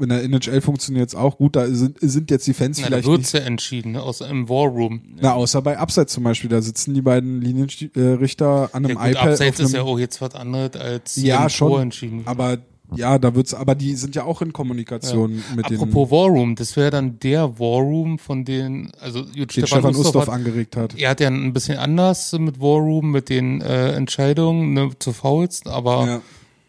in 0.00 0.08
der 0.08 0.22
NHL 0.24 0.60
funktioniert 0.60 1.08
es 1.08 1.14
auch 1.14 1.38
gut, 1.38 1.56
da 1.56 1.66
sind, 1.68 1.98
sind 2.00 2.30
jetzt 2.30 2.46
die 2.46 2.54
Fans 2.54 2.78
Na, 2.78 2.84
da 2.84 2.88
vielleicht 2.96 3.08
wird's 3.08 3.32
nicht. 3.32 3.40
ja 3.42 3.46
entschieden, 3.46 3.92
ne? 3.92 4.02
aus 4.02 4.20
im 4.20 4.48
War 4.48 4.66
Room. 4.68 5.00
Na, 5.20 5.34
außer 5.34 5.62
bei 5.62 5.78
Abseits 5.78 6.12
zum 6.12 6.24
Beispiel, 6.24 6.50
da 6.50 6.60
sitzen 6.62 6.94
die 6.94 7.02
beiden 7.02 7.40
Linienrichter 7.40 8.70
an 8.72 8.84
einem 8.84 8.96
Ja, 8.96 9.02
gut, 9.04 9.10
iPad. 9.12 9.28
Abseits 9.28 9.60
ist 9.60 9.72
ja 9.74 9.82
auch 9.82 9.98
jetzt 9.98 10.20
was 10.20 10.34
anderes 10.34 10.76
als 10.76 11.16
Ja, 11.16 11.44
im 11.44 11.48
schon. 11.50 11.68
Tor 11.68 11.82
entschieden. 11.82 12.22
aber 12.24 12.58
ja, 12.96 13.18
da 13.20 13.36
wird's, 13.36 13.54
aber 13.54 13.76
die 13.76 13.94
sind 13.94 14.16
ja 14.16 14.24
auch 14.24 14.42
in 14.42 14.52
Kommunikation 14.52 15.44
mit 15.54 15.70
den, 15.70 15.76
Apropos 15.80 16.10
War 16.10 16.26
Room, 16.26 16.56
das 16.56 16.76
wäre 16.76 16.90
dann 16.90 17.20
der 17.20 17.60
War 17.60 17.80
Room, 17.82 18.18
von 18.18 18.44
den, 18.44 18.90
also 19.00 19.22
gut, 19.22 19.36
den 19.36 19.48
Stefan, 19.50 19.68
Stefan 19.82 19.94
Ustorf 19.96 20.28
angeregt 20.28 20.76
hat. 20.76 20.98
er 20.98 21.10
hat 21.10 21.20
ja 21.20 21.28
ein 21.28 21.52
bisschen 21.52 21.78
anders 21.78 22.32
mit 22.32 22.60
War 22.60 22.78
Room, 22.80 23.12
mit 23.12 23.28
den 23.28 23.60
äh, 23.60 23.92
Entscheidungen 23.92 24.72
ne, 24.72 24.90
zu 24.98 25.12
Fouls, 25.12 25.64
aber 25.66 26.04
Ja. 26.06 26.20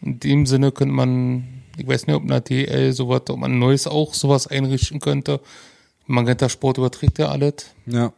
in 0.03 0.19
dem 0.19 0.45
Sinne 0.45 0.71
könnte 0.71 0.93
man, 0.93 1.43
ich 1.77 1.87
weiß 1.87 2.07
nicht, 2.07 2.15
ob 2.15 2.23
eine 2.23 2.41
DL 2.41 2.93
sowas, 2.93 3.21
ob 3.29 3.37
man 3.37 3.59
Neues 3.59 3.87
auch 3.87 4.13
sowas 4.13 4.47
einrichten 4.47 4.99
könnte. 4.99 5.39
Magenta 6.07 6.49
Sport 6.49 6.77
überträgt 6.77 7.19
ja 7.19 7.29
alles. 7.29 7.53
Ja. 7.85 8.13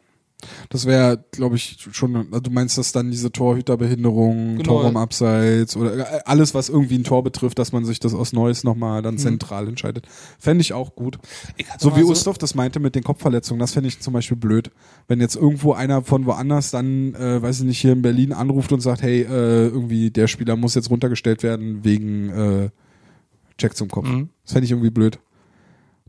Das 0.70 0.86
wäre, 0.86 1.24
glaube 1.32 1.56
ich, 1.56 1.78
schon, 1.92 2.14
du 2.14 2.52
meinst, 2.52 2.78
dass 2.78 2.92
dann 2.92 3.12
diese 3.12 3.32
Torhüterbehinderung, 3.32 4.58
Genau. 4.58 4.82
Tor 4.82 4.90
im 4.90 4.98
Abseits 4.98 5.76
oder 5.76 5.98
äh, 5.98 6.20
alles, 6.26 6.54
was 6.54 6.70
irgendwie 6.70 6.98
ein 6.98 7.04
Tor 7.04 7.24
betrifft, 7.24 7.60
dass 7.60 7.72
man 7.72 7.86
sich 7.86 8.00
das 8.00 8.14
aus 8.14 8.34
Neues 8.34 8.64
nochmal 8.64 9.02
dann 9.02 9.18
zentral 9.18 9.68
entscheidet. 9.68 10.06
Fände 10.40 10.62
ich 10.62 10.74
auch 10.74 10.96
gut. 10.96 11.18
Ich 11.58 11.66
So 11.80 11.96
wie 11.96 12.04
Ustorf 12.04 12.38
das 12.38 12.56
meinte 12.56 12.80
mit 12.80 12.96
den 12.96 13.04
Kopfverletzungen, 13.04 13.60
das 13.60 13.72
fände 13.72 13.88
ich 13.88 14.00
zum 14.00 14.14
Beispiel 14.14 14.38
blöd. 14.38 14.72
Wenn 15.08 15.22
jetzt 15.22 15.36
irgendwo 15.36 15.74
einer 15.74 16.04
von 16.04 16.26
woanders 16.26 16.72
dann, 16.72 17.14
äh, 17.16 17.42
weiß 17.42 17.60
ich 17.60 17.66
nicht, 17.66 17.80
hier 17.80 17.94
in 17.94 18.02
Berlin 18.02 18.34
anruft 18.34 18.72
und 18.72 18.82
sagt, 18.82 19.02
hey, 19.02 19.22
äh, 19.22 19.68
irgendwie 19.68 20.12
der 20.12 20.28
Spieler 20.28 20.56
muss 20.56 20.76
jetzt 20.76 20.90
runtergestellt 20.90 21.44
werden 21.44 21.84
wegen 21.84 22.30
äh, 22.30 22.70
Check 23.64 23.78
zum 23.78 23.88
Kopf. 23.90 24.08
Mhm. 24.08 24.30
Das 24.44 24.52
fände 24.52 24.66
ich 24.66 24.72
irgendwie 24.72 24.90
blöd. 24.90 25.20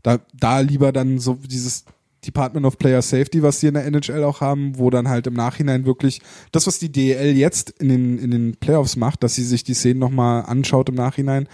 Da, 0.03 0.19
da 0.33 0.59
lieber 0.59 0.91
dann 0.91 1.19
so 1.19 1.35
dieses 1.35 1.85
Department 2.25 2.65
of 2.65 2.77
Player 2.77 3.01
Safety, 3.01 3.43
was 3.43 3.61
die 3.61 3.67
in 3.67 3.75
der 3.75 3.85
NHL 3.85 4.23
auch 4.25 4.41
haben, 4.41 4.77
wo 4.77 4.89
dann 4.89 5.07
halt 5.07 5.25
im 5.25 5.35
Nachhinein 5.35 5.85
wirklich 5.85 6.21
das, 6.51 6.67
was 6.67 6.79
die 6.79 6.91
DEL 6.91 7.37
jetzt 7.37 7.69
in 7.69 7.87
den, 7.87 8.19
in 8.19 8.31
den 8.31 8.55
Playoffs 8.57 8.97
macht, 8.97 9.23
dass 9.23 9.35
sie 9.35 9.43
sich 9.43 9.63
die 9.63 9.73
Szenen 9.73 9.99
nochmal 9.99 10.43
anschaut 10.43 10.89
im 10.89 10.95
Nachhinein, 10.95 11.47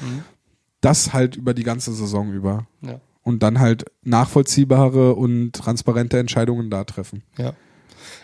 das 0.79 1.13
halt 1.13 1.35
über 1.35 1.53
die 1.53 1.63
ganze 1.63 1.93
Saison 1.93 2.31
über 2.33 2.65
Ja, 2.81 2.99
und 3.21 3.43
dann 3.43 3.59
halt 3.59 3.85
nachvollziehbare 4.03 5.13
und 5.13 5.51
transparente 5.53 6.17
Entscheidungen 6.17 6.69
da 6.71 6.83
treffen. 6.83 7.23
ja. 7.37 7.53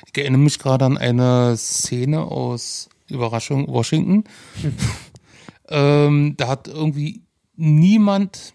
Ich 0.07 0.17
erinnere 0.17 0.41
mich 0.41 0.57
gerade 0.57 0.86
an 0.86 0.97
eine 0.97 1.55
Szene 1.57 2.21
aus 2.21 2.89
Überraschung 3.07 3.67
Washington. 3.67 4.23
ähm, 5.69 6.34
da 6.38 6.47
hat 6.47 6.67
irgendwie 6.67 7.26
niemand, 7.58 8.53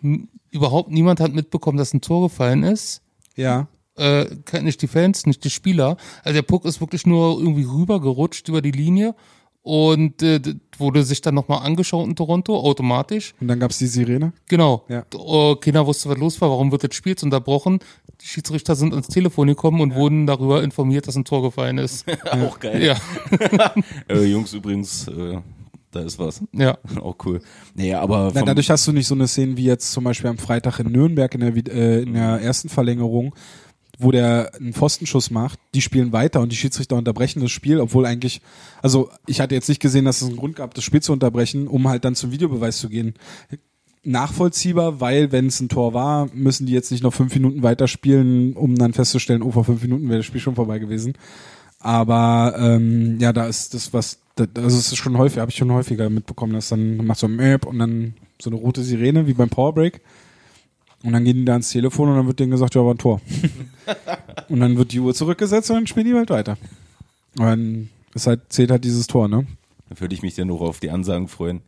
überhaupt 0.51 0.91
niemand 0.91 1.21
hat 1.21 1.33
mitbekommen, 1.35 1.79
dass 1.79 1.93
ein 1.93 2.01
Tor 2.01 2.29
gefallen 2.29 2.63
ist. 2.63 3.03
Ja. 3.37 3.69
äh, 3.97 4.27
nicht 4.63 4.81
die 4.83 4.89
Fans, 4.89 5.27
nicht 5.27 5.45
die 5.45 5.51
Spieler. 5.51 5.97
Also 6.25 6.35
der 6.35 6.43
Puck 6.43 6.65
ist 6.65 6.81
wirklich 6.81 7.07
nur 7.07 7.39
irgendwie 7.41 7.65
rübergerutscht 7.65 8.49
über 8.49 8.63
die 8.63 8.71
Linie 8.71 9.15
und 9.63 10.23
äh, 10.23 10.41
wurde 10.77 11.05
sich 11.05 11.21
dann 11.21 11.35
nochmal 11.35 11.65
angeschaut 11.65 12.07
in 12.09 12.17
Toronto, 12.17 12.59
automatisch. 12.59 13.35
Und 13.41 13.49
dann 13.49 13.61
gab's 13.61 13.79
die 13.79 13.87
Sirene. 13.87 14.33
Genau. 14.49 14.85
Ja. 14.89 15.05
Äh, 15.15 15.57
keiner 15.57 15.87
wusste, 15.87 16.09
was 16.09 16.19
los 16.19 16.41
war, 16.41 16.51
warum 16.51 16.73
wird 16.73 16.85
das 16.85 16.95
Spiel 16.95 17.13
jetzt 17.13 17.23
unterbrochen. 17.23 17.79
Die 18.21 18.27
Schiedsrichter 18.27 18.75
sind 18.77 18.93
ans 18.93 19.09
Telefon 19.09 19.49
gekommen 19.49 19.81
und 19.81 19.95
wurden 19.95 20.27
darüber 20.27 20.63
informiert, 20.63 21.07
dass 21.07 21.17
ein 21.17 21.25
Tor 21.25 21.43
gefallen 21.43 21.79
ist. 21.79 22.05
Auch 22.31 22.59
geil. 22.61 22.83
ja, 22.83 22.97
Äh, 24.09 24.25
Jungs, 24.25 24.53
übrigens, 24.53 25.07
äh, 25.09 25.39
da 25.93 26.01
ist 26.01 26.19
was. 26.19 26.43
ja. 26.53 26.79
Auch 27.01 27.17
cool. 27.25 27.41
Nee, 27.75 27.95
aber 27.95 28.33
vom, 28.33 28.47
dadurch 28.47 28.71
hast 28.71 28.87
du 28.87 28.93
nicht 28.93 29.07
so 29.07 29.15
eine 29.15 29.29
Szene 29.29 29.57
wie 29.57 29.65
jetzt 29.65 29.93
zum 29.93 30.05
Beispiel 30.05 30.31
am 30.31 30.39
Freitag 30.39 30.81
in 30.81 30.91
Nürnberg 30.91 31.33
in 31.35 31.41
der, 31.41 31.75
äh, 31.75 32.03
in 32.03 32.15
der 32.15 32.41
ersten 32.41 32.69
Verlängerung, 32.69 33.35
wo 33.99 34.11
der 34.11 34.53
einen 34.59 34.73
Pfostenschuss 34.73 35.31
macht, 35.31 35.59
die 35.75 35.83
spielen 35.83 36.13
weiter 36.13 36.41
und 36.41 36.51
die 36.51 36.57
Schiedsrichter 36.57 36.97
unterbrechen 36.97 37.41
das 37.41 37.51
Spiel, 37.51 37.79
obwohl 37.79 38.07
eigentlich, 38.07 38.41
also 38.81 39.11
ich 39.27 39.41
hatte 39.41 39.55
jetzt 39.55 39.69
nicht 39.69 39.81
gesehen, 39.81 40.05
dass 40.05 40.23
es 40.23 40.29
einen 40.29 40.39
Grund 40.39 40.57
gab, 40.57 40.75
das 40.75 40.85
Spiel 40.85 41.03
zu 41.03 41.13
unterbrechen, 41.13 41.69
um 41.69 41.89
halt 41.89 42.05
dann 42.05 42.15
zum 42.15 42.33
Videobeweis 42.33 42.79
zu 42.79 42.89
gehen. 42.89 43.15
Nachvollziehbar, 44.05 45.01
weil 45.01 45.31
wenn 45.31 45.47
es 45.47 45.61
ein 45.61 45.69
Tor 45.69 45.95
war, 45.95 46.29
müssen 46.35 46.67
die 46.67 46.73
jetzt 46.73 46.91
nicht 46.91 47.05
noch 47.05 47.15
fünf 47.15 47.35
Minuten 47.35 47.63
weiterspielen, 47.63 48.55
um 48.55 48.75
dann 48.77 48.95
festzustellen, 48.95 49.43
oh, 49.43 49.53
vor 49.53 49.65
fünf 49.65 49.83
Minuten 49.83 50.09
wäre 50.09 50.19
das 50.19 50.27
Spiel 50.27 50.41
schon 50.41 50.57
vorbei 50.57 50.81
gewesen. 50.81 51.15
Aber 51.79 52.55
ähm, 52.59 53.19
ja, 53.21 53.33
da 53.33 53.47
ist 53.47 53.75
das 53.75 53.93
was, 53.93 54.19
da- 54.37 54.47
also 54.63 54.79
es 54.79 54.93
ist 54.93 54.97
schon 54.97 55.17
häufig, 55.19 55.39
habe 55.39 55.51
ich 55.51 55.57
schon 55.57 55.73
häufiger 55.73 56.09
mitbekommen, 56.11 56.53
dass 56.55 56.69
dann 56.69 56.99
macht 57.05 57.19
so 57.19 57.27
ein 57.27 57.37
Möp 57.37 57.67
und 57.67 57.79
dann 57.79 58.15
so 58.41 58.51
eine 58.51 58.59
rote 58.59 58.83
Sirene 58.83 59.27
wie 59.27 59.35
beim 59.35 59.49
Powerbreak. 59.49 60.01
Und 61.05 61.13
dann 61.13 61.25
gehen 61.25 61.37
die 61.39 61.45
da 61.45 61.53
ans 61.53 61.71
Telefon 61.71 62.09
und 62.11 62.17
dann 62.17 62.27
wird 62.27 62.39
denen 62.39 62.53
gesagt, 62.53 62.75
ja, 62.75 62.85
war 62.85 62.95
ein 62.95 62.99
Tor. 62.99 63.21
und 64.49 64.61
dann 64.61 64.77
wird 64.77 64.93
die 64.93 65.01
Uhr 65.01 65.15
zurückgesetzt 65.15 65.71
und 65.71 65.77
dann 65.77 65.87
spielen 65.87 66.07
die 66.07 66.15
halt 66.15 66.31
weiter. 66.31 66.57
Und 67.39 67.45
dann 67.45 67.89
ist 68.15 68.27
halt, 68.27 68.53
zählt 68.53 68.71
halt 68.71 68.85
dieses 68.85 69.07
Tor, 69.09 69.27
ne? 69.29 69.47
dann 69.89 70.01
würde 70.01 70.15
ich 70.15 70.23
mich 70.23 70.35
dann 70.37 70.49
noch 70.49 70.61
auf 70.61 70.81
die 70.81 70.91
Ansagen 70.91 71.29
freuen. 71.29 71.61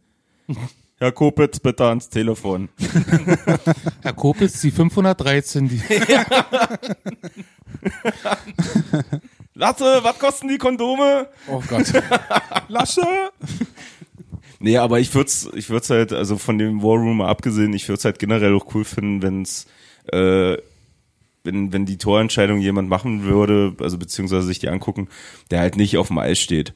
Herr 0.98 1.10
Kopitz, 1.10 1.58
bitte 1.58 1.84
ans 1.86 2.08
Telefon. 2.08 2.68
Herr 4.02 4.12
Kopitz, 4.12 4.60
die 4.60 4.70
513, 4.70 5.68
die, 5.68 5.82
Lasse, 9.54 10.00
was 10.02 10.18
kosten 10.18 10.48
die 10.48 10.58
Kondome? 10.58 11.28
Oh 11.48 11.62
Gott. 11.68 11.92
Lasche! 12.68 13.02
Nee, 14.58 14.78
aber 14.78 14.98
ich 14.98 15.14
würde 15.14 15.28
es 15.28 15.48
ich 15.54 15.70
würd's 15.70 15.90
halt, 15.90 16.12
also 16.12 16.38
von 16.38 16.58
dem 16.58 16.82
War 16.82 16.96
Room 16.96 17.18
mal 17.18 17.28
abgesehen, 17.28 17.72
ich 17.72 17.88
würde 17.88 17.98
es 17.98 18.04
halt 18.04 18.18
generell 18.18 18.54
auch 18.54 18.74
cool 18.74 18.84
finden, 18.84 19.22
wenn's, 19.22 19.66
äh, 20.10 20.56
wenn, 21.44 21.72
wenn 21.72 21.86
die 21.86 21.98
Torentscheidung 21.98 22.58
jemand 22.58 22.88
machen 22.88 23.24
würde, 23.24 23.76
also 23.80 23.98
beziehungsweise 23.98 24.46
sich 24.46 24.58
die 24.58 24.68
angucken, 24.68 25.08
der 25.50 25.60
halt 25.60 25.76
nicht 25.76 25.98
auf 25.98 26.08
dem 26.08 26.18
Eis 26.18 26.40
steht. 26.40 26.74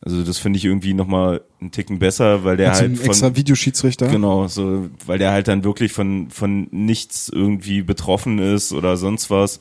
Also 0.00 0.22
das 0.22 0.38
finde 0.38 0.58
ich 0.58 0.64
irgendwie 0.64 0.94
nochmal 0.94 1.40
einen 1.60 1.72
Ticken 1.72 1.98
besser, 1.98 2.44
weil 2.44 2.56
der 2.56 2.70
Also 2.70 2.82
halt 2.82 2.92
ein 2.92 2.96
von, 2.96 3.06
extra 3.06 3.34
Videoschiedsrichter. 3.34 4.08
Genau, 4.08 4.46
so, 4.46 4.88
weil 5.06 5.18
der 5.18 5.32
halt 5.32 5.48
dann 5.48 5.64
wirklich 5.64 5.92
von, 5.92 6.30
von 6.30 6.68
nichts 6.70 7.28
irgendwie 7.28 7.82
betroffen 7.82 8.38
ist 8.38 8.72
oder 8.72 8.96
sonst 8.96 9.30
was. 9.30 9.58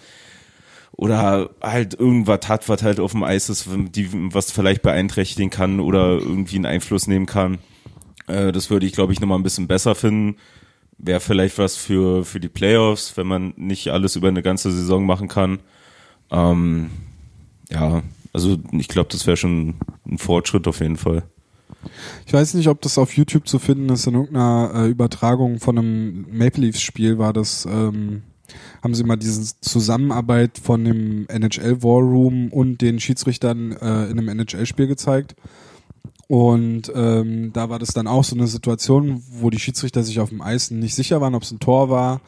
Oder 0.97 1.51
halt 1.61 1.93
irgendwas 1.93 2.47
hat, 2.47 2.67
was 2.69 2.81
halt 2.81 2.99
auf 2.99 3.11
dem 3.11 3.23
Eis 3.23 3.49
ist, 3.49 3.69
die, 3.69 4.09
was 4.33 4.51
vielleicht 4.51 4.81
beeinträchtigen 4.81 5.51
kann 5.51 5.79
oder 5.79 6.17
irgendwie 6.17 6.55
einen 6.55 6.65
Einfluss 6.65 7.05
nehmen 7.05 7.27
kann. 7.27 7.59
Äh, 8.25 8.51
das 8.51 8.71
würde 8.71 8.87
ich, 8.87 8.93
glaube 8.93 9.13
ich, 9.13 9.21
nochmal 9.21 9.37
ein 9.37 9.43
bisschen 9.43 9.67
besser 9.67 9.93
finden. 9.93 10.37
Wäre 10.97 11.19
vielleicht 11.19 11.59
was 11.59 11.77
für, 11.77 12.25
für 12.25 12.39
die 12.39 12.49
Playoffs, 12.49 13.15
wenn 13.15 13.27
man 13.27 13.53
nicht 13.57 13.89
alles 13.89 14.15
über 14.15 14.27
eine 14.27 14.41
ganze 14.41 14.71
Saison 14.71 15.05
machen 15.05 15.27
kann. 15.27 15.59
Ähm, 16.31 16.89
ja, 17.69 18.01
also 18.33 18.57
ich 18.71 18.87
glaube, 18.87 19.09
das 19.11 19.27
wäre 19.27 19.37
schon 19.37 19.75
ein 20.07 20.17
Fortschritt 20.17 20.67
auf 20.67 20.79
jeden 20.79 20.97
Fall. 20.97 21.23
Ich 22.25 22.33
weiß 22.33 22.55
nicht, 22.55 22.69
ob 22.69 22.81
das 22.81 22.97
auf 22.97 23.15
YouTube 23.15 23.47
zu 23.47 23.59
finden 23.59 23.89
ist. 23.89 24.07
In 24.07 24.15
irgendeiner 24.15 24.71
äh, 24.73 24.89
Übertragung 24.89 25.59
von 25.59 25.77
einem 25.77 26.25
Maple 26.31 26.63
Leafs 26.65 26.81
Spiel 26.81 27.19
war 27.19 27.33
das, 27.33 27.65
ähm, 27.65 28.23
haben 28.83 28.95
sie 28.95 29.03
mal 29.03 29.17
diese 29.17 29.59
Zusammenarbeit 29.61 30.59
von 30.61 30.83
dem 30.83 31.27
NHL 31.27 31.83
War 31.83 32.01
Room 32.01 32.51
und 32.51 32.81
den 32.81 32.99
Schiedsrichtern 32.99 33.71
äh, 33.73 34.05
in 34.05 34.19
einem 34.19 34.29
NHL-Spiel 34.29 34.87
gezeigt. 34.87 35.35
Und 36.27 36.91
ähm, 36.93 37.53
da 37.53 37.69
war 37.69 37.79
das 37.79 37.89
dann 37.89 38.07
auch 38.07 38.23
so 38.23 38.35
eine 38.35 38.47
Situation, 38.47 39.23
wo 39.29 39.49
die 39.49 39.59
Schiedsrichter 39.59 40.03
sich 40.03 40.19
auf 40.19 40.29
dem 40.29 40.41
Eis 40.41 40.71
nicht 40.71 40.93
sicher 40.93 41.21
waren, 41.21 41.35
ob 41.35 41.43
es 41.43 41.51
ein 41.51 41.59
Tor 41.59 41.89
war. 41.89 42.21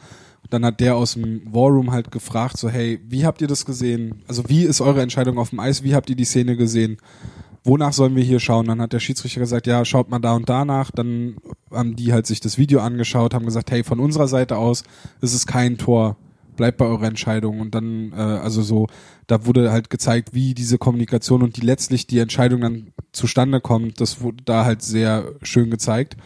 Dann 0.48 0.64
hat 0.64 0.80
der 0.80 0.96
aus 0.96 1.14
dem 1.14 1.42
War 1.52 1.68
Room 1.68 1.92
halt 1.92 2.10
gefragt, 2.10 2.56
so 2.56 2.70
hey, 2.70 2.98
wie 3.06 3.26
habt 3.26 3.42
ihr 3.42 3.46
das 3.46 3.66
gesehen? 3.66 4.22
Also 4.26 4.48
wie 4.48 4.64
ist 4.64 4.80
eure 4.80 5.02
Entscheidung 5.02 5.38
auf 5.38 5.50
dem 5.50 5.60
Eis? 5.60 5.82
Wie 5.82 5.94
habt 5.94 6.08
ihr 6.08 6.16
die 6.16 6.24
Szene 6.24 6.56
gesehen? 6.56 6.96
Wonach 7.64 7.92
sollen 7.92 8.16
wir 8.16 8.22
hier 8.22 8.40
schauen? 8.40 8.66
Dann 8.66 8.80
hat 8.80 8.92
der 8.92 9.00
Schiedsrichter 9.00 9.40
gesagt, 9.40 9.66
ja, 9.66 9.84
schaut 9.84 10.10
mal 10.10 10.18
da 10.18 10.34
und 10.34 10.48
da 10.48 10.64
nach. 10.64 10.90
Dann 10.90 11.36
haben 11.70 11.96
die 11.96 12.12
halt 12.12 12.26
sich 12.26 12.40
das 12.40 12.58
Video 12.58 12.80
angeschaut, 12.80 13.34
haben 13.34 13.44
gesagt, 13.44 13.70
hey, 13.70 13.84
von 13.84 14.00
unserer 14.00 14.28
Seite 14.28 14.56
aus 14.56 14.84
ist 15.20 15.34
es 15.34 15.46
kein 15.46 15.78
Tor. 15.78 16.16
Bleibt 16.56 16.78
bei 16.78 16.84
eurer 16.84 17.06
Entscheidung. 17.06 17.60
Und 17.60 17.74
dann, 17.74 18.12
äh, 18.12 18.16
also 18.16 18.62
so, 18.62 18.86
da 19.26 19.46
wurde 19.46 19.72
halt 19.72 19.90
gezeigt, 19.90 20.34
wie 20.34 20.54
diese 20.54 20.78
Kommunikation 20.78 21.42
und 21.42 21.56
die 21.56 21.62
letztlich 21.62 22.06
die 22.06 22.18
Entscheidung 22.18 22.60
dann 22.60 22.92
zustande 23.12 23.60
kommt. 23.60 24.00
Das 24.00 24.20
wurde 24.20 24.42
da 24.44 24.64
halt 24.64 24.82
sehr 24.82 25.32
schön 25.42 25.70
gezeigt. 25.70 26.16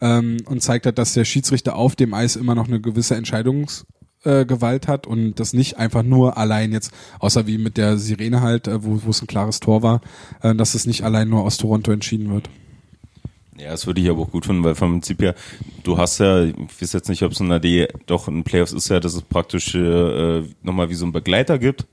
Ähm, 0.00 0.38
und 0.46 0.62
zeigt 0.62 0.86
halt, 0.86 0.98
dass 0.98 1.14
der 1.14 1.24
Schiedsrichter 1.24 1.76
auf 1.76 1.96
dem 1.96 2.14
Eis 2.14 2.36
immer 2.36 2.54
noch 2.54 2.68
eine 2.68 2.80
gewisse 2.80 3.16
Entscheidungs 3.16 3.84
äh, 4.24 4.44
Gewalt 4.44 4.88
hat 4.88 5.06
und 5.06 5.34
das 5.40 5.52
nicht 5.52 5.78
einfach 5.78 6.02
nur 6.02 6.36
allein 6.36 6.72
jetzt, 6.72 6.92
außer 7.18 7.46
wie 7.46 7.58
mit 7.58 7.76
der 7.76 7.96
Sirene 7.98 8.40
halt, 8.42 8.68
äh, 8.68 8.84
wo 8.84 9.00
wo 9.04 9.10
es 9.10 9.22
ein 9.22 9.26
klares 9.26 9.60
Tor 9.60 9.82
war, 9.82 10.00
äh, 10.42 10.54
dass 10.54 10.74
es 10.74 10.86
nicht 10.86 11.04
allein 11.04 11.28
nur 11.28 11.42
aus 11.42 11.56
Toronto 11.56 11.92
entschieden 11.92 12.32
wird. 12.32 12.50
Ja, 13.58 13.70
das 13.70 13.86
würde 13.86 14.00
ich 14.00 14.08
aber 14.08 14.22
auch 14.22 14.30
gut 14.30 14.46
finden, 14.46 14.64
weil 14.64 14.74
vom 14.74 14.92
Prinzip 14.92 15.20
her, 15.20 15.34
du 15.82 15.98
hast 15.98 16.18
ja, 16.18 16.44
ich 16.44 16.54
weiß 16.80 16.94
jetzt 16.94 17.10
nicht, 17.10 17.22
ob 17.22 17.32
es 17.32 17.40
in 17.40 17.50
der 17.50 17.60
D 17.60 17.88
doch 18.06 18.26
in 18.26 18.42
Playoffs 18.42 18.72
ist 18.72 18.88
ja, 18.88 19.00
dass 19.00 19.14
es 19.14 19.22
praktisch 19.22 19.74
äh, 19.74 20.42
nochmal 20.62 20.88
wie 20.88 20.94
so 20.94 21.04
einen 21.04 21.12
Begleiter 21.12 21.58
gibt. 21.58 21.86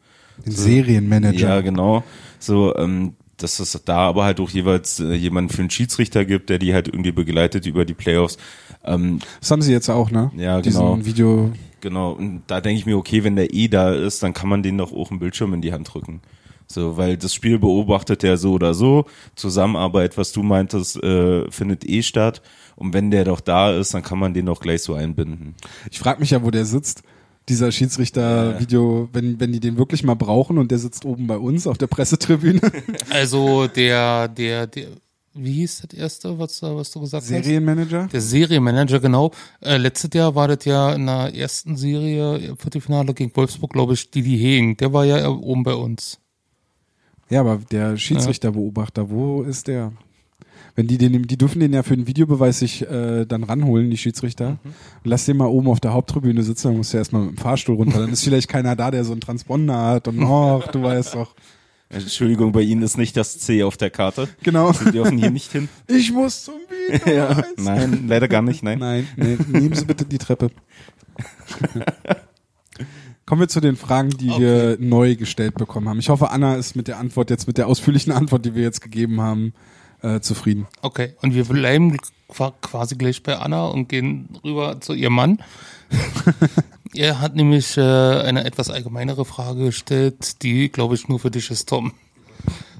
Den 0.45 0.53
Serienmanager. 0.53 1.49
Ja, 1.49 1.61
genau. 1.61 2.03
So, 2.39 2.75
ähm, 2.75 3.15
dass 3.38 3.59
es 3.59 3.79
da 3.85 3.97
aber 3.97 4.25
halt 4.25 4.39
auch 4.39 4.49
jeweils 4.49 4.99
äh, 4.99 5.13
jemanden 5.13 5.51
für 5.51 5.61
einen 5.61 5.69
Schiedsrichter 5.69 6.25
gibt, 6.25 6.49
der 6.49 6.59
die 6.59 6.73
halt 6.73 6.88
irgendwie 6.88 7.11
begleitet 7.11 7.65
über 7.65 7.85
die 7.85 7.93
Playoffs. 7.93 8.38
Ähm, 8.83 9.19
Das 9.39 9.51
haben 9.51 9.61
sie 9.61 9.71
jetzt 9.71 9.89
auch, 9.89 10.11
ne? 10.11 10.31
Ja, 10.35 10.61
Diesen 10.61 10.81
genau. 10.81 11.05
Video. 11.05 11.51
Genau, 11.81 12.13
und 12.13 12.41
da 12.47 12.59
denke 12.59 12.79
ich 12.79 12.85
mir, 12.85 12.97
okay, 12.97 13.23
wenn 13.23 13.35
der 13.35 13.53
eh 13.53 13.67
da 13.67 13.93
ist, 13.93 14.23
dann 14.23 14.33
kann 14.33 14.49
man 14.49 14.63
den 14.63 14.77
doch 14.79 14.91
auch 14.91 15.11
einen 15.11 15.19
Bildschirm 15.19 15.53
in 15.53 15.61
die 15.61 15.71
Hand 15.71 15.93
drücken. 15.93 16.21
So, 16.69 16.97
weil 16.97 17.15
das 17.15 17.33
Spiel 17.33 17.59
beobachtet 17.59 18.23
der 18.23 18.35
so 18.38 18.53
oder 18.53 18.73
so. 18.73 19.05
Zusammenarbeit, 19.35 20.17
was 20.17 20.33
du 20.33 20.43
meintest, 20.43 21.01
äh, 21.01 21.49
findet 21.49 21.88
eh 21.88 22.01
statt. 22.01 22.41
Und 22.75 22.93
wenn 22.93 23.09
der 23.09 23.23
doch 23.23 23.39
da 23.39 23.71
ist, 23.71 23.93
dann 23.93 24.03
kann 24.03 24.19
man 24.19 24.33
den 24.33 24.47
doch 24.47 24.59
gleich 24.59 24.83
so 24.83 24.93
einbinden. 24.93 25.55
Ich 25.89 25.99
frage 25.99 26.19
mich 26.19 26.31
ja, 26.31 26.43
wo 26.43 26.51
der 26.51 26.65
sitzt. 26.65 27.03
Dieser 27.49 27.71
Schiedsrichter-Video, 27.71 29.09
wenn, 29.13 29.39
wenn 29.39 29.53
die 29.53 29.59
den 29.59 29.77
wirklich 29.77 30.03
mal 30.03 30.15
brauchen 30.15 30.57
und 30.57 30.69
der 30.69 30.79
sitzt 30.79 31.05
oben 31.05 31.27
bei 31.27 31.37
uns 31.37 31.65
auf 31.65 31.77
der 31.77 31.87
Pressetribüne. 31.87 32.61
Also 33.09 33.67
der, 33.67 34.27
der, 34.27 34.67
der 34.67 34.87
wie 35.33 35.53
hieß 35.53 35.83
das 35.87 35.97
erste, 35.97 36.39
was, 36.39 36.61
was 36.61 36.91
du 36.91 36.99
gesagt 37.01 37.21
hast? 37.21 37.27
Serienmanager? 37.27 38.07
Der 38.11 38.21
Serienmanager, 38.21 38.99
genau. 38.99 39.31
Äh, 39.61 39.77
letztes 39.77 40.09
Jahr 40.13 40.33
war 40.35 40.47
das 40.47 40.65
ja 40.65 40.93
in 40.93 41.05
der 41.05 41.33
ersten 41.35 41.77
Serie 41.77 42.55
Viertelfinale 42.57 43.13
gegen 43.13 43.35
Wolfsburg, 43.35 43.71
glaube 43.71 43.93
ich, 43.93 44.09
Didi 44.09 44.37
Hegen. 44.37 44.77
Der 44.77 44.91
war 44.93 45.05
ja 45.05 45.29
oben 45.29 45.63
bei 45.63 45.73
uns. 45.73 46.19
Ja, 47.29 47.41
aber 47.41 47.59
der 47.71 47.97
Schiedsrichterbeobachter, 47.97 49.09
wo 49.09 49.43
ist 49.43 49.67
der? 49.67 49.93
Wenn 50.78 50.88
die 50.88 50.97
den, 50.99 51.23
die 51.23 51.38
dürfen 51.39 51.59
den 51.59 51.73
ja 51.73 51.82
für 51.82 51.97
den 51.97 52.05
Videobeweis 52.05 52.59
sich 52.59 52.88
äh, 52.88 53.25
dann 53.25 53.43
ranholen, 53.43 53.89
die 53.89 53.97
Schiedsrichter. 53.97 54.51
Mhm. 54.51 54.57
Und 55.03 55.05
lass 55.05 55.25
den 55.25 55.36
mal 55.36 55.47
oben 55.47 55.69
auf 55.69 55.80
der 55.80 55.93
Haupttribüne 55.93 56.43
sitzen, 56.43 56.67
dann 56.67 56.78
muss 56.78 56.91
der 56.91 56.99
erstmal 56.99 57.23
mit 57.23 57.32
dem 57.32 57.38
Fahrstuhl 57.38 57.78
runter. 57.78 57.99
Dann 57.99 58.13
ist 58.13 58.23
vielleicht 58.23 58.47
keiner 58.47 58.75
da, 58.75 58.91
der 58.91 59.03
so 59.03 59.11
einen 59.11 59.21
Transponder 59.21 59.75
hat 59.75 60.07
und 60.07 60.23
ach, 60.23 60.67
du 60.67 60.84
weißt 60.84 61.15
doch. 61.15 61.34
Entschuldigung, 61.89 62.51
bei 62.51 62.61
Ihnen 62.61 62.84
ist 62.84 62.95
nicht 62.95 63.17
das 63.17 63.39
C 63.39 63.63
auf 63.63 63.75
der 63.75 63.89
Karte. 63.89 64.30
Genau. 64.43 64.71
Sie 64.71 64.91
dürfen 64.91 65.17
hier 65.17 65.32
nicht 65.32 65.51
hin. 65.51 65.67
Ich 65.88 66.11
muss 66.11 66.43
zum 66.43 66.53
Videobeweis. 66.69 67.07
Ja, 67.15 67.43
nein, 67.57 68.05
leider 68.07 68.28
gar 68.28 68.43
nicht, 68.43 68.61
nein. 68.61 68.78
Nein, 68.78 69.07
nee, 69.15 69.36
nehmen 69.47 69.73
Sie 69.73 69.86
bitte 69.86 70.05
die 70.05 70.19
Treppe. 70.19 70.51
Kommen 73.25 73.41
wir 73.41 73.47
zu 73.47 73.61
den 73.61 73.78
Fragen, 73.78 74.11
die 74.11 74.30
wir 74.30 74.78
neu 74.80 75.15
gestellt 75.15 75.55
bekommen 75.55 75.89
haben. 75.89 75.97
Ich 75.97 76.09
hoffe, 76.09 76.30
Anna 76.30 76.55
ist 76.55 76.75
mit 76.75 76.88
der 76.88 76.99
Antwort 76.99 77.32
jetzt, 77.32 77.47
mit 77.47 77.57
der 77.57 77.67
ausführlichen 77.67 78.13
Antwort, 78.13 78.45
die 78.45 78.53
wir 78.53 78.61
jetzt 78.61 78.82
gegeben 78.82 79.21
haben, 79.21 79.53
äh, 80.01 80.19
zufrieden. 80.19 80.67
Okay, 80.81 81.13
und 81.21 81.33
wir 81.33 81.45
bleiben 81.45 81.97
qua- 82.27 82.53
quasi 82.61 82.95
gleich 82.95 83.23
bei 83.23 83.37
Anna 83.37 83.65
und 83.67 83.89
gehen 83.89 84.29
rüber 84.43 84.79
zu 84.81 84.93
ihrem 84.93 85.13
Mann. 85.13 85.43
er 86.93 87.21
hat 87.21 87.35
nämlich 87.35 87.77
äh, 87.77 87.81
eine 87.81 88.43
etwas 88.45 88.69
allgemeinere 88.69 89.25
Frage 89.25 89.65
gestellt, 89.65 90.41
die, 90.43 90.69
glaube 90.69 90.95
ich, 90.95 91.07
nur 91.07 91.19
für 91.19 91.31
dich 91.31 91.49
ist, 91.51 91.69
Tom. 91.69 91.93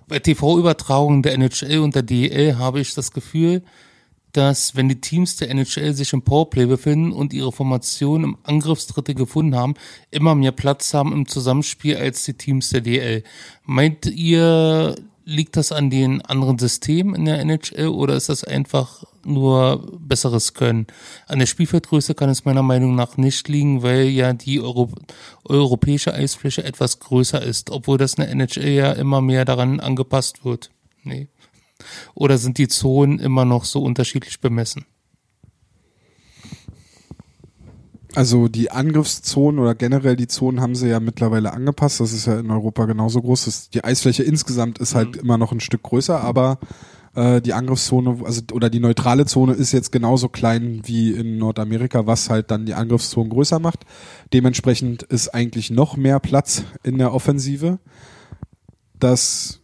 Bei 0.08 0.20
TV-Übertragungen 0.20 1.22
der 1.22 1.34
NHL 1.34 1.80
und 1.80 1.96
der 1.96 2.04
DEL 2.04 2.58
habe 2.58 2.80
ich 2.80 2.94
das 2.94 3.12
Gefühl, 3.12 3.64
dass 4.32 4.76
wenn 4.76 4.88
die 4.88 5.02
Teams 5.02 5.38
der 5.38 5.50
NHL 5.50 5.94
sich 5.94 6.14
im 6.14 6.22
Powerplay 6.22 6.66
befinden 6.66 7.12
und 7.12 7.34
ihre 7.34 7.52
Formation 7.52 8.24
im 8.24 8.38
Angriffsdritte 8.44 9.16
gefunden 9.16 9.56
haben, 9.56 9.74
immer 10.12 10.36
mehr 10.36 10.52
Platz 10.52 10.94
haben 10.94 11.12
im 11.12 11.28
Zusammenspiel 11.28 11.98
als 11.98 12.24
die 12.24 12.36
Teams 12.36 12.70
der 12.70 12.82
DL. 12.82 13.24
Meint 13.66 14.06
ihr, 14.06 14.96
liegt 15.28 15.58
das 15.58 15.74
an 15.74 15.90
den 15.90 16.22
anderen 16.22 16.58
Systemen 16.58 17.14
in 17.14 17.26
der 17.26 17.40
NHL 17.42 17.90
oder 17.90 18.16
ist 18.16 18.30
das 18.30 18.46
einfach 18.46 19.04
nur 19.26 19.98
besseres 20.00 20.54
Können? 20.54 20.88
An 21.28 21.40
der 21.40 21.48
Spielfeldgröße 21.48 22.16
kann 22.16 22.30
es 22.30 22.46
meiner 22.46 22.64
Meinung 22.64 22.96
nach 22.96 23.18
nicht 23.18 23.50
liegen, 23.50 23.84
weil 23.84 24.06
ja 24.06 24.32
die 24.32 24.62
Euro 24.62 24.90
europäische 25.44 26.14
Eisfläche 26.14 26.64
etwas 26.64 27.00
größer 27.00 27.42
ist, 27.42 27.72
obwohl 27.72 27.98
das 27.98 28.14
in 28.14 28.22
der 28.24 28.32
NHL 28.32 28.70
ja 28.70 28.92
immer 28.94 29.20
mehr 29.20 29.44
daran 29.44 29.82
angepasst 29.82 30.46
wird. 30.46 30.72
Nee. 31.04 31.28
Oder 32.16 32.38
sind 32.38 32.58
die 32.58 32.70
Zonen 32.70 33.20
immer 33.20 33.44
noch 33.44 33.66
so 33.66 33.84
unterschiedlich 33.84 34.40
bemessen? 34.40 34.86
Also 38.18 38.48
die 38.48 38.72
Angriffszonen 38.72 39.60
oder 39.60 39.76
generell 39.76 40.16
die 40.16 40.26
Zonen 40.26 40.60
haben 40.60 40.74
sie 40.74 40.90
ja 40.90 41.00
mittlerweile 41.00 41.54
angepasst. 41.54 42.00
Das 42.00 42.14
ist 42.14 42.26
ja 42.26 42.40
in 42.40 42.50
Europa 42.50 42.86
genauso 42.86 43.22
groß. 43.22 43.46
Das, 43.46 43.70
die 43.70 43.84
Eisfläche 43.84 44.24
insgesamt 44.24 44.80
ist 44.80 44.96
halt 44.96 45.18
immer 45.18 45.38
noch 45.38 45.52
ein 45.52 45.60
Stück 45.60 45.84
größer, 45.84 46.20
aber 46.20 46.58
äh, 47.14 47.42
die 47.42 47.54
Angriffszone, 47.54 48.26
also 48.26 48.42
oder 48.54 48.72
die 48.72 48.80
neutrale 48.80 49.28
Zone 49.28 49.54
ist 49.54 49.72
jetzt 49.72 49.92
genauso 49.92 50.30
klein 50.30 50.82
wie 50.84 51.12
in 51.12 51.38
Nordamerika, 51.38 52.08
was 52.08 52.32
halt 52.32 52.50
dann 52.50 52.66
die 52.66 52.74
Angriffszone 52.74 53.30
größer 53.30 53.60
macht. 53.60 53.86
Dementsprechend 54.34 55.04
ist 55.04 55.36
eigentlich 55.36 55.70
noch 55.70 55.96
mehr 55.96 56.20
Platz 56.20 56.64
in 56.82 56.98
der 56.98 57.14
Offensive. 57.14 57.78
Das 58.98 59.62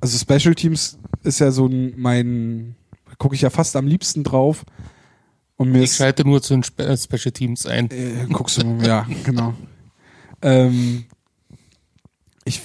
also 0.00 0.16
Special 0.16 0.54
Teams 0.54 0.98
ist 1.24 1.40
ja 1.40 1.50
so 1.50 1.66
ein, 1.66 1.92
mein, 1.98 2.76
gucke 3.18 3.34
ich 3.34 3.42
ja 3.42 3.50
fast 3.50 3.76
am 3.76 3.86
liebsten 3.86 4.24
drauf. 4.24 4.64
Und 5.58 5.72
mir 5.72 5.82
Ich 5.82 5.92
schalte 5.92 6.24
nur 6.24 6.40
zu 6.40 6.54
den 6.54 6.62
Spe 6.62 6.86
äh, 6.86 6.96
Special 6.96 7.32
Teams 7.32 7.66
ein. 7.66 7.90
äh, 7.90 8.26
guckst 8.32 8.62
du, 8.62 8.78
ja, 8.80 9.06
genau. 9.24 9.54
Ähm, 10.40 11.04
ich 12.44 12.62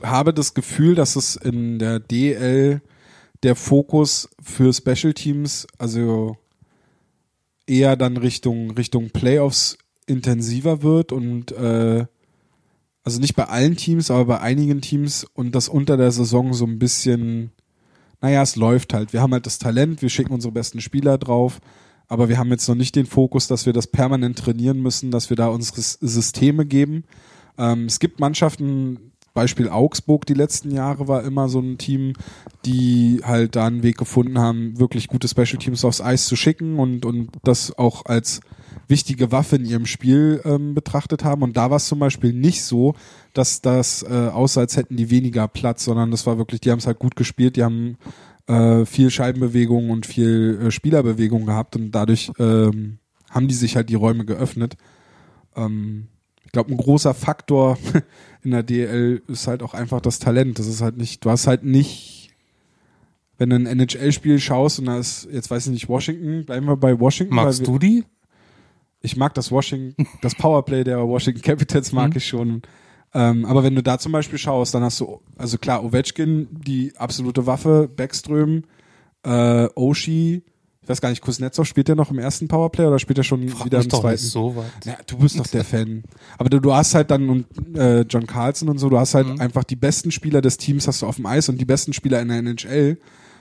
habe 0.00 0.32
das 0.32 0.54
Gefühl, 0.54 0.94
dass 0.94 1.16
es 1.16 1.34
in 1.34 1.80
der 1.80 1.98
DL 1.98 2.80
der 3.42 3.56
Fokus 3.56 4.28
für 4.40 4.72
Special 4.72 5.12
Teams, 5.12 5.66
also 5.76 6.36
eher 7.66 7.96
dann 7.96 8.16
Richtung, 8.16 8.70
Richtung 8.70 9.10
Playoffs 9.10 9.76
intensiver 10.06 10.82
wird 10.82 11.10
und 11.10 11.50
äh, 11.50 12.06
also 13.02 13.20
nicht 13.20 13.34
bei 13.34 13.44
allen 13.44 13.76
Teams, 13.76 14.10
aber 14.10 14.24
bei 14.24 14.40
einigen 14.40 14.80
Teams 14.80 15.26
und 15.34 15.56
das 15.56 15.68
unter 15.68 15.96
der 15.96 16.12
Saison 16.12 16.54
so 16.54 16.64
ein 16.64 16.78
bisschen, 16.78 17.50
naja, 18.20 18.42
es 18.42 18.54
läuft 18.54 18.94
halt. 18.94 19.12
Wir 19.12 19.20
haben 19.20 19.32
halt 19.32 19.46
das 19.46 19.58
Talent, 19.58 20.00
wir 20.00 20.10
schicken 20.10 20.32
unsere 20.32 20.52
besten 20.52 20.80
Spieler 20.80 21.18
drauf, 21.18 21.60
aber 22.08 22.28
wir 22.28 22.38
haben 22.38 22.50
jetzt 22.50 22.68
noch 22.68 22.74
nicht 22.74 22.96
den 22.96 23.06
Fokus, 23.06 23.48
dass 23.48 23.66
wir 23.66 23.72
das 23.72 23.86
permanent 23.86 24.38
trainieren 24.38 24.80
müssen, 24.80 25.10
dass 25.10 25.30
wir 25.30 25.36
da 25.36 25.48
unsere 25.48 25.80
Systeme 25.80 26.66
geben. 26.66 27.04
Ähm, 27.58 27.86
es 27.86 27.98
gibt 27.98 28.20
Mannschaften, 28.20 29.12
Beispiel 29.36 29.68
Augsburg 29.68 30.24
die 30.24 30.34
letzten 30.34 30.70
Jahre 30.70 31.08
war 31.08 31.22
immer 31.22 31.48
so 31.48 31.60
ein 31.60 31.78
Team, 31.78 32.14
die 32.64 33.20
halt 33.22 33.54
da 33.54 33.66
einen 33.66 33.82
Weg 33.82 33.98
gefunden 33.98 34.38
haben, 34.38 34.78
wirklich 34.78 35.08
gute 35.08 35.28
Special 35.28 35.58
Teams 35.58 35.84
aufs 35.84 36.00
Eis 36.00 36.26
zu 36.26 36.36
schicken 36.36 36.78
und, 36.78 37.04
und 37.04 37.28
das 37.44 37.76
auch 37.76 38.06
als 38.06 38.40
wichtige 38.88 39.32
Waffe 39.32 39.56
in 39.56 39.64
ihrem 39.64 39.86
Spiel 39.86 40.40
ähm, 40.44 40.74
betrachtet 40.74 41.22
haben. 41.22 41.42
Und 41.42 41.56
da 41.56 41.70
war 41.70 41.76
es 41.76 41.86
zum 41.86 41.98
Beispiel 41.98 42.32
nicht 42.32 42.62
so, 42.62 42.94
dass 43.34 43.60
das 43.60 44.02
äh, 44.02 44.28
aussah, 44.28 44.60
als 44.60 44.76
hätten 44.76 44.96
die 44.96 45.10
weniger 45.10 45.48
Platz, 45.48 45.84
sondern 45.84 46.10
das 46.10 46.26
war 46.26 46.38
wirklich, 46.38 46.60
die 46.60 46.70
haben 46.70 46.78
es 46.78 46.86
halt 46.86 46.98
gut 46.98 47.16
gespielt, 47.16 47.56
die 47.56 47.64
haben 47.64 47.98
äh, 48.46 48.84
viel 48.86 49.10
Scheibenbewegung 49.10 49.90
und 49.90 50.06
viel 50.06 50.58
äh, 50.62 50.70
Spielerbewegung 50.70 51.46
gehabt 51.46 51.76
und 51.76 51.90
dadurch 51.90 52.30
ähm, 52.38 52.98
haben 53.30 53.48
die 53.48 53.54
sich 53.54 53.76
halt 53.76 53.88
die 53.90 53.94
Räume 53.94 54.24
geöffnet. 54.24 54.76
Ähm, 55.56 56.08
ich 56.44 56.52
glaube, 56.52 56.72
ein 56.72 56.76
großer 56.76 57.12
Faktor 57.12 57.76
in 58.42 58.52
der 58.52 58.62
DL 58.62 59.22
ist 59.26 59.46
halt 59.48 59.62
auch 59.62 59.74
einfach 59.74 60.00
das 60.00 60.18
Talent. 60.20 60.58
Das 60.58 60.66
ist 60.68 60.80
halt 60.80 60.96
nicht, 60.96 61.24
du 61.24 61.30
hast 61.30 61.46
halt 61.46 61.64
nicht, 61.64 62.30
wenn 63.36 63.50
du 63.50 63.56
ein 63.56 63.66
NHL-Spiel 63.66 64.38
schaust 64.38 64.78
und 64.78 64.86
da 64.86 64.98
ist, 64.98 65.28
jetzt 65.30 65.50
weiß 65.50 65.66
ich 65.66 65.72
nicht, 65.72 65.88
Washington, 65.88 66.44
bleiben 66.46 66.66
wir 66.66 66.76
bei 66.76 66.98
Washington. 66.98 67.34
Magst 67.34 67.66
du 67.66 67.78
die? 67.78 68.04
Ich 69.02 69.16
mag 69.16 69.34
das 69.34 69.50
Washington, 69.50 70.06
das 70.22 70.34
Powerplay 70.34 70.84
der 70.84 71.06
Washington 71.06 71.42
Capitals 71.42 71.92
mag 71.92 72.10
Mhm. 72.12 72.16
ich 72.16 72.26
schon. 72.26 72.62
Ähm, 73.18 73.46
aber 73.46 73.62
wenn 73.64 73.74
du 73.74 73.82
da 73.82 73.98
zum 73.98 74.12
Beispiel 74.12 74.38
schaust, 74.38 74.74
dann 74.74 74.82
hast 74.82 75.00
du, 75.00 75.20
also 75.38 75.56
klar, 75.56 75.82
Ovechkin, 75.82 76.48
die 76.50 76.92
absolute 76.98 77.46
Waffe, 77.46 77.88
Backström, 77.94 78.64
äh, 79.24 79.68
Oshie, 79.74 80.42
ich 80.82 80.88
weiß 80.88 81.00
gar 81.00 81.08
nicht, 81.08 81.22
Kuznetsov, 81.22 81.66
spielt 81.66 81.88
der 81.88 81.96
noch 81.96 82.10
im 82.10 82.18
ersten 82.18 82.46
Powerplay 82.46 82.84
oder 82.86 82.98
spielt 82.98 83.18
er 83.18 83.24
schon 83.24 83.48
Frag 83.48 83.64
wieder 83.64 83.80
im 83.80 83.88
doch 83.88 84.02
zweiten? 84.02 84.22
nicht 84.22 84.30
so 84.30 84.54
weit. 84.54 84.84
Ja, 84.84 84.96
du 85.06 85.16
bist 85.16 85.38
doch 85.38 85.46
der 85.46 85.64
Fan. 85.64 86.04
Aber 86.38 86.48
du, 86.50 86.60
du 86.60 86.74
hast 86.74 86.94
halt 86.94 87.10
dann 87.10 87.28
und 87.30 87.46
äh, 87.76 88.02
John 88.02 88.26
Carlson 88.26 88.68
und 88.68 88.78
so, 88.78 88.88
du 88.90 88.98
hast 88.98 89.14
halt 89.14 89.26
Mhm. 89.28 89.40
einfach 89.40 89.64
die 89.64 89.76
besten 89.76 90.10
Spieler 90.10 90.42
des 90.42 90.58
Teams 90.58 90.86
hast 90.86 91.00
du 91.02 91.06
auf 91.06 91.16
dem 91.16 91.26
Eis 91.26 91.48
und 91.48 91.58
die 91.58 91.64
besten 91.64 91.92
Spieler 91.94 92.20
in 92.20 92.28
der 92.28 92.38
NHL 92.38 92.98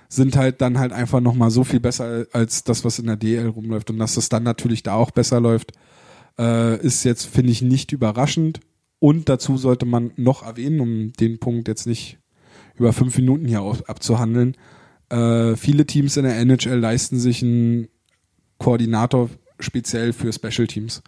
sind 0.09 0.37
halt 0.37 0.61
dann 0.61 0.79
halt 0.79 0.93
einfach 0.93 1.19
nochmal 1.19 1.51
so 1.51 1.63
viel 1.63 1.79
besser 1.79 2.25
als 2.31 2.63
das, 2.63 2.85
was 2.85 2.97
in 2.97 3.07
der 3.07 3.17
DL 3.17 3.47
rumläuft. 3.49 3.89
Und 3.91 3.99
dass 3.99 4.15
das 4.15 4.29
dann 4.29 4.43
natürlich 4.43 4.81
da 4.83 4.93
auch 4.95 5.11
besser 5.11 5.39
läuft, 5.41 5.73
äh, 6.39 6.79
ist 6.81 7.03
jetzt, 7.03 7.25
finde 7.25 7.51
ich, 7.51 7.61
nicht 7.61 7.91
überraschend. 7.91 8.59
Und 9.05 9.29
dazu 9.29 9.55
sollte 9.55 9.85
man 9.85 10.13
noch 10.15 10.41
erwähnen, 10.41 10.79
um 10.79 11.13
den 11.13 11.37
Punkt 11.37 11.67
jetzt 11.67 11.85
nicht 11.85 12.17
über 12.73 12.91
fünf 12.91 13.15
Minuten 13.19 13.47
hier 13.47 13.61
abzuhandeln, 13.85 14.57
äh, 15.09 15.55
viele 15.55 15.85
Teams 15.85 16.17
in 16.17 16.23
der 16.23 16.39
NHL 16.39 16.79
leisten 16.79 17.19
sich 17.19 17.43
einen 17.43 17.87
Koordinator 18.57 19.29
speziell 19.59 20.11
für 20.11 20.33
Special 20.33 20.65
Teams. 20.65 21.03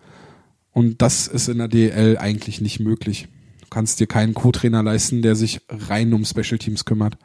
Und 0.73 1.01
das 1.01 1.27
ist 1.27 1.49
in 1.49 1.57
der 1.57 1.69
DL 1.69 2.19
eigentlich 2.19 2.61
nicht 2.61 2.79
möglich. 2.79 3.29
Du 3.61 3.67
kannst 3.71 3.99
dir 3.99 4.05
keinen 4.05 4.35
Co-Trainer 4.35 4.83
leisten, 4.83 5.23
der 5.23 5.35
sich 5.35 5.61
rein 5.67 6.13
um 6.13 6.23
Special 6.23 6.59
Teams 6.59 6.85
kümmert. 6.85 7.17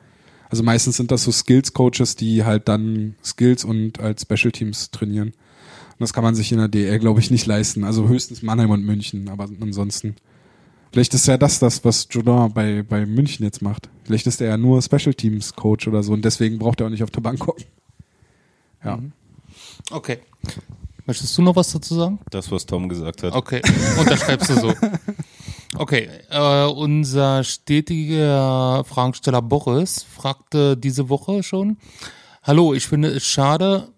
Also 0.49 0.63
meistens 0.63 0.97
sind 0.97 1.11
das 1.11 1.25
so 1.25 1.33
Skills-Coaches, 1.33 2.17
die 2.17 2.45
halt 2.45 2.69
dann 2.69 3.17
Skills 3.23 3.67
und 3.67 4.01
als 4.01 4.23
Special 4.23 4.53
Teams 4.53 4.91
trainieren. 4.91 5.33
Und 5.33 6.01
das 6.01 6.15
kann 6.15 6.25
man 6.25 6.35
sich 6.35 6.51
in 6.51 6.57
der 6.57 6.69
DL, 6.69 6.99
glaube 6.99 7.21
ich, 7.21 7.31
nicht 7.31 7.45
leisten. 7.45 7.85
Also 7.85 8.09
höchstens 8.09 8.41
Mannheim 8.41 8.71
und 8.71 8.87
München, 8.87 9.29
aber 9.29 9.51
ansonsten. 9.61 10.17
Vielleicht 10.93 11.15
ist 11.15 11.27
ja 11.27 11.39
das 11.39 11.59
das, 11.59 11.85
was 11.85 12.07
Jordan 12.11 12.53
bei, 12.53 12.83
bei 12.83 13.07
München 13.07 13.45
jetzt 13.45 13.63
macht. 13.63 13.89
Vielleicht 14.05 14.27
ist 14.27 14.41
er 14.43 14.49
ja 14.49 14.57
nur 14.59 14.83
Special 14.83 15.15
Teams 15.15 15.55
Coach 15.55 15.89
oder 15.89 16.03
so 16.03 16.13
und 16.13 16.25
deswegen 16.25 16.59
braucht 16.59 16.81
er 16.81 16.87
auch 16.87 16.91
nicht 16.91 17.03
auf 17.03 17.11
der 17.11 17.23
Bank 17.23 17.39
gucken. 17.39 17.65
Ja. 18.85 18.99
Okay. 19.91 20.19
Möchtest 21.07 21.37
du 21.37 21.43
noch 21.43 21.57
was 21.57 21.73
dazu 21.73 21.95
sagen? 21.95 22.21
Das, 22.31 22.51
was 22.51 22.67
Tom 22.67 22.89
gesagt 22.89 23.23
hat. 23.23 23.35
Okay, 23.35 23.63
unterschreibst 23.99 24.51
du 24.51 24.55
so. 24.55 24.75
Okay, 25.75 26.11
äh, 26.29 26.67
unser 26.67 27.43
stetiger 27.45 28.85
Fragensteller 28.85 29.41
Boris 29.41 30.03
fragte 30.03 30.77
diese 30.77 31.09
Woche 31.09 31.43
schon, 31.43 31.79
Hallo, 32.43 32.75
ich 32.75 32.87
finde 32.87 33.09
es 33.09 33.25
schade, 33.25 33.89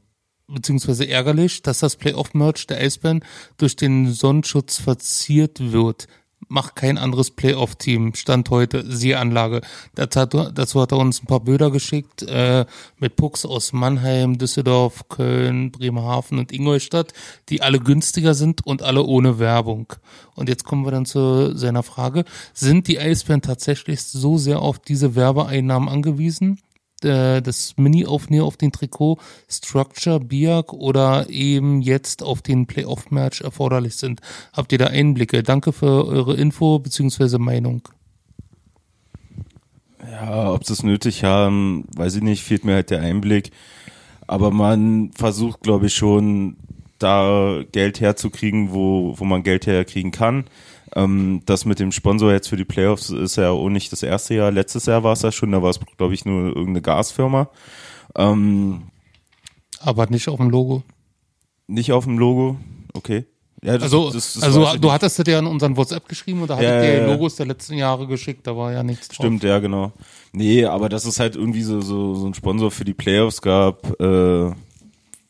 beziehungsweise 0.47 1.09
ärgerlich, 1.09 1.63
dass 1.63 1.81
das 1.81 1.97
Playoff-Merch 1.97 2.69
der 2.69 2.79
Eisbären 2.79 3.25
durch 3.57 3.75
den 3.75 4.13
Sonnenschutz 4.13 4.79
verziert 4.79 5.73
wird. 5.73 6.07
Macht 6.49 6.77
kein 6.77 6.99
anderes 6.99 7.31
Playoff-Team. 7.31 8.15
Stand 8.15 8.51
heute, 8.51 8.85
siehe 8.91 9.19
Anlage. 9.19 9.61
Hat, 9.99 10.35
dazu 10.35 10.81
hat 10.81 10.93
er 10.93 10.99
uns 10.99 11.23
ein 11.23 11.27
paar 11.27 11.41
Bilder 11.41 11.71
geschickt 11.71 12.23
äh, 12.23 12.65
mit 12.99 13.17
Pucks 13.17 13.45
aus 13.45 13.73
Mannheim, 13.73 14.39
Düsseldorf, 14.39 15.09
Köln, 15.09 15.71
Bremerhaven 15.71 16.39
und 16.39 16.53
Ingolstadt, 16.53 17.13
die 17.49 17.63
alle 17.63 17.81
günstiger 17.81 18.35
sind 18.35 18.67
und 18.67 18.83
alle 18.83 19.03
ohne 19.03 19.39
Werbung. 19.39 19.93
Und 20.35 20.49
jetzt 20.49 20.65
kommen 20.65 20.85
wir 20.85 20.91
dann 20.91 21.07
zu 21.07 21.57
seiner 21.57 21.83
Frage. 21.83 22.25
Sind 22.53 22.89
die 22.89 22.99
Eisbären 22.99 23.43
tatsächlich 23.43 24.03
so 24.03 24.39
sehr 24.39 24.61
auf 24.61 24.79
diese 24.79 25.15
Werbeeinnahmen 25.15 25.89
angewiesen? 25.89 26.61
Äh, 27.03 27.43
das 27.43 27.75
Mini-Aufnäher 27.77 28.45
auf 28.45 28.57
den 28.57 28.73
Trikot, 28.73 29.19
Structure, 29.49 30.21
Biak 30.21 30.73
oder 30.73 31.29
eben 31.29 31.83
jetzt 31.83 32.23
auf 32.23 32.43
den 32.43 32.67
Playoff-Match 32.67 33.41
erforderlich 33.41 33.97
sind. 33.97 34.21
Habt 34.53 34.73
ihr 34.73 34.79
da 34.79 34.87
Einblicke? 34.87 35.43
Danke 35.43 35.73
für 35.73 36.07
eure 36.07 36.35
Info 36.37 36.79
bzw. 36.79 37.39
Meinung. 37.39 37.89
Ja, 40.11 40.53
ob 40.53 40.65
sie 40.65 40.73
es 40.73 40.83
nötig 40.83 41.25
haben, 41.25 41.87
weiß 41.97 42.17
ich 42.17 42.23
nicht, 42.23 42.43
fehlt 42.43 42.65
mir 42.65 42.75
halt 42.75 42.91
der 42.91 43.01
Einblick. 43.01 43.51
Aber 44.27 44.51
man 44.51 45.11
versucht, 45.13 45.63
glaube 45.63 45.87
ich, 45.87 45.95
schon, 45.95 46.57
da 46.99 47.63
Geld 47.73 48.01
herzukriegen, 48.01 48.73
wo, 48.73 49.15
wo 49.19 49.25
man 49.25 49.43
Geld 49.43 49.67
herkriegen 49.67 50.11
kann. 50.11 50.45
Ähm, 50.95 51.43
das 51.47 51.65
mit 51.65 51.79
dem 51.81 51.91
Sponsor 51.93 52.31
jetzt 52.33 52.49
für 52.49 52.57
die 52.57 52.65
Playoffs 52.65 53.11
ist 53.11 53.37
ja 53.37 53.51
auch 53.51 53.69
nicht 53.69 53.91
das 53.93 54.03
erste 54.03 54.35
Jahr. 54.35 54.51
Letztes 54.53 54.87
Jahr 54.87 55.03
war 55.03 55.13
es 55.13 55.23
ja 55.23 55.33
schon, 55.33 55.51
da 55.53 55.63
war 55.63 55.71
es, 55.71 55.81
glaube 55.97 56.15
ich, 56.15 56.25
nur 56.25 56.49
irgendeine 56.49 56.83
Gasfirma. 56.83 57.49
Ähm, 58.17 58.83
Aber 59.81 60.07
nicht 60.07 60.29
auf 60.29 60.37
dem 60.39 60.51
Logo. 60.51 60.83
nicht 61.67 61.93
auf 61.93 62.05
dem 62.05 62.19
Logo, 62.19 62.57
okay. 62.93 63.27
Ja, 63.63 63.75
das- 63.75 63.85
Also, 63.85 64.11
das- 64.13 64.35
das 64.35 64.43
also 64.43 64.77
du 64.77 64.93
hattest 64.93 65.19
das 65.19 65.27
ja 65.27 65.39
in 65.39 65.47
unseren 65.47 65.75
WhatsApp 65.77 66.07
geschrieben 66.07 66.43
und 66.43 66.49
da 66.51 66.57
hattet 66.57 66.69
Ja, 66.69 66.83
ihr 66.85 66.95
ja, 66.99 67.07
ja. 67.07 67.13
Logos 67.13 67.37
der 67.37 67.47
letzten 67.47 67.75
Jahre 67.75 68.07
geschickt, 68.07 68.47
da 68.47 68.55
war 68.57 68.73
ja 68.73 68.83
nichts 68.83 69.09
drauf. 69.09 69.17
Stimmt, 69.17 69.43
ja, 69.43 69.59
genau. 69.59 69.93
Nee, 70.33 70.67
aber 70.67 70.89
dass 70.91 71.07
es 71.07 71.19
halt 71.19 71.35
irgendwie 71.35 71.63
so, 71.63 71.81
so, 71.81 72.15
so 72.15 72.27
ein 72.27 72.35
Sponsor 72.35 72.71
für 72.71 72.85
die 72.85 72.93
Playoffs 72.95 73.41
gab, 73.41 73.99
äh, 74.01 74.51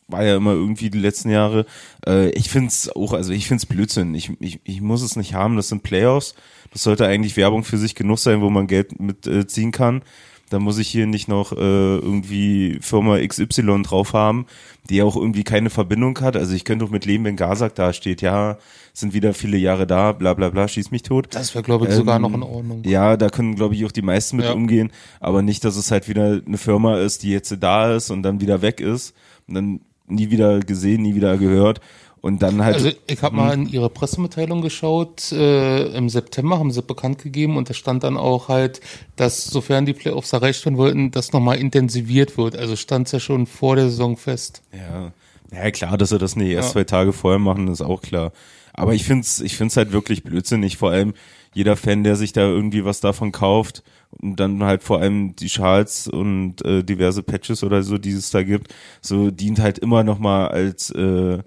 war 0.07 0.23
ja 0.23 0.35
immer 0.37 0.51
irgendwie 0.51 0.89
die 0.89 0.99
letzten 0.99 1.29
Jahre. 1.29 1.65
Äh, 2.05 2.29
ich 2.31 2.49
find's 2.49 2.89
auch, 2.89 3.13
also 3.13 3.31
ich 3.33 3.47
find's 3.47 3.65
Blödsinn. 3.65 4.13
Ich, 4.13 4.31
ich, 4.39 4.59
ich 4.63 4.81
muss 4.81 5.01
es 5.01 5.15
nicht 5.15 5.33
haben. 5.33 5.55
Das 5.55 5.69
sind 5.69 5.83
Playoffs. 5.83 6.35
Das 6.71 6.83
sollte 6.83 7.05
eigentlich 7.07 7.37
Werbung 7.37 7.63
für 7.63 7.77
sich 7.77 7.95
genug 7.95 8.19
sein, 8.19 8.41
wo 8.41 8.49
man 8.49 8.67
Geld 8.67 8.99
mit 8.99 9.25
äh, 9.27 9.47
ziehen 9.47 9.71
kann. 9.71 10.03
Da 10.51 10.59
muss 10.59 10.77
ich 10.77 10.87
hier 10.89 11.07
nicht 11.07 11.27
noch 11.27 11.53
äh, 11.53 11.55
irgendwie 11.55 12.77
Firma 12.79 13.17
XY 13.17 13.81
drauf 13.81 14.13
haben, 14.13 14.45
die 14.89 14.97
ja 14.97 15.03
auch 15.03 15.15
irgendwie 15.15 15.43
keine 15.43 15.71
Verbindung 15.71 16.19
hat. 16.21 16.37
Also 16.37 16.53
ich 16.53 16.65
könnte 16.65 16.85
auch 16.85 16.91
mit 16.91 17.05
leben, 17.05 17.23
wenn 17.25 17.35
Gazak 17.35 17.73
da 17.73 17.93
steht. 17.93 18.21
Ja, 18.21 18.59
sind 18.93 19.15
wieder 19.15 19.33
viele 19.33 19.57
Jahre 19.57 19.87
da, 19.87 20.11
bla 20.11 20.35
bla 20.35 20.49
bla, 20.49 20.67
schieß 20.67 20.91
mich 20.91 21.01
tot. 21.01 21.29
Das 21.31 21.55
wäre, 21.55 21.63
glaube 21.63 21.87
ich, 21.87 21.93
sogar 21.95 22.17
Ähm, 22.17 22.21
noch 22.21 22.33
in 22.35 22.43
Ordnung. 22.43 22.83
Ja, 22.85 23.17
da 23.17 23.29
können, 23.29 23.55
glaube 23.55 23.73
ich, 23.73 23.83
auch 23.85 23.91
die 23.91 24.03
meisten 24.03 24.37
mit 24.37 24.45
Ja. 24.45 24.53
umgehen, 24.53 24.91
aber 25.19 25.41
nicht, 25.41 25.63
dass 25.63 25.77
es 25.77 25.89
halt 25.89 26.07
wieder 26.07 26.39
eine 26.45 26.59
Firma 26.59 26.99
ist, 26.99 27.23
die 27.23 27.31
jetzt 27.31 27.55
da 27.61 27.95
ist 27.95 28.11
und 28.11 28.21
dann 28.21 28.39
wieder 28.39 28.61
weg 28.61 28.81
ist 28.81 29.15
und 29.47 29.55
dann 29.55 29.81
nie 30.07 30.29
wieder 30.31 30.59
gesehen, 30.59 31.01
nie 31.01 31.15
wieder 31.15 31.37
gehört 31.37 31.81
und 32.21 32.41
dann 32.41 32.63
halt 32.63 32.75
Also 32.75 32.89
ich 33.07 33.21
habe 33.21 33.35
mal 33.35 33.53
in 33.53 33.67
ihre 33.69 33.89
Pressemitteilung 33.89 34.61
geschaut. 34.61 35.31
Äh, 35.31 35.95
Im 35.95 36.09
September 36.09 36.57
haben 36.57 36.71
sie 36.71 36.81
bekannt 36.81 37.19
gegeben 37.21 37.55
und 37.57 37.69
da 37.69 37.73
stand 37.75 38.03
dann 38.03 38.17
auch 38.17 38.47
halt, 38.49 38.81
dass 39.15 39.45
sofern 39.45 39.85
die 39.85 39.93
Playoffs 39.93 40.33
erreicht 40.33 40.65
werden 40.65 40.77
wollten, 40.77 41.11
das 41.11 41.33
nochmal 41.33 41.57
intensiviert 41.57 42.37
wird. 42.37 42.55
Also 42.55 42.75
stand 42.75 43.07
es 43.07 43.11
ja 43.11 43.19
schon 43.19 43.45
vor 43.45 43.75
der 43.75 43.85
Saison 43.89 44.17
fest. 44.17 44.61
ja, 44.73 45.11
ja 45.55 45.71
klar, 45.71 45.97
dass 45.97 46.09
sie 46.09 46.17
das 46.17 46.35
nicht 46.35 46.49
erst 46.49 46.69
Ja. 46.69 46.73
zwei 46.73 46.83
Tage 46.83 47.13
vorher 47.13 47.39
machen, 47.39 47.67
ist 47.67 47.81
auch 47.81 48.01
klar. 48.01 48.31
Aber 48.73 48.93
ich 48.93 49.05
find's, 49.05 49.39
ich 49.39 49.55
find's 49.55 49.77
halt 49.77 49.93
wirklich 49.93 50.23
blödsinnig. 50.23 50.75
Vor 50.77 50.91
allem 50.91 51.13
jeder 51.53 51.77
Fan, 51.77 52.03
der 52.03 52.15
sich 52.17 52.33
da 52.33 52.41
irgendwie 52.41 52.83
was 52.83 52.99
davon 52.99 53.31
kauft 53.31 53.83
und 54.11 54.39
dann 54.39 54.63
halt 54.63 54.83
vor 54.83 54.99
allem 54.99 55.35
die 55.35 55.49
Schals 55.49 56.07
und 56.07 56.63
äh, 56.65 56.83
diverse 56.83 57.23
Patches 57.23 57.63
oder 57.63 57.83
so, 57.83 57.97
die 57.97 58.11
es 58.11 58.31
da 58.31 58.43
gibt, 58.43 58.73
so 59.01 59.31
dient 59.31 59.59
halt 59.59 59.79
immer 59.79 60.03
noch 60.03 60.19
mal 60.19 60.47
als 60.47 60.89
äh, 60.91 61.39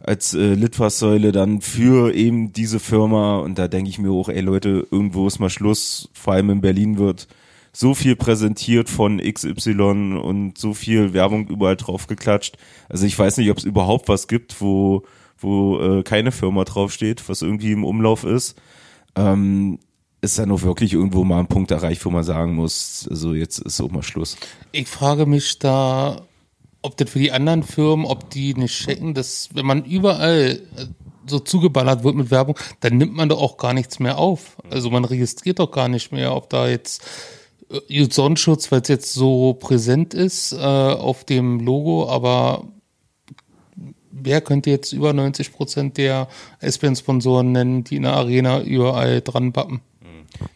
als 0.00 0.32
äh, 0.34 0.54
Litfaßsäule 0.54 1.32
dann 1.32 1.60
für 1.60 2.14
eben 2.14 2.52
diese 2.52 2.78
Firma 2.78 3.38
und 3.38 3.58
da 3.58 3.66
denke 3.68 3.90
ich 3.90 3.98
mir 3.98 4.12
auch, 4.12 4.28
ey 4.28 4.40
Leute, 4.40 4.86
irgendwo 4.90 5.26
ist 5.26 5.40
mal 5.40 5.50
Schluss, 5.50 6.08
vor 6.12 6.34
allem 6.34 6.50
in 6.50 6.60
Berlin 6.60 6.98
wird 6.98 7.26
so 7.72 7.94
viel 7.94 8.16
präsentiert 8.16 8.88
von 8.88 9.18
XY 9.18 10.18
und 10.22 10.56
so 10.56 10.74
viel 10.74 11.12
Werbung 11.12 11.48
überall 11.48 11.76
drauf 11.76 12.06
geklatscht. 12.06 12.56
Also 12.88 13.06
ich 13.06 13.18
weiß 13.18 13.36
nicht, 13.38 13.50
ob 13.50 13.58
es 13.58 13.64
überhaupt 13.64 14.08
was 14.08 14.28
gibt, 14.28 14.60
wo 14.60 15.04
wo 15.40 15.80
äh, 15.80 16.02
keine 16.02 16.32
Firma 16.32 16.64
draufsteht, 16.64 17.28
was 17.28 17.42
irgendwie 17.42 17.72
im 17.72 17.84
Umlauf 17.84 18.24
ist. 18.24 18.60
Ähm, 19.14 19.78
ist 20.20 20.38
dann 20.38 20.50
auch 20.50 20.62
wirklich 20.62 20.92
irgendwo 20.92 21.24
mal 21.24 21.38
ein 21.38 21.46
Punkt 21.46 21.70
erreicht, 21.70 22.04
wo 22.04 22.10
man 22.10 22.24
sagen 22.24 22.54
muss, 22.54 23.06
also 23.08 23.34
jetzt 23.34 23.58
ist 23.60 23.80
auch 23.80 23.90
mal 23.90 24.02
Schluss. 24.02 24.36
Ich 24.72 24.88
frage 24.88 25.26
mich 25.26 25.58
da, 25.58 26.22
ob 26.82 26.96
das 26.96 27.10
für 27.10 27.18
die 27.18 27.32
anderen 27.32 27.62
Firmen, 27.62 28.04
ob 28.04 28.30
die 28.30 28.54
nicht 28.54 28.74
checken, 28.74 29.14
dass 29.14 29.50
wenn 29.54 29.66
man 29.66 29.84
überall 29.84 30.60
äh, 30.76 30.86
so 31.26 31.38
zugeballert 31.38 32.04
wird 32.04 32.16
mit 32.16 32.30
Werbung, 32.30 32.58
dann 32.80 32.96
nimmt 32.96 33.14
man 33.14 33.28
doch 33.28 33.40
auch 33.40 33.56
gar 33.58 33.74
nichts 33.74 33.98
mehr 33.98 34.18
auf. 34.18 34.56
Also 34.70 34.90
man 34.90 35.04
registriert 35.04 35.58
doch 35.58 35.70
gar 35.70 35.88
nicht 35.88 36.12
mehr, 36.12 36.34
ob 36.34 36.50
da 36.50 36.68
jetzt 36.68 37.06
äh, 37.70 38.00
gut, 38.00 38.12
Sonnenschutz, 38.12 38.72
weil 38.72 38.80
es 38.82 38.88
jetzt 38.88 39.14
so 39.14 39.54
präsent 39.54 40.14
ist 40.14 40.52
äh, 40.52 40.56
auf 40.56 41.24
dem 41.24 41.60
Logo, 41.60 42.08
aber 42.08 42.64
wer 44.10 44.40
könnte 44.40 44.70
jetzt 44.70 44.92
über 44.92 45.12
90 45.12 45.52
Prozent 45.52 45.96
der 45.96 46.28
S-Bahn-Sponsoren 46.60 47.52
nennen, 47.52 47.84
die 47.84 47.96
in 47.96 48.02
der 48.02 48.14
Arena 48.14 48.62
überall 48.62 49.20
dran 49.20 49.52
bappen? 49.52 49.80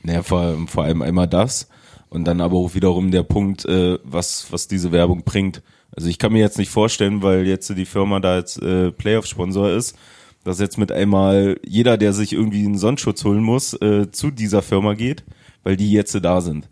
Naja, 0.02 0.22
vor, 0.22 0.56
vor 0.66 0.84
allem 0.84 1.02
einmal 1.02 1.28
das 1.28 1.68
und 2.08 2.24
dann 2.24 2.40
aber 2.40 2.56
auch 2.56 2.74
wiederum 2.74 3.10
der 3.10 3.22
Punkt, 3.22 3.64
äh, 3.64 3.98
was, 4.04 4.52
was 4.52 4.68
diese 4.68 4.92
Werbung 4.92 5.24
bringt. 5.24 5.62
Also 5.94 6.08
ich 6.08 6.18
kann 6.18 6.32
mir 6.32 6.40
jetzt 6.40 6.58
nicht 6.58 6.70
vorstellen, 6.70 7.22
weil 7.22 7.46
jetzt 7.46 7.68
die 7.70 7.86
Firma 7.86 8.20
da 8.20 8.34
als 8.34 8.56
äh, 8.58 8.90
Playoff-Sponsor 8.92 9.70
ist, 9.70 9.96
dass 10.44 10.60
jetzt 10.60 10.78
mit 10.78 10.90
einmal 10.92 11.58
jeder, 11.64 11.96
der 11.96 12.12
sich 12.12 12.32
irgendwie 12.32 12.64
einen 12.64 12.78
Sonnenschutz 12.78 13.24
holen 13.24 13.42
muss, 13.42 13.74
äh, 13.74 14.10
zu 14.10 14.30
dieser 14.30 14.62
Firma 14.62 14.94
geht, 14.94 15.24
weil 15.62 15.76
die 15.76 15.90
jetzt 15.90 16.14
da 16.22 16.40
sind. 16.40 16.68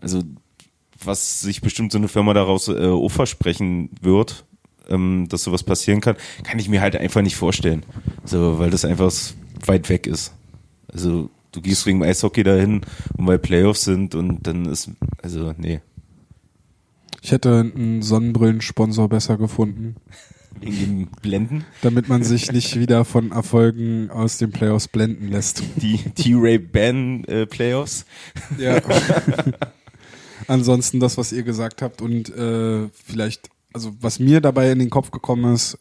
Also 0.00 0.22
was 1.02 1.40
sich 1.40 1.60
bestimmt 1.60 1.92
so 1.92 1.98
eine 1.98 2.08
Firma 2.08 2.34
daraus 2.34 2.68
äh, 2.68 2.86
auch 2.86 3.10
versprechen 3.10 3.90
wird, 4.00 4.44
ähm, 4.88 5.26
dass 5.28 5.44
sowas 5.44 5.62
passieren 5.62 6.00
kann, 6.00 6.16
kann 6.42 6.58
ich 6.58 6.68
mir 6.68 6.80
halt 6.80 6.96
einfach 6.96 7.22
nicht 7.22 7.36
vorstellen. 7.36 7.84
So, 8.24 8.58
weil 8.58 8.70
das 8.70 8.84
einfach 8.84 9.12
weit 9.66 9.88
weg 9.88 10.06
ist. 10.06 10.34
Also 10.92 11.30
du 11.52 11.60
gehst 11.60 11.86
wegen 11.86 12.02
Eishockey 12.04 12.42
dahin 12.42 12.82
und 13.16 13.26
weil 13.26 13.38
Playoffs 13.38 13.82
sind 13.84 14.14
und 14.14 14.46
dann 14.46 14.66
ist, 14.66 14.90
also 15.22 15.52
nee, 15.56 15.80
Ich 17.22 17.32
hätte 17.32 17.72
einen 17.74 18.02
Sonnenbrillensponsor 18.02 19.08
besser 19.08 19.36
gefunden, 19.36 19.96
wegen 20.58 20.76
dem 20.76 21.08
Blenden. 21.22 21.64
damit 21.82 22.08
man 22.08 22.22
sich 22.22 22.52
nicht 22.52 22.78
wieder 22.78 23.04
von 23.04 23.32
Erfolgen 23.32 24.10
aus 24.10 24.38
den 24.38 24.50
Playoffs 24.50 24.88
blenden 24.88 25.28
lässt. 25.28 25.62
Die 25.76 25.98
T-Ray-Ban 25.98 27.24
äh, 27.24 27.46
Playoffs. 27.46 28.04
Ja. 28.58 28.80
Ansonsten 30.46 31.00
das, 31.00 31.18
was 31.18 31.32
ihr 31.32 31.42
gesagt 31.42 31.82
habt 31.82 32.02
und 32.02 32.34
äh, 32.34 32.88
vielleicht, 32.92 33.50
also 33.72 33.92
was 34.00 34.18
mir 34.18 34.40
dabei 34.40 34.72
in 34.72 34.78
den 34.78 34.90
Kopf 34.90 35.10
gekommen 35.10 35.54
ist, 35.54 35.78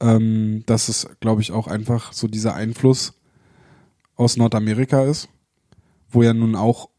ähm, 0.00 0.62
dass 0.66 0.88
es, 0.88 1.08
glaube 1.20 1.42
ich, 1.42 1.52
auch 1.52 1.66
einfach 1.66 2.12
so 2.12 2.26
dieser 2.26 2.54
Einfluss 2.54 3.19
aus 4.20 4.36
Nordamerika 4.36 5.04
ist, 5.04 5.28
wo 6.10 6.22
ja 6.22 6.34
nun 6.34 6.54
auch 6.54 6.90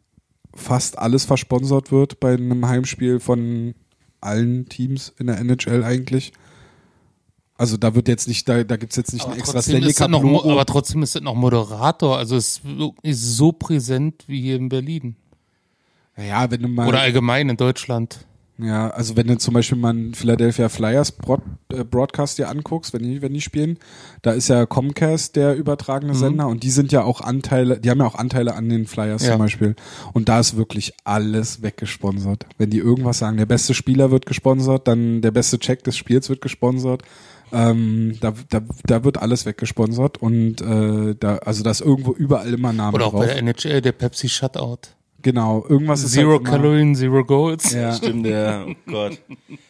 fast 0.54 0.98
alles 0.98 1.24
versponsert 1.24 1.92
wird 1.92 2.20
bei 2.20 2.34
einem 2.34 2.68
Heimspiel 2.68 3.20
von 3.20 3.76
allen 4.20 4.68
Teams 4.68 5.14
in 5.18 5.28
der 5.28 5.40
NHL 5.40 5.84
eigentlich. 5.84 6.34
Also 7.56 7.78
da 7.78 7.94
wird 7.94 8.08
jetzt 8.08 8.28
nicht, 8.28 8.50
da, 8.50 8.64
da 8.64 8.76
gibt's 8.76 8.96
jetzt 8.96 9.14
nicht 9.14 9.24
Aber 9.24 9.34
ein 9.34 9.40
extra 9.40 9.62
Stanley 9.62 9.94
Cup 9.94 10.10
noch, 10.10 10.46
aber 10.46 10.66
trotzdem 10.66 11.04
ist 11.04 11.16
es 11.16 11.22
noch 11.22 11.36
Moderator. 11.36 12.18
Also 12.18 12.36
es 12.36 12.62
ist 13.04 13.38
so 13.38 13.52
präsent 13.52 14.24
wie 14.26 14.42
hier 14.42 14.56
in 14.56 14.68
Berlin. 14.68 15.16
ja, 16.18 16.50
wenn 16.50 16.64
du 16.64 16.68
mal 16.68 16.88
Oder 16.88 17.02
allgemein 17.02 17.50
in 17.50 17.58
Deutschland. 17.58 18.26
Ja, 18.62 18.90
also 18.90 19.16
wenn 19.18 19.28
du 19.28 19.38
zum 19.38 19.54
Beispiel 19.54 19.78
mal 19.78 19.90
einen 19.90 20.14
Philadelphia 20.14 20.70
Flyers 20.70 21.12
Broad, 21.12 21.42
äh, 21.74 21.84
Broadcast 21.84 22.38
dir 22.38 22.50
anguckst, 22.50 22.94
wenn 22.94 23.02
die, 23.04 23.22
wenn 23.22 23.34
die 23.34 23.42
spielen, 23.42 23.80
da 24.22 24.32
ist 24.32 24.50
ja 24.50 24.66
Comcast 24.66 25.36
der 25.36 25.54
Mhm. 25.54 25.60
übertragene 25.62 26.14
Sender 26.16 26.48
und 26.48 26.64
die 26.64 26.70
sind 26.70 26.92
ja 26.92 27.04
auch 27.04 27.22
Anteile, 27.22 27.80
die 27.80 27.90
haben 27.90 28.00
ja 28.00 28.06
auch 28.06 28.16
Anteile 28.16 28.56
an 28.56 28.70
den 28.70 28.86
Flyers 28.86 29.24
Ja. 29.26 29.32
zum 29.32 29.40
Beispiel. 29.40 29.76
Und 30.14 30.30
da 30.30 30.40
ist 30.40 30.58
wirklich 30.58 30.94
alles 31.06 31.62
weggesponsert. 31.62 32.46
Wenn 32.58 32.70
die 32.70 32.78
irgendwas 32.80 33.20
sagen, 33.20 33.38
der 33.38 33.46
beste 33.46 33.74
Spieler 33.74 34.12
wird 34.12 34.26
gesponsert, 34.26 34.88
dann 34.88 35.22
der 35.22 35.32
beste 35.32 35.58
Check 35.58 35.84
des 35.84 35.98
Spiels 35.98 36.30
wird 36.30 36.42
gesponsert. 36.42 37.02
Ähm, 37.54 38.18
da, 38.22 38.34
da, 38.50 38.62
da 38.86 39.04
wird 39.04 39.18
alles 39.18 39.46
weggesponsert 39.46 40.18
und 40.22 40.62
äh, 40.62 41.16
da, 41.20 41.38
also 41.40 41.64
da 41.64 41.72
ist 41.72 41.82
irgendwo 41.82 42.14
überall 42.14 42.54
immer 42.54 42.72
Name 42.72 42.96
Oder 42.96 43.08
auch 43.08 43.12
drauf. 43.12 43.22
bei 43.22 43.28
der 43.28 43.38
NHL, 43.40 43.82
der 43.82 43.92
Pepsi 43.92 44.30
Shutout. 44.30 44.78
Genau, 45.22 45.66
irgendwas 45.68 46.04
ist 46.04 46.14
Zero 46.14 46.34
halt 46.34 46.46
Kalorien, 46.46 46.96
Zero 46.96 47.24
Goals. 47.24 47.72
Ja. 47.74 47.94
Stimmt, 47.94 48.26
ja, 48.26 48.66
oh 48.66 48.74
Gott. 48.88 49.20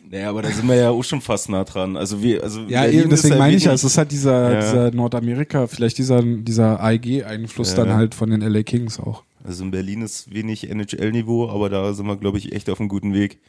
Naja, 0.10 0.30
aber 0.30 0.41
da 0.41 0.49
sind 0.49 0.68
wir 0.68 0.76
ja 0.76 0.90
auch 0.90 1.03
schon 1.03 1.22
fast 1.22 1.49
nah 1.49 1.64
dran. 1.64 1.95
Also 1.98 2.22
wir, 2.22 2.44
also 2.44 2.61
Ja, 2.68 2.86
eben, 2.86 3.10
deswegen 3.10 3.38
meine 3.38 3.56
ich 3.56 3.64
ja, 3.65 3.73
es 3.73 3.84
ist 3.84 3.98
halt 3.98 4.11
dieser, 4.11 4.53
Ja. 4.53 4.60
dieser 4.60 4.91
Nordamerika, 4.91 5.68
vielleicht 5.68 5.98
dieser, 5.98 6.22
dieser 6.22 6.82
AEG-Einfluss 6.82 7.72
Ja. 7.72 7.86
dann 7.86 7.94
halt 7.95 8.14
von 8.15 8.30
den 8.30 8.41
LA 8.41 8.64
Kings 8.64 8.99
auch. 8.99 9.23
Also 9.44 9.64
in 9.64 9.72
Berlin 9.72 10.02
ist 10.02 10.34
wenig 10.34 10.69
NHL-Niveau, 10.69 11.49
aber 11.49 11.69
da 11.69 11.94
sind 11.94 12.06
wir, 12.06 12.18
glaube 12.18 12.38
ich, 12.38 12.52
echt 12.53 12.69
auf 12.69 12.80
einem 12.80 12.90
guten 12.90 13.14
Weg. 13.14 13.40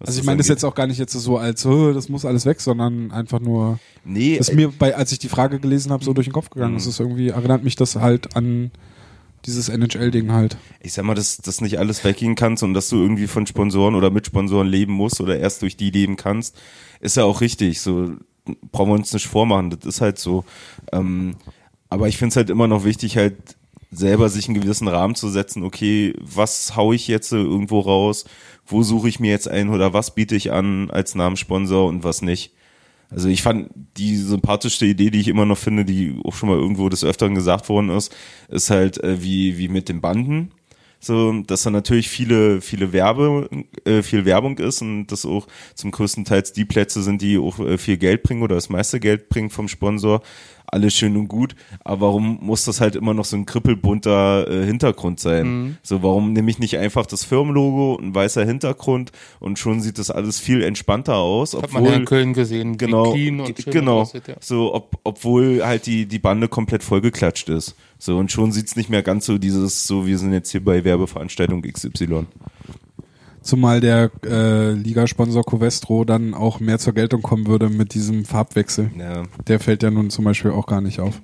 Also 0.00 0.18
ich 0.18 0.24
meine 0.26 0.38
das 0.38 0.48
jetzt 0.48 0.64
auch 0.64 0.74
gar 0.74 0.86
nicht 0.86 0.98
jetzt 0.98 1.12
so 1.12 1.36
als, 1.36 1.64
oh, 1.66 1.92
das 1.92 2.08
muss 2.08 2.24
alles 2.24 2.46
weg, 2.46 2.60
sondern 2.60 3.10
einfach 3.10 3.38
nur, 3.38 3.78
Nee, 4.04 4.38
das 4.38 4.48
ist 4.48 4.54
mir 4.54 4.70
bei, 4.70 4.96
als 4.96 5.12
ich 5.12 5.18
die 5.18 5.28
Frage 5.28 5.60
gelesen 5.60 5.92
habe, 5.92 6.02
so 6.02 6.14
durch 6.14 6.26
den 6.26 6.32
Kopf 6.32 6.48
gegangen. 6.50 6.72
Mhm. 6.72 6.78
Es 6.78 6.86
ist 6.86 7.00
irgendwie, 7.00 7.28
erinnert 7.28 7.64
mich 7.64 7.76
das 7.76 7.96
halt 7.96 8.34
an 8.34 8.70
dieses 9.46 9.68
NHL-Ding 9.68 10.32
halt. 10.32 10.56
ich 10.80 10.92
sag 10.92 11.04
mal, 11.04 11.14
dass 11.14 11.38
das 11.38 11.60
nicht 11.60 11.78
alles 11.78 12.04
weggehen 12.04 12.34
kannst 12.34 12.62
und 12.62 12.74
dass 12.74 12.88
du 12.88 12.96
irgendwie 12.96 13.26
von 13.26 13.46
Sponsoren 13.46 13.94
oder 13.94 14.10
mit 14.10 14.26
Sponsoren 14.26 14.68
leben 14.68 14.92
musst 14.92 15.20
oder 15.20 15.38
erst 15.38 15.62
durch 15.62 15.76
die 15.76 15.90
leben 15.90 16.16
kannst, 16.16 16.58
ist 17.00 17.16
ja 17.16 17.24
auch 17.24 17.40
richtig. 17.40 17.80
So 17.80 18.16
brauchen 18.72 18.90
wir 18.90 18.94
uns 18.94 19.12
nicht 19.12 19.26
vormachen. 19.26 19.70
Das 19.70 19.84
ist 19.84 20.00
halt 20.00 20.18
so. 20.18 20.44
Ähm, 20.92 21.36
aber 21.88 22.08
ich 22.08 22.18
finde 22.18 22.30
es 22.30 22.36
halt 22.36 22.50
immer 22.50 22.68
noch 22.68 22.84
wichtig, 22.84 23.16
halt 23.16 23.36
selber 23.90 24.28
sich 24.28 24.48
einen 24.48 24.60
gewissen 24.60 24.88
Rahmen 24.88 25.14
zu 25.14 25.28
setzen. 25.28 25.64
Okay, 25.64 26.14
was 26.20 26.76
hau 26.76 26.92
ich 26.92 27.08
jetzt 27.08 27.32
irgendwo 27.32 27.80
raus? 27.80 28.24
Wo 28.66 28.82
suche 28.82 29.08
ich 29.08 29.18
mir 29.18 29.30
jetzt 29.30 29.48
ein 29.48 29.68
oder 29.68 29.92
was 29.92 30.14
biete 30.14 30.36
ich 30.36 30.52
an 30.52 30.90
als 30.90 31.14
Namenssponsor 31.14 31.88
und 31.88 32.04
was 32.04 32.22
nicht? 32.22 32.52
Also 33.10 33.28
ich 33.28 33.42
fand 33.42 33.70
die 33.96 34.16
sympathischste 34.16 34.86
Idee, 34.86 35.10
die 35.10 35.20
ich 35.20 35.28
immer 35.28 35.46
noch 35.46 35.58
finde, 35.58 35.84
die 35.84 36.18
auch 36.24 36.34
schon 36.34 36.48
mal 36.48 36.58
irgendwo 36.58 36.88
des 36.88 37.04
Öfteren 37.04 37.34
gesagt 37.34 37.68
worden 37.68 37.90
ist, 37.90 38.14
ist 38.48 38.70
halt 38.70 39.02
äh, 39.02 39.22
wie, 39.22 39.58
wie 39.58 39.68
mit 39.68 39.88
den 39.88 40.00
Banden. 40.00 40.52
So, 41.02 41.32
dass 41.46 41.62
da 41.62 41.70
natürlich 41.70 42.10
viele, 42.10 42.60
viele 42.60 42.92
Werbe, 42.92 43.48
äh, 43.86 44.02
viel 44.02 44.26
Werbung 44.26 44.58
ist 44.58 44.82
und 44.82 45.06
das 45.06 45.24
auch 45.24 45.46
zum 45.74 45.92
größten 45.92 46.26
Teils 46.26 46.52
die 46.52 46.66
Plätze 46.66 47.02
sind, 47.02 47.22
die 47.22 47.38
auch 47.38 47.58
äh, 47.58 47.78
viel 47.78 47.96
Geld 47.96 48.22
bringen 48.22 48.42
oder 48.42 48.54
das 48.54 48.68
meiste 48.68 49.00
Geld 49.00 49.30
bringen 49.30 49.48
vom 49.48 49.66
Sponsor. 49.66 50.20
Alles 50.72 50.94
schön 50.94 51.16
und 51.16 51.28
gut. 51.28 51.56
Aber 51.84 52.06
warum 52.06 52.38
muss 52.42 52.64
das 52.64 52.80
halt 52.80 52.94
immer 52.94 53.12
noch 53.12 53.24
so 53.24 53.36
ein 53.36 53.44
krippelbunter 53.44 54.48
äh, 54.48 54.64
Hintergrund 54.64 55.18
sein? 55.18 55.78
So, 55.82 56.02
warum 56.02 56.32
nehme 56.32 56.50
ich 56.50 56.58
nicht 56.58 56.78
einfach 56.78 57.06
das 57.06 57.24
Firmenlogo, 57.24 57.98
ein 58.00 58.14
weißer 58.14 58.44
Hintergrund 58.44 59.10
und 59.40 59.58
schon 59.58 59.80
sieht 59.80 59.98
das 59.98 60.10
alles 60.10 60.38
viel 60.38 60.62
entspannter 60.62 61.16
aus, 61.16 61.54
Hat 61.54 61.72
man 61.72 61.84
ja 61.84 61.94
in 61.94 62.04
Köln 62.04 62.32
gesehen, 62.34 62.78
genau, 62.78 63.14
genau, 63.66 64.00
aussieht, 64.00 64.28
ja. 64.28 64.36
so 64.40 64.74
ob, 64.74 64.96
obwohl 65.04 65.64
halt 65.64 65.86
die 65.86 66.06
die 66.06 66.18
Bande 66.18 66.48
komplett 66.48 66.84
vollgeklatscht 66.84 67.48
ist. 67.48 67.74
So 67.98 68.16
und 68.16 68.30
schon 68.30 68.52
sieht's 68.52 68.76
nicht 68.76 68.90
mehr 68.90 69.02
ganz 69.02 69.26
so 69.26 69.38
dieses 69.38 69.86
so 69.86 70.06
wir 70.06 70.18
sind 70.18 70.32
jetzt 70.32 70.50
hier 70.50 70.64
bei 70.64 70.84
Werbeveranstaltung 70.84 71.62
XY. 71.62 72.26
Zumal 73.42 73.80
der 73.80 74.10
äh, 74.24 74.72
Ligasponsor 74.72 75.44
Covestro 75.44 76.04
dann 76.04 76.34
auch 76.34 76.60
mehr 76.60 76.78
zur 76.78 76.92
Geltung 76.92 77.22
kommen 77.22 77.46
würde 77.46 77.70
mit 77.70 77.94
diesem 77.94 78.24
Farbwechsel. 78.24 78.90
Ja. 78.98 79.22
Der 79.46 79.60
fällt 79.60 79.82
ja 79.82 79.90
nun 79.90 80.10
zum 80.10 80.24
Beispiel 80.24 80.50
auch 80.50 80.66
gar 80.66 80.80
nicht 80.80 81.00
auf. 81.00 81.22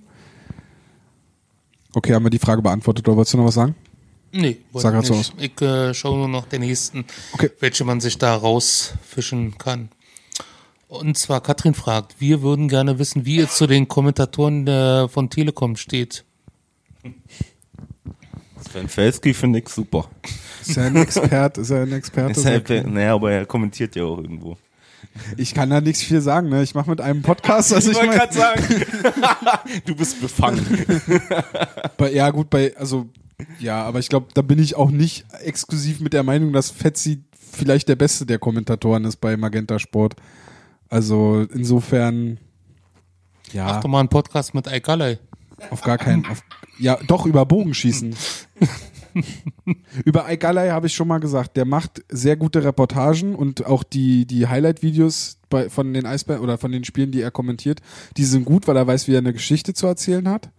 Okay, 1.93 2.15
haben 2.15 2.25
wir 2.25 2.31
die 2.31 2.39
Frage 2.39 2.63
beantwortet 2.63 3.07
oder 3.07 3.17
wolltest 3.17 3.35
du 3.35 3.39
noch 3.39 3.47
was 3.47 3.55
sagen? 3.55 3.75
Nee, 4.33 4.59
grad 4.73 5.03
ich 5.03 5.09
so 5.09 5.15
nicht. 5.15 5.35
Ich 5.39 5.63
äh, 5.63 5.95
schaue 5.95 6.19
nur 6.19 6.29
noch 6.29 6.47
den 6.47 6.61
nächsten, 6.61 7.05
Okay. 7.33 7.51
welche 7.61 7.85
man 7.85 8.01
sich 8.01 8.19
da 8.19 8.35
rausfischen 8.35 9.57
kann. 9.57 9.89
Und 10.89 11.19
zwar, 11.19 11.41
Katrin 11.41 11.75
fragt, 11.75 12.21
wir 12.21 12.43
würden 12.43 12.69
gerne 12.69 12.99
wissen, 12.99 13.25
wie 13.27 13.37
ihr 13.37 13.49
zu 13.49 13.67
den 13.67 13.89
Kommentatoren 13.89 14.67
der, 14.67 15.09
von 15.09 15.31
Telekom 15.31 15.77
steht. 15.77 16.25
Sven 18.71 18.89
Felski 18.89 19.35
finde 19.35 19.61
ich 19.61 19.69
super. 19.69 20.09
Ist 20.61 20.77
er 20.77 20.87
ein 20.87 20.97
Experte? 20.97 21.61
Ist 21.61 21.71
er 21.71 21.83
ein 21.83 21.93
Experte? 21.93 22.33
Ist 22.33 22.47
halt, 22.47 22.87
naja, 22.87 23.15
aber 23.15 23.33
er 23.33 23.47
kommentiert 23.47 23.97
ja 23.97 24.05
auch 24.05 24.19
irgendwo. 24.19 24.57
Ich 25.37 25.55
kann 25.55 25.71
da 25.71 25.81
nichts 25.81 26.03
viel 26.03 26.21
sagen, 26.21 26.49
ne? 26.49 26.63
Ich 26.63 26.75
mache 26.75 26.91
mit 26.91 27.01
einem 27.01 27.23
Podcast, 27.23 27.73
also 27.73 27.91
ich, 27.91 27.97
wollte 27.97 28.09
mein, 28.09 28.19
gerade 28.19 28.35
sagen, 28.35 28.65
du 29.85 29.95
bist 29.95 30.21
befangen. 30.21 30.65
bei, 31.97 32.13
ja 32.13 32.31
gut, 32.31 32.51
bei, 32.51 32.77
also, 32.77 33.07
ja, 33.59 33.83
aber 33.83 33.99
ich 33.99 34.09
glaube, 34.09 34.29
da 34.35 34.43
bin 34.43 34.59
ich 34.59 34.77
auch 34.77 34.91
nicht 34.91 35.25
exklusiv 35.43 36.01
mit 36.01 36.13
der 36.13 36.23
Meinung, 36.23 36.53
dass 36.53 36.71
Fetzi 36.71 37.25
vielleicht 37.53 37.89
der 37.89 37.97
beste 37.97 38.27
der 38.27 38.39
Kommentatoren 38.39 39.05
ist 39.05 39.17
bei 39.17 39.37
Magenta 39.37 39.79
Sport. 39.79 40.17
Also 40.89 41.47
insofern, 41.53 42.39
ja, 43.53 43.65
Mach 43.65 43.81
doch 43.81 43.89
mal 43.89 44.01
einen 44.01 44.09
Podcast 44.09 44.55
mit 44.55 44.69
Aikalei. 44.69 45.19
Auf 45.71 45.83
gar 45.83 45.99
keinen, 45.99 46.27
auf, 46.27 46.43
ja, 46.79 46.99
doch 47.07 47.27
über 47.27 47.47
Bogenschießen. 47.47 48.15
über 50.05 50.27
Aigalai 50.27 50.71
habe 50.71 50.87
ich 50.87 50.95
schon 50.95 51.09
mal 51.09 51.19
gesagt, 51.19 51.57
der 51.57 51.65
macht 51.65 52.03
sehr 52.09 52.37
gute 52.37 52.63
Reportagen 52.65 53.35
und 53.35 53.65
auch 53.67 53.83
die, 53.83 54.27
die 54.27 54.47
Highlight-Videos 54.47 55.39
bei, 55.49 55.71
von 55.71 55.93
den 55.95 56.07
Eisbären 56.07 56.43
oder 56.43 56.59
von 56.59 56.73
den 56.73 56.85
Spielen, 56.85 57.13
die 57.13 57.23
er 57.23 57.31
kommentiert, 57.31 57.81
die 58.17 58.25
sind 58.25 58.45
gut, 58.45 58.69
weil 58.69 58.77
er 58.77 58.87
weiß, 58.87 59.09
wie 59.09 59.15
er 59.15 59.19
eine 59.19 59.33
Geschichte 59.33 59.75
zu 59.75 59.87
erzählen 59.87 60.29
hat. 60.29 60.51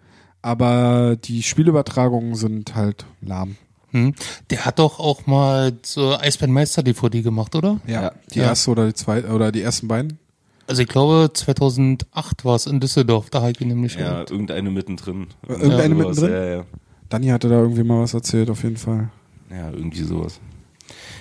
Aber 0.41 1.15
die 1.18 1.44
Spielübertragungen 1.44 2.36
sind 2.36 2.76
halt 2.76 3.06
lahm. 3.22 3.57
Hm? 3.91 4.14
Der 4.49 4.65
hat 4.65 4.80
doch 4.80 4.99
auch 4.99 5.26
mal 5.28 5.74
so 5.84 6.18
Eisbärenmeister-DVD 6.18 7.22
gemacht, 7.22 7.56
oder? 7.56 7.80
Ja, 7.88 8.11
die 8.34 8.40
Ja. 8.40 8.45
erste 8.45 8.72
oder 8.72 8.88
die 8.88 8.94
zweite 8.94 9.30
oder 9.30 9.52
die 9.52 9.61
ersten 9.61 9.88
beiden. 9.88 10.19
Also 10.68 10.81
ich 10.81 10.88
glaube 10.88 11.31
2008 11.34 12.44
war 12.45 12.56
es 12.56 12.65
in 12.68 12.80
Düsseldorf, 12.80 13.30
da 13.30 13.41
habe 13.41 13.52
ich 13.52 13.61
ihn 13.61 13.69
nämlich 13.69 13.95
Ja, 13.95 14.10
gehört. 14.10 14.31
irgendeine 14.31 14.69
mittendrin. 14.69 15.27
Irgendeine 15.48 15.95
Ja, 15.95 15.95
mittendrin? 15.95 16.31
Ja, 16.31 16.45
ja. 16.45 16.64
Dani 17.10 17.27
hatte 17.27 17.48
da 17.49 17.60
irgendwie 17.61 17.84
mal 17.84 18.02
was 18.02 18.14
erzählt, 18.14 18.49
auf 18.49 18.64
jeden 18.64 18.77
Fall. 18.77 19.10
Ja, 19.49 19.69
irgendwie 19.72 20.03
sowas. 20.03 20.39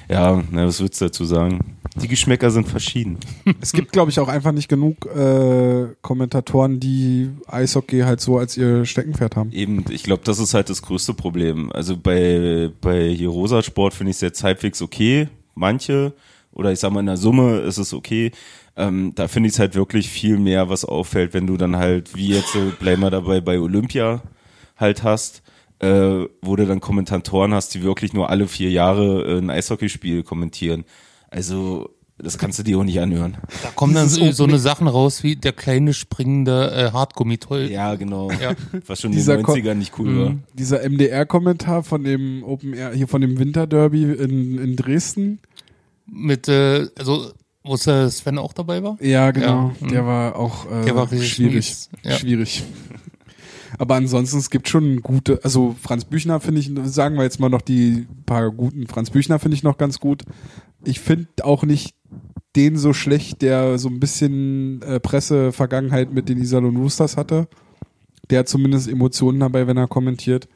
Ja, 0.09 0.43
na, 0.53 0.67
was 0.67 0.81
würdest 0.81 1.01
du 1.01 1.05
dazu 1.07 1.25
sagen? 1.25 1.77
Die 1.97 2.07
Geschmäcker 2.09 2.51
sind 2.51 2.69
verschieden. 2.69 3.19
Es 3.61 3.73
gibt, 3.73 3.93
glaube 3.93 4.11
ich, 4.11 4.21
auch 4.21 4.29
einfach 4.29 4.53
nicht 4.53 4.69
genug 4.69 5.07
äh, 5.07 5.87
Kommentatoren, 6.03 6.79
die 6.79 7.31
Eishockey 7.49 8.01
halt 8.01 8.21
so 8.21 8.39
als 8.39 8.57
ihr 8.57 8.85
Steckenpferd 8.85 9.35
haben. 9.37 9.51
Eben, 9.53 9.85
ich 9.91 10.03
glaube, 10.05 10.23
das 10.25 10.39
ist 10.39 10.55
halt 10.55 10.71
das 10.71 10.83
größte 10.83 11.15
Problem. 11.15 11.73
Also 11.73 11.97
bei, 11.97 12.71
bei 12.81 13.09
hier 13.09 13.29
Rosa 13.31 13.63
Sport 13.63 13.95
finde 13.95 14.11
ich 14.11 14.17
es 14.17 14.21
jetzt 14.21 14.45
halbwegs 14.45 14.83
okay. 14.83 15.29
Manche, 15.55 16.13
oder 16.53 16.71
ich 16.71 16.79
sag 16.79 16.93
mal 16.93 17.01
in 17.01 17.07
der 17.07 17.17
Summe 17.17 17.59
ist 17.61 17.79
es 17.79 17.93
okay. 17.95 18.31
Ähm, 18.77 19.13
da 19.15 19.27
finde 19.29 19.49
ich 19.49 19.55
es 19.55 19.59
halt 19.59 19.75
wirklich 19.75 20.09
viel 20.11 20.39
mehr, 20.39 20.69
was 20.69 20.85
auffällt, 20.85 21.33
wenn 21.35 21.47
du 21.47 21.57
dann 21.57 21.77
halt, 21.77 22.15
wie 22.15 22.29
jetzt, 22.29 22.55
äh, 22.55 22.71
bleiben 22.79 23.03
wir 23.03 23.11
dabei 23.11 23.41
bei 23.41 23.59
Olympia 23.59 24.23
halt 24.77 25.03
hast, 25.03 25.43
äh, 25.79 26.25
wo 26.43 26.57
du 26.57 26.67
dann 26.67 26.81
Kommentatoren 26.81 27.55
hast, 27.55 27.75
die 27.75 27.83
wirklich 27.83 28.13
nur 28.13 28.29
alle 28.29 28.47
vier 28.49 28.71
Jahre 28.71 29.25
äh, 29.25 29.39
ein 29.39 29.49
Eishockeyspiel 29.51 30.23
kommentieren. 30.25 30.85
Also, 31.31 31.91
das 32.19 32.39
kannst 32.39 32.59
du 32.59 32.63
dir 32.63 32.79
auch 32.79 32.85
nicht 32.85 33.01
anhören. 33.01 33.37
Da 33.63 33.71
kommen 33.75 33.95
dann 33.95 34.09
so, 34.09 34.31
so 34.33 34.45
eine 34.45 34.59
Sachen 34.59 34.89
raus 34.89 35.23
wie 35.23 35.37
der 35.37 35.53
kleine 35.53 35.93
springende 35.93 36.71
äh, 36.73 36.93
Hartgummitoll. 36.93 37.71
Ja, 37.71 37.95
genau. 37.95 38.31
Ja. 38.41 38.55
Was 38.87 39.01
schon 39.01 39.11
in 39.13 39.17
Dieser 39.19 39.37
den 39.37 39.43
Ko- 39.45 39.53
90ern 39.53 39.75
nicht 39.75 39.99
cool 39.99 40.19
war. 40.19 40.35
Dieser 40.55 40.87
MDR-Kommentar 40.89 41.83
von 41.83 42.05
dem 42.05 42.43
Open 42.43 42.73
Air, 42.75 42.93
hier 42.93 43.09
von 43.09 43.21
dem 43.23 43.39
Winterderby 43.39 44.05
in, 44.05 44.59
in 44.59 44.77
Dresden. 44.77 45.41
Mit, 46.07 46.49
äh, 46.49 46.87
also, 46.99 47.33
wo 47.67 47.77
Sven 47.77 48.39
auch 48.39 48.53
dabei 48.53 48.83
war? 48.83 48.97
Ja, 49.01 49.31
genau. 49.31 49.73
Ja, 49.81 49.87
Der 49.89 50.07
war 50.07 50.37
auch 50.37 50.71
äh, 50.71 50.85
Der 50.85 50.97
war 50.97 51.09
schwierig. 51.09 51.89
ja. 52.03 52.13
Schwierig. 52.13 52.65
Aber 53.79 53.97
ansonsten, 53.97 54.39
es 54.39 54.49
gibt 54.51 54.69
schon 54.69 55.03
gute, 55.03 55.41
also 55.43 55.75
Franz 55.83 56.05
Büchner 56.05 56.41
finde 56.41 56.61
ich, 56.61 56.71
sagen 56.85 57.17
wir 57.17 57.25
jetzt 57.25 57.41
mal 57.41 57.51
noch 57.51 57.61
die 57.63 58.07
paar 58.25 58.51
guten, 58.51 58.87
Franz 58.87 59.11
Büchner 59.11 59.39
finde 59.39 59.57
ich 59.57 59.63
noch 59.63 59.77
ganz 59.77 60.01
gut. 60.01 60.23
Ich 60.85 61.01
finde 61.01 61.29
auch 61.43 61.63
nicht 61.63 61.95
den 62.55 62.79
so 62.79 62.95
schlecht, 62.95 63.43
der 63.43 63.79
so 63.79 63.89
ein 63.89 64.01
bisschen 64.01 64.81
äh, 64.83 64.99
Pressevergangenheit 64.99 66.13
mit 66.13 66.29
den 66.29 66.39
Iserlohn 66.41 66.77
Roosters 66.77 67.17
hatte. 67.19 67.49
Der 68.31 68.41
hat 68.41 68.49
zumindest 68.49 68.89
Emotionen 68.89 69.41
dabei, 69.41 69.67
wenn 69.67 69.77
er 69.77 69.89
kommentiert. 69.89 70.49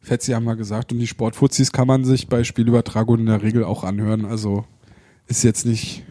Fetzi 0.00 0.32
haben 0.32 0.44
wir 0.44 0.56
gesagt. 0.56 0.92
Und 0.92 0.98
die 0.98 1.06
Sportfuzis 1.06 1.72
kann 1.72 1.86
man 1.86 2.04
sich 2.04 2.28
bei 2.28 2.42
Spielübertragung 2.42 3.18
in 3.20 3.26
der 3.26 3.42
Regel 3.42 3.64
auch 3.64 3.84
anhören. 3.84 4.24
Also 4.24 4.64
ist 5.26 5.44
jetzt 5.44 5.66
nicht, 5.66 6.04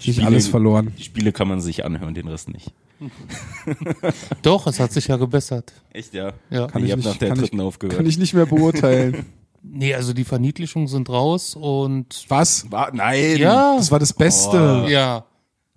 Spiele- 0.00 0.26
alles 0.26 0.48
verloren. 0.48 0.92
Die 0.98 1.02
Spiele 1.04 1.32
kann 1.32 1.48
man 1.48 1.60
sich 1.60 1.84
anhören, 1.84 2.14
den 2.14 2.28
Rest 2.28 2.48
nicht. 2.48 2.72
Doch, 4.42 4.66
es 4.66 4.80
hat 4.80 4.92
sich 4.92 5.08
ja 5.08 5.16
gebessert. 5.16 5.72
Echt, 5.92 6.14
ja? 6.14 6.32
Ja. 6.50 6.66
Kann 6.66 6.82
ich 6.82 6.86
ich 6.88 6.92
habe 6.92 7.00
nicht- 7.02 7.08
nach 7.08 7.16
der 7.16 7.28
kann 7.28 7.38
ich- 7.38 7.42
dritten 7.44 7.60
aufgehört. 7.60 7.96
Kann 7.96 8.06
ich 8.06 8.18
nicht 8.18 8.34
mehr 8.34 8.46
beurteilen. 8.46 9.26
Nee, 9.60 9.92
also 9.92 10.12
die 10.12 10.22
Verniedlichungen 10.22 10.86
sind 10.86 11.10
raus 11.10 11.56
und 11.56 12.24
Was? 12.28 12.70
War, 12.70 12.94
nein! 12.94 13.36
ja, 13.38 13.76
Das 13.76 13.90
war 13.90 13.98
das 13.98 14.12
Beste. 14.12 14.86
ja, 14.88 15.24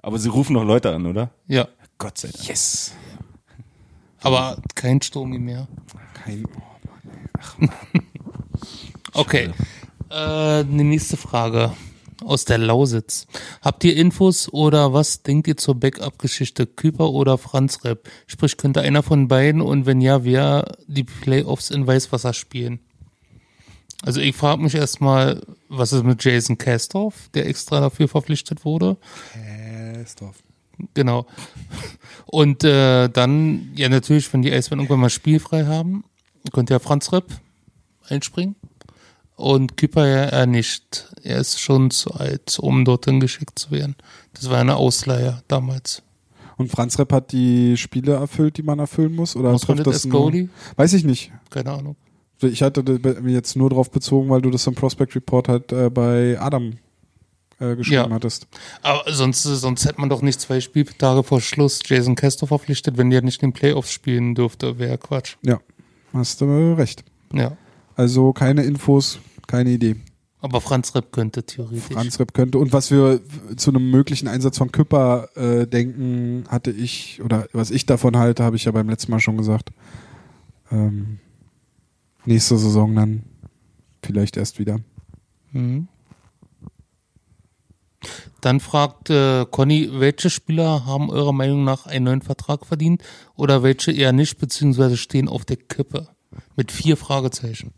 Aber 0.03 0.19
sie 0.19 0.29
rufen 0.29 0.53
noch 0.53 0.63
Leute 0.63 0.93
an, 0.93 1.07
oder? 1.07 1.31
ja. 1.47 1.67
Gott 1.97 2.19
sei 2.19 2.27
Dank. 2.29 2.47
Yes! 2.47 2.93
Aber 4.21 4.57
kein 4.75 5.01
Sturmi 5.01 5.39
mehr. 5.39 5.67
Kein, 6.13 6.43
Okay. 9.13 9.49
Äh, 10.09 10.63
die 10.63 10.83
nächste 10.83 11.17
Frage 11.17 11.71
aus 12.21 12.45
der 12.45 12.57
Lausitz. 12.57 13.27
Habt 13.61 13.83
ihr 13.83 13.95
Infos 13.95 14.51
oder 14.51 14.93
was 14.93 15.23
denkt 15.23 15.47
ihr 15.47 15.57
zur 15.57 15.75
Backup-Geschichte 15.75 16.65
Küper 16.65 17.09
oder 17.09 17.37
Franz 17.37 17.83
Repp? 17.83 18.09
Sprich, 18.27 18.57
könnte 18.57 18.81
einer 18.81 19.03
von 19.03 19.27
beiden 19.27 19.61
und 19.61 19.85
wenn 19.85 20.01
ja, 20.01 20.23
wer 20.23 20.71
die 20.87 21.03
Playoffs 21.03 21.69
in 21.69 21.87
Weißwasser 21.87 22.33
spielen? 22.33 22.79
Also 24.03 24.19
ich 24.19 24.35
frage 24.35 24.63
mich 24.63 24.75
erstmal, 24.75 25.41
was 25.69 25.93
ist 25.93 26.03
mit 26.03 26.23
Jason 26.23 26.57
Kastorf, 26.57 27.29
der 27.33 27.47
extra 27.47 27.79
dafür 27.79 28.07
verpflichtet 28.07 28.65
wurde? 28.65 28.97
Kastorf. 29.93 30.37
Genau. 30.93 31.27
Und 32.25 32.63
äh, 32.63 33.09
dann, 33.09 33.71
ja 33.75 33.89
natürlich, 33.89 34.31
wenn 34.33 34.41
die 34.41 34.51
Eisbären 34.51 34.79
irgendwann 34.79 35.01
mal 35.01 35.09
spielfrei 35.09 35.65
haben, 35.65 36.03
könnte 36.51 36.73
ja 36.73 36.79
Franz 36.79 37.11
Ripp 37.13 37.25
einspringen. 38.07 38.55
Und 39.41 39.75
Küper 39.75 40.07
ja 40.07 40.23
er 40.25 40.45
nicht. 40.45 41.11
Er 41.23 41.37
ist 41.39 41.59
schon 41.59 41.89
zu 41.89 42.11
alt, 42.11 42.59
um 42.59 42.85
dorthin 42.85 43.19
geschickt 43.19 43.57
zu 43.57 43.71
werden. 43.71 43.95
Das 44.33 44.49
war 44.49 44.59
eine 44.59 44.75
Ausleihe 44.75 45.41
damals. 45.47 46.03
Und 46.57 46.69
Franz 46.69 46.99
Repp 46.99 47.11
hat 47.11 47.31
die 47.31 47.75
Spiele 47.75 48.13
erfüllt, 48.13 48.57
die 48.57 48.63
man 48.63 48.77
erfüllen 48.77 49.15
muss? 49.15 49.35
Oder 49.35 49.51
trifft 49.53 49.65
konnte 49.65 49.83
das 49.83 50.07
Goalie? 50.07 50.49
Weiß 50.75 50.93
ich 50.93 51.03
nicht. 51.03 51.31
Keine 51.49 51.71
Ahnung. 51.71 51.95
Ich 52.39 52.61
hatte 52.61 52.83
mir 52.83 53.31
jetzt 53.33 53.55
nur 53.55 53.69
darauf 53.71 53.89
bezogen, 53.89 54.29
weil 54.29 54.41
du 54.41 54.51
das 54.51 54.67
im 54.67 54.75
Prospect 54.75 55.15
Report 55.15 55.47
halt 55.47 55.71
äh, 55.71 55.89
bei 55.89 56.39
Adam 56.39 56.73
äh, 57.59 57.75
geschrieben 57.75 58.09
Ja. 58.09 58.09
hattest. 58.11 58.47
Aber 58.83 59.11
sonst, 59.11 59.41
sonst 59.41 59.85
hätte 59.85 59.99
man 59.99 60.09
doch 60.09 60.21
nicht 60.21 60.39
zwei 60.39 60.59
Spieltage 60.61 61.23
vor 61.23 61.41
Schluss 61.41 61.79
Jason 61.85 62.15
Castor 62.15 62.47
verpflichtet, 62.47 62.97
wenn 62.97 63.09
der 63.09 63.21
nicht 63.23 63.41
in 63.41 63.49
den 63.49 63.53
Playoffs 63.53 63.91
spielen 63.91 64.35
dürfte. 64.35 64.77
Wäre 64.77 64.97
Quatsch. 64.99 65.37
Ja, 65.43 65.59
hast 66.13 66.41
du 66.41 66.73
recht. 66.73 67.03
Ja. 67.33 67.57
Also 67.95 68.33
keine 68.33 68.63
Infos, 68.63 69.19
keine 69.47 69.71
Idee. 69.71 69.95
Aber 70.39 70.59
Franz 70.59 70.95
Repp 70.95 71.11
könnte 71.11 71.43
theoretisch. 71.43 71.83
Franz 71.83 72.19
Repp 72.19 72.33
könnte. 72.33 72.57
Und 72.57 72.73
was 72.73 72.89
wir 72.89 73.21
zu 73.57 73.69
einem 73.69 73.91
möglichen 73.91 74.27
Einsatz 74.27 74.57
von 74.57 74.71
Küpper 74.71 75.29
äh, 75.35 75.67
denken, 75.67 76.45
hatte 76.47 76.71
ich, 76.71 77.21
oder 77.23 77.47
was 77.53 77.69
ich 77.69 77.85
davon 77.85 78.17
halte, 78.17 78.43
habe 78.43 78.55
ich 78.55 78.65
ja 78.65 78.71
beim 78.71 78.89
letzten 78.89 79.11
Mal 79.11 79.19
schon 79.19 79.37
gesagt. 79.37 79.69
Ähm, 80.71 81.19
nächste 82.25 82.57
Saison 82.57 82.95
dann 82.95 83.23
vielleicht 84.03 84.35
erst 84.35 84.57
wieder. 84.57 84.79
Mhm. 85.51 85.87
Dann 88.41 88.59
fragt 88.59 89.11
äh, 89.11 89.45
Conny, 89.45 89.89
welche 89.93 90.31
Spieler 90.31 90.87
haben 90.87 91.11
eurer 91.11 91.33
Meinung 91.33 91.63
nach 91.63 91.85
einen 91.85 92.05
neuen 92.05 92.21
Vertrag 92.23 92.65
verdient 92.65 93.03
oder 93.35 93.61
welche 93.61 93.91
eher 93.91 94.11
nicht, 94.11 94.39
beziehungsweise 94.39 94.97
stehen 94.97 95.27
auf 95.27 95.45
der 95.45 95.57
Kippe? 95.57 96.07
Mit 96.55 96.71
vier 96.71 96.97
Fragezeichen. 96.97 97.73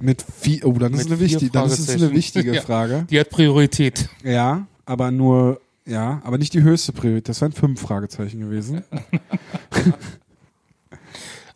Mit 0.00 0.22
vier, 0.40 0.66
oh, 0.66 0.72
dann 0.72 0.94
ist, 0.94 1.06
eine, 1.06 1.20
wichtig, 1.20 1.52
dann 1.52 1.66
ist 1.66 1.78
es 1.78 1.88
eine 1.90 2.10
wichtige 2.12 2.54
Ja. 2.56 2.62
Frage. 2.62 3.06
Die 3.10 3.18
hat 3.20 3.30
Priorität. 3.30 4.08
Ja, 4.24 4.66
aber 4.84 5.10
nur, 5.10 5.60
ja, 5.86 6.20
aber 6.24 6.38
nicht 6.38 6.54
die 6.54 6.62
höchste 6.62 6.92
Priorität. 6.92 7.28
Das 7.28 7.40
wären 7.40 7.52
fünf 7.52 7.80
Fragezeichen 7.80 8.40
gewesen. 8.40 8.82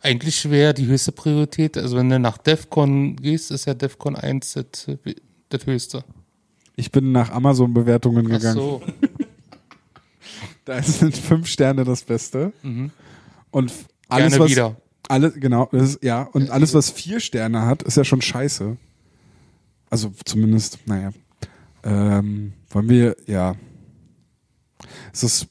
Eigentlich 0.02 0.48
wäre 0.50 0.72
die 0.74 0.86
höchste 0.86 1.10
Priorität, 1.12 1.76
also 1.76 1.96
wenn 1.96 2.08
du 2.08 2.18
nach 2.20 2.38
DEFCON 2.38 3.16
gehst, 3.16 3.50
ist 3.50 3.64
ja 3.64 3.74
DEFCON 3.74 4.14
1 4.14 4.52
das, 4.52 4.86
das 5.48 5.66
höchste. 5.66 6.04
Ich 6.76 6.92
bin 6.92 7.10
nach 7.10 7.30
Amazon-Bewertungen 7.30 8.26
Ach 8.26 8.30
gegangen. 8.36 8.56
so. 8.56 8.82
Da 10.64 10.82
sind 10.82 11.16
fünf 11.16 11.46
Sterne 11.46 11.84
das 11.84 12.02
Beste. 12.02 12.52
Und 13.52 13.70
f- 13.70 13.86
alles, 14.08 14.32
Mhm. 14.34 14.38
Gerne 14.38 14.38
was, 14.44 14.50
wieder. 14.50 14.76
Alle, 15.08 15.30
genau, 15.32 15.66
ist, 15.70 16.02
ja, 16.02 16.22
und 16.22 16.50
alles, 16.50 16.74
was 16.74 16.90
vier 16.90 17.20
Sterne 17.20 17.62
hat, 17.66 17.82
ist 17.82 17.96
ja 17.96 18.04
schon 18.04 18.22
scheiße. 18.22 18.76
Also 19.88 20.12
zumindest, 20.24 20.78
naja. 20.86 21.12
Ähm, 21.84 22.52
wollen 22.70 22.88
wir, 22.88 23.16
ja. 23.26 23.54
Es 25.12 25.22
ist, 25.22 25.46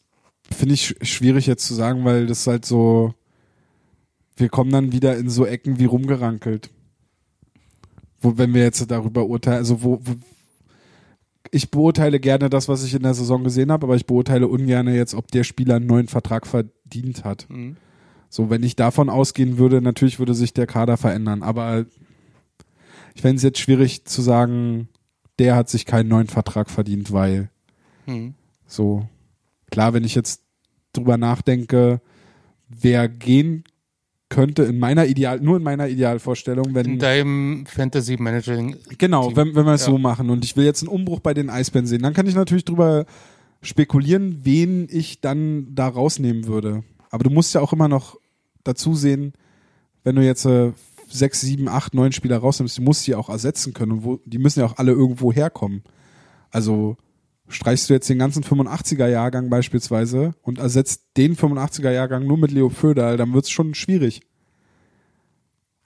finde 0.51 0.73
ich, 0.73 0.87
sch- 0.87 1.05
schwierig 1.05 1.47
jetzt 1.47 1.65
zu 1.65 1.73
sagen, 1.73 2.03
weil 2.03 2.27
das 2.27 2.45
halt 2.47 2.65
so, 2.65 3.13
wir 4.35 4.49
kommen 4.49 4.71
dann 4.71 4.91
wieder 4.91 5.17
in 5.17 5.29
so 5.29 5.45
Ecken 5.45 5.79
wie 5.79 5.85
rumgerankelt. 5.85 6.69
Wo, 8.19 8.37
wenn 8.37 8.53
wir 8.53 8.63
jetzt 8.63 8.91
darüber 8.91 9.25
urteilen, 9.25 9.59
also 9.59 9.81
wo, 9.83 9.99
wo 10.03 10.15
ich 11.51 11.71
beurteile 11.71 12.19
gerne 12.19 12.49
das, 12.49 12.67
was 12.67 12.83
ich 12.83 12.93
in 12.93 13.03
der 13.03 13.13
Saison 13.13 13.43
gesehen 13.45 13.71
habe, 13.71 13.85
aber 13.85 13.95
ich 13.95 14.05
beurteile 14.05 14.47
ungern 14.49 14.93
jetzt, 14.93 15.13
ob 15.13 15.31
der 15.31 15.45
Spieler 15.45 15.75
einen 15.75 15.85
neuen 15.87 16.09
Vertrag 16.09 16.45
verdient 16.45 17.23
hat. 17.23 17.45
Mhm. 17.49 17.77
So, 18.29 18.49
wenn 18.49 18.63
ich 18.63 18.75
davon 18.75 19.09
ausgehen 19.09 19.57
würde, 19.57 19.81
natürlich 19.81 20.19
würde 20.19 20.33
sich 20.33 20.53
der 20.53 20.67
Kader 20.67 20.97
verändern, 20.97 21.41
aber 21.43 21.85
ich 23.13 23.21
fände 23.21 23.37
es 23.37 23.43
jetzt 23.43 23.59
schwierig 23.59 24.05
zu 24.05 24.21
sagen, 24.21 24.89
der 25.39 25.55
hat 25.55 25.69
sich 25.69 25.85
keinen 25.85 26.09
neuen 26.09 26.27
Vertrag 26.27 26.69
verdient, 26.69 27.11
weil 27.11 27.49
Mhm. 28.05 28.33
so, 28.67 29.07
klar, 29.71 29.93
wenn 29.93 30.03
ich 30.03 30.15
jetzt 30.15 30.41
drüber 30.93 31.17
nachdenke, 31.17 32.01
wer 32.69 33.07
gehen 33.09 33.63
könnte 34.29 34.63
in 34.63 34.79
meiner 34.79 35.05
Ideal, 35.05 35.39
nur 35.39 35.57
in 35.57 35.63
meiner 35.63 35.87
Idealvorstellung, 35.87 36.73
wenn 36.73 36.85
In 36.85 36.99
deinem 36.99 37.65
Fantasy 37.67 38.17
Managing. 38.19 38.75
Genau, 38.97 39.27
Team. 39.27 39.37
wenn, 39.37 39.55
wenn 39.55 39.65
wir 39.65 39.73
es 39.73 39.81
Ja. 39.81 39.91
so 39.91 39.97
machen 39.97 40.29
und 40.29 40.43
ich 40.43 40.57
will 40.57 40.65
jetzt 40.65 40.81
einen 40.81 40.89
Umbruch 40.89 41.19
bei 41.19 41.33
den 41.33 41.49
Eisbären 41.49 41.85
sehen, 41.85 42.01
dann 42.01 42.13
kann 42.13 42.27
ich 42.27 42.35
natürlich 42.35 42.65
drüber 42.65 43.05
spekulieren, 43.61 44.39
wen 44.43 44.87
ich 44.91 45.21
dann 45.21 45.73
da 45.73 45.87
rausnehmen 45.87 46.47
würde. 46.47 46.83
Aber 47.15 47.23
du 47.23 47.29
musst 47.29 47.53
ja 47.53 47.61
auch 47.61 47.71
immer 47.71 47.87
noch 47.87 48.17
dazu 48.65 48.93
sehen, 48.93 49.31
wenn 50.03 50.17
du 50.17 50.21
jetzt 50.21 50.43
äh, 50.45 50.73
sechs, 51.07 51.39
sieben, 51.39 51.69
acht, 51.69 51.93
neun 51.93 52.11
Spieler 52.11 52.39
rausnimmst, 52.39 52.77
die 52.77 52.81
musst 52.81 53.07
du 53.07 53.11
ja 53.11 53.17
auch 53.17 53.29
ersetzen 53.29 53.73
können 53.73 53.93
und 53.93 54.03
wo, 54.03 54.19
die 54.25 54.37
müssen 54.37 54.59
ja 54.59 54.65
auch 54.65 54.75
alle 54.75 54.91
irgendwo 54.91 55.31
herkommen. 55.31 55.81
Also 56.51 56.97
streichst 57.47 57.89
du 57.89 57.93
jetzt 57.93 58.09
den 58.09 58.19
ganzen 58.19 58.43
85er-Jahrgang 58.43 59.49
beispielsweise 59.49 60.35
und 60.41 60.59
ersetzt 60.59 61.03
den 61.15 61.37
85er-Jahrgang 61.37 62.27
nur 62.27 62.37
mit 62.37 62.51
Leo 62.51 62.67
Föderl, 62.67 63.15
dann 63.15 63.33
wird 63.33 63.45
es 63.45 63.51
schon 63.51 63.75
schwierig. 63.75 64.19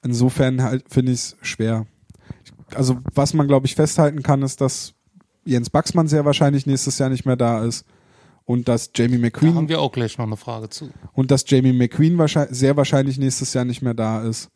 Insofern 0.01 0.63
halt 0.63 0.85
finde 0.89 1.11
ich 1.11 1.19
es 1.19 1.37
schwer. 1.43 1.85
Also 2.73 2.97
was 3.13 3.35
man 3.35 3.47
glaube 3.47 3.67
ich 3.67 3.75
festhalten 3.75 4.23
kann, 4.23 4.41
ist, 4.41 4.61
dass 4.61 4.95
Jens 5.45 5.69
Baxmann 5.69 6.07
sehr 6.07 6.25
wahrscheinlich 6.25 6.65
nächstes 6.65 6.97
Jahr 6.97 7.09
nicht 7.09 7.27
mehr 7.27 7.35
da 7.37 7.63
ist 7.63 7.85
und 8.49 8.67
dass 8.67 8.89
Jamie 8.95 9.17
Da 9.17 9.21
McQueen 9.21 9.53
haben 9.53 9.69
wir 9.69 9.79
auch 9.79 9.91
gleich 9.91 10.17
noch 10.17 10.25
eine 10.25 10.35
Frage 10.35 10.69
zu. 10.69 10.89
und 11.13 11.29
dass 11.29 11.45
Jamie 11.47 11.71
McQueen 11.71 12.17
wahrscheinlich, 12.17 12.57
sehr 12.57 12.75
wahrscheinlich 12.75 13.19
nächstes 13.19 13.53
Jahr 13.53 13.63
nicht 13.63 13.83
mehr 13.83 13.93
da 13.93 14.23
ist. 14.23 14.49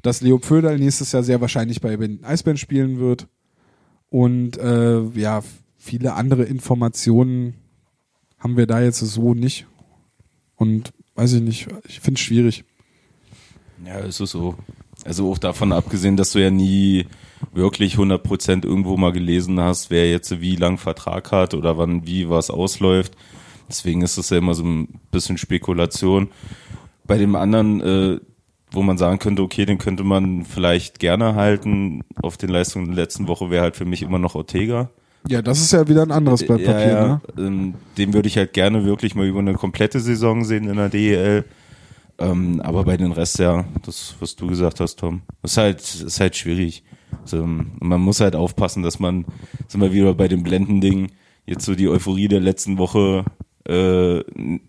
Dass 0.00 0.22
Leo 0.22 0.38
Pföderl 0.38 0.78
nächstes 0.78 1.12
Jahr 1.12 1.22
sehr 1.22 1.42
wahrscheinlich 1.42 1.82
bei 1.82 1.94
den 1.94 2.24
Eisbären 2.24 2.56
spielen 2.56 2.98
wird. 2.98 3.28
Und 4.08 4.56
äh, 4.56 5.02
ja, 5.10 5.42
viele 5.76 6.14
andere 6.14 6.44
Informationen 6.44 7.52
haben 8.38 8.56
wir 8.56 8.66
da 8.66 8.80
jetzt 8.80 9.00
so 9.00 9.34
nicht. 9.34 9.66
Und 10.56 10.94
weiß 11.14 11.34
ich 11.34 11.42
nicht, 11.42 11.68
ich 11.86 12.00
finde 12.00 12.18
es 12.18 12.24
schwierig. 12.24 12.64
Ja, 13.84 13.98
ist 13.98 14.20
es 14.20 14.30
so. 14.30 14.56
Also 15.04 15.30
auch 15.30 15.38
davon 15.38 15.72
abgesehen, 15.72 16.16
dass 16.16 16.32
du 16.32 16.40
ja 16.40 16.50
nie 16.50 17.06
wirklich 17.52 17.96
100% 17.96 18.64
irgendwo 18.64 18.96
mal 18.96 19.12
gelesen 19.12 19.60
hast, 19.60 19.90
wer 19.90 20.10
jetzt 20.10 20.40
wie 20.40 20.56
lang 20.56 20.78
Vertrag 20.78 21.30
hat 21.30 21.54
oder 21.54 21.76
wann 21.76 22.06
wie 22.06 22.30
was 22.30 22.50
ausläuft. 22.50 23.14
Deswegen 23.68 24.02
ist 24.02 24.16
es 24.16 24.30
ja 24.30 24.38
immer 24.38 24.54
so 24.54 24.64
ein 24.64 25.00
bisschen 25.10 25.38
Spekulation. 25.38 26.28
Bei 27.06 27.18
dem 27.18 27.36
anderen, 27.36 27.80
äh, 27.80 28.20
wo 28.70 28.82
man 28.82 28.98
sagen 28.98 29.18
könnte, 29.18 29.42
okay, 29.42 29.66
den 29.66 29.78
könnte 29.78 30.04
man 30.04 30.44
vielleicht 30.44 30.98
gerne 30.98 31.34
halten. 31.34 32.02
Auf 32.22 32.36
den 32.36 32.50
Leistungen 32.50 32.86
der 32.86 32.96
letzten 32.96 33.28
Woche 33.28 33.50
wäre 33.50 33.62
halt 33.62 33.76
für 33.76 33.84
mich 33.84 34.02
immer 34.02 34.18
noch 34.18 34.34
Ortega. 34.34 34.90
Ja, 35.26 35.40
das 35.40 35.60
ist 35.60 35.72
ja 35.72 35.88
wieder 35.88 36.02
ein 36.02 36.10
anderes 36.10 36.44
Blatt 36.44 36.64
Papier, 36.64 36.88
ja, 36.88 37.06
ja. 37.06 37.06
ne? 37.06 37.20
Ähm, 37.38 37.74
den 37.96 38.12
würde 38.12 38.28
ich 38.28 38.36
halt 38.36 38.52
gerne 38.52 38.84
wirklich 38.84 39.14
mal 39.14 39.26
über 39.26 39.38
eine 39.38 39.54
komplette 39.54 40.00
Saison 40.00 40.44
sehen 40.44 40.68
in 40.68 40.76
der 40.76 40.90
DEL. 40.90 41.44
Ähm, 42.18 42.60
aber 42.60 42.84
bei 42.84 42.96
den 42.96 43.12
Rest 43.12 43.38
ja, 43.38 43.64
das, 43.84 44.14
was 44.20 44.36
du 44.36 44.46
gesagt 44.46 44.80
hast, 44.80 44.96
Tom, 44.96 45.22
ist 45.42 45.56
halt, 45.56 45.80
ist 45.80 46.20
halt 46.20 46.36
schwierig. 46.36 46.84
Also, 47.22 47.44
man 47.46 48.00
muss 48.00 48.20
halt 48.20 48.36
aufpassen, 48.36 48.82
dass 48.82 48.98
man, 48.98 49.24
sind 49.68 49.80
wir 49.80 49.92
wieder 49.92 50.14
bei 50.14 50.28
dem 50.28 50.42
Blendending, 50.42 51.12
jetzt 51.46 51.64
so 51.64 51.74
die 51.74 51.88
Euphorie 51.88 52.28
der 52.28 52.40
letzten 52.40 52.78
Woche 52.78 53.24
äh, 53.66 54.20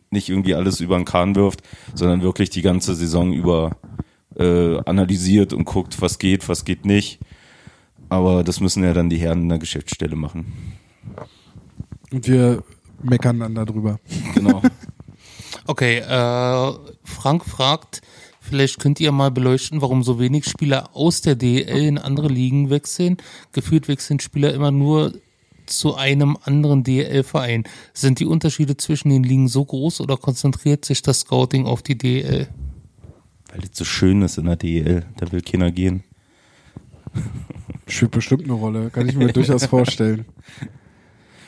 nicht 0.09 0.29
irgendwie 0.29 0.55
alles 0.55 0.79
über 0.79 0.95
den 0.95 1.05
Kahn 1.05 1.35
wirft, 1.35 1.61
sondern 1.93 2.21
wirklich 2.21 2.49
die 2.49 2.61
ganze 2.61 2.95
Saison 2.95 3.33
über 3.33 3.77
äh, 4.35 4.77
analysiert 4.85 5.53
und 5.53 5.65
guckt, 5.65 6.01
was 6.01 6.19
geht, 6.19 6.47
was 6.49 6.65
geht 6.65 6.85
nicht. 6.85 7.19
Aber 8.09 8.43
das 8.43 8.59
müssen 8.59 8.83
ja 8.83 8.93
dann 8.93 9.09
die 9.09 9.17
Herren 9.17 9.43
in 9.43 9.49
der 9.49 9.59
Geschäftsstelle 9.59 10.15
machen. 10.15 10.53
Und 12.11 12.27
wir 12.27 12.63
meckern 13.01 13.39
dann 13.39 13.55
darüber. 13.55 13.99
Genau. 14.33 14.61
Okay, 15.67 15.97
äh, 15.97 16.73
Frank 17.03 17.43
fragt, 17.43 18.01
vielleicht 18.39 18.79
könnt 18.79 18.99
ihr 18.99 19.11
mal 19.11 19.31
beleuchten, 19.31 19.81
warum 19.81 20.03
so 20.03 20.19
wenig 20.19 20.45
Spieler 20.45 20.95
aus 20.95 21.21
der 21.21 21.35
DL 21.35 21.87
in 21.87 21.97
andere 21.97 22.27
Ligen 22.27 22.69
wechseln. 22.69 23.17
Gefühlt 23.51 23.87
wechseln 23.87 24.19
Spieler 24.19 24.53
immer 24.53 24.71
nur 24.71 25.13
zu 25.65 25.95
einem 25.95 26.37
anderen 26.43 26.83
DL-Verein. 26.83 27.63
Sind 27.93 28.19
die 28.19 28.25
Unterschiede 28.25 28.77
zwischen 28.77 29.09
den 29.09 29.23
Ligen 29.23 29.47
so 29.47 29.65
groß 29.65 30.01
oder 30.01 30.17
konzentriert 30.17 30.85
sich 30.85 31.01
das 31.01 31.21
Scouting 31.21 31.65
auf 31.65 31.81
die 31.81 31.97
DL? 31.97 32.47
Weil 33.51 33.63
es 33.63 33.77
so 33.77 33.85
schön 33.85 34.21
ist 34.21 34.37
in 34.37 34.45
der 34.45 34.57
DEL, 34.57 35.05
da 35.17 35.31
will 35.31 35.41
keiner 35.41 35.71
gehen. 35.71 36.03
Spielt 37.87 38.11
bestimmt 38.11 38.43
eine 38.43 38.53
Rolle, 38.53 38.91
kann 38.91 39.09
ich 39.09 39.15
mir 39.15 39.33
durchaus 39.33 39.65
vorstellen. 39.65 40.25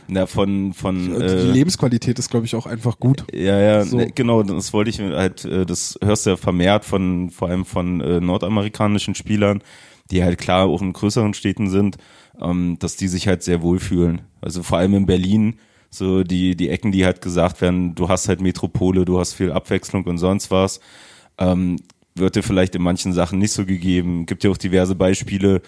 Na, 0.07 0.25
von, 0.25 0.73
von, 0.73 1.19
die 1.19 1.25
äh, 1.25 1.51
Lebensqualität 1.51 2.17
ist, 2.17 2.29
glaube 2.29 2.45
ich, 2.45 2.55
auch 2.55 2.65
einfach 2.65 2.99
gut. 2.99 3.25
ja, 3.33 3.59
ja, 3.59 3.83
so. 3.83 3.97
ne, 3.97 4.11
genau, 4.13 4.41
das 4.43 4.71
wollte 4.71 4.89
ich 4.89 4.99
halt, 4.99 5.43
äh, 5.43 5.65
das 5.65 5.99
hörst 6.01 6.25
du 6.25 6.31
ja 6.31 6.37
vermehrt 6.37 6.85
von, 6.85 7.29
vor 7.29 7.49
allem 7.49 7.65
von 7.65 7.99
äh, 8.01 8.21
nordamerikanischen 8.21 9.15
Spielern, 9.15 9.61
die 10.09 10.23
halt 10.23 10.37
klar 10.37 10.67
auch 10.67 10.81
in 10.81 10.93
größeren 10.93 11.33
Städten 11.33 11.69
sind, 11.69 11.97
ähm, 12.41 12.77
dass 12.79 12.95
die 12.95 13.07
sich 13.07 13.27
halt 13.27 13.43
sehr 13.43 13.61
wohlfühlen. 13.61 14.21
Also 14.39 14.63
vor 14.63 14.77
allem 14.77 14.93
in 14.93 15.05
Berlin, 15.05 15.57
so 15.89 16.23
die, 16.23 16.55
die 16.55 16.69
Ecken, 16.69 16.91
die 16.91 17.05
halt 17.05 17.21
gesagt 17.21 17.61
werden, 17.61 17.95
du 17.95 18.07
hast 18.07 18.29
halt 18.29 18.41
Metropole, 18.41 19.03
du 19.03 19.19
hast 19.19 19.33
viel 19.33 19.51
Abwechslung 19.51 20.05
und 20.05 20.17
sonst 20.17 20.51
was, 20.51 20.79
ähm, 21.37 21.77
wird 22.15 22.35
dir 22.35 22.43
vielleicht 22.43 22.75
in 22.75 22.81
manchen 22.81 23.13
Sachen 23.13 23.39
nicht 23.39 23.51
so 23.51 23.65
gegeben. 23.65 24.25
Gibt 24.25 24.43
ja 24.43 24.49
auch 24.49 24.57
diverse 24.57 24.95
Beispiele, 24.95 25.61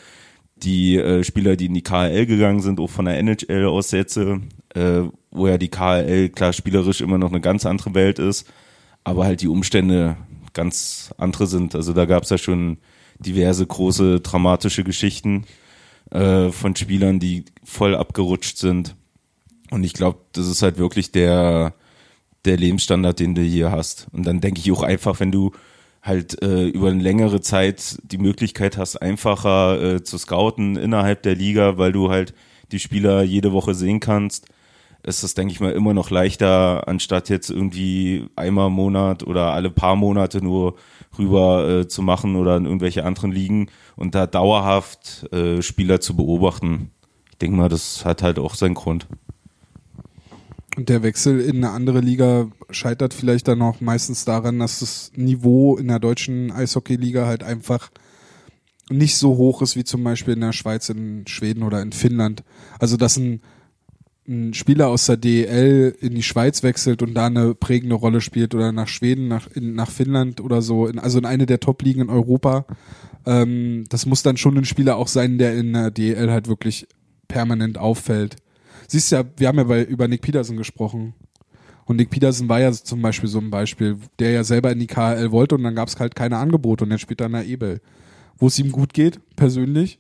die 0.63 0.97
äh, 0.97 1.23
Spieler, 1.23 1.55
die 1.55 1.65
in 1.67 1.73
die 1.73 1.83
KHL 1.83 2.25
gegangen 2.25 2.61
sind, 2.61 2.79
auch 2.79 2.89
von 2.89 3.05
der 3.05 3.17
NHL 3.17 3.65
Aussätze, 3.65 4.41
äh, 4.75 5.01
wo 5.31 5.47
ja 5.47 5.57
die 5.57 5.69
KHL 5.69 6.29
klar 6.29 6.53
spielerisch 6.53 7.01
immer 7.01 7.17
noch 7.17 7.29
eine 7.29 7.41
ganz 7.41 7.65
andere 7.65 7.93
Welt 7.93 8.19
ist, 8.19 8.51
aber 9.03 9.25
halt 9.25 9.41
die 9.41 9.47
Umstände 9.47 10.17
ganz 10.53 11.13
andere 11.17 11.47
sind. 11.47 11.75
Also 11.75 11.93
da 11.93 12.05
gab 12.05 12.23
es 12.23 12.29
ja 12.29 12.37
schon 12.37 12.77
diverse 13.19 13.65
große 13.65 14.21
dramatische 14.21 14.83
Geschichten 14.83 15.45
äh, 16.11 16.49
von 16.49 16.75
Spielern, 16.75 17.19
die 17.19 17.45
voll 17.63 17.95
abgerutscht 17.95 18.57
sind. 18.57 18.95
Und 19.71 19.83
ich 19.83 19.93
glaube, 19.93 20.19
das 20.31 20.47
ist 20.47 20.61
halt 20.61 20.77
wirklich 20.77 21.11
der, 21.11 21.73
der 22.45 22.57
Lebensstandard, 22.57 23.19
den 23.19 23.35
du 23.35 23.41
hier 23.41 23.71
hast. 23.71 24.07
Und 24.11 24.25
dann 24.25 24.41
denke 24.41 24.59
ich 24.59 24.71
auch 24.71 24.83
einfach, 24.83 25.19
wenn 25.19 25.31
du 25.31 25.51
halt 26.01 26.41
äh, 26.41 26.67
über 26.67 26.89
eine 26.89 27.01
längere 27.01 27.41
Zeit 27.41 27.99
die 28.03 28.17
Möglichkeit 28.17 28.77
hast, 28.77 28.97
einfacher 28.97 29.81
äh, 29.81 30.03
zu 30.03 30.17
scouten 30.17 30.77
innerhalb 30.77 31.23
der 31.23 31.35
Liga, 31.35 31.77
weil 31.77 31.91
du 31.91 32.09
halt 32.09 32.33
die 32.71 32.79
Spieler 32.79 33.23
jede 33.23 33.51
Woche 33.51 33.73
sehen 33.73 33.99
kannst, 33.99 34.47
ist 35.03 35.23
das, 35.23 35.33
denke 35.33 35.53
ich 35.53 35.59
mal, 35.59 35.71
immer 35.71 35.93
noch 35.93 36.09
leichter, 36.09 36.87
anstatt 36.87 37.29
jetzt 37.29 37.49
irgendwie 37.49 38.27
einmal 38.35 38.67
im 38.67 38.73
Monat 38.73 39.23
oder 39.23 39.53
alle 39.53 39.69
paar 39.69 39.95
Monate 39.95 40.43
nur 40.43 40.75
rüber 41.17 41.67
äh, 41.67 41.87
zu 41.87 42.01
machen 42.01 42.35
oder 42.35 42.57
in 42.57 42.65
irgendwelche 42.65 43.05
anderen 43.05 43.31
Ligen 43.31 43.69
und 43.95 44.13
da 44.15 44.27
dauerhaft 44.27 45.31
äh, 45.33 45.61
Spieler 45.61 46.01
zu 46.01 46.15
beobachten. 46.15 46.91
Ich 47.31 47.37
denke 47.37 47.57
mal, 47.57 47.69
das 47.69 48.03
hat 48.05 48.21
halt 48.21 48.39
auch 48.39 48.55
seinen 48.55 48.75
Grund. 48.75 49.07
Und 50.79 50.87
der 50.87 51.03
Wechsel 51.03 51.41
in 51.41 51.57
eine 51.57 51.71
andere 51.71 51.99
Liga 51.99 52.47
scheitert 52.69 53.13
vielleicht 53.13 53.49
dann 53.49 53.61
auch 53.61 53.81
meistens 53.81 54.23
daran, 54.23 54.59
dass 54.59 54.79
das 54.79 55.11
Niveau 55.13 55.75
in 55.75 55.89
der 55.89 55.99
deutschen 55.99 56.53
Eishockey-Liga 56.53 57.25
halt 57.25 57.43
einfach 57.43 57.91
nicht 58.89 59.17
so 59.17 59.35
hoch 59.35 59.61
ist 59.61 59.75
wie 59.75 59.83
zum 59.83 60.05
Beispiel 60.05 60.35
in 60.35 60.39
der 60.39 60.53
Schweiz, 60.53 60.87
in 60.87 61.27
Schweden 61.27 61.63
oder 61.63 61.81
in 61.81 61.91
Finnland. 61.91 62.45
Also 62.79 62.95
dass 62.95 63.17
ein, 63.17 63.41
ein 64.25 64.53
Spieler 64.53 64.87
aus 64.87 65.05
der 65.05 65.17
DEL 65.17 65.97
in 65.99 66.15
die 66.15 66.23
Schweiz 66.23 66.63
wechselt 66.63 67.01
und 67.01 67.13
da 67.13 67.25
eine 67.25 67.55
prägende 67.55 67.95
Rolle 67.95 68.21
spielt 68.21 68.55
oder 68.55 68.71
nach 68.71 68.87
Schweden, 68.87 69.27
nach, 69.27 69.47
in, 69.53 69.75
nach 69.75 69.91
Finnland 69.91 70.39
oder 70.39 70.61
so, 70.61 70.87
in, 70.87 70.97
also 70.97 71.17
in 71.17 71.25
eine 71.25 71.45
der 71.45 71.59
Top-Ligen 71.59 72.03
in 72.03 72.09
Europa. 72.09 72.65
Ähm, 73.25 73.83
das 73.89 74.05
muss 74.05 74.23
dann 74.23 74.37
schon 74.37 74.57
ein 74.57 74.63
Spieler 74.63 74.95
auch 74.95 75.09
sein, 75.09 75.39
der 75.39 75.57
in 75.57 75.73
der 75.73 75.91
DEL 75.91 76.31
halt 76.31 76.47
wirklich 76.47 76.87
permanent 77.27 77.77
auffällt. 77.77 78.37
Siehst 78.89 79.11
ja, 79.11 79.23
wir 79.37 79.47
haben 79.47 79.57
ja 79.57 79.63
bei, 79.65 79.83
über 79.83 80.07
Nick 80.07 80.21
Peterson 80.21 80.57
gesprochen. 80.57 81.13
Und 81.85 81.97
Nick 81.97 82.09
Peterson 82.09 82.49
war 82.49 82.59
ja 82.59 82.71
zum 82.71 83.01
Beispiel 83.01 83.29
so 83.29 83.39
ein 83.39 83.51
Beispiel, 83.51 83.97
der 84.19 84.31
ja 84.31 84.43
selber 84.43 84.71
in 84.71 84.79
die 84.79 84.87
KHL 84.87 85.31
wollte 85.31 85.55
und 85.55 85.63
dann 85.63 85.75
gab 85.75 85.87
es 85.87 85.99
halt 85.99 86.15
keine 86.15 86.37
Angebote 86.37 86.83
und 86.83 86.89
dann 86.89 86.99
spielt 86.99 87.21
er 87.21 87.27
in 87.27 87.33
der 87.33 87.45
Ebel. 87.45 87.81
Wo 88.37 88.47
es 88.47 88.57
ihm 88.59 88.71
gut 88.71 88.93
geht, 88.93 89.19
persönlich. 89.35 89.99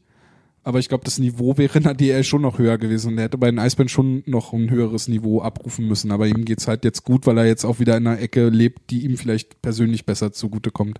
Aber 0.63 0.79
ich 0.79 0.89
glaube, 0.89 1.03
das 1.05 1.19
Niveau 1.19 1.57
wäre 1.57 1.77
in 1.77 1.83
der 1.83 1.93
DL 1.93 2.23
schon 2.23 2.41
noch 2.41 2.57
höher 2.59 2.77
gewesen 2.77 3.13
und 3.13 3.17
er 3.17 3.25
hätte 3.25 3.37
bei 3.37 3.49
den 3.49 3.59
Eisbären 3.59 3.89
schon 3.89 4.23
noch 4.25 4.53
ein 4.53 4.69
höheres 4.69 5.07
Niveau 5.07 5.41
abrufen 5.41 5.87
müssen. 5.87 6.11
Aber 6.11 6.27
ihm 6.27 6.45
geht's 6.45 6.67
halt 6.67 6.83
jetzt 6.83 7.03
gut, 7.03 7.25
weil 7.25 7.37
er 7.37 7.45
jetzt 7.45 7.65
auch 7.65 7.79
wieder 7.79 7.95
in 7.95 8.05
einer 8.05 8.19
Ecke 8.19 8.49
lebt, 8.49 8.89
die 8.89 9.05
ihm 9.05 9.17
vielleicht 9.17 9.61
persönlich 9.61 10.05
besser 10.05 10.31
zugutekommt. 10.31 10.99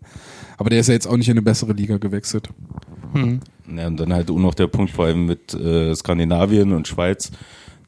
Aber 0.57 0.69
der 0.69 0.79
ist 0.79 0.87
ja 0.87 0.93
jetzt 0.93 1.07
auch 1.07 1.17
nicht 1.17 1.27
in 1.27 1.33
eine 1.33 1.41
bessere 1.41 1.73
Liga 1.73 1.97
gewechselt. 1.97 2.49
Hm. 3.13 3.41
Ja, 3.75 3.87
und 3.87 3.99
dann 3.99 4.13
halt 4.13 4.31
auch 4.31 4.39
noch 4.39 4.53
der 4.53 4.67
Punkt 4.67 4.91
vor 4.91 5.05
allem 5.05 5.25
mit 5.25 5.53
äh, 5.53 5.93
Skandinavien 5.93 6.71
und 6.71 6.87
Schweiz, 6.87 7.31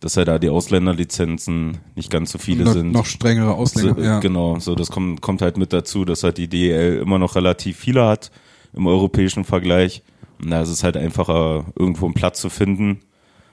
dass 0.01 0.15
ja 0.15 0.25
da 0.25 0.39
die 0.39 0.49
Ausländerlizenzen 0.49 1.77
nicht 1.95 2.09
ganz 2.09 2.31
so 2.31 2.39
viele 2.39 2.65
noch, 2.65 2.73
sind. 2.73 2.91
noch 2.91 3.05
strengere 3.05 3.53
Ausländer, 3.53 3.95
so, 3.95 4.01
ja. 4.01 4.19
Genau, 4.19 4.59
so 4.59 4.75
das 4.75 4.89
kommt, 4.89 5.21
kommt 5.21 5.43
halt 5.43 5.57
mit 5.57 5.71
dazu, 5.71 6.05
dass 6.05 6.23
halt 6.23 6.37
die 6.37 6.47
DEL 6.47 6.97
immer 6.97 7.19
noch 7.19 7.35
relativ 7.35 7.77
viele 7.77 8.05
hat 8.05 8.31
im 8.73 8.87
europäischen 8.87 9.45
Vergleich. 9.45 10.01
Und 10.41 10.49
da 10.49 10.63
ist 10.63 10.69
es 10.69 10.83
halt 10.83 10.97
einfacher, 10.97 11.65
irgendwo 11.77 12.05
einen 12.05 12.15
Platz 12.15 12.41
zu 12.41 12.49
finden, 12.49 13.01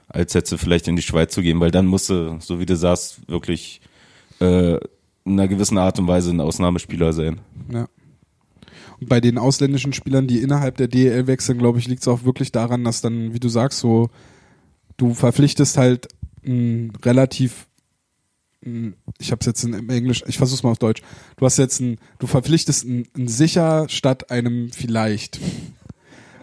als 0.07 0.33
jetzt 0.33 0.53
vielleicht 0.55 0.87
in 0.87 0.95
die 0.95 1.03
Schweiz 1.03 1.33
zu 1.33 1.43
gehen, 1.43 1.59
weil 1.59 1.69
dann 1.69 1.85
musst 1.85 2.09
du, 2.09 2.37
so 2.39 2.59
wie 2.59 2.65
du 2.65 2.75
sagst, 2.75 3.29
wirklich 3.29 3.79
äh, 4.39 4.73
in 5.25 5.33
einer 5.33 5.47
gewissen 5.47 5.77
Art 5.77 5.99
und 5.99 6.07
Weise 6.07 6.31
ein 6.31 6.41
Ausnahmespieler 6.41 7.13
sein. 7.13 7.41
Ja. 7.71 7.87
Und 8.99 9.07
bei 9.07 9.21
den 9.21 9.37
ausländischen 9.37 9.93
Spielern, 9.93 10.25
die 10.25 10.41
innerhalb 10.41 10.77
der 10.77 10.87
DEL 10.87 11.27
wechseln, 11.27 11.59
glaube 11.59 11.77
ich, 11.77 11.87
liegt 11.87 12.01
es 12.01 12.07
auch 12.07 12.23
wirklich 12.23 12.51
daran, 12.51 12.83
dass 12.83 13.01
dann, 13.01 13.35
wie 13.35 13.39
du 13.39 13.49
sagst, 13.49 13.79
so 13.79 14.09
du 14.97 15.13
verpflichtest 15.13 15.77
halt 15.77 16.07
ein 16.45 16.93
relativ 17.03 17.67
ich 19.19 19.31
habe 19.31 19.39
es 19.39 19.45
jetzt 19.45 19.63
in, 19.63 19.73
im 19.73 19.89
Englisch, 19.89 20.23
ich 20.27 20.37
versuch's 20.37 20.63
mal 20.63 20.71
auf 20.71 20.79
Deutsch. 20.79 21.01
Du 21.37 21.45
hast 21.45 21.57
jetzt 21.57 21.79
ein, 21.79 21.97
du 22.19 22.27
verpflichtest 22.27 22.85
ein, 22.85 23.07
ein 23.17 23.29
sicher 23.29 23.87
statt 23.87 24.31
einem 24.31 24.71
vielleicht. 24.73 25.39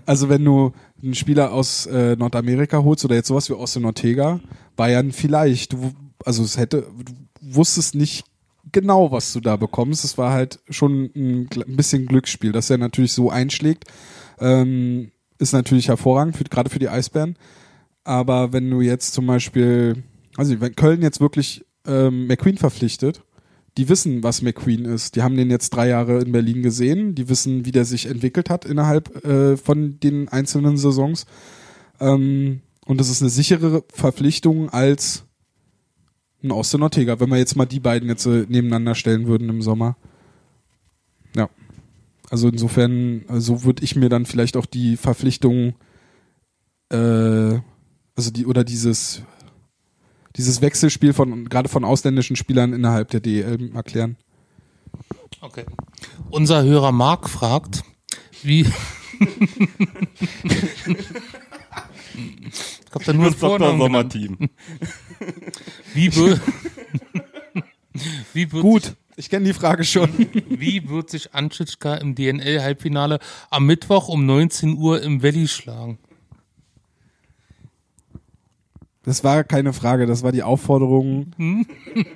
Also 0.06 0.28
wenn 0.28 0.44
du 0.44 0.72
einen 1.02 1.14
Spieler 1.14 1.52
aus 1.52 1.86
äh, 1.86 2.16
Nordamerika 2.16 2.82
holst 2.82 3.04
oder 3.04 3.16
jetzt 3.16 3.28
sowas 3.28 3.50
wie 3.50 3.54
Austin 3.54 3.84
Ortega, 3.84 4.40
Bayern 4.76 5.12
vielleicht. 5.12 5.74
Du, 5.74 5.92
also 6.24 6.42
es 6.42 6.56
hätte, 6.56 6.86
du 7.04 7.12
wusstest 7.42 7.94
nicht 7.94 8.24
genau, 8.72 9.12
was 9.12 9.32
du 9.32 9.40
da 9.40 9.56
bekommst. 9.56 10.04
Es 10.04 10.16
war 10.16 10.32
halt 10.32 10.60
schon 10.70 11.10
ein, 11.14 11.48
ein 11.54 11.76
bisschen 11.76 12.06
Glücksspiel, 12.06 12.52
dass 12.52 12.70
er 12.70 12.78
natürlich 12.78 13.12
so 13.12 13.30
einschlägt. 13.30 13.84
Ähm, 14.38 15.10
ist 15.38 15.52
natürlich 15.52 15.88
hervorragend, 15.88 16.50
gerade 16.50 16.70
für 16.70 16.78
die 16.78 16.88
Eisbären. 16.88 17.36
Aber 18.06 18.52
wenn 18.52 18.70
du 18.70 18.80
jetzt 18.82 19.14
zum 19.14 19.26
Beispiel, 19.26 20.04
also 20.36 20.60
wenn 20.60 20.76
Köln 20.76 21.02
jetzt 21.02 21.20
wirklich 21.20 21.64
ähm, 21.88 22.28
McQueen 22.28 22.56
verpflichtet, 22.56 23.24
die 23.76 23.88
wissen, 23.88 24.22
was 24.22 24.42
McQueen 24.42 24.84
ist. 24.84 25.16
Die 25.16 25.22
haben 25.22 25.36
den 25.36 25.50
jetzt 25.50 25.70
drei 25.70 25.88
Jahre 25.88 26.20
in 26.20 26.30
Berlin 26.30 26.62
gesehen. 26.62 27.16
Die 27.16 27.28
wissen, 27.28 27.66
wie 27.66 27.72
der 27.72 27.84
sich 27.84 28.06
entwickelt 28.06 28.48
hat 28.48 28.64
innerhalb 28.64 29.24
äh, 29.24 29.56
von 29.56 29.98
den 29.98 30.28
einzelnen 30.28 30.76
Saisons. 30.76 31.26
Ähm, 31.98 32.60
und 32.86 33.00
das 33.00 33.10
ist 33.10 33.22
eine 33.22 33.30
sichere 33.30 33.82
Verpflichtung 33.92 34.70
als 34.70 35.24
ein 36.44 36.52
Austin 36.52 36.82
Ortega, 36.82 37.18
wenn 37.18 37.28
wir 37.28 37.38
jetzt 37.38 37.56
mal 37.56 37.66
die 37.66 37.80
beiden 37.80 38.08
jetzt 38.08 38.24
äh, 38.26 38.46
nebeneinander 38.48 38.94
stellen 38.94 39.26
würden 39.26 39.48
im 39.48 39.62
Sommer. 39.62 39.96
Ja. 41.34 41.50
Also 42.30 42.48
insofern, 42.48 43.24
äh, 43.28 43.40
so 43.40 43.64
würde 43.64 43.82
ich 43.82 43.96
mir 43.96 44.08
dann 44.08 44.26
vielleicht 44.26 44.56
auch 44.56 44.66
die 44.66 44.96
Verpflichtung, 44.96 45.74
äh, 46.90 47.58
also 48.16 48.30
die, 48.30 48.46
oder 48.46 48.64
dieses, 48.64 49.22
dieses 50.36 50.60
Wechselspiel 50.62 51.12
von, 51.12 51.48
gerade 51.48 51.68
von 51.68 51.84
ausländischen 51.84 52.34
Spielern 52.34 52.72
innerhalb 52.72 53.10
der 53.10 53.20
DEL 53.20 53.70
erklären. 53.74 54.16
Okay. 55.40 55.64
Unser 56.30 56.64
Hörer 56.64 56.92
Marc 56.92 57.28
fragt, 57.28 57.82
wie. 58.42 58.60
ich 58.60 58.68
glaube, 62.90 63.04
da 63.04 63.12
nur 63.12 63.26
einen 63.26 63.34
Vornamen 63.34 63.78
genannt. 63.78 64.12
Sommerteam. 64.12 64.38
Wie, 65.94 66.10
wie, 68.34 68.52
wird 68.52 68.62
Gut, 68.62 68.96
ich 69.16 69.30
kenne 69.30 69.46
die 69.46 69.54
Frage 69.54 69.84
schon. 69.84 70.12
Sich, 70.12 70.28
wie 70.48 70.88
wird 70.88 71.10
sich 71.10 71.34
Anschitschka 71.34 71.94
im 71.96 72.14
DNL-Halbfinale 72.14 73.18
am 73.50 73.66
Mittwoch 73.66 74.08
um 74.08 74.26
19 74.26 74.76
Uhr 74.76 75.02
im 75.02 75.22
Valley 75.22 75.48
schlagen? 75.48 75.98
Das 79.06 79.22
war 79.22 79.44
keine 79.44 79.72
Frage, 79.72 80.06
das 80.06 80.24
war 80.24 80.32
die 80.32 80.42
Aufforderung, 80.42 81.30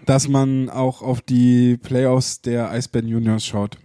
dass 0.06 0.26
man 0.26 0.68
auch 0.68 1.02
auf 1.02 1.20
die 1.20 1.76
Playoffs 1.76 2.42
der 2.42 2.68
Eisbären 2.70 3.06
Juniors 3.06 3.46
schaut, 3.46 3.78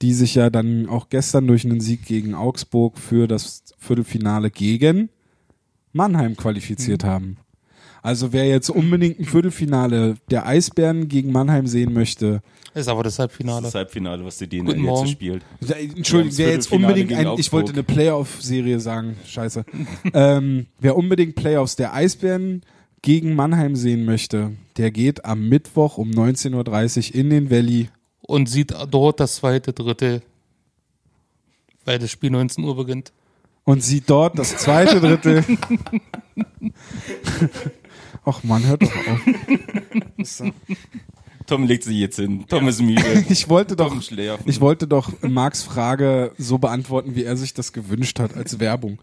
die 0.00 0.14
sich 0.14 0.34
ja 0.34 0.48
dann 0.48 0.88
auch 0.88 1.10
gestern 1.10 1.46
durch 1.46 1.66
einen 1.66 1.80
Sieg 1.80 2.06
gegen 2.06 2.34
Augsburg 2.34 2.98
für 2.98 3.28
das 3.28 3.62
Viertelfinale 3.78 4.50
gegen 4.50 5.10
Mannheim 5.92 6.34
qualifiziert 6.34 7.04
haben. 7.04 7.36
Also 8.04 8.34
wer 8.34 8.46
jetzt 8.46 8.68
unbedingt 8.68 9.18
ein 9.18 9.24
Viertelfinale 9.24 10.16
der 10.30 10.46
Eisbären 10.46 11.08
gegen 11.08 11.32
Mannheim 11.32 11.66
sehen 11.66 11.94
möchte, 11.94 12.42
Ist 12.74 12.86
aber 12.86 13.02
das 13.02 13.18
Halbfinale. 13.18 13.62
Das 13.62 13.74
Halbfinale, 13.74 14.22
was 14.22 14.36
die 14.36 14.46
DNL 14.46 14.76
jetzt 14.76 15.08
spielt. 15.08 15.42
Entschuldigung, 15.62 16.36
wer 16.36 16.50
jetzt 16.50 16.70
unbedingt 16.70 17.14
ein, 17.14 17.28
ich 17.38 17.50
wollte 17.50 17.72
eine 17.72 17.82
Playoff-Serie 17.82 18.78
sagen, 18.78 19.16
scheiße. 19.24 19.64
ähm, 20.12 20.66
wer 20.80 20.98
unbedingt 20.98 21.34
Playoffs 21.34 21.76
der 21.76 21.94
Eisbären 21.94 22.60
gegen 23.00 23.34
Mannheim 23.34 23.74
sehen 23.74 24.04
möchte, 24.04 24.52
der 24.76 24.90
geht 24.90 25.24
am 25.24 25.48
Mittwoch 25.48 25.96
um 25.96 26.10
19.30 26.10 27.08
Uhr 27.08 27.14
in 27.14 27.30
den 27.30 27.50
Valley. 27.50 27.88
Und 28.20 28.50
sieht 28.50 28.74
dort 28.90 29.18
das 29.18 29.36
zweite, 29.36 29.72
dritte, 29.72 30.20
weil 31.86 31.98
das 31.98 32.10
Spiel 32.10 32.28
19 32.28 32.62
Uhr 32.64 32.76
beginnt. 32.76 33.12
und 33.64 33.82
sieht 33.82 34.10
dort 34.10 34.38
das 34.38 34.58
zweite 34.58 35.00
Drittel. 35.00 35.42
Ach 38.24 38.42
man, 38.42 38.66
hört 38.66 38.82
doch 38.82 38.94
auf. 38.94 39.20
Tom 41.46 41.66
legt 41.66 41.84
sich 41.84 41.98
jetzt 41.98 42.16
hin. 42.16 42.46
Tom 42.48 42.66
ist 42.68 42.80
müde. 42.80 43.24
Ich 43.28 43.48
wollte 43.48 43.76
doch, 43.76 43.94
ich 44.46 44.60
wollte 44.60 44.86
doch 44.86 45.12
Marks 45.22 45.62
Frage 45.62 46.32
so 46.38 46.58
beantworten, 46.58 47.14
wie 47.16 47.24
er 47.24 47.36
sich 47.36 47.52
das 47.52 47.72
gewünscht 47.72 48.18
hat, 48.18 48.34
als 48.34 48.60
Werbung. 48.60 48.98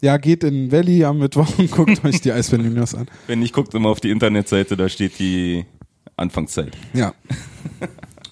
Ja, 0.00 0.16
geht 0.18 0.44
in 0.44 0.72
Valley 0.72 1.04
am 1.04 1.18
Mittwoch 1.18 1.58
und 1.58 1.70
guckt 1.70 2.04
euch 2.04 2.20
die 2.20 2.32
Eisbären 2.32 2.66
Juniors 2.66 2.94
an. 2.94 3.06
Wenn 3.28 3.38
nicht, 3.38 3.54
guckt 3.54 3.72
immer 3.74 3.88
auf 3.88 4.00
die 4.00 4.10
Internetseite, 4.10 4.76
da 4.76 4.88
steht 4.88 5.18
die 5.18 5.64
Anfangszeit. 6.16 6.76
Ja. 6.92 7.14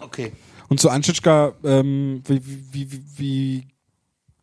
Okay. 0.01 0.31
Und 0.69 0.79
zu 0.79 0.91
Anschitschka, 0.91 1.55
ähm, 1.65 2.23
wie, 2.29 2.41
wie, 2.47 2.93
wie, 2.93 3.03
wie 3.17 3.67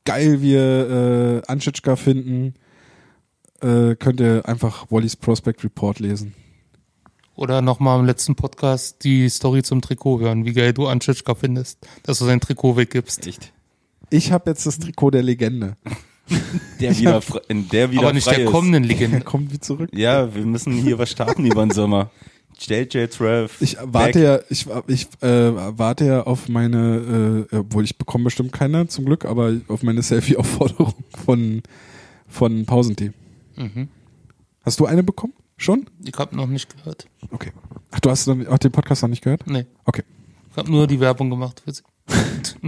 geil 0.04 0.42
wir 0.42 1.42
äh, 1.46 1.50
Anschitschka 1.50 1.96
finden, 1.96 2.56
äh, 3.62 3.96
könnt 3.96 4.20
ihr 4.20 4.48
einfach 4.48 4.90
Wallys 4.92 5.16
Prospect 5.16 5.64
Report 5.64 6.00
lesen. 6.00 6.34
Oder 7.36 7.62
nochmal 7.62 8.00
im 8.00 8.06
letzten 8.06 8.36
Podcast 8.36 9.04
die 9.04 9.30
Story 9.30 9.64
zum 9.64 9.82
Trikot 9.82 10.20
hören, 10.20 10.46
wie 10.46 10.54
geil 10.54 10.74
du 10.74 10.88
Anschitschka 10.88 11.34
findest, 11.36 11.80
dass 12.04 12.20
du 12.20 12.26
sein 12.26 12.40
Trikot 12.42 12.76
weggibst. 12.78 13.26
Echt? 13.26 13.54
Ich 14.10 14.32
habe 14.32 14.50
jetzt 14.52 14.66
das 14.66 14.78
Trikot 14.80 15.12
der 15.12 15.24
Legende. 15.24 15.78
Der 16.80 16.98
wieder, 16.98 17.20
fre- 17.20 17.42
in 17.50 17.68
der 17.68 17.92
wieder 17.92 18.04
Aber 18.04 18.14
nicht 18.14 18.24
frei 18.24 18.36
der 18.36 18.46
ist. 18.46 18.52
kommenden 18.52 18.84
Legende. 18.86 19.20
kommt 19.22 19.52
wie 19.52 19.60
zurück. 19.60 19.90
Ja, 19.94 20.34
wir 20.34 20.46
müssen 20.46 20.72
hier 20.74 20.98
was 20.98 21.10
starten 21.10 21.46
über 21.46 21.66
den 21.66 21.72
Sommer. 21.72 22.10
JJ 22.58 23.08
Trev. 23.08 23.52
Ich 23.60 23.76
warte 23.84 24.22
ja, 24.22 24.40
ich, 24.50 24.66
ich 24.88 25.08
äh, 25.22 25.78
warte 25.78 26.06
ja 26.06 26.22
auf 26.24 26.48
meine, 26.48 27.48
äh, 27.52 27.56
obwohl 27.58 27.84
ich 27.84 27.98
bekomme 27.98 28.26
bestimmt 28.26 28.54
keine 28.54 28.88
zum 28.88 29.04
Glück, 29.06 29.26
aber 29.26 29.54
auf 29.68 29.84
meine 29.84 30.02
Selfie-Aufforderung 30.04 30.94
von, 31.26 31.64
von 32.30 32.66
Pausentee. 32.66 33.12
Mhm. 33.56 33.90
Hast 34.64 34.80
du 34.80 34.86
eine 34.86 35.04
bekommen? 35.04 35.34
Schon? 35.58 35.86
Ich 36.06 36.18
habe 36.18 36.36
noch 36.36 36.48
nicht 36.48 36.76
gehört. 36.76 37.08
Okay. 37.32 37.52
Ach, 37.92 38.00
du 38.00 38.10
hast 38.10 38.28
auch 38.28 38.58
den 38.58 38.72
Podcast 38.72 39.02
noch 39.04 39.10
nicht 39.10 39.24
gehört? 39.24 39.46
Nee, 39.48 39.66
Okay. 39.86 40.04
ich 40.50 40.58
habe 40.58 40.72
nur 40.72 40.88
die 40.88 41.00
Werbung 41.00 41.30
gemacht 41.30 41.62
für 41.64 41.72
sie. 41.74 41.84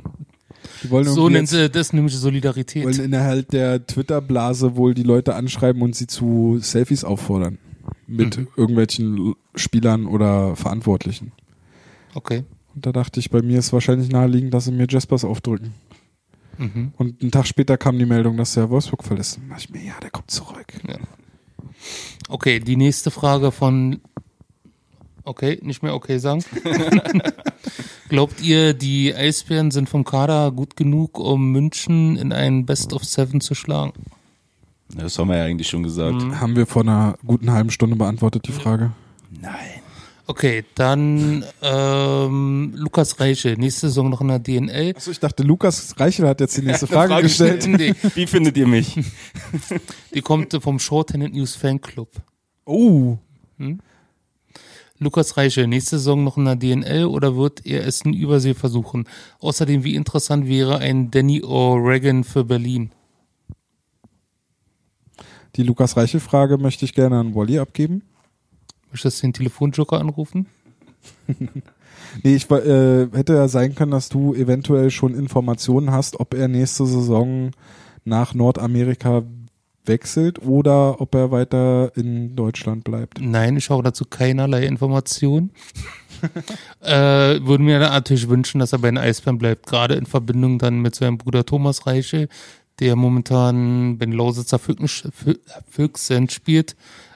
Die 0.83 0.89
wollen 0.89 1.05
So 1.07 1.29
nennt 1.29 1.47
sie 1.49 1.69
das 1.69 1.93
nämlich 1.93 2.15
Solidarität. 2.17 2.83
wollen 2.85 2.99
innerhalb 2.99 3.49
der 3.49 3.85
Twitter-Blase 3.85 4.75
wohl 4.75 4.93
die 4.93 5.03
Leute 5.03 5.35
anschreiben 5.35 5.81
und 5.81 5.95
sie 5.95 6.07
zu 6.07 6.57
Selfies 6.61 7.03
auffordern. 7.03 7.57
Mit 8.07 8.37
Mhm. 8.37 8.47
irgendwelchen 8.57 9.33
Spielern 9.55 10.05
oder 10.07 10.55
Verantwortlichen. 10.55 11.31
Okay. 12.13 12.43
Und 12.75 12.85
da 12.85 12.91
dachte 12.91 13.19
ich, 13.19 13.29
bei 13.29 13.41
mir 13.41 13.59
ist 13.59 13.71
wahrscheinlich 13.73 14.09
naheliegend, 14.09 14.53
dass 14.53 14.65
sie 14.65 14.71
mir 14.71 14.87
Jaspers 14.89 15.23
aufdrücken. 15.25 15.73
Mhm. 16.57 16.93
Und 16.97 17.21
einen 17.21 17.31
Tag 17.31 17.47
später 17.47 17.77
kam 17.77 17.97
die 17.97 18.05
Meldung, 18.05 18.37
dass 18.37 18.53
der 18.53 18.69
Wolfsburg 18.69 19.03
verlässt. 19.03 19.37
Und 19.37 19.49
da 19.49 19.55
dachte 19.55 19.67
ich 19.67 19.73
mir, 19.73 19.87
ja, 19.87 19.93
der 20.01 20.11
kommt 20.11 20.31
zurück. 20.31 20.73
Okay, 22.29 22.59
die 22.59 22.75
nächste 22.75 23.11
Frage 23.11 23.51
von. 23.51 24.01
Okay, 25.25 25.59
nicht 25.61 25.83
mehr 25.83 25.95
okay 25.95 26.17
sagen. 26.17 26.43
Glaubt 28.09 28.41
ihr, 28.41 28.73
die 28.73 29.15
Eisbären 29.15 29.71
sind 29.71 29.89
vom 29.89 30.03
Kader 30.03 30.51
gut 30.51 30.75
genug, 30.75 31.17
um 31.17 31.51
München 31.51 32.17
in 32.17 32.33
einen 32.33 32.65
Best 32.65 32.93
of 32.93 33.05
Seven 33.05 33.39
zu 33.39 33.55
schlagen? 33.55 33.93
Das 34.95 35.17
haben 35.17 35.29
wir 35.29 35.37
ja 35.37 35.45
eigentlich 35.45 35.69
schon 35.69 35.83
gesagt. 35.83 36.21
Haben 36.39 36.55
wir 36.55 36.67
vor 36.67 36.83
einer 36.83 37.15
guten 37.25 37.51
halben 37.51 37.71
Stunde 37.71 37.95
beantwortet, 37.95 38.47
die 38.47 38.51
Frage. 38.51 38.91
Nein. 39.41 39.72
Okay, 40.33 40.65
dann 40.73 41.45
ähm, 41.61 42.73
Lukas 42.75 43.19
Reiche, 43.19 43.49
nächste 43.55 43.81
Saison 43.81 44.09
noch 44.09 44.19
in 44.19 44.29
der 44.29 44.39
DNL. 44.39 44.93
Achso, 44.95 45.11
ich 45.11 45.19
dachte, 45.19 45.43
Lukas 45.43 45.93
Reichel 45.99 46.27
hat 46.27 46.39
jetzt 46.39 46.57
die 46.57 46.61
nächste 46.65 46.87
Frage, 46.87 47.13
Frage 47.13 47.27
gestellt. 47.27 47.67
Nee, 47.67 47.93
Wie 48.15 48.25
findet 48.25 48.57
ihr 48.57 48.65
mich? 48.65 48.99
die 50.15 50.21
kommt 50.21 50.57
vom 50.59 50.79
Shorthanded 50.79 51.35
News 51.35 51.55
Fanclub. 51.55 52.09
Oh, 52.65 53.19
Lukas 54.97 55.37
Reiche, 55.37 55.67
nächste 55.67 55.99
Saison 55.99 56.23
noch 56.23 56.37
in 56.37 56.45
der 56.45 56.55
DNL 56.55 57.05
oder 57.05 57.37
wird 57.37 57.63
er 57.63 57.85
es 57.85 58.01
in 58.01 58.13
Übersee 58.13 58.55
versuchen? 58.55 59.07
Außerdem, 59.39 59.83
wie 59.83 59.93
interessant 59.93 60.47
wäre 60.47 60.79
ein 60.79 61.11
Danny 61.11 61.43
O'Regan 61.43 62.23
für 62.23 62.43
Berlin? 62.43 62.89
die 65.55 65.61
Lukas 65.61 65.95
Reichel-Frage 65.95 66.57
möchte 66.57 66.85
ich 66.85 66.95
gerne 66.95 67.19
an 67.19 67.35
Wally 67.35 67.59
abgeben. 67.59 68.01
Möchtest 68.93 69.21
du 69.21 69.27
den 69.27 69.33
Telefonjoker 69.33 69.99
anrufen? 69.99 70.45
Nee, 72.21 72.35
ich 72.35 72.49
äh, 72.51 73.07
hätte 73.11 73.33
ja 73.33 73.47
sein 73.47 73.73
können, 73.73 73.89
dass 73.89 74.07
du 74.07 74.35
eventuell 74.35 74.91
schon 74.91 75.15
Informationen 75.15 75.91
hast, 75.91 76.19
ob 76.19 76.35
er 76.35 76.47
nächste 76.47 76.85
Saison 76.85 77.49
nach 78.05 78.35
Nordamerika 78.35 79.23
wechselt 79.85 80.39
oder 80.43 81.01
ob 81.01 81.15
er 81.15 81.31
weiter 81.31 81.91
in 81.95 82.35
Deutschland 82.35 82.83
bleibt. 82.83 83.19
Nein, 83.19 83.57
ich 83.57 83.71
habe 83.71 83.81
dazu 83.81 84.05
keinerlei 84.05 84.65
Informationen. 84.67 85.49
äh, 86.81 86.91
würde 87.41 87.63
mir 87.63 87.79
natürlich 87.79 88.29
wünschen, 88.29 88.59
dass 88.59 88.73
er 88.73 88.79
bei 88.79 88.89
den 88.89 88.99
Eisbären 88.99 89.39
bleibt, 89.39 89.65
gerade 89.65 89.95
in 89.95 90.05
Verbindung 90.05 90.59
dann 90.59 90.81
mit 90.81 90.93
seinem 90.93 91.17
Bruder 91.17 91.45
Thomas 91.45 91.87
Reiche, 91.87 92.29
der 92.79 92.95
momentan 92.95 93.97
bei 93.97 94.05
den 94.05 94.13
Lausitzer 94.13 94.59
Füchsen, 94.59 95.11
Fü- 95.11 95.39
Füchsen 95.69 96.29
spielt, 96.29 96.75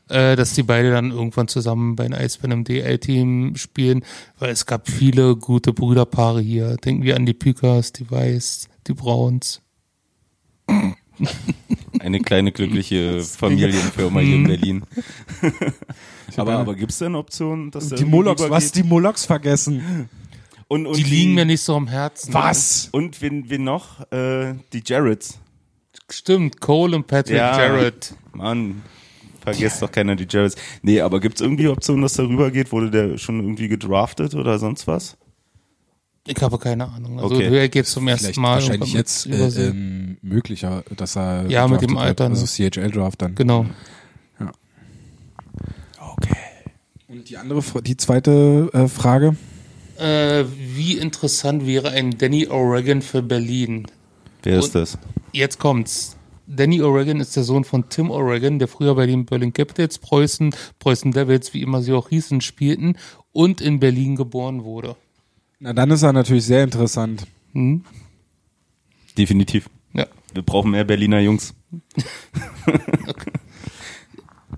äh, 0.10 0.36
dass 0.36 0.54
die 0.54 0.64
beide 0.64 0.92
dann 0.92 1.12
irgendwann 1.12 1.48
zusammen 1.48 1.96
bei 1.96 2.04
den 2.04 2.14
Eisbären 2.14 2.52
im 2.52 2.64
DL-Team 2.64 3.56
spielen, 3.56 4.04
weil 4.40 4.52
es 4.52 4.66
gab 4.66 4.90
viele 4.90 5.36
gute 5.36 5.74
Brüderpaare 5.74 6.42
hier. 6.42 6.78
Denken 6.78 7.04
wir 7.04 7.16
an 7.16 7.26
die 7.26 7.34
Pükas, 7.34 7.92
die 7.94 8.10
Weiß, 8.10 8.68
die 8.88 8.94
Brauns. 8.94 9.62
Eine 12.00 12.20
kleine 12.22 12.52
glückliche 12.52 13.22
Familienfirma 13.24 14.20
hier 14.20 14.36
in 14.36 14.44
Berlin. 14.48 14.84
aber 16.38 16.52
eine- 16.52 16.60
aber 16.60 16.76
gibt 16.76 16.92
es 16.92 17.00
denn 17.00 17.16
Optionen, 17.16 17.72
dass 17.72 17.90
Die 17.90 18.06
Molochs, 18.06 18.44
was 18.50 18.72
die 18.72 18.84
Molochs 18.84 19.26
vergessen? 19.26 20.10
und, 20.68 20.86
und 20.86 20.96
Die 20.98 21.04
liegen 21.04 21.34
mir 21.34 21.46
nicht 21.46 21.62
so 21.62 21.76
am 21.76 21.88
Herzen. 21.88 22.34
Was? 22.34 22.90
Und 22.92 23.22
wen, 23.22 23.50
wen 23.50 23.64
noch? 23.64 24.02
Äh, 24.12 24.56
die 24.74 24.84
Jarretts. 24.86 25.40
Stimmt, 26.10 26.62
Cole 26.62 26.96
und 26.96 27.08
Patrick 27.08 27.38
Ja. 27.38 27.58
Jarrett. 27.60 28.14
Mann, 28.34 28.82
vergesst 29.54 29.82
doch 29.82 29.92
keiner 29.92 30.16
die 30.16 30.28
Jarretts. 30.30 30.56
Nee, 30.82 31.02
aber 31.02 31.20
gibt 31.20 31.36
es 31.36 31.42
irgendwie 31.42 31.68
Optionen, 31.68 32.02
dass 32.02 32.14
der 32.14 32.28
rübergeht? 32.28 32.72
Wurde 32.72 32.92
der 32.92 33.18
schon 33.18 33.40
irgendwie 33.40 33.68
gedraftet 33.68 34.36
oder 34.36 34.60
sonst 34.60 34.88
was? 34.88 35.18
Ich 36.28 36.42
habe 36.42 36.58
keine 36.58 36.90
Ahnung. 36.90 37.20
Also 37.22 37.36
Okay. 37.36 37.58
er 37.58 37.70
geht 37.70 37.86
zum 37.88 38.06
ersten 38.08 38.26
Vielleicht 38.26 38.40
Mal. 38.40 38.56
wahrscheinlich 38.56 38.92
jetzt 38.94 39.28
äh, 39.28 39.48
ähm, 39.70 40.18
möglicher, 40.22 40.84
dass 40.98 41.16
er 41.16 41.46
Ja, 41.48 41.68
mit 41.70 41.82
dem 41.82 41.92
wird. 41.92 42.00
Alter, 42.02 42.26
ne? 42.30 42.36
also 42.36 42.46
CHL-Draft 42.46 43.22
dann. 43.22 43.36
Genau. 43.36 43.66
Okay. 46.00 46.36
Und 47.08 47.30
die 47.30 47.38
andere, 47.38 47.64
die 47.82 47.96
zweite 47.96 48.70
äh, 48.74 48.88
Frage. 48.88 49.38
Äh, 49.98 50.44
wie 50.76 50.98
interessant 50.98 51.66
wäre 51.66 51.92
ein 51.92 52.18
Danny 52.18 52.48
O'Regan 52.48 53.02
für 53.02 53.22
Berlin? 53.22 53.88
Wer 54.44 54.60
ist 54.60 54.66
Und- 54.66 54.76
das? 54.76 54.98
Jetzt 55.32 55.60
kommt's. 55.60 56.17
Danny 56.48 56.82
O'Regan 56.82 57.20
ist 57.20 57.36
der 57.36 57.44
Sohn 57.44 57.66
von 57.66 57.90
Tim 57.90 58.10
O'Regan, 58.10 58.58
der 58.58 58.70
früher 58.70 58.96
bei 58.96 59.06
den 59.06 59.26
Berlin 59.26 59.52
Capitals, 59.52 60.00
Preußen, 60.00 60.56
Preußen 60.80 61.12
Devils, 61.12 61.54
wie 61.54 61.62
immer 61.62 61.82
sie 61.82 61.92
auch 61.92 62.08
hießen, 62.08 62.40
spielten 62.40 62.96
und 63.34 63.60
in 63.60 63.82
Berlin 63.82 64.16
geboren 64.16 64.64
wurde. 64.64 64.96
Na, 65.60 65.74
dann 65.74 65.92
ist 65.92 66.04
er 66.04 66.14
natürlich 66.14 66.46
sehr 66.46 66.64
interessant. 66.64 67.28
Hm? 67.52 67.84
Definitiv. 69.18 69.70
Ja. 69.94 70.08
Wir 70.34 70.42
brauchen 70.42 70.72
mehr 70.72 70.86
Berliner 70.86 71.20
Jungs. 71.20 71.54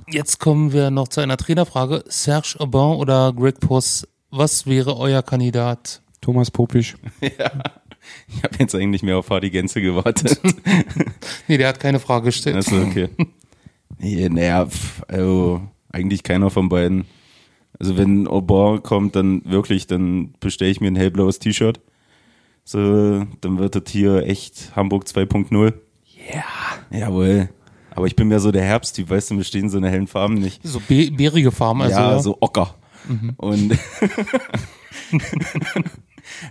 Jetzt 0.08 0.40
kommen 0.40 0.74
wir 0.74 0.92
noch 0.92 1.08
zu 1.08 1.22
einer 1.22 1.38
Trainerfrage. 1.38 2.04
Serge 2.08 2.56
Aubin 2.60 3.00
oder 3.00 3.34
Greg 3.34 3.60
Poss, 3.60 4.08
was 4.30 4.68
wäre 4.68 4.98
euer 4.98 5.24
Kandidat? 5.24 6.02
Thomas 6.22 6.52
Popisch. 6.52 6.98
Ich 8.32 8.44
habe 8.44 8.56
jetzt 8.60 8.76
eigentlich 8.76 9.02
mehr 9.02 9.18
auf 9.18 9.30
Hardy 9.32 9.50
Gänze 9.50 9.82
gewartet. 9.82 10.40
Nee, 11.48 11.58
der 11.58 11.70
hat 11.70 11.80
keine 11.80 12.00
Frage 12.00 12.26
gestellt. 12.26 12.56
Also 12.56 12.78
okay. 12.80 13.10
Nee, 13.98 14.30
naja, 14.30 14.68
also 15.08 15.62
eigentlich 15.92 16.22
keiner 16.22 16.52
von 16.52 16.70
beiden. 16.70 17.06
Also 17.80 17.98
wenn 17.98 18.28
Aubin 18.28 18.84
kommt, 18.84 19.16
dann 19.16 19.42
wirklich, 19.46 19.88
dann 19.88 20.34
bestelle 20.40 20.70
ich 20.70 20.80
mir 20.80 20.92
ein 20.92 20.96
hellblaues 20.96 21.40
T-Shirt. 21.40 21.80
So, 22.64 23.26
dann 23.42 23.58
wird 23.58 23.74
das 23.76 23.84
hier 23.88 24.28
echt 24.28 24.76
Hamburg 24.76 25.06
2.0. 25.06 25.74
Ja. 26.32 26.44
Jawohl. 26.92 27.50
Aber 27.96 28.06
ich 28.06 28.16
bin 28.16 28.28
mehr 28.28 28.40
so 28.40 28.52
der 28.52 28.64
Herbsttyp, 28.64 29.10
weißt 29.10 29.32
du, 29.32 29.34
mir 29.36 29.44
stehen 29.44 29.70
so 29.70 29.78
eine 29.78 29.90
hellen 29.90 30.08
Farben 30.08 30.36
nicht. 30.36 30.62
So 30.64 30.80
be 30.88 31.10
bärige 31.12 31.52
Farben, 31.52 31.82
also. 31.82 32.00
ja, 32.00 32.20
so 32.20 32.38
Ocker. 32.42 32.76
Und 33.38 33.72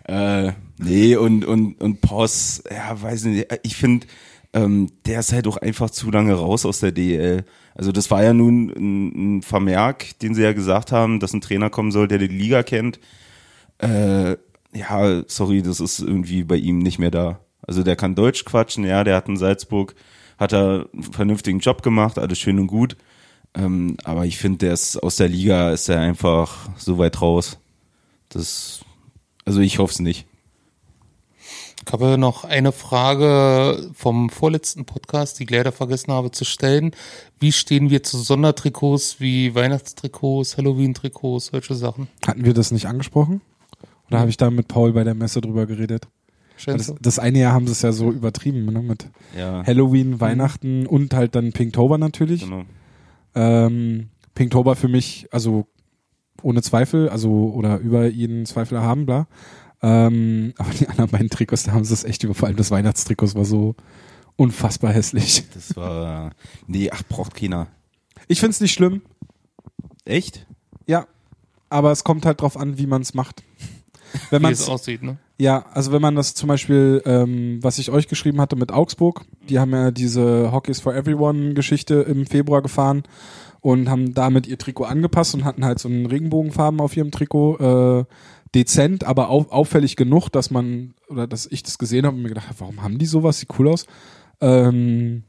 äh, 0.05 0.53
nee, 0.79 1.17
und, 1.17 1.45
und, 1.45 1.81
und 1.81 2.01
Poss, 2.01 2.63
ja, 2.71 3.01
weiß 3.01 3.25
nicht, 3.25 3.47
ich 3.63 3.77
finde, 3.77 4.07
ähm, 4.53 4.91
der 5.07 5.21
ist 5.21 5.33
halt 5.33 5.47
auch 5.47 5.57
einfach 5.59 5.91
zu 5.91 6.11
lange 6.11 6.35
raus 6.35 6.65
aus 6.65 6.81
der 6.81 6.93
DEL. 6.93 7.45
Also 7.75 7.93
das 7.93 8.11
war 8.11 8.23
ja 8.23 8.33
nun 8.33 8.71
ein, 8.71 9.39
ein 9.39 9.43
Vermerk, 9.43 10.19
den 10.21 10.35
sie 10.35 10.43
ja 10.43 10.53
gesagt 10.53 10.91
haben, 10.91 11.21
dass 11.21 11.33
ein 11.33 11.41
Trainer 11.41 11.71
kommen 11.71 11.93
soll, 11.93 12.09
der 12.09 12.19
die 12.19 12.27
Liga 12.27 12.63
kennt. 12.63 12.99
Äh, 13.79 14.37
ja, 14.75 15.23
sorry, 15.27 15.63
das 15.63 15.81
ist 15.81 16.01
irgendwie 16.01 16.45
bei 16.45 16.57
ihm 16.57 16.79
nicht 16.79 16.99
mehr 16.99 17.11
da. 17.11 17.41
Also 17.67 17.83
der 17.83 17.97
kann 17.97 18.15
Deutsch 18.15 18.45
quatschen, 18.45 18.85
ja, 18.85 19.05
der 19.05 19.17
hat 19.17 19.29
in 19.29 19.37
Salzburg, 19.37 19.95
hat 20.39 20.53
er 20.53 20.87
einen 20.93 21.03
vernünftigen 21.03 21.61
Job 21.61 21.83
gemacht, 21.83 22.19
alles 22.19 22.39
schön 22.39 22.59
und 22.59 22.67
gut. 22.67 22.97
Ähm, 23.55 23.97
aber 24.05 24.27
ich 24.27 24.39
finde, 24.39 24.59
der 24.59 24.73
ist 24.73 24.97
aus 24.97 25.17
der 25.17 25.29
Liga 25.29 25.71
ist 25.71 25.89
er 25.89 26.01
einfach 26.01 26.69
so 26.77 26.99
weit 26.99 27.21
raus. 27.21 27.59
Das, 28.29 28.81
also 29.49 29.61
ich 29.61 29.79
hoffe 29.79 29.93
es 29.95 30.01
nicht. 30.01 30.27
Ich 31.87 31.91
habe 31.91 32.19
noch 32.19 32.45
eine 32.45 32.71
Frage 32.73 33.91
vom 33.95 34.29
vorletzten 34.29 34.85
Podcast, 34.85 35.39
die 35.39 35.45
ich 35.45 35.51
leider 35.51 35.73
vergessen 35.73 36.13
habe 36.13 36.31
zu 36.31 36.45
stellen. 36.45 36.91
Wie 37.41 37.51
stehen 37.51 37.89
wir 37.89 38.03
zu 38.03 38.19
Sondertrikots 38.19 39.21
wie 39.21 39.55
Weihnachtstrikots, 39.55 40.59
Halloween-Trikots, 40.59 41.47
solche 41.47 41.75
Sachen? 41.75 42.09
Hatten 42.27 42.45
wir 42.45 42.53
das 42.53 42.73
nicht 42.73 42.87
angesprochen? 42.87 43.41
Oder 44.09 44.21
habe 44.21 44.29
ich 44.29 44.37
da 44.37 44.51
mit 44.51 44.69
Paul 44.69 44.93
bei 44.93 45.03
der 45.03 45.15
Messe 45.15 45.41
drüber 45.41 45.65
geredet? 45.65 46.09
Das, 46.67 46.93
das 47.01 47.19
eine 47.19 47.39
Jahr 47.39 47.55
haben 47.55 47.67
sie 47.67 47.73
es 47.73 47.81
ja 47.81 47.93
so 47.93 48.11
übertrieben, 48.11 48.67
ne? 48.67 48.83
Mit 48.83 49.07
Ja, 49.35 49.65
Halloween, 49.65 50.21
Weihnachten 50.21 50.87
und 50.87 51.15
halt 51.15 51.35
dann 51.37 51.53
Pinktober 51.53 51.97
natürlich. 51.97 52.43
genau. 52.43 52.65
Ähm, 53.35 54.09
Pinktober 54.35 54.77
für 54.77 54.89
mich, 54.89 55.27
also 55.31 55.67
ohne 56.43 56.63
Zweifel, 56.63 57.09
also 57.09 57.53
oder 57.55 57.79
über 57.79 58.07
jeden 58.07 58.47
Zweifel 58.47 58.81
haben, 58.81 59.07
bla. 59.07 59.27
Ähm, 59.83 60.55
aber 60.59 60.71
die 60.71 60.89
anderen 60.89 61.11
beiden 61.11 61.31
Trikots, 61.31 61.65
da 61.65 61.73
haben 61.73 61.85
sie 61.85 61.95
es 61.95 62.05
echt 62.05 62.25
über, 62.25 62.35
vor 62.35 62.49
allem 62.49 62.57
das 62.57 62.71
Weihnachtstrikot 62.71 63.35
war 63.35 63.45
so 63.45 63.75
unfassbar 64.37 64.93
hässlich. 64.93 65.45
Das 65.55 65.77
war, 65.77 66.33
nee, 66.67 66.91
ach, 66.91 67.03
braucht 67.09 67.35
keiner. 67.35 67.69
Ich 68.27 68.41
find's 68.41 68.61
nicht 68.61 68.73
schlimm, 68.73 69.03
Echt? 70.05 70.47
ja, 70.87 71.07
aber 71.71 71.93
es 71.93 72.05
kommt 72.05 72.27
halt 72.27 72.41
drauf 72.41 72.57
an, 72.57 72.79
wie 72.79 72.87
man 72.87 73.03
es 73.03 73.15
macht. 73.15 73.43
Wenn 74.31 74.41
Wie 74.41 74.45
man 74.45 74.53
es 74.53 74.69
aussieht, 74.69 75.03
ne? 75.03 75.19
Ja, 75.39 75.67
also 75.73 75.93
wenn 75.93 76.03
man 76.03 76.17
das 76.17 76.35
zum 76.35 76.49
Beispiel, 76.49 77.03
ähm, 77.05 77.59
was 77.63 77.79
ich 77.79 77.91
euch 77.91 78.09
geschrieben 78.09 78.41
hatte 78.41 78.57
mit 78.57 78.73
Augsburg, 78.73 79.25
die 79.49 79.59
haben 79.59 79.71
ja 79.73 79.91
diese 79.91 80.51
Hockeys 80.51 80.81
for 80.81 80.95
Everyone 80.95 81.55
Geschichte 81.55 81.95
im 81.95 82.27
Februar 82.27 82.63
gefahren 82.63 83.05
und 83.61 83.89
haben 83.89 84.15
damit 84.15 84.47
ihr 84.47 84.59
Trikot 84.59 84.85
angepasst 84.85 85.35
und 85.35 85.45
hatten 85.45 85.65
halt 85.65 85.79
so 85.79 85.89
einen 85.89 86.07
Regenbogenfarben 86.07 86.81
auf 86.81 86.97
ihrem 86.97 87.11
Trikot, 87.11 87.59
äh, 87.59 88.05
dezent, 88.55 89.05
aber 89.05 89.31
au 89.31 89.47
auffällig 89.51 89.97
genug, 89.97 90.29
dass 90.31 90.51
man, 90.51 90.95
oder 91.09 91.27
dass 91.27 91.47
ich 91.47 91.63
das 91.63 91.79
gesehen 91.79 92.07
habe 92.07 92.17
und 92.17 92.23
mir 92.23 92.29
gedacht 92.29 92.49
habe, 92.49 92.61
warum 92.61 92.83
haben 92.83 92.99
die 92.99 93.07
sowas? 93.07 93.39
Sieht 93.39 93.51
cool 93.59 93.69
aus. 93.69 93.87
Ähm, 94.41 95.25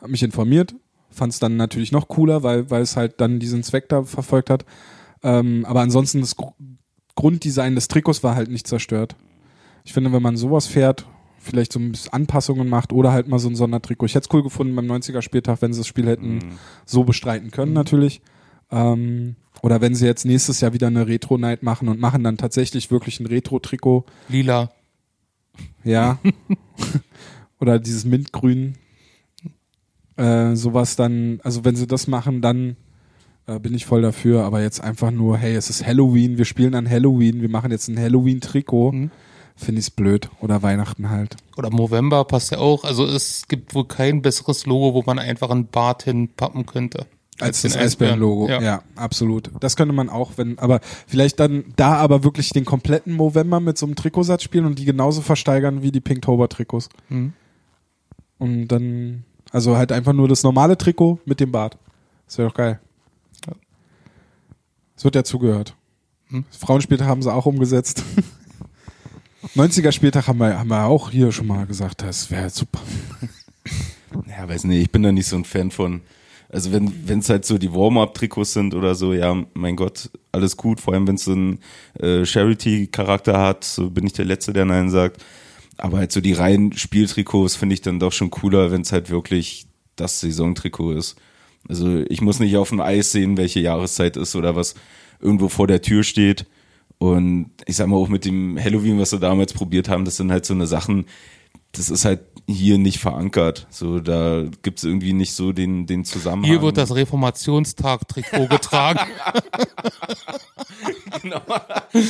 hab 0.00 0.10
mich 0.10 0.22
informiert, 0.22 0.74
fand 1.10 1.32
es 1.32 1.38
dann 1.38 1.56
natürlich 1.56 1.92
noch 1.92 2.08
cooler, 2.08 2.42
weil, 2.42 2.70
weil 2.70 2.82
es 2.82 2.96
halt 2.96 3.20
dann 3.20 3.38
diesen 3.38 3.62
Zweck 3.62 3.88
da 3.88 4.02
verfolgt 4.04 4.50
hat. 4.50 4.64
Ähm, 5.22 5.64
aber 5.66 5.80
ansonsten 5.80 6.20
das 6.20 6.36
Gru 6.36 6.52
Grunddesign 7.16 7.76
des 7.76 7.86
Trikots 7.86 8.24
war 8.24 8.34
halt 8.34 8.50
nicht 8.50 8.66
zerstört. 8.66 9.14
Ich 9.84 9.92
finde, 9.92 10.12
wenn 10.12 10.20
man 10.20 10.36
sowas 10.36 10.66
fährt, 10.66 11.06
vielleicht 11.44 11.72
so 11.72 11.78
ein 11.78 11.92
bisschen 11.92 12.12
Anpassungen 12.12 12.68
macht 12.68 12.92
oder 12.92 13.12
halt 13.12 13.28
mal 13.28 13.38
so 13.38 13.48
ein 13.48 13.56
Sondertrikot. 13.56 14.06
Ich 14.06 14.14
hätte 14.14 14.28
es 14.28 14.34
cool 14.34 14.42
gefunden 14.42 14.74
beim 14.74 14.90
90er 14.90 15.22
Spieltag, 15.22 15.62
wenn 15.62 15.72
sie 15.72 15.80
das 15.80 15.86
Spiel 15.86 16.06
hätten 16.06 16.40
so 16.84 17.04
bestreiten 17.04 17.50
können, 17.50 17.72
natürlich. 17.72 18.20
Ähm, 18.70 19.36
oder 19.62 19.80
wenn 19.80 19.94
sie 19.94 20.06
jetzt 20.06 20.24
nächstes 20.24 20.60
Jahr 20.60 20.72
wieder 20.72 20.88
eine 20.88 21.06
Retro-Night 21.06 21.62
machen 21.62 21.88
und 21.88 22.00
machen 22.00 22.24
dann 22.24 22.36
tatsächlich 22.36 22.90
wirklich 22.90 23.20
ein 23.20 23.26
Retro-Trikot, 23.26 24.04
Lila. 24.28 24.70
ja. 25.84 26.18
oder 27.60 27.78
dieses 27.78 28.04
Mintgrün. 28.04 28.74
Äh, 30.16 30.54
sowas 30.54 30.96
dann, 30.96 31.40
also 31.42 31.64
wenn 31.64 31.76
sie 31.76 31.86
das 31.86 32.06
machen, 32.06 32.40
dann 32.40 32.76
äh, 33.46 33.58
bin 33.58 33.74
ich 33.74 33.86
voll 33.86 34.02
dafür. 34.02 34.44
Aber 34.44 34.62
jetzt 34.62 34.80
einfach 34.80 35.10
nur, 35.10 35.38
hey, 35.38 35.54
es 35.54 35.70
ist 35.70 35.86
Halloween, 35.86 36.38
wir 36.38 36.44
spielen 36.44 36.74
an 36.74 36.88
Halloween, 36.88 37.40
wir 37.40 37.48
machen 37.48 37.70
jetzt 37.70 37.88
ein 37.88 37.98
Halloween-Trikot. 37.98 38.92
Mhm. 38.92 39.10
Finde 39.56 39.80
ich's 39.80 39.90
blöd. 39.90 40.30
Oder 40.40 40.62
Weihnachten 40.62 41.10
halt. 41.10 41.36
Oder 41.56 41.70
Movember 41.70 42.24
passt 42.24 42.50
ja 42.50 42.58
auch. 42.58 42.84
Also 42.84 43.06
es 43.06 43.46
gibt 43.48 43.74
wohl 43.74 43.86
kein 43.86 44.22
besseres 44.22 44.66
Logo, 44.66 44.94
wo 44.94 45.02
man 45.06 45.18
einfach 45.18 45.50
einen 45.50 45.66
Bart 45.66 46.02
hinpappen 46.02 46.66
könnte. 46.66 47.06
Als 47.40 47.62
den 47.62 47.72
das 47.72 47.80
Eisbären-Logo. 47.80 48.48
Ja. 48.48 48.60
Ja. 48.60 48.82
absolut. 48.94 49.50
Das 49.60 49.76
könnte 49.76 49.92
man 49.92 50.08
auch, 50.08 50.32
wenn, 50.36 50.58
aber 50.58 50.80
vielleicht 51.06 51.40
dann 51.40 51.64
da 51.76 51.94
aber 51.94 52.22
wirklich 52.22 52.50
den 52.50 52.64
kompletten 52.64 53.14
Movember 53.14 53.58
mit 53.60 53.76
so 53.76 53.86
einem 53.86 53.96
Trikotsatz 53.96 54.42
spielen 54.42 54.66
und 54.66 54.78
die 54.78 54.84
genauso 54.84 55.20
versteigern 55.20 55.82
wie 55.82 55.90
die 55.90 56.00
Pinktober-Trikots. 56.00 56.88
Mhm. 57.08 57.32
Und 58.38 58.68
dann, 58.68 59.24
also 59.50 59.76
halt 59.76 59.90
einfach 59.90 60.12
nur 60.12 60.28
das 60.28 60.42
normale 60.42 60.78
Trikot 60.78 61.18
mit 61.24 61.40
dem 61.40 61.50
Bart. 61.50 61.76
Das 62.26 62.38
wäre 62.38 62.48
doch 62.48 62.54
geil. 62.54 62.80
Es 64.96 65.04
wird 65.04 65.16
ja 65.16 65.24
zugehört. 65.24 65.74
Hm. 66.28 66.44
Frauenspieltag 66.50 67.08
haben 67.08 67.22
sie 67.22 67.32
auch 67.32 67.46
umgesetzt. 67.46 68.04
90er 69.56 69.92
Spieltag 69.92 70.28
haben 70.28 70.38
wir, 70.38 70.58
haben 70.58 70.68
wir 70.68 70.84
auch 70.84 71.10
hier 71.10 71.32
schon 71.32 71.46
mal 71.46 71.66
gesagt, 71.66 72.02
das 72.02 72.30
wäre 72.30 72.50
super. 72.50 72.80
Ja, 74.28 74.48
weiß 74.48 74.64
nicht, 74.64 74.80
ich 74.80 74.90
bin 74.90 75.02
da 75.02 75.12
nicht 75.12 75.26
so 75.26 75.36
ein 75.36 75.44
Fan 75.44 75.70
von. 75.70 76.00
Also 76.48 76.70
wenn 76.72 77.18
es 77.18 77.28
halt 77.28 77.44
so 77.44 77.58
die 77.58 77.72
Warm-up-Trikots 77.72 78.52
sind 78.52 78.74
oder 78.74 78.94
so, 78.94 79.12
ja, 79.12 79.44
mein 79.54 79.74
Gott, 79.74 80.10
alles 80.30 80.56
gut. 80.56 80.80
Vor 80.80 80.94
allem 80.94 81.06
wenn 81.08 81.16
es 81.16 81.24
so 81.24 81.32
einen 81.32 81.58
äh, 81.98 82.24
Charity-Charakter 82.24 83.40
hat, 83.40 83.64
so 83.64 83.90
bin 83.90 84.06
ich 84.06 84.12
der 84.12 84.24
Letzte, 84.24 84.52
der 84.52 84.64
Nein 84.64 84.88
sagt. 84.88 85.24
Aber 85.78 85.98
halt 85.98 86.12
so 86.12 86.20
die 86.20 86.32
reinen 86.32 86.72
Spieltrikots 86.72 87.56
finde 87.56 87.74
ich 87.74 87.80
dann 87.80 87.98
doch 87.98 88.12
schon 88.12 88.30
cooler, 88.30 88.70
wenn 88.70 88.82
es 88.82 88.92
halt 88.92 89.10
wirklich 89.10 89.66
das 89.96 90.20
Saisontrikot 90.20 90.92
ist. 90.92 91.16
Also 91.68 92.04
ich 92.08 92.20
muss 92.20 92.38
nicht 92.38 92.56
auf 92.56 92.68
dem 92.68 92.80
Eis 92.80 93.10
sehen, 93.10 93.36
welche 93.36 93.60
Jahreszeit 93.60 94.16
ist 94.16 94.36
oder 94.36 94.54
was 94.54 94.74
irgendwo 95.20 95.48
vor 95.48 95.66
der 95.66 95.82
Tür 95.82 96.04
steht. 96.04 96.46
Und 97.12 97.50
ich 97.66 97.76
sag 97.76 97.88
mal 97.88 97.96
auch 97.96 98.08
mit 98.08 98.24
dem 98.24 98.58
Halloween, 98.58 98.98
was 98.98 99.12
wir 99.12 99.18
damals 99.18 99.52
probiert 99.52 99.90
haben, 99.90 100.06
das 100.06 100.16
sind 100.16 100.32
halt 100.32 100.46
so 100.46 100.54
eine 100.54 100.66
Sachen, 100.66 101.04
das 101.72 101.90
ist 101.90 102.06
halt 102.06 102.20
hier 102.46 102.78
nicht 102.78 102.98
verankert. 102.98 103.66
So, 103.68 104.00
da 104.00 104.44
gibt's 104.62 104.84
irgendwie 104.84 105.12
nicht 105.12 105.34
so 105.34 105.52
den, 105.52 105.86
den 105.86 106.04
Zusammenhang. 106.04 106.50
Hier 106.50 106.62
wird 106.62 106.78
das 106.78 106.94
Reformationstag-Trikot 106.94 108.46
getragen. 108.48 109.00
genau. 111.22 111.42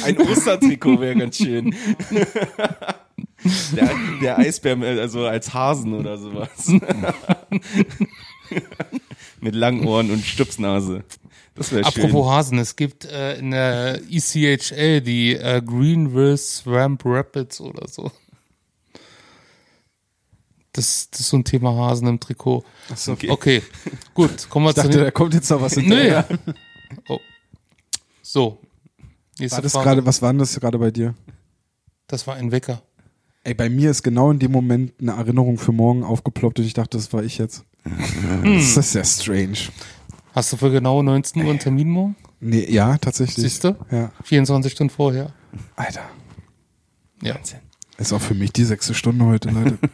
Ein 0.05 0.19
Ostertrikot 0.19 1.01
wäre 1.01 1.17
ganz 1.17 1.39
schön. 1.39 1.75
Der, 3.77 3.91
der 4.23 4.39
Eisbär, 4.39 4.79
also 5.01 5.27
als 5.27 5.53
Hasen 5.53 5.95
oder 5.95 6.19
sowas. 6.19 6.69
Mit 9.41 9.55
langen 9.55 9.87
Ohren 9.87 10.11
und 10.11 10.25
Stupsnase. 10.25 11.05
Das 11.55 11.73
wäre 11.73 11.85
schön. 11.91 12.05
Apropos 12.05 12.31
Hasen, 12.31 12.59
es 12.59 12.77
gibt 12.77 13.05
äh, 13.05 13.39
in 13.39 13.53
der 13.53 14.01
ECHL 14.11 15.01
die 15.01 15.37
äh, 15.37 15.63
Greenville 15.65 16.37
Swamp 16.37 17.03
Rapids 17.05 17.61
oder 17.61 17.87
so. 17.89 18.11
Das, 20.73 21.09
das 21.11 21.21
ist 21.21 21.29
so 21.29 21.37
ein 21.37 21.45
Thema 21.45 21.75
Hasen 21.77 22.09
im 22.09 22.19
Trikot. 22.19 22.65
Achso. 22.91 23.13
Okay. 23.13 23.31
Okay, 23.31 23.63
gut, 24.13 24.49
kommen 24.51 24.67
wir 24.67 24.71
Ich 24.71 24.77
zu 24.77 24.83
dachte, 24.83 24.99
da 24.99 25.11
kommt 25.13 25.35
jetzt 25.35 25.49
noch 25.51 25.61
was 25.61 25.75
hinterher. 25.75 26.27
Oh. 27.09 27.21
So. 28.23 28.59
Nächste 29.39 29.57
War 29.59 29.63
das 29.63 29.73
Frage. 29.73 29.85
gerade, 29.85 30.07
was 30.07 30.23
war 30.23 30.33
denn 30.33 30.39
das 30.39 30.59
gerade 30.59 30.79
bei 30.79 30.91
dir? 30.91 31.15
das 32.07 32.27
war 32.27 32.37
ein 32.37 32.53
Wecker. 32.53 32.83
Ey, 33.43 33.55
bei 33.55 33.69
mir 33.69 33.91
ist 33.91 34.03
genau 34.03 34.31
in 34.31 34.39
dem 34.39 34.53
Moment 34.53 34.93
eine 35.01 35.13
Erinnerung 35.13 35.59
für 35.59 35.73
morgen 35.73 36.03
aufgeploppt 36.03 36.59
und 36.59 36.65
ich 36.65 36.75
dachte, 36.75 36.97
das 36.97 37.13
war 37.13 37.23
ich 37.23 37.39
jetzt. 37.39 37.65
das 38.45 38.77
ist 38.77 38.95
ja 38.95 39.05
strange. 39.05 39.59
Hast 40.35 40.53
du 40.53 40.57
für 40.57 40.71
genau 40.73 41.01
19 41.01 41.43
Uhr 41.45 41.51
einen 41.51 41.61
Termin 41.61 41.89
morgen? 41.91 42.17
Nee, 42.41 42.69
ja, 42.69 42.99
tatsächlich. 42.99 43.37
Siehst 43.37 43.63
du? 43.63 43.77
Ja. 43.93 44.11
24 44.25 44.73
Stunden 44.73 44.91
vorher. 44.93 45.33
Alter. 45.77 46.03
Ja. 47.23 47.37
Ist 47.99 48.13
auch 48.13 48.21
für 48.21 48.35
mich 48.35 48.53
die 48.53 48.65
sechste 48.65 48.95
Stunde 48.95 49.25
heute, 49.25 49.51
Leute. 49.51 49.79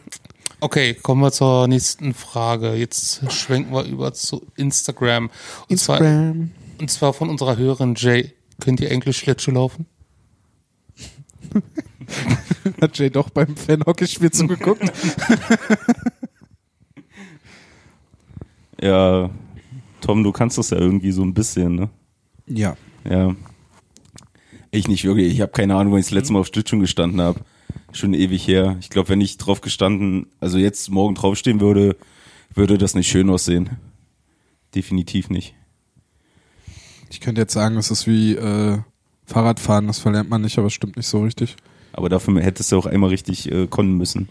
Okay, 0.63 0.93
kommen 0.93 1.21
wir 1.21 1.31
zur 1.31 1.67
nächsten 1.67 2.13
Frage. 2.13 2.75
Jetzt 2.75 3.31
schwenken 3.31 3.73
wir 3.73 3.83
über 3.83 4.13
zu 4.13 4.45
Instagram. 4.55 5.31
Und, 5.69 5.77
Zwar, 5.79 5.99
Instagram. 5.99 6.51
und 6.79 6.91
zwar 6.91 7.13
von 7.13 7.29
unserer 7.29 7.57
Hörerin 7.57 7.95
Jay. 7.97 8.33
Könnt 8.59 8.79
ihr 8.79 8.91
eigentlich 8.91 9.17
Schlittschuh 9.17 9.49
laufen? 9.49 9.87
Hat 12.79 12.95
Jay 12.95 13.09
doch 13.09 13.31
beim 13.31 13.55
Fanhockeyspiel 13.57 14.29
zugeguckt? 14.29 14.83
Ja, 18.79 19.29
Tom, 20.01 20.23
du 20.23 20.31
kannst 20.31 20.57
das 20.57 20.71
ja 20.71 20.77
irgendwie 20.77 21.11
so 21.11 21.23
ein 21.23 21.33
bisschen, 21.33 21.75
ne? 21.75 21.89
ja. 22.47 22.75
Ja. 23.09 23.35
Ich 24.73 24.87
nicht 24.87 25.03
wirklich. 25.03 25.33
Ich 25.33 25.41
habe 25.41 25.51
keine 25.51 25.75
Ahnung, 25.75 25.91
wann 25.91 25.99
ich 25.99 26.05
das 26.05 26.13
letzte 26.13 26.33
Mal 26.33 26.39
auf 26.39 26.47
Schlittschuhen 26.47 26.79
gestanden 26.79 27.19
habe. 27.19 27.41
Schon 27.91 28.13
ewig 28.13 28.47
her. 28.47 28.77
Ich 28.79 28.89
glaube, 28.89 29.09
wenn 29.09 29.19
ich 29.19 29.37
drauf 29.37 29.59
gestanden, 29.59 30.27
also 30.39 30.57
jetzt 30.57 30.89
morgen 30.89 31.15
draufstehen 31.15 31.59
würde, 31.59 31.97
würde 32.53 32.77
das 32.77 32.95
nicht 32.95 33.09
schön 33.09 33.29
aussehen. 33.29 33.71
Definitiv 34.73 35.29
nicht. 35.29 35.55
Ich 37.09 37.19
könnte 37.19 37.41
jetzt 37.41 37.53
sagen, 37.53 37.75
es 37.75 37.91
ist 37.91 38.07
wie 38.07 38.35
äh, 38.35 38.77
Fahrradfahren, 39.25 39.87
das 39.87 39.99
verlernt 39.99 40.29
man 40.29 40.41
nicht, 40.41 40.57
aber 40.57 40.67
es 40.67 40.73
stimmt 40.73 40.95
nicht 40.95 41.07
so 41.07 41.23
richtig. 41.23 41.57
Aber 41.91 42.07
dafür 42.07 42.41
hättest 42.41 42.71
du 42.71 42.77
auch 42.77 42.85
einmal 42.85 43.09
richtig 43.09 43.51
äh, 43.51 43.67
können 43.67 43.97
müssen. 43.97 44.29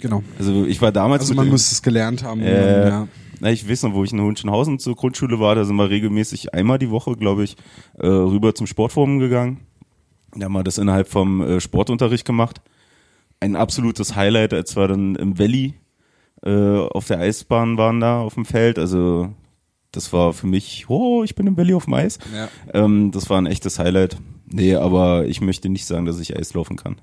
Genau. 0.00 0.22
Also 0.38 0.64
ich 0.64 0.80
war 0.80 0.92
damals 0.92 1.22
Also 1.22 1.34
man 1.34 1.48
muss 1.48 1.70
es 1.70 1.82
gelernt 1.82 2.22
haben. 2.22 2.40
Äh, 2.40 2.88
ja. 2.88 3.08
Na, 3.42 3.50
ich 3.50 3.68
weiß 3.68 3.82
noch, 3.82 3.94
wo 3.94 4.04
ich 4.04 4.12
in 4.12 4.20
Hohenschönhausen 4.20 4.78
zur 4.78 4.94
Grundschule 4.94 5.40
war, 5.40 5.56
da 5.56 5.64
sind 5.64 5.74
wir 5.74 5.90
regelmäßig 5.90 6.54
einmal 6.54 6.78
die 6.78 6.90
Woche, 6.90 7.16
glaube 7.16 7.42
ich, 7.42 7.56
äh, 7.98 8.06
rüber 8.06 8.54
zum 8.54 8.68
Sportforum 8.68 9.18
gegangen. 9.18 9.66
Da 10.32 10.44
haben 10.44 10.52
wir 10.52 10.62
das 10.62 10.78
innerhalb 10.78 11.08
vom 11.08 11.40
äh, 11.40 11.60
Sportunterricht 11.60 12.24
gemacht. 12.24 12.60
Ein 13.40 13.56
absolutes 13.56 14.14
Highlight, 14.14 14.54
als 14.54 14.76
wir 14.76 14.86
dann 14.86 15.16
im 15.16 15.40
Valley 15.40 15.74
äh, 16.44 16.76
auf 16.76 17.08
der 17.08 17.18
Eisbahn 17.18 17.76
waren 17.78 17.98
da 17.98 18.20
auf 18.20 18.34
dem 18.34 18.44
Feld. 18.44 18.78
Also 18.78 19.34
das 19.90 20.12
war 20.12 20.34
für 20.34 20.46
mich, 20.46 20.88
oh, 20.88 21.24
ich 21.24 21.34
bin 21.34 21.48
im 21.48 21.56
Valley 21.56 21.74
auf 21.74 21.86
dem 21.86 21.94
Eis. 21.94 22.20
Ja. 22.32 22.48
Ähm, 22.72 23.10
das 23.10 23.28
war 23.28 23.38
ein 23.38 23.46
echtes 23.46 23.80
Highlight. 23.80 24.18
Nee, 24.46 24.76
aber 24.76 25.26
ich 25.26 25.40
möchte 25.40 25.68
nicht 25.68 25.86
sagen, 25.86 26.06
dass 26.06 26.20
ich 26.20 26.36
Eis 26.36 26.54
laufen 26.54 26.76
kann. 26.76 27.00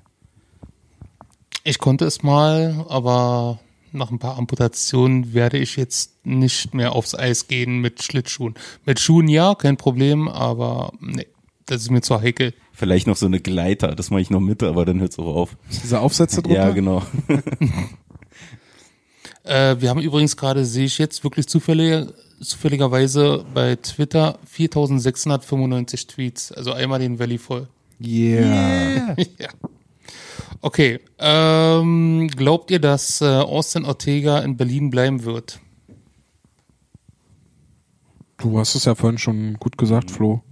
Ich 1.64 1.78
konnte 1.78 2.06
es 2.06 2.22
mal, 2.22 2.86
aber 2.88 3.58
nach 3.92 4.10
ein 4.10 4.18
paar 4.18 4.38
Amputationen 4.38 5.34
werde 5.34 5.58
ich 5.58 5.76
jetzt 5.76 6.24
nicht 6.24 6.74
mehr 6.74 6.92
aufs 6.92 7.14
Eis 7.14 7.48
gehen 7.48 7.80
mit 7.80 8.02
Schlittschuhen. 8.02 8.54
Mit 8.84 9.00
Schuhen 9.00 9.28
ja, 9.28 9.54
kein 9.54 9.76
Problem, 9.76 10.28
aber 10.28 10.92
nee, 11.00 11.26
das 11.66 11.82
ist 11.82 11.90
mir 11.90 12.02
zu 12.02 12.20
heikel. 12.20 12.54
Vielleicht 12.72 13.06
noch 13.06 13.16
so 13.16 13.26
eine 13.26 13.40
Gleiter, 13.40 13.94
das 13.94 14.10
mache 14.10 14.22
ich 14.22 14.30
noch 14.30 14.40
mit, 14.40 14.62
aber 14.62 14.84
dann 14.84 15.00
hört 15.00 15.12
es 15.12 15.18
auch 15.18 15.34
auf. 15.34 15.56
Diese 15.82 16.00
Aufsätze 16.00 16.42
drunter? 16.42 16.58
Ja, 16.58 16.70
genau. 16.70 17.02
Äh, 19.42 19.80
wir 19.80 19.88
haben 19.88 20.00
übrigens 20.00 20.36
gerade, 20.36 20.66
sehe 20.66 20.84
ich 20.84 20.98
jetzt 20.98 21.24
wirklich 21.24 21.48
zufällig, 21.48 22.08
zufälligerweise 22.42 23.44
bei 23.54 23.74
Twitter 23.76 24.38
4695 24.44 26.06
Tweets, 26.06 26.52
also 26.52 26.72
einmal 26.72 26.98
den 26.98 27.18
Valley 27.18 27.38
voll. 27.38 27.66
Yeah. 28.00 29.16
ja. 29.38 29.48
Okay, 30.62 31.00
ähm, 31.18 32.28
glaubt 32.28 32.70
ihr, 32.70 32.80
dass 32.80 33.20
äh, 33.20 33.24
Austin 33.24 33.84
Ortega 33.84 34.40
in 34.40 34.56
Berlin 34.56 34.90
bleiben 34.90 35.24
wird? 35.24 35.58
Du 38.36 38.58
hast 38.58 38.74
es 38.74 38.84
ja 38.84 38.94
vorhin 38.94 39.18
schon 39.18 39.54
gut 39.54 39.78
gesagt, 39.78 40.10
Flo. 40.10 40.42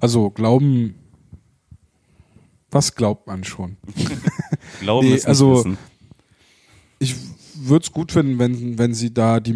Also 0.00 0.30
glauben, 0.30 0.94
was 2.70 2.94
glaubt 2.94 3.26
man 3.26 3.44
schon? 3.44 3.76
Glauben 4.80 5.06
Nee, 5.08 5.14
ist 5.14 5.22
nicht 5.22 5.28
also- 5.28 5.56
wissen. 5.56 5.78
Ich 6.98 7.16
würde 7.56 7.84
es 7.84 7.92
gut 7.92 8.12
finden, 8.12 8.38
wenn, 8.38 8.78
wenn 8.78 8.94
sie 8.94 9.12
da 9.12 9.40
die, 9.40 9.52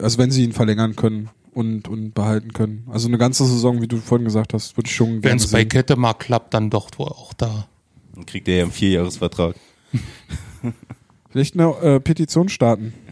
also 0.00 0.18
wenn 0.18 0.30
sie 0.30 0.44
ihn 0.44 0.52
verlängern 0.52 0.96
können 0.96 1.30
und, 1.52 1.88
und 1.88 2.14
behalten 2.14 2.52
können. 2.52 2.86
Also 2.90 3.08
eine 3.08 3.18
ganze 3.18 3.44
Saison, 3.44 3.82
wie 3.82 3.88
du 3.88 3.98
vorhin 3.98 4.24
gesagt 4.24 4.54
hast, 4.54 4.76
würde 4.76 4.88
ich 4.88 4.94
schon 4.94 5.14
Wenn 5.16 5.20
gerne 5.22 5.36
es 5.36 5.50
bei. 5.50 5.64
Kette 5.64 5.96
mal 5.96 6.14
klappt, 6.14 6.54
dann 6.54 6.70
doch 6.70 6.88
wohl 6.98 7.08
auch 7.08 7.34
da. 7.34 7.68
Dann 8.14 8.26
kriegt 8.26 8.48
er 8.48 8.56
ja 8.56 8.62
einen 8.64 8.72
Vierjahresvertrag. 8.72 9.56
Vielleicht 11.30 11.58
eine 11.58 11.70
äh, 11.80 12.00
Petition 12.00 12.48
starten. 12.48 12.94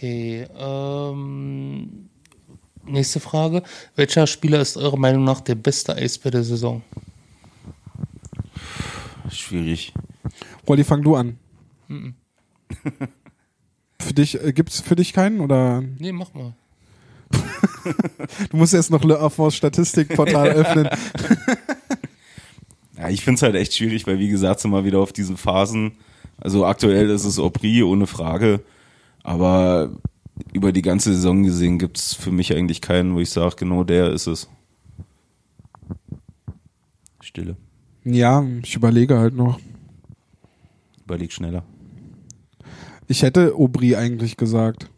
Okay, 0.00 0.46
ähm, 0.56 2.08
nächste 2.84 3.18
Frage. 3.18 3.64
Welcher 3.96 4.28
Spieler 4.28 4.60
ist 4.60 4.76
eurer 4.76 4.96
Meinung 4.96 5.24
nach 5.24 5.40
der 5.40 5.56
beste 5.56 5.96
Eisbär 5.96 6.30
der 6.30 6.44
Saison? 6.44 6.82
Schwierig. 9.28 9.92
Wally, 10.66 10.84
fang 10.84 11.02
du 11.02 11.16
an. 11.16 11.36
für 13.98 14.14
dich, 14.14 14.40
äh, 14.40 14.52
gibt's 14.52 14.80
für 14.80 14.94
dich 14.94 15.12
keinen 15.12 15.40
oder? 15.40 15.82
Nee, 15.98 16.12
mach 16.12 16.32
mal. 16.32 16.54
Du 18.50 18.56
musst 18.56 18.72
jetzt 18.72 18.90
noch 18.90 19.04
Le 19.04 19.18
Affons 19.18 19.54
Statistikportal 19.54 20.48
öffnen. 20.50 20.88
Ja, 22.96 23.08
ich 23.08 23.22
finde 23.22 23.36
es 23.36 23.42
halt 23.42 23.54
echt 23.54 23.74
schwierig, 23.74 24.06
weil 24.06 24.18
wie 24.18 24.28
gesagt, 24.28 24.60
sind 24.60 24.70
wir 24.70 24.84
wieder 24.84 24.98
auf 24.98 25.12
diesen 25.12 25.36
Phasen. 25.36 25.92
Also 26.38 26.66
aktuell 26.66 27.10
ist 27.10 27.24
es 27.24 27.38
Aubry, 27.38 27.82
ohne 27.82 28.06
Frage. 28.06 28.60
Aber 29.22 29.90
über 30.52 30.72
die 30.72 30.82
ganze 30.82 31.14
Saison 31.14 31.42
gesehen 31.42 31.78
gibt's 31.78 32.14
für 32.14 32.30
mich 32.30 32.54
eigentlich 32.54 32.80
keinen, 32.80 33.14
wo 33.14 33.20
ich 33.20 33.30
sage, 33.30 33.56
genau 33.56 33.84
der 33.84 34.12
ist 34.12 34.26
es. 34.26 34.48
Stille. 37.20 37.56
Ja, 38.04 38.44
ich 38.62 38.74
überlege 38.74 39.18
halt 39.18 39.34
noch. 39.34 39.58
Überleg 41.04 41.32
schneller. 41.32 41.64
Ich 43.06 43.22
hätte 43.22 43.54
Aubry 43.54 43.96
eigentlich 43.96 44.36
gesagt. 44.36 44.90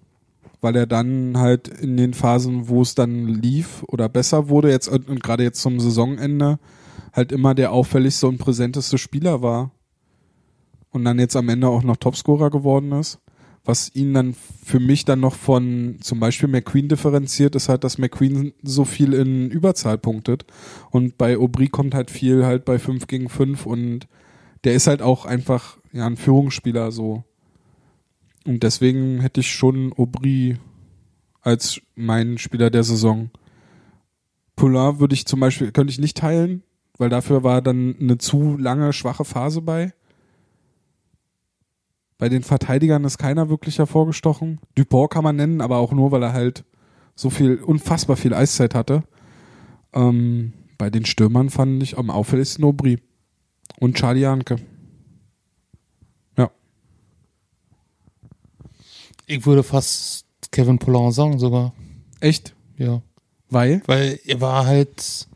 Weil 0.60 0.76
er 0.76 0.86
dann 0.86 1.38
halt 1.38 1.68
in 1.68 1.96
den 1.96 2.14
Phasen, 2.14 2.68
wo 2.68 2.82
es 2.82 2.94
dann 2.94 3.26
lief 3.26 3.82
oder 3.84 4.08
besser 4.08 4.48
wurde, 4.48 4.70
jetzt 4.70 4.88
und, 4.88 5.08
und 5.08 5.22
gerade 5.22 5.42
jetzt 5.42 5.62
zum 5.62 5.80
Saisonende, 5.80 6.58
halt 7.12 7.32
immer 7.32 7.54
der 7.54 7.72
auffälligste 7.72 8.28
und 8.28 8.38
präsenteste 8.38 8.98
Spieler 8.98 9.42
war. 9.42 9.72
Und 10.90 11.04
dann 11.04 11.18
jetzt 11.18 11.36
am 11.36 11.48
Ende 11.48 11.68
auch 11.68 11.82
noch 11.82 11.96
Topscorer 11.96 12.50
geworden 12.50 12.92
ist. 12.92 13.20
Was 13.64 13.94
ihn 13.94 14.14
dann 14.14 14.34
für 14.64 14.80
mich 14.80 15.04
dann 15.04 15.20
noch 15.20 15.34
von 15.34 15.98
zum 16.00 16.18
Beispiel 16.18 16.48
McQueen 16.48 16.88
differenziert, 16.88 17.54
ist 17.54 17.68
halt, 17.68 17.84
dass 17.84 17.98
McQueen 17.98 18.54
so 18.62 18.84
viel 18.84 19.12
in 19.12 19.50
Überzahl 19.50 19.98
punktet. 19.98 20.46
Und 20.90 21.18
bei 21.18 21.36
Aubry 21.36 21.68
kommt 21.68 21.94
halt 21.94 22.10
viel 22.10 22.44
halt 22.44 22.64
bei 22.64 22.78
5 22.78 23.06
gegen 23.06 23.28
5 23.28 23.66
und 23.66 24.08
der 24.64 24.74
ist 24.74 24.86
halt 24.86 25.02
auch 25.02 25.26
einfach 25.26 25.78
ja 25.92 26.06
ein 26.06 26.16
Führungsspieler 26.16 26.90
so. 26.90 27.24
Und 28.44 28.62
deswegen 28.62 29.20
hätte 29.20 29.40
ich 29.40 29.52
schon 29.52 29.92
Aubry 29.92 30.58
als 31.42 31.80
meinen 31.94 32.38
Spieler 32.38 32.70
der 32.70 32.84
Saison. 32.84 33.30
Poulain 34.56 35.00
würde 35.00 35.14
ich 35.14 35.26
zum 35.26 35.40
Beispiel, 35.40 35.72
könnte 35.72 35.90
ich 35.90 35.98
nicht 35.98 36.16
teilen, 36.16 36.62
weil 36.98 37.08
dafür 37.08 37.42
war 37.42 37.62
dann 37.62 37.96
eine 37.98 38.18
zu 38.18 38.56
lange 38.56 38.92
schwache 38.92 39.24
Phase 39.24 39.62
bei. 39.62 39.92
Bei 42.18 42.28
den 42.28 42.42
Verteidigern 42.42 43.04
ist 43.04 43.16
keiner 43.16 43.48
wirklich 43.48 43.78
hervorgestochen. 43.78 44.60
Dupont 44.74 45.10
kann 45.10 45.24
man 45.24 45.36
nennen, 45.36 45.62
aber 45.62 45.78
auch 45.78 45.92
nur, 45.92 46.12
weil 46.12 46.22
er 46.22 46.34
halt 46.34 46.64
so 47.14 47.30
viel, 47.30 47.56
unfassbar 47.56 48.16
viel 48.16 48.34
Eiszeit 48.34 48.74
hatte. 48.74 49.02
Ähm, 49.94 50.52
bei 50.76 50.90
den 50.90 51.06
Stürmern 51.06 51.48
fand 51.48 51.82
ich 51.82 51.96
am 51.96 52.10
auffälligsten 52.10 52.64
Aubry. 52.64 52.98
Und 53.78 53.96
Charlie 53.96 54.20
Janke. 54.20 54.56
Ich 59.30 59.46
würde 59.46 59.62
fast 59.62 60.26
Kevin 60.50 60.80
Poulin 60.80 61.12
sagen 61.12 61.38
sogar. 61.38 61.72
Echt? 62.18 62.56
Ja. 62.76 63.00
Weil? 63.48 63.80
Weil 63.86 64.18
er 64.26 64.40
war 64.40 64.66
halt, 64.66 65.28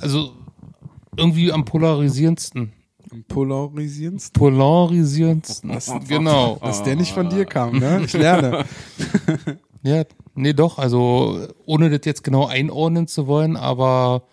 also 0.00 0.32
irgendwie 1.14 1.52
am 1.52 1.66
polarisierendsten. 1.66 2.72
Am 3.10 3.24
polarisierendsten. 3.24 4.40
Polarisierendsten. 4.40 5.78
genau. 6.08 6.58
Dass 6.62 6.82
der 6.82 6.96
nicht 6.96 7.12
von 7.12 7.28
dir 7.28 7.44
kam, 7.44 7.78
ne? 7.78 8.02
Ich 8.04 8.14
lerne. 8.14 8.64
Ja, 9.84 10.02
nee, 10.34 10.54
doch. 10.54 10.78
Also, 10.78 11.46
ohne 11.64 11.88
das 11.88 12.00
jetzt 12.04 12.24
genau 12.24 12.46
einordnen 12.46 13.06
zu 13.06 13.28
wollen, 13.28 13.56
aber 13.56 14.24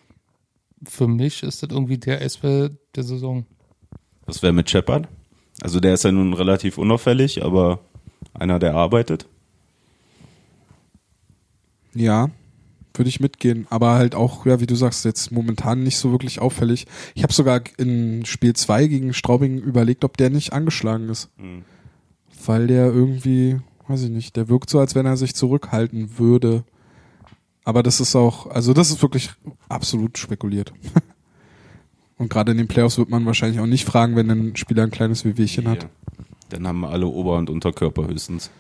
für 0.84 1.08
mich 1.08 1.44
ist 1.44 1.62
das 1.62 1.70
irgendwie 1.70 2.00
der 2.00 2.20
Eisbär 2.20 2.72
der 2.96 3.04
Saison. 3.04 3.46
Was 4.26 4.42
wäre 4.42 4.54
mit 4.54 4.68
Shepard? 4.68 5.08
Also 5.62 5.80
der 5.80 5.94
ist 5.94 6.04
ja 6.04 6.12
nun 6.12 6.34
relativ 6.34 6.80
unauffällig, 6.80 7.46
aber 7.46 7.80
einer, 8.36 8.60
der 8.60 8.76
arbeitet. 8.76 9.28
Ja, 11.94 12.30
würde 12.98 13.10
ich 13.10 13.20
mitgehen. 13.20 13.68
Aber 13.70 13.96
halt 13.96 14.16
auch, 14.16 14.46
ja, 14.46 14.60
wie 14.60 14.68
du 14.68 14.76
sagst, 14.76 15.06
jetzt 15.06 15.32
momentan 15.32 15.84
nicht 15.84 15.98
so 15.98 16.12
wirklich 16.12 16.40
auffällig. 16.40 16.88
Ich 17.14 17.24
habe 17.24 17.34
sogar 17.34 17.62
in 17.78 18.26
Spiel 18.26 18.54
2 18.54 18.88
gegen 18.88 19.14
Straubing 19.14 19.58
überlegt, 19.60 20.04
ob 20.04 20.18
der 20.18 20.30
nicht 20.30 20.54
angeschlagen 20.54 21.10
ist. 21.10 21.30
Weil 22.46 22.68
der 22.68 22.86
irgendwie, 22.88 23.60
weiß 23.88 24.04
ich 24.04 24.12
nicht, 24.12 24.36
der 24.36 24.50
wirkt 24.50 24.70
so, 24.70 24.80
als 24.80 24.96
wenn 24.96 25.06
er 25.06 25.18
sich 25.18 25.36
zurückhalten 25.36 26.18
würde. 26.18 26.64
Aber 27.64 27.82
das 27.82 28.00
ist 28.00 28.16
auch, 28.16 28.48
also 28.48 28.74
das 28.74 28.92
ist 28.92 29.02
wirklich 29.02 29.32
absolut 29.70 30.18
spekuliert. 30.18 30.74
Und 32.18 32.30
gerade 32.30 32.52
in 32.52 32.58
den 32.58 32.68
Playoffs 32.68 32.98
wird 32.98 33.10
man 33.10 33.26
wahrscheinlich 33.26 33.60
auch 33.60 33.66
nicht 33.66 33.84
fragen, 33.84 34.16
wenn 34.16 34.30
ein 34.30 34.56
Spieler 34.56 34.84
ein 34.84 34.92
kleines 34.92 35.26
Wehwehchen 35.26 35.68
hat. 35.68 35.90
Dann 36.50 36.68
haben 36.68 36.82
wir 36.82 36.90
alle 36.90 37.08
Ober- 37.08 37.38
und 37.38 37.50
Unterkörper 37.50 38.08
höchstens. 38.08 38.52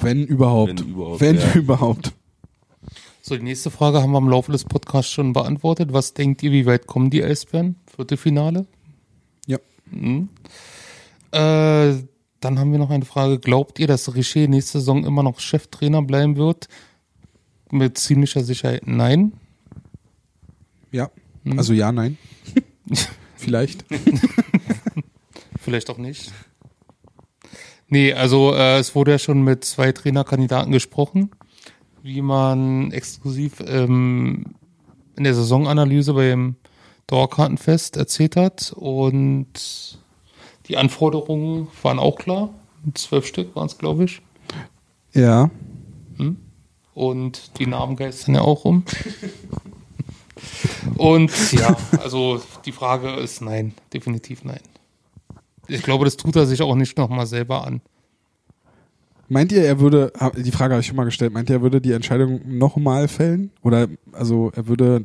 Wenn 0.00 0.24
überhaupt. 0.24 0.80
Wenn 0.80 0.88
überhaupt, 0.88 1.20
Wenn 1.20 1.36
ja. 1.36 1.52
überhaupt. 1.54 2.12
So, 3.22 3.36
die 3.36 3.42
nächste 3.42 3.70
Frage 3.70 4.00
haben 4.00 4.12
wir 4.12 4.18
im 4.18 4.28
Laufe 4.28 4.52
des 4.52 4.64
Podcasts 4.64 5.12
schon 5.12 5.32
beantwortet. 5.32 5.92
Was 5.92 6.14
denkt 6.14 6.42
ihr, 6.42 6.50
wie 6.50 6.66
weit 6.66 6.86
kommen 6.86 7.10
die 7.10 7.22
Eisbären? 7.22 7.76
Viertelfinale? 7.94 8.66
Ja. 9.46 9.58
Mhm. 9.90 10.30
Äh, 11.32 12.02
dann 12.40 12.58
haben 12.58 12.72
wir 12.72 12.78
noch 12.78 12.90
eine 12.90 13.04
Frage. 13.04 13.38
Glaubt 13.38 13.78
ihr, 13.78 13.86
dass 13.86 14.14
Richer 14.14 14.46
nächste 14.48 14.78
Saison 14.78 15.04
immer 15.04 15.22
noch 15.22 15.40
Cheftrainer 15.40 16.02
bleiben 16.02 16.36
wird? 16.36 16.68
Mit 17.70 17.98
ziemlicher 17.98 18.42
Sicherheit 18.42 18.86
nein. 18.86 19.32
Ja. 20.90 21.10
Also 21.56 21.72
ja, 21.74 21.92
nein. 21.92 22.16
Vielleicht. 23.36 23.84
Vielleicht 25.60 25.90
auch 25.90 25.98
nicht. 25.98 26.32
Nee, 27.88 28.12
also 28.12 28.54
äh, 28.54 28.78
es 28.78 28.94
wurde 28.94 29.12
ja 29.12 29.18
schon 29.18 29.42
mit 29.42 29.64
zwei 29.64 29.92
Trainerkandidaten 29.92 30.72
gesprochen, 30.72 31.30
wie 32.02 32.20
man 32.20 32.92
exklusiv 32.92 33.60
ähm, 33.66 34.44
in 35.16 35.24
der 35.24 35.34
Saisonanalyse 35.34 36.14
beim 36.14 36.56
Dauerkartenfest 37.06 37.96
erzählt 37.96 38.36
hat. 38.36 38.72
Und 38.76 39.98
die 40.66 40.76
Anforderungen 40.76 41.68
waren 41.82 41.98
auch 41.98 42.16
klar. 42.16 42.50
Zwölf 42.94 43.26
Stück 43.26 43.56
waren 43.56 43.66
es, 43.66 43.78
glaube 43.78 44.04
ich. 44.04 44.22
Ja. 45.14 45.50
Und 46.94 47.58
die 47.58 47.66
Namen 47.66 47.96
geistern 47.96 48.34
ja 48.34 48.40
auch 48.42 48.64
um. 48.64 48.84
Und 50.96 51.52
ja, 51.52 51.76
also 52.02 52.40
die 52.64 52.72
Frage 52.72 53.10
ist 53.14 53.40
nein, 53.40 53.74
definitiv 53.92 54.44
nein. 54.44 54.60
Ich 55.68 55.82
glaube, 55.82 56.04
das 56.04 56.16
tut 56.16 56.34
er 56.36 56.46
sich 56.46 56.62
auch 56.62 56.74
nicht 56.74 56.96
nochmal 56.96 57.26
selber 57.26 57.66
an. 57.66 57.80
Meint 59.28 59.52
ihr, 59.52 59.62
er 59.62 59.78
würde, 59.78 60.12
die 60.36 60.50
Frage 60.50 60.72
habe 60.72 60.80
ich 60.80 60.86
schon 60.86 60.96
mal 60.96 61.04
gestellt, 61.04 61.34
meint 61.34 61.50
ihr, 61.50 61.56
er 61.56 61.62
würde 61.62 61.82
die 61.82 61.92
Entscheidung 61.92 62.40
nochmal 62.46 63.08
fällen? 63.08 63.50
Oder, 63.62 63.88
also, 64.12 64.50
er 64.56 64.66
würde, 64.68 65.04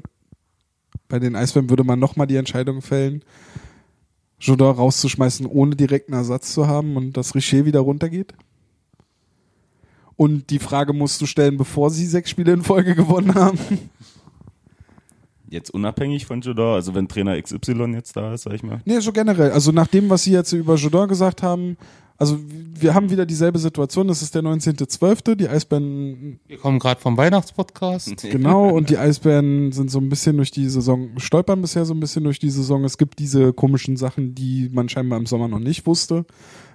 bei 1.09 1.19
den 1.19 1.35
Eisbären 1.35 1.69
würde 1.69 1.83
man 1.83 1.99
nochmal 1.99 2.27
die 2.27 2.37
Entscheidung 2.37 2.81
fällen, 2.81 3.23
Jodor 4.39 4.75
rauszuschmeißen, 4.75 5.45
ohne 5.45 5.75
direkten 5.75 6.13
Ersatz 6.13 6.53
zu 6.53 6.67
haben 6.67 6.95
und 6.95 7.17
dass 7.17 7.35
Richer 7.35 7.65
wieder 7.65 7.81
runtergeht? 7.81 8.33
Und 10.15 10.49
die 10.49 10.59
Frage 10.59 10.93
musst 10.93 11.21
du 11.21 11.25
stellen, 11.25 11.57
bevor 11.57 11.89
sie 11.89 12.05
sechs 12.05 12.29
Spiele 12.29 12.53
in 12.53 12.63
Folge 12.63 12.95
gewonnen 12.95 13.35
haben. 13.35 13.57
Jetzt 15.53 15.69
unabhängig 15.69 16.25
von 16.25 16.41
Jodor, 16.41 16.73
also 16.73 16.95
wenn 16.95 17.07
Trainer 17.07 17.39
XY 17.39 17.93
jetzt 17.93 18.17
da 18.17 18.33
ist, 18.33 18.41
sag 18.41 18.53
ich 18.53 18.63
mal. 18.63 18.81
Nee, 18.85 18.99
so 19.01 19.11
generell. 19.11 19.51
Also 19.51 19.71
nach 19.71 19.85
dem, 19.85 20.09
was 20.09 20.23
Sie 20.23 20.31
jetzt 20.31 20.51
über 20.51 20.73
Jodor 20.75 21.07
gesagt 21.07 21.43
haben, 21.43 21.77
also 22.17 22.39
wir 22.39 22.95
haben 22.95 23.11
wieder 23.11 23.27
dieselbe 23.27 23.59
Situation. 23.59 24.09
Es 24.09 24.23
ist 24.23 24.33
der 24.33 24.41
19.12. 24.41 25.35
Die 25.35 25.47
Eisbären 25.47 26.39
Wir 26.47 26.57
kommen 26.57 26.79
gerade 26.79 26.99
vom 26.99 27.17
Weihnachtspodcast. 27.17 28.23
Genau, 28.31 28.69
und 28.69 28.89
die 28.89 28.97
Eisbären 28.97 29.71
sind 29.71 29.91
so 29.91 29.99
ein 29.99 30.09
bisschen 30.09 30.37
durch 30.37 30.49
die 30.49 30.67
Saison, 30.69 31.11
stolpern 31.17 31.61
bisher 31.61 31.85
so 31.85 31.93
ein 31.93 31.99
bisschen 31.99 32.23
durch 32.23 32.39
die 32.39 32.49
Saison. 32.49 32.83
Es 32.83 32.97
gibt 32.97 33.19
diese 33.19 33.53
komischen 33.53 33.95
Sachen, 33.95 34.33
die 34.33 34.69
man 34.73 34.89
scheinbar 34.89 35.19
im 35.19 35.27
Sommer 35.27 35.47
noch 35.47 35.59
nicht 35.59 35.85
wusste, 35.85 36.25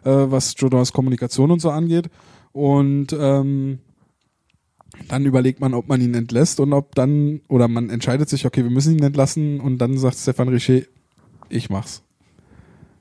äh, 0.04 0.10
was 0.10 0.54
Jodors 0.56 0.92
Kommunikation 0.92 1.50
und 1.50 1.60
so 1.60 1.70
angeht. 1.70 2.10
Und 2.52 3.08
ähm, 3.18 3.80
dann 5.08 5.26
überlegt 5.26 5.60
man, 5.60 5.74
ob 5.74 5.88
man 5.88 6.00
ihn 6.00 6.14
entlässt 6.14 6.60
und 6.60 6.72
ob 6.72 6.94
dann, 6.94 7.40
oder 7.48 7.68
man 7.68 7.90
entscheidet 7.90 8.28
sich, 8.28 8.46
okay, 8.46 8.62
wir 8.62 8.70
müssen 8.70 8.96
ihn 8.96 9.04
entlassen 9.04 9.60
und 9.60 9.78
dann 9.78 9.98
sagt 9.98 10.16
Stefan 10.16 10.48
Richer, 10.48 10.82
ich 11.48 11.70
mach's. 11.70 12.02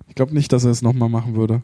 Ich 0.07 0.15
glaube 0.15 0.33
nicht, 0.33 0.51
dass 0.53 0.63
er 0.63 0.71
es 0.71 0.81
nochmal 0.81 1.09
machen 1.09 1.35
würde. 1.35 1.61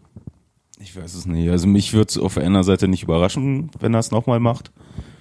Ich 0.80 0.96
weiß 0.96 1.14
es 1.14 1.26
nicht. 1.26 1.50
Also 1.50 1.68
mich 1.68 1.94
würde 1.94 2.10
es 2.10 2.18
auf 2.18 2.38
einer 2.38 2.64
Seite 2.64 2.88
nicht 2.88 3.04
überraschen, 3.04 3.72
wenn 3.80 3.94
er 3.94 4.00
es 4.00 4.12
nochmal 4.12 4.40
macht, 4.40 4.72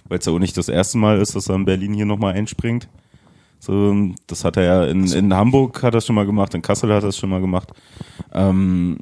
weil 0.08 0.18
es 0.18 0.26
ja 0.26 0.32
auch 0.32 0.38
nicht 0.38 0.56
das 0.56 0.68
erste 0.68 0.98
Mal 0.98 1.20
ist, 1.20 1.36
dass 1.36 1.48
er 1.48 1.54
in 1.54 1.64
Berlin 1.64 1.94
hier 1.94 2.06
nochmal 2.06 2.34
einspringt. 2.34 2.88
So, 3.60 3.94
das 4.26 4.44
hat 4.44 4.56
er 4.56 4.64
ja 4.64 4.84
in, 4.86 5.06
in 5.06 5.32
Hamburg 5.34 5.84
hat 5.84 5.94
er 5.94 6.00
schon 6.00 6.16
mal 6.16 6.26
gemacht, 6.26 6.52
in 6.54 6.62
Kassel 6.62 6.92
hat 6.92 7.04
er 7.04 7.10
es 7.10 7.16
schon 7.16 7.30
mal 7.30 7.40
gemacht. 7.40 7.70
Ähm, 8.32 8.98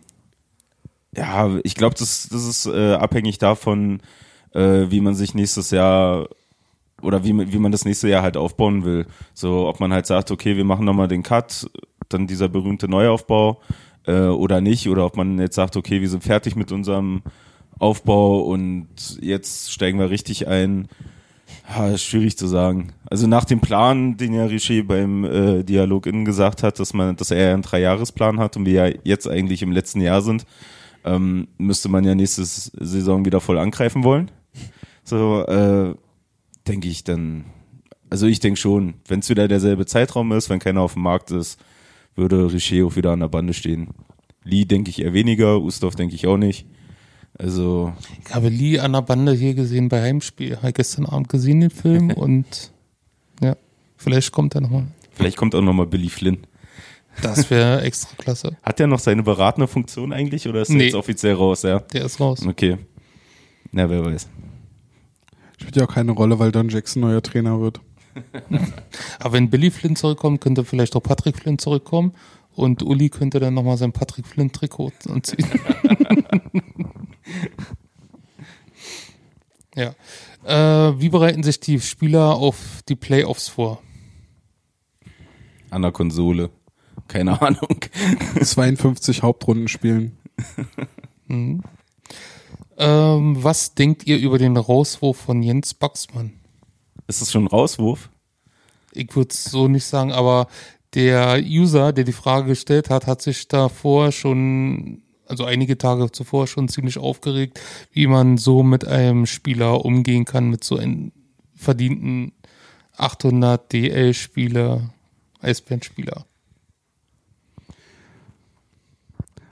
ja, 1.17 1.59
ich 1.65 1.75
glaube, 1.75 1.97
das, 1.99 2.29
das 2.31 2.47
ist 2.47 2.67
äh, 2.67 2.93
abhängig 2.93 3.39
davon, 3.39 4.03
äh, 4.55 4.91
wie 4.91 5.01
man 5.01 5.15
sich 5.15 5.35
nächstes 5.35 5.71
Jahr 5.71 6.29
oder 7.03 7.25
wie, 7.25 7.53
wie 7.53 7.59
man 7.59 7.73
das 7.73 7.85
nächste 7.85 8.09
Jahr 8.09 8.23
halt 8.23 8.37
aufbauen 8.37 8.85
will. 8.85 9.07
So, 9.35 9.69
ob 9.69 9.81
man 9.81 9.93
halt 9.93 10.07
sagt, 10.07 10.31
okay, 10.31 10.57
wir 10.57 10.65
machen 10.65 10.85
nochmal 10.85 11.09
den 11.09 11.23
Cut, 11.23 11.71
dann 12.09 12.27
dieser 12.27 12.49
berühmte 12.49 12.89
Neuaufbau 12.89 13.61
äh, 14.07 14.23
oder 14.23 14.61
nicht, 14.61 14.89
oder 14.89 15.07
ob 15.07 15.17
man 15.17 15.39
jetzt 15.39 15.57
sagt, 15.57 15.77
okay, 15.77 16.01
wir 16.01 16.09
sind 16.09 16.25
fertig 16.25 16.57
mit 16.57 16.73
unserem 16.73 17.23
Aufbau 17.79 18.41
und 18.41 18.89
jetzt 19.21 19.73
steigen 19.73 19.99
wir 19.99 20.11
richtig 20.11 20.47
ein. 20.49 20.89
Ist 21.93 22.05
schwierig 22.05 22.37
zu 22.37 22.47
sagen. 22.47 22.93
Also 23.09 23.27
nach 23.27 23.45
dem 23.45 23.61
Plan, 23.61 24.17
den 24.17 24.35
ja 24.35 24.45
Richer 24.45 24.83
beim 24.83 25.25
äh, 25.25 25.63
Dialog 25.63 26.07
innen 26.07 26.25
gesagt 26.25 26.63
hat, 26.63 26.79
dass 26.81 26.95
man, 26.95 27.17
dass 27.17 27.31
er 27.31 27.55
einen 27.55 27.63
Dreijahresplan 27.63 28.41
hat 28.41 28.57
und 28.57 28.67
wir 28.67 28.89
ja 28.89 28.99
jetzt 29.05 29.29
eigentlich 29.29 29.63
im 29.63 29.71
letzten 29.73 30.01
Jahr 30.01 30.21
sind, 30.21 30.47
ähm, 31.05 31.49
müsste 31.59 31.89
man 31.89 32.05
ja 32.05 32.15
nächste 32.15 32.45
Saison 32.45 33.25
wieder 33.25 33.41
voll 33.41 33.59
angreifen 33.59 34.05
wollen. 34.05 34.31
So, 35.11 35.45
äh, 35.47 35.95
denke 36.69 36.87
ich 36.89 37.03
dann, 37.05 37.45
also 38.11 38.27
ich 38.27 38.39
denke 38.39 38.61
schon, 38.61 38.95
wenn 39.09 39.21
es 39.21 39.29
wieder 39.29 39.49
derselbe 39.49 39.85
Zeitraum 39.87 40.31
ist, 40.33 40.49
wenn 40.51 40.61
keiner 40.61 40.83
auf 40.83 40.93
dem 40.95 41.03
Markt 41.03 41.33
ist, 41.33 41.59
würde 42.15 42.53
Richer 42.53 42.87
auch 42.87 42.95
wieder 42.97 43.11
an 43.13 43.21
der 43.21 43.29
Bande 43.29 43.53
stehen. 43.53 43.89
Lee 44.45 44.65
denke 44.67 44.91
ich 44.91 45.03
eher 45.03 45.13
weniger, 45.13 45.61
Ustorf 45.61 45.97
denke 45.97 46.15
ich 46.15 46.27
auch 46.29 46.37
nicht. 46.37 46.67
Also, 47.39 47.93
Ich 48.25 48.35
habe 48.35 48.49
Lee 48.51 48.79
an 48.79 48.93
der 48.93 49.03
Bande 49.03 49.33
hier 49.33 49.55
gesehen 49.55 49.89
bei 49.89 50.01
Heimspiel. 50.01 50.57
Habe 50.59 50.73
gestern 50.73 51.07
Abend 51.07 51.29
gesehen 51.29 51.61
den 51.61 51.71
Film 51.71 52.11
und 52.13 52.71
ja, 53.43 53.57
vielleicht 53.97 54.31
kommt 54.33 54.55
er 54.55 54.61
nochmal. 54.61 54.87
vielleicht 55.13 55.37
kommt 55.37 55.55
auch 55.57 55.63
nochmal 55.63 55.87
Billy 55.87 56.09
Flynn. 56.09 56.39
Das 57.23 57.51
wäre 57.51 57.81
extra 57.83 58.15
klasse. 58.17 58.57
Hat 58.63 58.79
der 58.79 58.87
noch 58.87 59.01
seine 59.01 59.23
beratende 59.25 59.67
Funktion 59.67 60.13
eigentlich 60.13 60.49
oder 60.49 60.63
ist 60.63 60.71
er 60.71 60.77
Nee. 60.77 60.85
jetzt 60.85 60.95
offiziell 60.95 61.35
raus, 61.35 61.63
ja? 61.63 61.81
Der 61.81 62.05
ist 62.05 62.21
raus. 62.21 62.47
Okay. 62.47 62.77
Na, 63.73 63.89
wer 63.91 64.05
weiß. 64.05 64.29
Spielt 65.61 65.77
ja 65.77 65.85
auch 65.85 65.95
keine 65.95 66.13
Rolle, 66.13 66.39
weil 66.39 66.53
Don 66.53 66.71
Jackson 66.71 67.03
neuer 67.03 67.23
Trainer 67.23 67.61
wird. 67.61 67.81
Aber 69.19 69.35
wenn 69.35 69.51
Billy 69.51 69.71
Flynn 69.71 69.95
zurückkommt, 69.95 70.41
könnte 70.41 70.65
vielleicht 70.65 70.97
auch 70.97 71.03
Patrick 71.03 71.37
Flynn 71.37 71.59
zurückkommen 71.59 72.15
und 72.55 72.83
Uli 72.83 73.11
könnte 73.11 73.41
dann 73.41 73.55
nochmal 73.55 73.77
sein 73.77 73.93
Patrick 73.93 74.27
Flynn 74.27 74.51
Trikot 74.53 74.93
anziehen. 75.09 75.47
ja. 79.75 79.95
Äh, 80.45 80.99
wie 80.99 81.11
bereiten 81.11 81.43
sich 81.43 81.61
die 81.61 81.79
Spieler 81.79 82.35
auf 82.37 82.83
die 82.89 82.97
Playoffs 82.97 83.49
vor? 83.49 83.83
An 85.69 85.83
der 85.83 85.93
Konsole. 85.93 86.51
Keine 87.07 87.41
Ahnung. 87.43 87.85
52 88.43 89.23
Hauptrunden 89.23 89.69
spielen. 89.69 90.17
Ähm, 92.81 93.37
was 93.45 93.75
denkt 93.75 94.07
ihr 94.07 94.17
über 94.17 94.39
den 94.39 94.57
Rauswurf 94.57 95.19
von 95.19 95.43
Jens 95.43 95.75
Baxmann? 95.75 96.33
Ist 97.07 97.21
das 97.21 97.31
schon 97.31 97.45
ein 97.45 97.49
Rauswurf? 97.49 98.09
Ich 98.93 99.15
würde 99.15 99.29
es 99.33 99.45
so 99.45 99.69
nicht 99.69 99.85
sagen, 99.85 100.13
aber 100.13 100.47
der 100.95 101.43
User, 101.45 101.93
der 101.93 102.05
die 102.05 102.13
Frage 102.13 102.49
gestellt 102.49 102.89
hat, 102.89 103.07
hat 103.07 103.21
sich 103.21 103.49
davor 103.49 104.13
schon, 104.13 105.03
also 105.27 105.45
einige 105.45 105.77
Tage 105.77 106.11
zuvor 106.11 106.47
schon 106.47 106.69
ziemlich 106.69 106.97
aufgeregt, 106.97 107.61
wie 107.93 108.07
man 108.07 108.39
so 108.39 108.63
mit 108.63 108.87
einem 108.87 109.27
Spieler 109.27 109.85
umgehen 109.85 110.25
kann, 110.25 110.49
mit 110.49 110.65
so 110.65 110.79
einem 110.79 111.13
verdienten 111.55 112.33
800 112.97 113.71
DL-Spieler, 113.75 114.95
Eisbären-Spieler. 115.41 116.25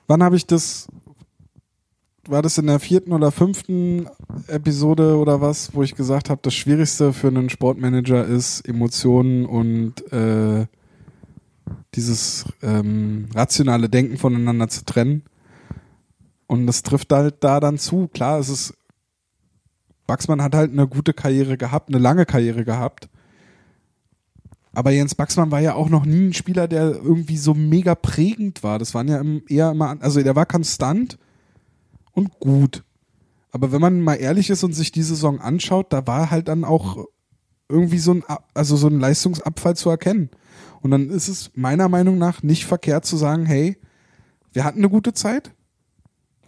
Wann 0.07 0.23
habe 0.23 0.37
ich 0.37 0.47
das? 0.47 0.89
War 2.29 2.43
das 2.43 2.59
in 2.59 2.67
der 2.67 2.79
vierten 2.79 3.13
oder 3.13 3.33
fünften 3.33 4.07
Episode 4.49 5.17
oder 5.17 5.41
was, 5.41 5.75
wo 5.75 5.83
ich 5.83 5.95
gesagt 5.95 6.29
habe, 6.29 6.41
das 6.43 6.53
Schwierigste 6.53 7.15
für 7.15 7.29
einen 7.29 7.49
Sportmanager 7.49 8.23
ist 8.27 8.69
Emotionen 8.69 9.47
und 9.47 10.13
äh, 10.13 10.67
dieses 11.95 12.45
ähm, 12.63 13.29
rationale 13.35 13.89
Denken 13.89 14.19
voneinander 14.19 14.69
zu 14.69 14.85
trennen. 14.85 15.23
Und 16.47 16.67
das 16.67 16.83
trifft 16.83 17.11
halt 17.13 17.37
da 17.41 17.61
dann 17.61 17.79
zu. 17.79 18.09
Klar, 18.09 18.41
es 18.41 18.51
ist 18.51 18.75
Baxmann 20.07 20.43
hat 20.43 20.55
halt 20.55 20.73
eine 20.73 20.87
gute 20.87 21.15
Karriere 21.15 21.57
gehabt, 21.57 21.89
eine 21.89 21.99
lange 21.99 22.27
Karriere 22.27 22.65
gehabt. 22.65 23.09
Aber 24.75 24.91
Jens 24.91 25.15
Baxmann 25.15 25.51
war 25.51 25.61
ja 25.61 25.75
auch 25.75 25.89
noch 25.89 26.05
nie 26.05 26.29
ein 26.29 26.35
Spieler, 26.35 26.69
der 26.69 26.91
irgendwie 26.91 27.39
so 27.39 27.55
mega 27.55 27.95
prägend 27.95 28.63
war. 28.63 28.79
Das 28.79 28.95
waren 28.95 29.09
ja 29.09 29.23
eher 29.49 29.71
immer, 29.71 29.97
also 30.01 30.23
der 30.23 30.37
war 30.37 30.45
konstant 30.45 31.19
und 32.19 32.39
gut. 32.41 32.85
Aber 33.51 33.73
wenn 33.73 33.81
man 33.81 34.01
mal 34.01 34.15
ehrlich 34.15 34.51
ist 34.51 34.63
und 34.63 34.73
sich 34.73 34.93
die 34.93 35.03
Saison 35.03 35.41
anschaut, 35.41 35.93
da 35.93 36.07
war 36.07 36.31
halt 36.31 36.49
dann 36.49 36.65
auch 36.65 37.07
irgendwie 37.69 37.99
so 37.99 38.13
ein, 38.15 38.25
also 38.55 38.77
so 38.77 38.89
ein 38.89 39.01
Leistungsabfall 39.01 39.77
zu 39.77 39.91
erkennen. 39.91 40.31
Und 40.81 40.91
dann 40.91 41.11
ist 41.11 41.29
es 41.29 41.51
meiner 41.55 41.89
Meinung 41.89 42.19
nach 42.19 42.43
nicht 42.43 42.67
verkehrt 42.67 43.05
zu 43.05 43.17
sagen, 43.17 43.47
hey, 43.47 43.79
wir 44.53 44.65
hatten 44.65 44.79
eine 44.79 44.89
gute 44.89 45.13
Zeit, 45.13 45.53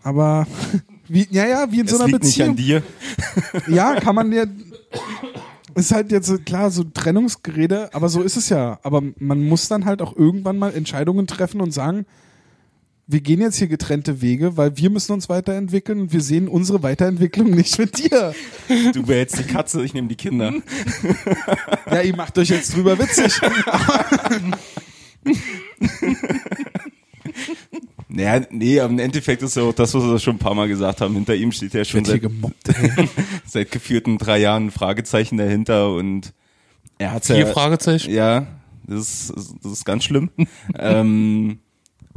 aber 0.03 0.47
wie, 1.09 1.27
ja, 1.31 1.47
ja, 1.47 1.71
wie 1.71 1.81
in 1.81 1.87
Es 1.87 1.93
so 1.93 1.99
einer 1.99 2.07
liegt 2.07 2.25
nicht 2.25 2.39
Beziehung 2.39 2.51
an 2.51 2.57
dir. 2.57 2.83
ja, 3.69 3.95
kann 4.01 4.15
man 4.15 4.33
ja. 4.33 4.45
Ist 5.75 5.93
halt 5.93 6.11
jetzt 6.11 6.45
klar 6.47 6.71
so 6.71 6.83
Trennungsgerede, 6.83 7.95
aber 7.95 8.09
so 8.09 8.23
ist 8.23 8.37
es 8.37 8.49
ja. 8.49 8.81
Aber 8.83 9.03
man 9.19 9.43
muss 9.47 9.69
dann 9.69 9.85
halt 9.85 10.03
auch 10.03 10.17
irgendwann 10.17 10.59
mal 10.59 10.75
Entscheidungen 10.75 11.27
treffen 11.27 11.61
und 11.61 11.71
sagen, 11.71 12.07
wir 13.13 13.21
gehen 13.21 13.41
jetzt 13.41 13.57
hier 13.57 13.67
getrennte 13.67 14.23
Wege, 14.23 14.57
weil 14.57 14.77
wir 14.77 14.89
müssen 14.89 15.13
uns 15.13 15.29
weiterentwickeln 15.29 16.01
und 16.01 16.13
wir 16.13 16.21
sehen 16.21 16.47
unsere 16.47 16.83
Weiterentwicklung 16.83 17.51
nicht 17.51 17.79
mit 17.79 17.99
dir. 17.99 18.35
Du 18.93 19.03
behältst 19.03 19.39
die 19.39 19.45
Katze, 19.45 19.83
ich 19.83 19.95
nehme 19.95 20.07
die 20.07 20.17
Kinder. 20.17 20.53
Ja, 21.91 22.03
ihr 22.03 22.15
macht 22.15 22.39
euch 22.39 22.51
jetzt 22.51 22.75
drüber 22.77 22.99
witzig. 22.99 23.41
Naja, 28.09 28.47
nee, 28.51 28.81
aber 28.81 28.93
im 28.93 28.99
Endeffekt 28.99 29.43
ist 29.43 29.57
ja 29.57 29.63
auch 29.63 29.73
das, 29.73 29.95
was 29.95 30.05
wir 30.05 30.19
schon 30.19 30.37
ein 30.37 30.41
paar 30.41 30.55
Mal 30.55 30.69
gesagt 30.69 31.01
haben. 31.01 31.15
Hinter 31.15 31.35
ihm 31.35 31.53
steht 31.53 31.75
ja 31.75 31.85
schon 31.85 32.05
seit, 32.05 32.21
gemobbt. 32.21 32.69
seit 33.47 33.71
geführten 33.71 34.19
drei 34.19 34.39
Jahren 34.39 34.67
ein 34.67 34.71
Fragezeichen 34.71 35.37
dahinter 35.37 35.93
und 35.95 36.33
er 36.99 37.13
hat 37.13 37.25
Vier 37.25 37.39
ja, 37.39 37.47
Fragezeichen. 37.47 38.13
ja, 38.13 38.47
das 38.87 39.31
ist, 39.31 39.55
das 39.63 39.73
ist 39.73 39.85
ganz 39.85 40.05
schlimm. 40.05 40.31
ähm, 40.79 41.61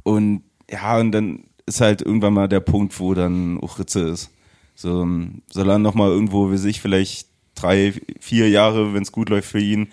und 0.04 0.44
ja, 0.70 0.98
und 0.98 1.12
dann 1.12 1.46
ist 1.66 1.82
halt 1.82 2.02
irgendwann 2.02 2.34
mal 2.34 2.48
der 2.48 2.60
Punkt, 2.60 3.00
wo 3.00 3.14
dann 3.14 3.60
auch 3.60 3.80
Ritze 3.80 4.02
ist. 4.02 4.32
So, 4.76 5.08
soll 5.52 5.70
er 5.70 5.80
nochmal 5.80 6.10
irgendwo, 6.10 6.52
wie 6.52 6.58
sich 6.58 6.82
vielleicht 6.82 7.28
drei, 7.56 7.94
vier 8.20 8.50
Jahre, 8.50 8.94
wenn 8.94 9.04
es 9.04 9.12
gut 9.12 9.30
läuft 9.30 9.50
für 9.50 9.60
ihn, 9.60 9.90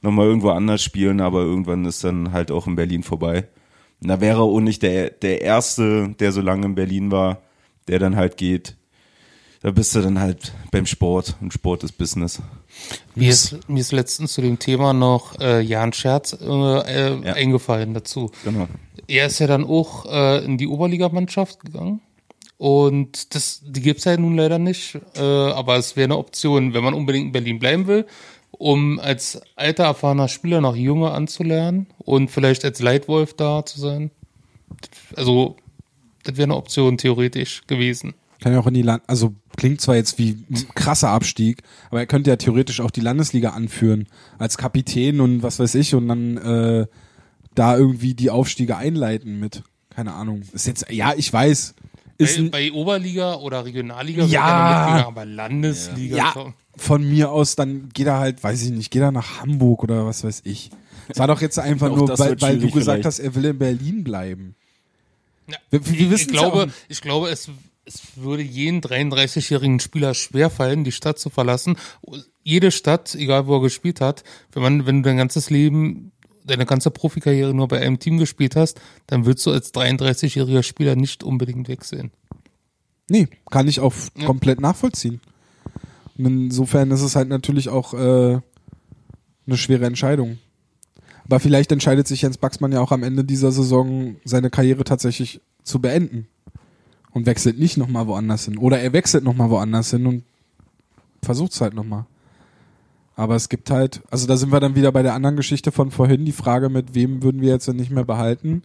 nochmal 0.00 0.26
irgendwo 0.26 0.50
anders 0.50 0.82
spielen, 0.82 1.20
aber 1.20 1.40
irgendwann 1.42 1.84
ist 1.84 2.02
dann 2.02 2.32
halt 2.32 2.50
auch 2.50 2.66
in 2.66 2.76
Berlin 2.76 3.02
vorbei. 3.02 3.46
Und 4.00 4.08
da 4.08 4.20
wäre 4.20 4.38
er 4.38 4.42
auch 4.42 4.60
nicht 4.60 4.82
der, 4.82 5.10
der 5.10 5.42
Erste, 5.42 6.14
der 6.18 6.32
so 6.32 6.40
lange 6.40 6.66
in 6.66 6.74
Berlin 6.74 7.10
war, 7.10 7.42
der 7.88 7.98
dann 7.98 8.16
halt 8.16 8.36
geht. 8.36 8.76
da 9.60 9.70
bist 9.70 9.94
du 9.94 10.00
dann 10.00 10.18
halt 10.18 10.54
beim 10.72 10.86
Sport 10.86 11.36
und 11.40 11.52
Sport 11.52 11.84
ist 11.84 11.92
Business. 11.92 12.42
Mir 13.14 13.30
ist, 13.30 13.68
mir 13.68 13.80
ist 13.80 13.92
letztens 13.92 14.32
zu 14.32 14.40
dem 14.42 14.58
Thema 14.58 14.92
noch 14.92 15.38
äh, 15.40 15.60
Jan 15.60 15.92
Scherz 15.92 16.32
äh, 16.32 16.44
äh, 16.46 17.24
Ja. 17.24 17.32
eingefallen 17.34 17.94
dazu. 17.94 18.30
Genau. 18.44 18.68
Er 19.08 19.26
ist 19.26 19.38
ja 19.38 19.46
dann 19.46 19.64
auch 19.64 20.06
äh, 20.06 20.44
in 20.44 20.58
die 20.58 20.66
Oberligamannschaft 20.68 21.60
gegangen. 21.60 22.00
Und 22.58 23.34
das, 23.34 23.60
die 23.64 23.82
gibt's 23.82 24.04
ja 24.04 24.16
nun 24.16 24.36
leider 24.36 24.58
nicht. 24.58 24.98
Äh, 25.16 25.20
aber 25.20 25.76
es 25.76 25.96
wäre 25.96 26.04
eine 26.04 26.18
Option, 26.18 26.74
wenn 26.74 26.84
man 26.84 26.94
unbedingt 26.94 27.26
in 27.26 27.32
Berlin 27.32 27.58
bleiben 27.58 27.86
will, 27.88 28.06
um 28.52 29.00
als 29.00 29.40
alter, 29.56 29.84
erfahrener 29.84 30.28
Spieler 30.28 30.60
noch 30.60 30.76
Junge 30.76 31.10
anzulernen 31.10 31.88
und 31.98 32.30
vielleicht 32.30 32.64
als 32.64 32.80
Leitwolf 32.80 33.34
da 33.34 33.64
zu 33.66 33.80
sein. 33.80 34.10
Also, 35.16 35.56
das 36.22 36.36
wäre 36.36 36.44
eine 36.44 36.56
Option 36.56 36.98
theoretisch 36.98 37.62
gewesen. 37.66 38.14
Kann 38.42 38.52
ja 38.52 38.58
auch 38.58 38.66
in 38.66 38.74
die 38.74 38.82
Land, 38.82 39.04
also 39.06 39.34
klingt 39.56 39.80
zwar 39.80 39.94
jetzt 39.94 40.18
wie 40.18 40.44
ein 40.50 40.66
krasser 40.74 41.10
Abstieg, 41.10 41.62
aber 41.90 42.00
er 42.00 42.06
könnte 42.06 42.28
ja 42.30 42.34
theoretisch 42.36 42.80
auch 42.80 42.90
die 42.90 43.00
Landesliga 43.00 43.50
anführen 43.50 44.08
als 44.36 44.58
Kapitän 44.58 45.20
und 45.20 45.44
was 45.44 45.60
weiß 45.60 45.76
ich 45.76 45.94
und 45.94 46.08
dann 46.08 46.36
äh, 46.38 46.86
da 47.54 47.76
irgendwie 47.76 48.14
die 48.14 48.30
Aufstiege 48.30 48.76
einleiten 48.76 49.38
mit. 49.38 49.62
Keine 49.90 50.12
Ahnung. 50.14 50.42
Ist 50.52 50.66
jetzt, 50.66 50.86
ja, 50.90 51.12
ich 51.16 51.32
weiß. 51.32 51.74
Ist 52.18 52.36
Bei, 52.50 52.70
bei 52.70 52.72
Oberliga 52.72 53.34
oder 53.36 53.64
Regionalliga 53.64 54.24
Ja. 54.24 54.48
er 54.48 54.80
mitgegangen, 54.80 55.06
aber 55.06 55.24
Landesliga. 55.24 56.16
ja, 56.16 56.54
von 56.76 57.08
mir 57.08 57.30
aus, 57.30 57.54
dann 57.54 57.90
geht 57.90 58.06
er 58.06 58.18
halt, 58.18 58.42
weiß 58.42 58.62
ich 58.62 58.70
nicht, 58.70 58.90
geht 58.90 59.02
er 59.02 59.12
nach 59.12 59.40
Hamburg 59.40 59.84
oder 59.84 60.04
was 60.04 60.24
weiß 60.24 60.42
ich. 60.44 60.70
Es 61.08 61.18
war 61.18 61.28
doch 61.28 61.40
jetzt 61.40 61.58
einfach 61.58 61.94
nur, 61.94 62.08
weil, 62.18 62.40
weil 62.40 62.58
du 62.58 62.70
gesagt 62.70 62.84
vielleicht. 62.84 63.04
hast, 63.06 63.18
er 63.20 63.34
will 63.34 63.44
in 63.44 63.58
Berlin 63.58 64.02
bleiben. 64.02 64.54
Ja. 65.48 65.58
Wir, 65.70 65.86
wir 65.86 66.12
ich 66.12 66.28
glaube, 66.28 66.58
ja 66.58 66.64
auch, 66.64 66.68
ich 66.88 67.00
glaube, 67.00 67.28
es, 67.28 67.48
es 67.94 68.02
würde 68.16 68.42
jeden 68.42 68.80
33-jährigen 68.80 69.80
Spieler 69.80 70.14
schwerfallen, 70.14 70.84
die 70.84 70.92
Stadt 70.92 71.18
zu 71.18 71.30
verlassen. 71.30 71.76
Jede 72.42 72.70
Stadt, 72.70 73.14
egal 73.14 73.46
wo 73.46 73.56
er 73.56 73.62
gespielt 73.62 74.00
hat, 74.00 74.24
wenn 74.52 74.62
man, 74.62 74.86
wenn 74.86 75.02
du 75.02 75.08
dein 75.08 75.16
ganzes 75.18 75.50
Leben, 75.50 76.12
deine 76.44 76.66
ganze 76.66 76.90
Profikarriere 76.90 77.54
nur 77.54 77.68
bei 77.68 77.80
einem 77.80 77.98
Team 77.98 78.18
gespielt 78.18 78.56
hast, 78.56 78.80
dann 79.06 79.26
würdest 79.26 79.46
du 79.46 79.52
als 79.52 79.72
33-jähriger 79.74 80.62
Spieler 80.62 80.96
nicht 80.96 81.22
unbedingt 81.22 81.68
wechseln. 81.68 82.10
Nee, 83.08 83.28
kann 83.50 83.68
ich 83.68 83.80
auch 83.80 83.92
Ja. 84.16 84.26
komplett 84.26 84.60
nachvollziehen. 84.60 85.20
Und 86.18 86.26
insofern 86.26 86.90
ist 86.90 87.02
es 87.02 87.16
halt 87.16 87.28
natürlich 87.28 87.68
auch 87.68 87.94
äh, 87.94 88.40
eine 89.46 89.56
schwere 89.56 89.86
Entscheidung. 89.86 90.38
Aber 91.24 91.40
vielleicht 91.40 91.72
entscheidet 91.72 92.08
sich 92.08 92.22
Jens 92.22 92.38
Baxmann 92.38 92.72
ja 92.72 92.80
auch 92.80 92.92
am 92.92 93.02
Ende 93.02 93.24
dieser 93.24 93.52
Saison, 93.52 94.16
seine 94.24 94.50
Karriere 94.50 94.84
tatsächlich 94.84 95.40
zu 95.62 95.80
beenden. 95.80 96.26
Und 97.12 97.26
wechselt 97.26 97.58
nicht 97.58 97.76
nochmal 97.76 98.06
woanders 98.06 98.46
hin. 98.46 98.58
Oder 98.58 98.80
er 98.80 98.92
wechselt 98.92 99.24
nochmal 99.24 99.50
woanders 99.50 99.90
hin 99.90 100.06
und 100.06 100.24
versucht 101.22 101.52
es 101.52 101.60
halt 101.60 101.74
nochmal. 101.74 102.06
Aber 103.14 103.36
es 103.36 103.48
gibt 103.48 103.70
halt, 103.70 104.02
also 104.10 104.26
da 104.26 104.36
sind 104.36 104.52
wir 104.52 104.60
dann 104.60 104.74
wieder 104.74 104.90
bei 104.90 105.02
der 105.02 105.14
anderen 105.14 105.36
Geschichte 105.36 105.70
von 105.72 105.90
vorhin, 105.90 106.24
die 106.24 106.32
Frage, 106.32 106.70
mit 106.70 106.94
wem 106.94 107.22
würden 107.22 107.42
wir 107.42 107.50
jetzt 107.50 107.68
denn 107.68 107.76
nicht 107.76 107.90
mehr 107.90 108.04
behalten? 108.04 108.62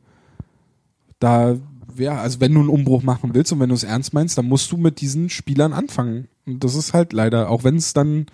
Da, 1.20 1.58
ja, 1.98 2.18
also 2.18 2.40
wenn 2.40 2.54
du 2.54 2.62
einen 2.62 2.70
Umbruch 2.70 3.04
machen 3.04 3.34
willst 3.34 3.52
und 3.52 3.60
wenn 3.60 3.70
du 3.70 3.76
es 3.76 3.84
ernst 3.84 4.14
meinst, 4.14 4.38
dann 4.38 4.48
musst 4.48 4.72
du 4.72 4.78
mit 4.78 5.02
diesen 5.02 5.30
Spielern 5.30 5.74
anfangen. 5.74 6.30
Und 6.46 6.64
das 6.64 6.76
ist 6.76 6.94
halt 6.94 7.12
leider, 7.12 7.50
auch 7.50 7.66
wenn 7.66 7.76
es 7.76 7.94
dann 7.94 8.28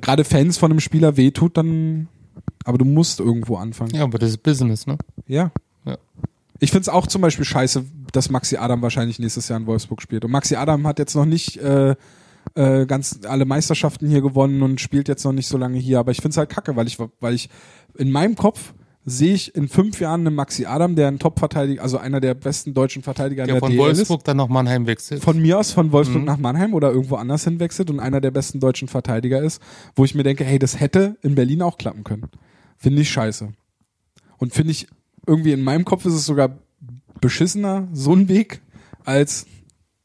gerade 0.00 0.24
Fans 0.24 0.58
von 0.58 0.72
einem 0.72 0.80
Spieler 0.80 1.16
wehtut, 1.16 1.56
dann, 1.56 2.08
aber 2.64 2.78
du 2.78 2.84
musst 2.84 3.20
irgendwo 3.20 3.56
anfangen. 3.56 3.94
Ja, 3.94 4.02
aber 4.02 4.18
das 4.18 4.30
ist 4.30 4.42
Business, 4.42 4.86
ne? 4.86 4.98
Ja. 5.28 5.52
Ja. 5.84 5.98
Ich 6.60 6.70
find's 6.70 6.88
auch 6.88 7.06
zum 7.06 7.20
Beispiel 7.20 7.44
scheiße, 7.44 7.84
dass 8.12 8.30
Maxi 8.30 8.56
Adam 8.56 8.80
wahrscheinlich 8.82 9.18
nächstes 9.18 9.48
Jahr 9.48 9.58
in 9.58 9.66
Wolfsburg 9.66 10.00
spielt. 10.00 10.24
Und 10.24 10.30
Maxi 10.30 10.54
Adam 10.56 10.86
hat 10.86 10.98
jetzt 10.98 11.14
noch 11.16 11.24
nicht 11.26 11.56
äh, 11.58 11.96
äh, 12.54 12.86
ganz 12.86 13.20
alle 13.26 13.44
Meisterschaften 13.44 14.08
hier 14.08 14.20
gewonnen 14.22 14.62
und 14.62 14.80
spielt 14.80 15.08
jetzt 15.08 15.24
noch 15.24 15.32
nicht 15.32 15.48
so 15.48 15.58
lange 15.58 15.78
hier. 15.78 15.98
Aber 15.98 16.12
ich 16.12 16.20
find's 16.20 16.36
halt 16.36 16.50
kacke, 16.50 16.76
weil 16.76 16.86
ich, 16.86 16.98
weil 17.20 17.34
ich 17.34 17.48
in 17.96 18.10
meinem 18.10 18.36
Kopf 18.36 18.72
sehe 19.06 19.34
ich 19.34 19.54
in 19.54 19.68
fünf 19.68 20.00
Jahren 20.00 20.26
einen 20.26 20.34
Maxi 20.34 20.64
Adam, 20.64 20.94
der 20.96 21.08
ein 21.08 21.18
Top-Verteidiger, 21.18 21.82
also 21.82 21.98
einer 21.98 22.20
der 22.20 22.32
besten 22.34 22.72
deutschen 22.72 23.02
Verteidiger 23.02 23.42
in 23.42 23.48
Ja, 23.48 23.54
der 23.56 23.60
von 23.60 23.70
DL 23.70 23.80
Wolfsburg 23.80 24.24
dann 24.24 24.38
nach 24.38 24.48
Mannheim 24.48 24.86
wechselt. 24.86 25.18
ist. 25.18 25.24
Von 25.24 25.42
mir 25.42 25.58
aus 25.58 25.72
von 25.72 25.92
Wolfsburg 25.92 26.20
Mhm. 26.22 26.26
nach 26.26 26.38
Mannheim 26.38 26.72
oder 26.72 26.90
irgendwo 26.90 27.16
anders 27.16 27.44
hinwechselt 27.44 27.90
und 27.90 28.00
einer 28.00 28.22
der 28.22 28.30
besten 28.30 28.60
deutschen 28.60 28.88
Verteidiger 28.88 29.42
ist, 29.42 29.60
wo 29.94 30.04
ich 30.06 30.14
mir 30.14 30.22
denke, 30.22 30.44
hey, 30.44 30.58
das 30.58 30.80
hätte 30.80 31.16
in 31.20 31.34
Berlin 31.34 31.60
auch 31.60 31.76
klappen 31.76 32.02
können. 32.04 32.30
Finde 32.78 33.02
ich 33.02 33.10
scheiße. 33.10 33.48
Und 34.38 34.54
finde 34.54 34.70
ich, 34.70 34.86
irgendwie 35.26 35.52
in 35.52 35.62
meinem 35.62 35.84
Kopf 35.84 36.04
ist 36.04 36.14
es 36.14 36.26
sogar 36.26 36.58
beschissener, 37.20 37.88
so 37.92 38.14
ein 38.14 38.28
Weg, 38.28 38.60
als 39.04 39.46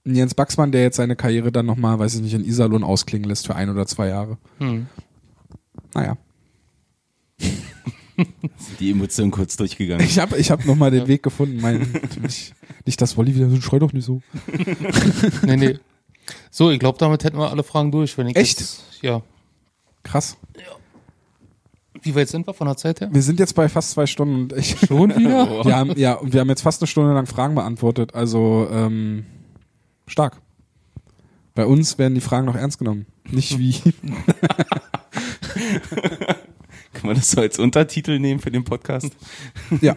Jens 0.05 0.33
Baxmann, 0.33 0.71
der 0.71 0.81
jetzt 0.81 0.97
seine 0.97 1.15
Karriere 1.15 1.51
dann 1.51 1.65
nochmal, 1.65 1.99
weiß 1.99 2.15
ich 2.15 2.21
nicht, 2.21 2.33
in 2.33 2.45
Iserlohn 2.45 2.83
ausklingen 2.83 3.27
lässt 3.27 3.47
für 3.47 3.55
ein 3.55 3.69
oder 3.69 3.85
zwei 3.85 4.07
Jahre. 4.07 4.37
Hm. 4.59 4.87
Naja. 5.93 6.17
Sind 7.37 8.79
die 8.79 8.91
Emotionen 8.91 9.31
kurz 9.31 9.55
durchgegangen. 9.55 10.05
Ich 10.05 10.19
habe 10.19 10.37
ich 10.37 10.51
hab 10.51 10.65
nochmal 10.65 10.91
den 10.91 11.07
Weg 11.07 11.23
gefunden. 11.23 11.61
Mein, 11.61 11.87
nicht, 12.21 12.53
nicht, 12.85 13.01
dass 13.01 13.15
Wolli 13.15 13.35
wieder 13.35 13.49
so, 13.49 13.61
schrei 13.61 13.79
doch 13.79 13.93
nicht 13.93 14.05
so. 14.05 14.21
Nee, 15.45 15.55
nee. 15.55 15.79
So, 16.51 16.69
ich 16.69 16.79
glaube, 16.79 16.97
damit 16.97 17.23
hätten 17.23 17.37
wir 17.37 17.49
alle 17.49 17.63
Fragen 17.63 17.91
durch. 17.91 18.17
Wenn 18.17 18.27
ich 18.27 18.35
Echt? 18.35 18.59
Jetzt, 18.59 18.83
ja. 19.01 19.21
Krass. 20.03 20.37
Wie 22.01 22.15
weit 22.15 22.29
sind 22.29 22.47
wir 22.47 22.53
von 22.53 22.67
der 22.67 22.77
Zeit 22.77 23.01
her? 23.01 23.09
Wir 23.11 23.21
sind 23.21 23.39
jetzt 23.39 23.53
bei 23.55 23.69
fast 23.69 23.91
zwei 23.91 24.05
Stunden 24.05 24.43
und 24.43 24.53
ich, 24.53 24.77
Schon 24.87 25.15
wieder? 25.15 25.65
wir 25.65 25.75
haben, 25.75 25.93
ja, 25.97 26.13
und 26.13 26.33
wir 26.33 26.39
haben 26.41 26.49
jetzt 26.49 26.61
fast 26.61 26.81
eine 26.81 26.87
Stunde 26.87 27.13
lang 27.13 27.25
Fragen 27.25 27.55
beantwortet. 27.55 28.15
Also, 28.15 28.67
ähm, 28.71 29.25
stark. 30.07 30.41
Bei 31.55 31.65
uns 31.65 31.97
werden 31.97 32.15
die 32.15 32.21
Fragen 32.21 32.45
noch 32.45 32.55
ernst 32.55 32.79
genommen. 32.79 33.05
Nicht 33.29 33.59
wie, 33.59 33.73
Kann 36.93 37.07
man 37.07 37.15
das 37.15 37.31
so 37.31 37.41
als 37.41 37.59
Untertitel 37.59 38.19
nehmen 38.19 38.39
für 38.39 38.51
den 38.51 38.63
Podcast? 38.63 39.11
ja. 39.81 39.95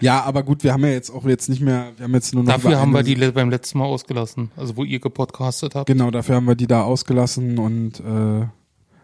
Ja, 0.00 0.22
aber 0.22 0.44
gut, 0.44 0.62
wir 0.62 0.72
haben 0.72 0.84
ja 0.84 0.90
jetzt 0.90 1.10
auch 1.10 1.24
jetzt 1.24 1.48
nicht 1.48 1.60
mehr, 1.60 1.92
wir 1.96 2.04
haben 2.04 2.14
jetzt 2.14 2.32
nur 2.32 2.44
noch 2.44 2.52
Dafür 2.52 2.78
haben 2.78 2.92
wir 2.92 3.02
die 3.02 3.16
beim 3.16 3.50
letzten 3.50 3.78
Mal 3.78 3.86
ausgelassen. 3.86 4.50
Also, 4.56 4.76
wo 4.76 4.84
ihr 4.84 5.00
gepodcastet 5.00 5.74
habt. 5.74 5.86
Genau, 5.88 6.10
dafür 6.10 6.36
haben 6.36 6.46
wir 6.46 6.54
die 6.54 6.68
da 6.68 6.82
ausgelassen 6.82 7.58
und 7.58 8.00
äh, 8.00 8.46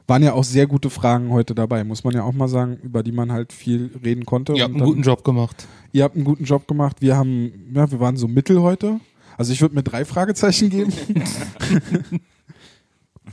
waren 0.06 0.22
ja 0.22 0.32
auch 0.34 0.44
sehr 0.44 0.66
gute 0.66 0.90
Fragen 0.90 1.30
heute 1.30 1.54
dabei, 1.54 1.82
muss 1.84 2.04
man 2.04 2.14
ja 2.14 2.22
auch 2.24 2.32
mal 2.32 2.48
sagen, 2.48 2.76
über 2.82 3.02
die 3.02 3.12
man 3.12 3.32
halt 3.32 3.52
viel 3.52 3.90
reden 4.04 4.26
konnte. 4.26 4.52
Ihr 4.54 4.62
habt 4.64 4.70
einen 4.72 4.80
dann- 4.80 4.88
guten 4.88 5.02
Job 5.02 5.24
gemacht. 5.24 5.66
Ihr 5.92 6.04
habt 6.04 6.14
einen 6.16 6.24
guten 6.24 6.44
Job 6.44 6.66
gemacht. 6.68 6.96
Wir 7.00 7.16
haben, 7.16 7.70
ja, 7.74 7.90
wir 7.90 8.00
waren 8.00 8.16
so 8.16 8.28
mittel 8.28 8.60
heute. 8.60 9.00
Also 9.38 9.52
ich 9.52 9.60
würde 9.60 9.74
mir 9.74 9.82
drei 9.82 10.04
Fragezeichen 10.04 10.68
geben. 10.70 10.92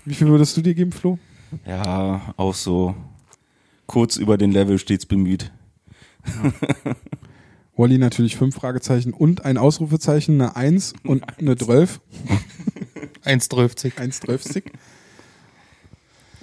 Wie 0.05 0.13
viel 0.13 0.27
würdest 0.27 0.55
du 0.57 0.61
dir 0.61 0.73
geben, 0.73 0.91
Flo? 0.91 1.19
Ja, 1.65 2.33
auch 2.37 2.55
so 2.55 2.95
kurz 3.85 4.15
über 4.15 4.37
den 4.37 4.51
Level 4.51 4.79
stets 4.79 5.05
bemüht. 5.05 5.51
Wally 7.75 7.97
natürlich 7.97 8.35
fünf 8.37 8.55
Fragezeichen 8.55 9.11
und 9.13 9.43
ein 9.45 9.57
Ausrufezeichen, 9.57 10.39
eine 10.41 10.55
Eins 10.55 10.93
und 11.03 11.23
eine 11.39 11.55
Drölf. 11.55 11.99
1,30. 13.25 13.97
Eins 13.99 14.19
Drölfzig. 14.19 14.71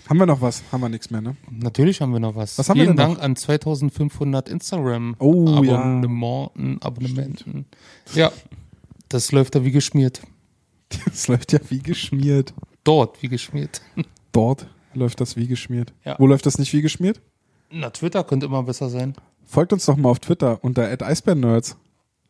Haben 0.08 0.18
wir 0.20 0.26
noch 0.26 0.40
was? 0.40 0.62
Haben 0.72 0.80
wir 0.80 0.88
nichts 0.88 1.10
mehr, 1.10 1.20
ne? 1.20 1.36
Natürlich 1.50 2.00
haben 2.00 2.14
wir 2.14 2.20
noch 2.20 2.34
was. 2.34 2.58
Was 2.58 2.70
haben 2.70 2.78
wir 2.78 2.84
Vielen 2.84 2.96
denn 2.96 3.08
Dank 3.08 3.22
an 3.22 3.36
2500 3.36 4.48
Instagram 4.48 5.14
Oh, 5.18 5.62
ja. 5.62 5.78
Abonnementen, 5.78 6.80
Abonnementen. 6.80 7.66
Ja, 8.14 8.32
das 9.10 9.32
läuft 9.32 9.54
da 9.54 9.64
wie 9.64 9.70
geschmiert. 9.72 10.22
Das 11.04 11.28
läuft 11.28 11.52
ja 11.52 11.58
wie 11.68 11.80
geschmiert. 11.80 12.54
Dort 12.82 13.22
wie 13.22 13.28
geschmiert. 13.28 13.82
Dort 14.32 14.66
läuft 14.94 15.20
das 15.20 15.36
wie 15.36 15.46
geschmiert. 15.46 15.92
Ja. 16.02 16.16
Wo 16.18 16.26
läuft 16.26 16.46
das 16.46 16.58
nicht 16.58 16.72
wie 16.72 16.80
geschmiert? 16.80 17.20
Na, 17.70 17.90
Twitter 17.90 18.24
könnte 18.24 18.46
immer 18.46 18.62
besser 18.62 18.88
sein. 18.88 19.12
Folgt 19.44 19.74
uns 19.74 19.84
doch 19.84 19.98
mal 19.98 20.08
auf 20.08 20.20
Twitter 20.20 20.58
unter 20.64 20.84
@eisbärennerds. 21.02 21.76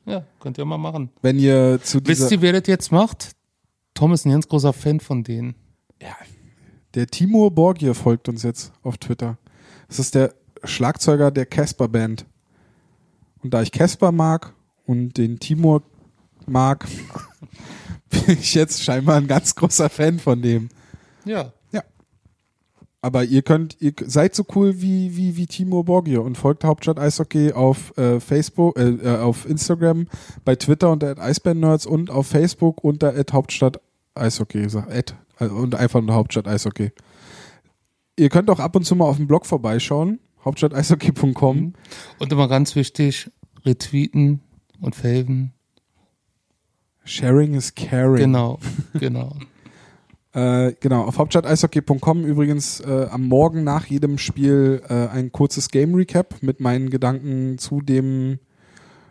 Ja, 0.07 0.25
könnt 0.41 0.59
ihr 0.59 0.65
mal 0.65 0.79
machen. 0.79 1.11
Wenn 1.23 1.39
ihr 1.39 1.81
zu 1.81 2.01
Wisst 2.05 2.33
ihr, 2.33 2.43
wer 2.43 2.53
das 2.53 2.67
jetzt 2.67 2.91
macht? 2.91 3.31
Tom 3.95 4.13
ist 4.13 4.27
ein 4.27 4.33
ganz 4.33 4.49
großer 4.49 4.73
Fan 4.73 4.99
von 4.99 5.23
denen. 5.23 5.55
Der 6.99 7.07
Timur 7.07 7.53
Borgier 7.53 7.95
folgt 7.95 8.29
uns 8.29 8.43
jetzt 8.43 8.73
auf 8.83 8.99
Twitter. 8.99 9.39
Das 9.87 10.01
ist 10.01 10.17
der 10.17 10.35
Schlagzeuger 10.65 11.31
der 11.31 11.47
Casper 11.47 11.87
Band. 11.87 12.27
Und 13.41 13.55
da 13.55 13.63
ich 13.63 13.71
Casper 13.71 14.11
mag 14.11 14.53
und 14.85 15.17
den 15.17 15.39
Timur 15.39 15.85
mag, 16.47 16.89
bin 18.11 18.37
ich 18.41 18.53
jetzt 18.55 18.83
scheinbar 18.83 19.15
ein 19.15 19.29
ganz 19.29 19.55
großer 19.55 19.89
Fan 19.89 20.19
von 20.19 20.43
dem. 20.43 20.71
Ja. 21.25 21.53
Ja. 21.71 21.85
Aber 23.01 23.23
ihr 23.23 23.43
könnt, 23.43 23.77
ihr 23.79 23.93
seid 24.05 24.35
so 24.35 24.45
cool 24.57 24.83
wie, 24.83 25.17
wie, 25.17 25.37
wie 25.37 25.47
Timur 25.47 25.85
Borgier 25.85 26.23
und 26.23 26.37
folgt 26.37 26.65
Hauptstadt 26.65 26.99
Eishockey 26.99 27.53
auf 27.53 27.97
äh, 27.97 28.19
Facebook, 28.19 28.77
äh, 28.77 28.89
äh, 28.89 29.19
auf 29.19 29.49
Instagram, 29.49 30.09
bei 30.45 30.57
Twitter 30.57 30.91
unter 30.91 31.17
Eisbärennerds 31.17 31.87
und 31.87 32.11
auf 32.11 32.27
Facebook 32.27 32.83
unter 32.83 33.15
Hauptstadt 33.31 33.81
Eishockey. 34.17 34.69
Sag, 34.69 34.91
und 35.39 35.75
einfach 35.75 36.01
unter 36.01 36.15
Hauptstadt 36.15 36.49
Eishockey. 36.49 36.93
Ihr 38.17 38.29
könnt 38.29 38.51
auch 38.51 38.59
ab 38.59 38.75
und 38.77 38.85
zu 38.85 38.97
mal 38.97 39.05
auf 39.05 39.17
dem 39.17 39.27
Blog 39.27 39.47
vorbeischauen, 39.47 40.19
hauptstadteishockey.com. 40.45 41.75
Und 42.19 42.33
immer 42.33 42.49
ganz 42.49 42.75
wichtig, 42.75 43.31
retweeten 43.65 44.41
und 44.81 44.97
faven. 44.97 45.53
Sharing 47.05 47.55
is 47.55 47.75
caring. 47.75 48.19
Genau, 48.19 48.59
genau. 48.95 49.37
Äh, 50.35 50.75
genau, 50.79 51.05
auf 51.05 51.19
hauptstadt-eishockey.com 51.19 52.25
übrigens 52.25 52.81
äh, 52.81 53.07
am 53.11 53.27
Morgen 53.27 53.65
nach 53.65 53.87
jedem 53.87 54.19
Spiel 54.19 54.83
äh, 54.87 55.09
ein 55.09 55.33
kurzes 55.33 55.71
Game 55.71 55.95
Recap 55.95 56.43
mit 56.43 56.61
meinen 56.61 56.91
Gedanken 56.91 57.57
zu 57.57 57.81
dem 57.81 58.39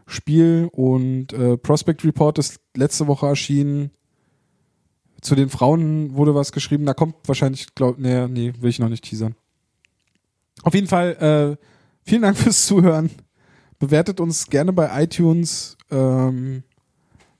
Spiel 0.05 0.69
und 0.71 1.33
äh, 1.33 1.57
Prospect 1.57 2.05
Report 2.05 2.37
ist 2.37 2.61
letzte 2.75 3.07
Woche 3.07 3.25
erschienen. 3.25 3.91
Zu 5.21 5.35
den 5.35 5.49
Frauen 5.49 6.15
wurde 6.15 6.35
was 6.35 6.51
geschrieben, 6.51 6.85
da 6.85 6.93
kommt 6.93 7.15
wahrscheinlich, 7.25 7.73
glaub, 7.75 7.97
nee, 7.97 8.27
nee, 8.27 8.53
will 8.59 8.69
ich 8.69 8.79
noch 8.79 8.89
nicht 8.89 9.03
teasern. 9.03 9.35
Auf 10.63 10.73
jeden 10.73 10.87
Fall, 10.87 11.57
äh, 11.59 11.65
vielen 12.03 12.21
Dank 12.21 12.37
fürs 12.37 12.65
Zuhören. 12.65 13.09
Bewertet 13.79 14.19
uns 14.19 14.47
gerne 14.47 14.73
bei 14.73 15.03
iTunes. 15.03 15.77
Ähm, 15.91 16.63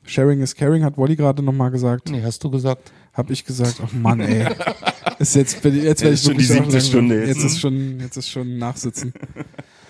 Sharing 0.04 0.42
is 0.42 0.56
caring, 0.56 0.84
hat 0.84 0.98
Wally 0.98 1.16
gerade 1.16 1.44
nochmal 1.44 1.72
gesagt. 1.72 2.10
Nee, 2.10 2.24
hast 2.24 2.44
du 2.44 2.50
gesagt. 2.50 2.92
Hab 3.14 3.30
ich 3.30 3.44
gesagt, 3.44 3.82
oh 3.84 3.96
Mann, 3.98 4.20
ey. 4.20 4.48
Ist 5.20 5.36
jetzt, 5.36 5.64
jetzt 5.64 6.04
werde 6.04 6.14
ich 6.14 6.22
schon 6.22 6.38
die 6.38 6.44
siebte 6.44 6.80
Stunde 6.80 7.26
jetzt, 7.26 7.38
Jetzt 7.38 7.44
ist 7.44 7.60
schon, 7.60 8.00
jetzt 8.00 8.18
ist 8.18 8.30
schon 8.30 8.60
Nachsitzen. 8.60 9.14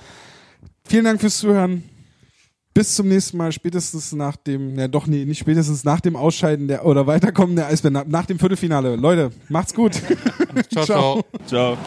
Vielen 0.85 1.03
Dank 1.03 1.19
fürs 1.19 1.39
Zuhören. 1.39 1.83
Bis 2.77 2.93
zum 2.93 3.07
nächsten 3.07 3.37
Mal, 3.37 3.51
spätestens 3.51 4.13
nach 4.13 4.35
dem, 4.35 4.77
ja 4.77 4.87
doch, 4.87 5.07
nee, 5.07 5.25
nicht 5.25 5.39
spätestens 5.39 5.83
nach 5.83 5.99
dem 5.99 6.15
Ausscheiden 6.15 6.67
der, 6.67 6.85
oder 6.85 7.07
Weiterkommen 7.07 7.55
der 7.55 7.65
Eisbären, 7.65 8.03
nach, 8.07 8.27
dem 8.27 8.37
Viertelfinale. 8.37 8.95
Leute, 8.95 9.31
macht's 9.49 9.73
gut. 9.73 9.93
Ciao, 10.69 10.85
Ciao. 10.85 11.23
ciao. 11.47 11.75
Ciao. 11.75 11.77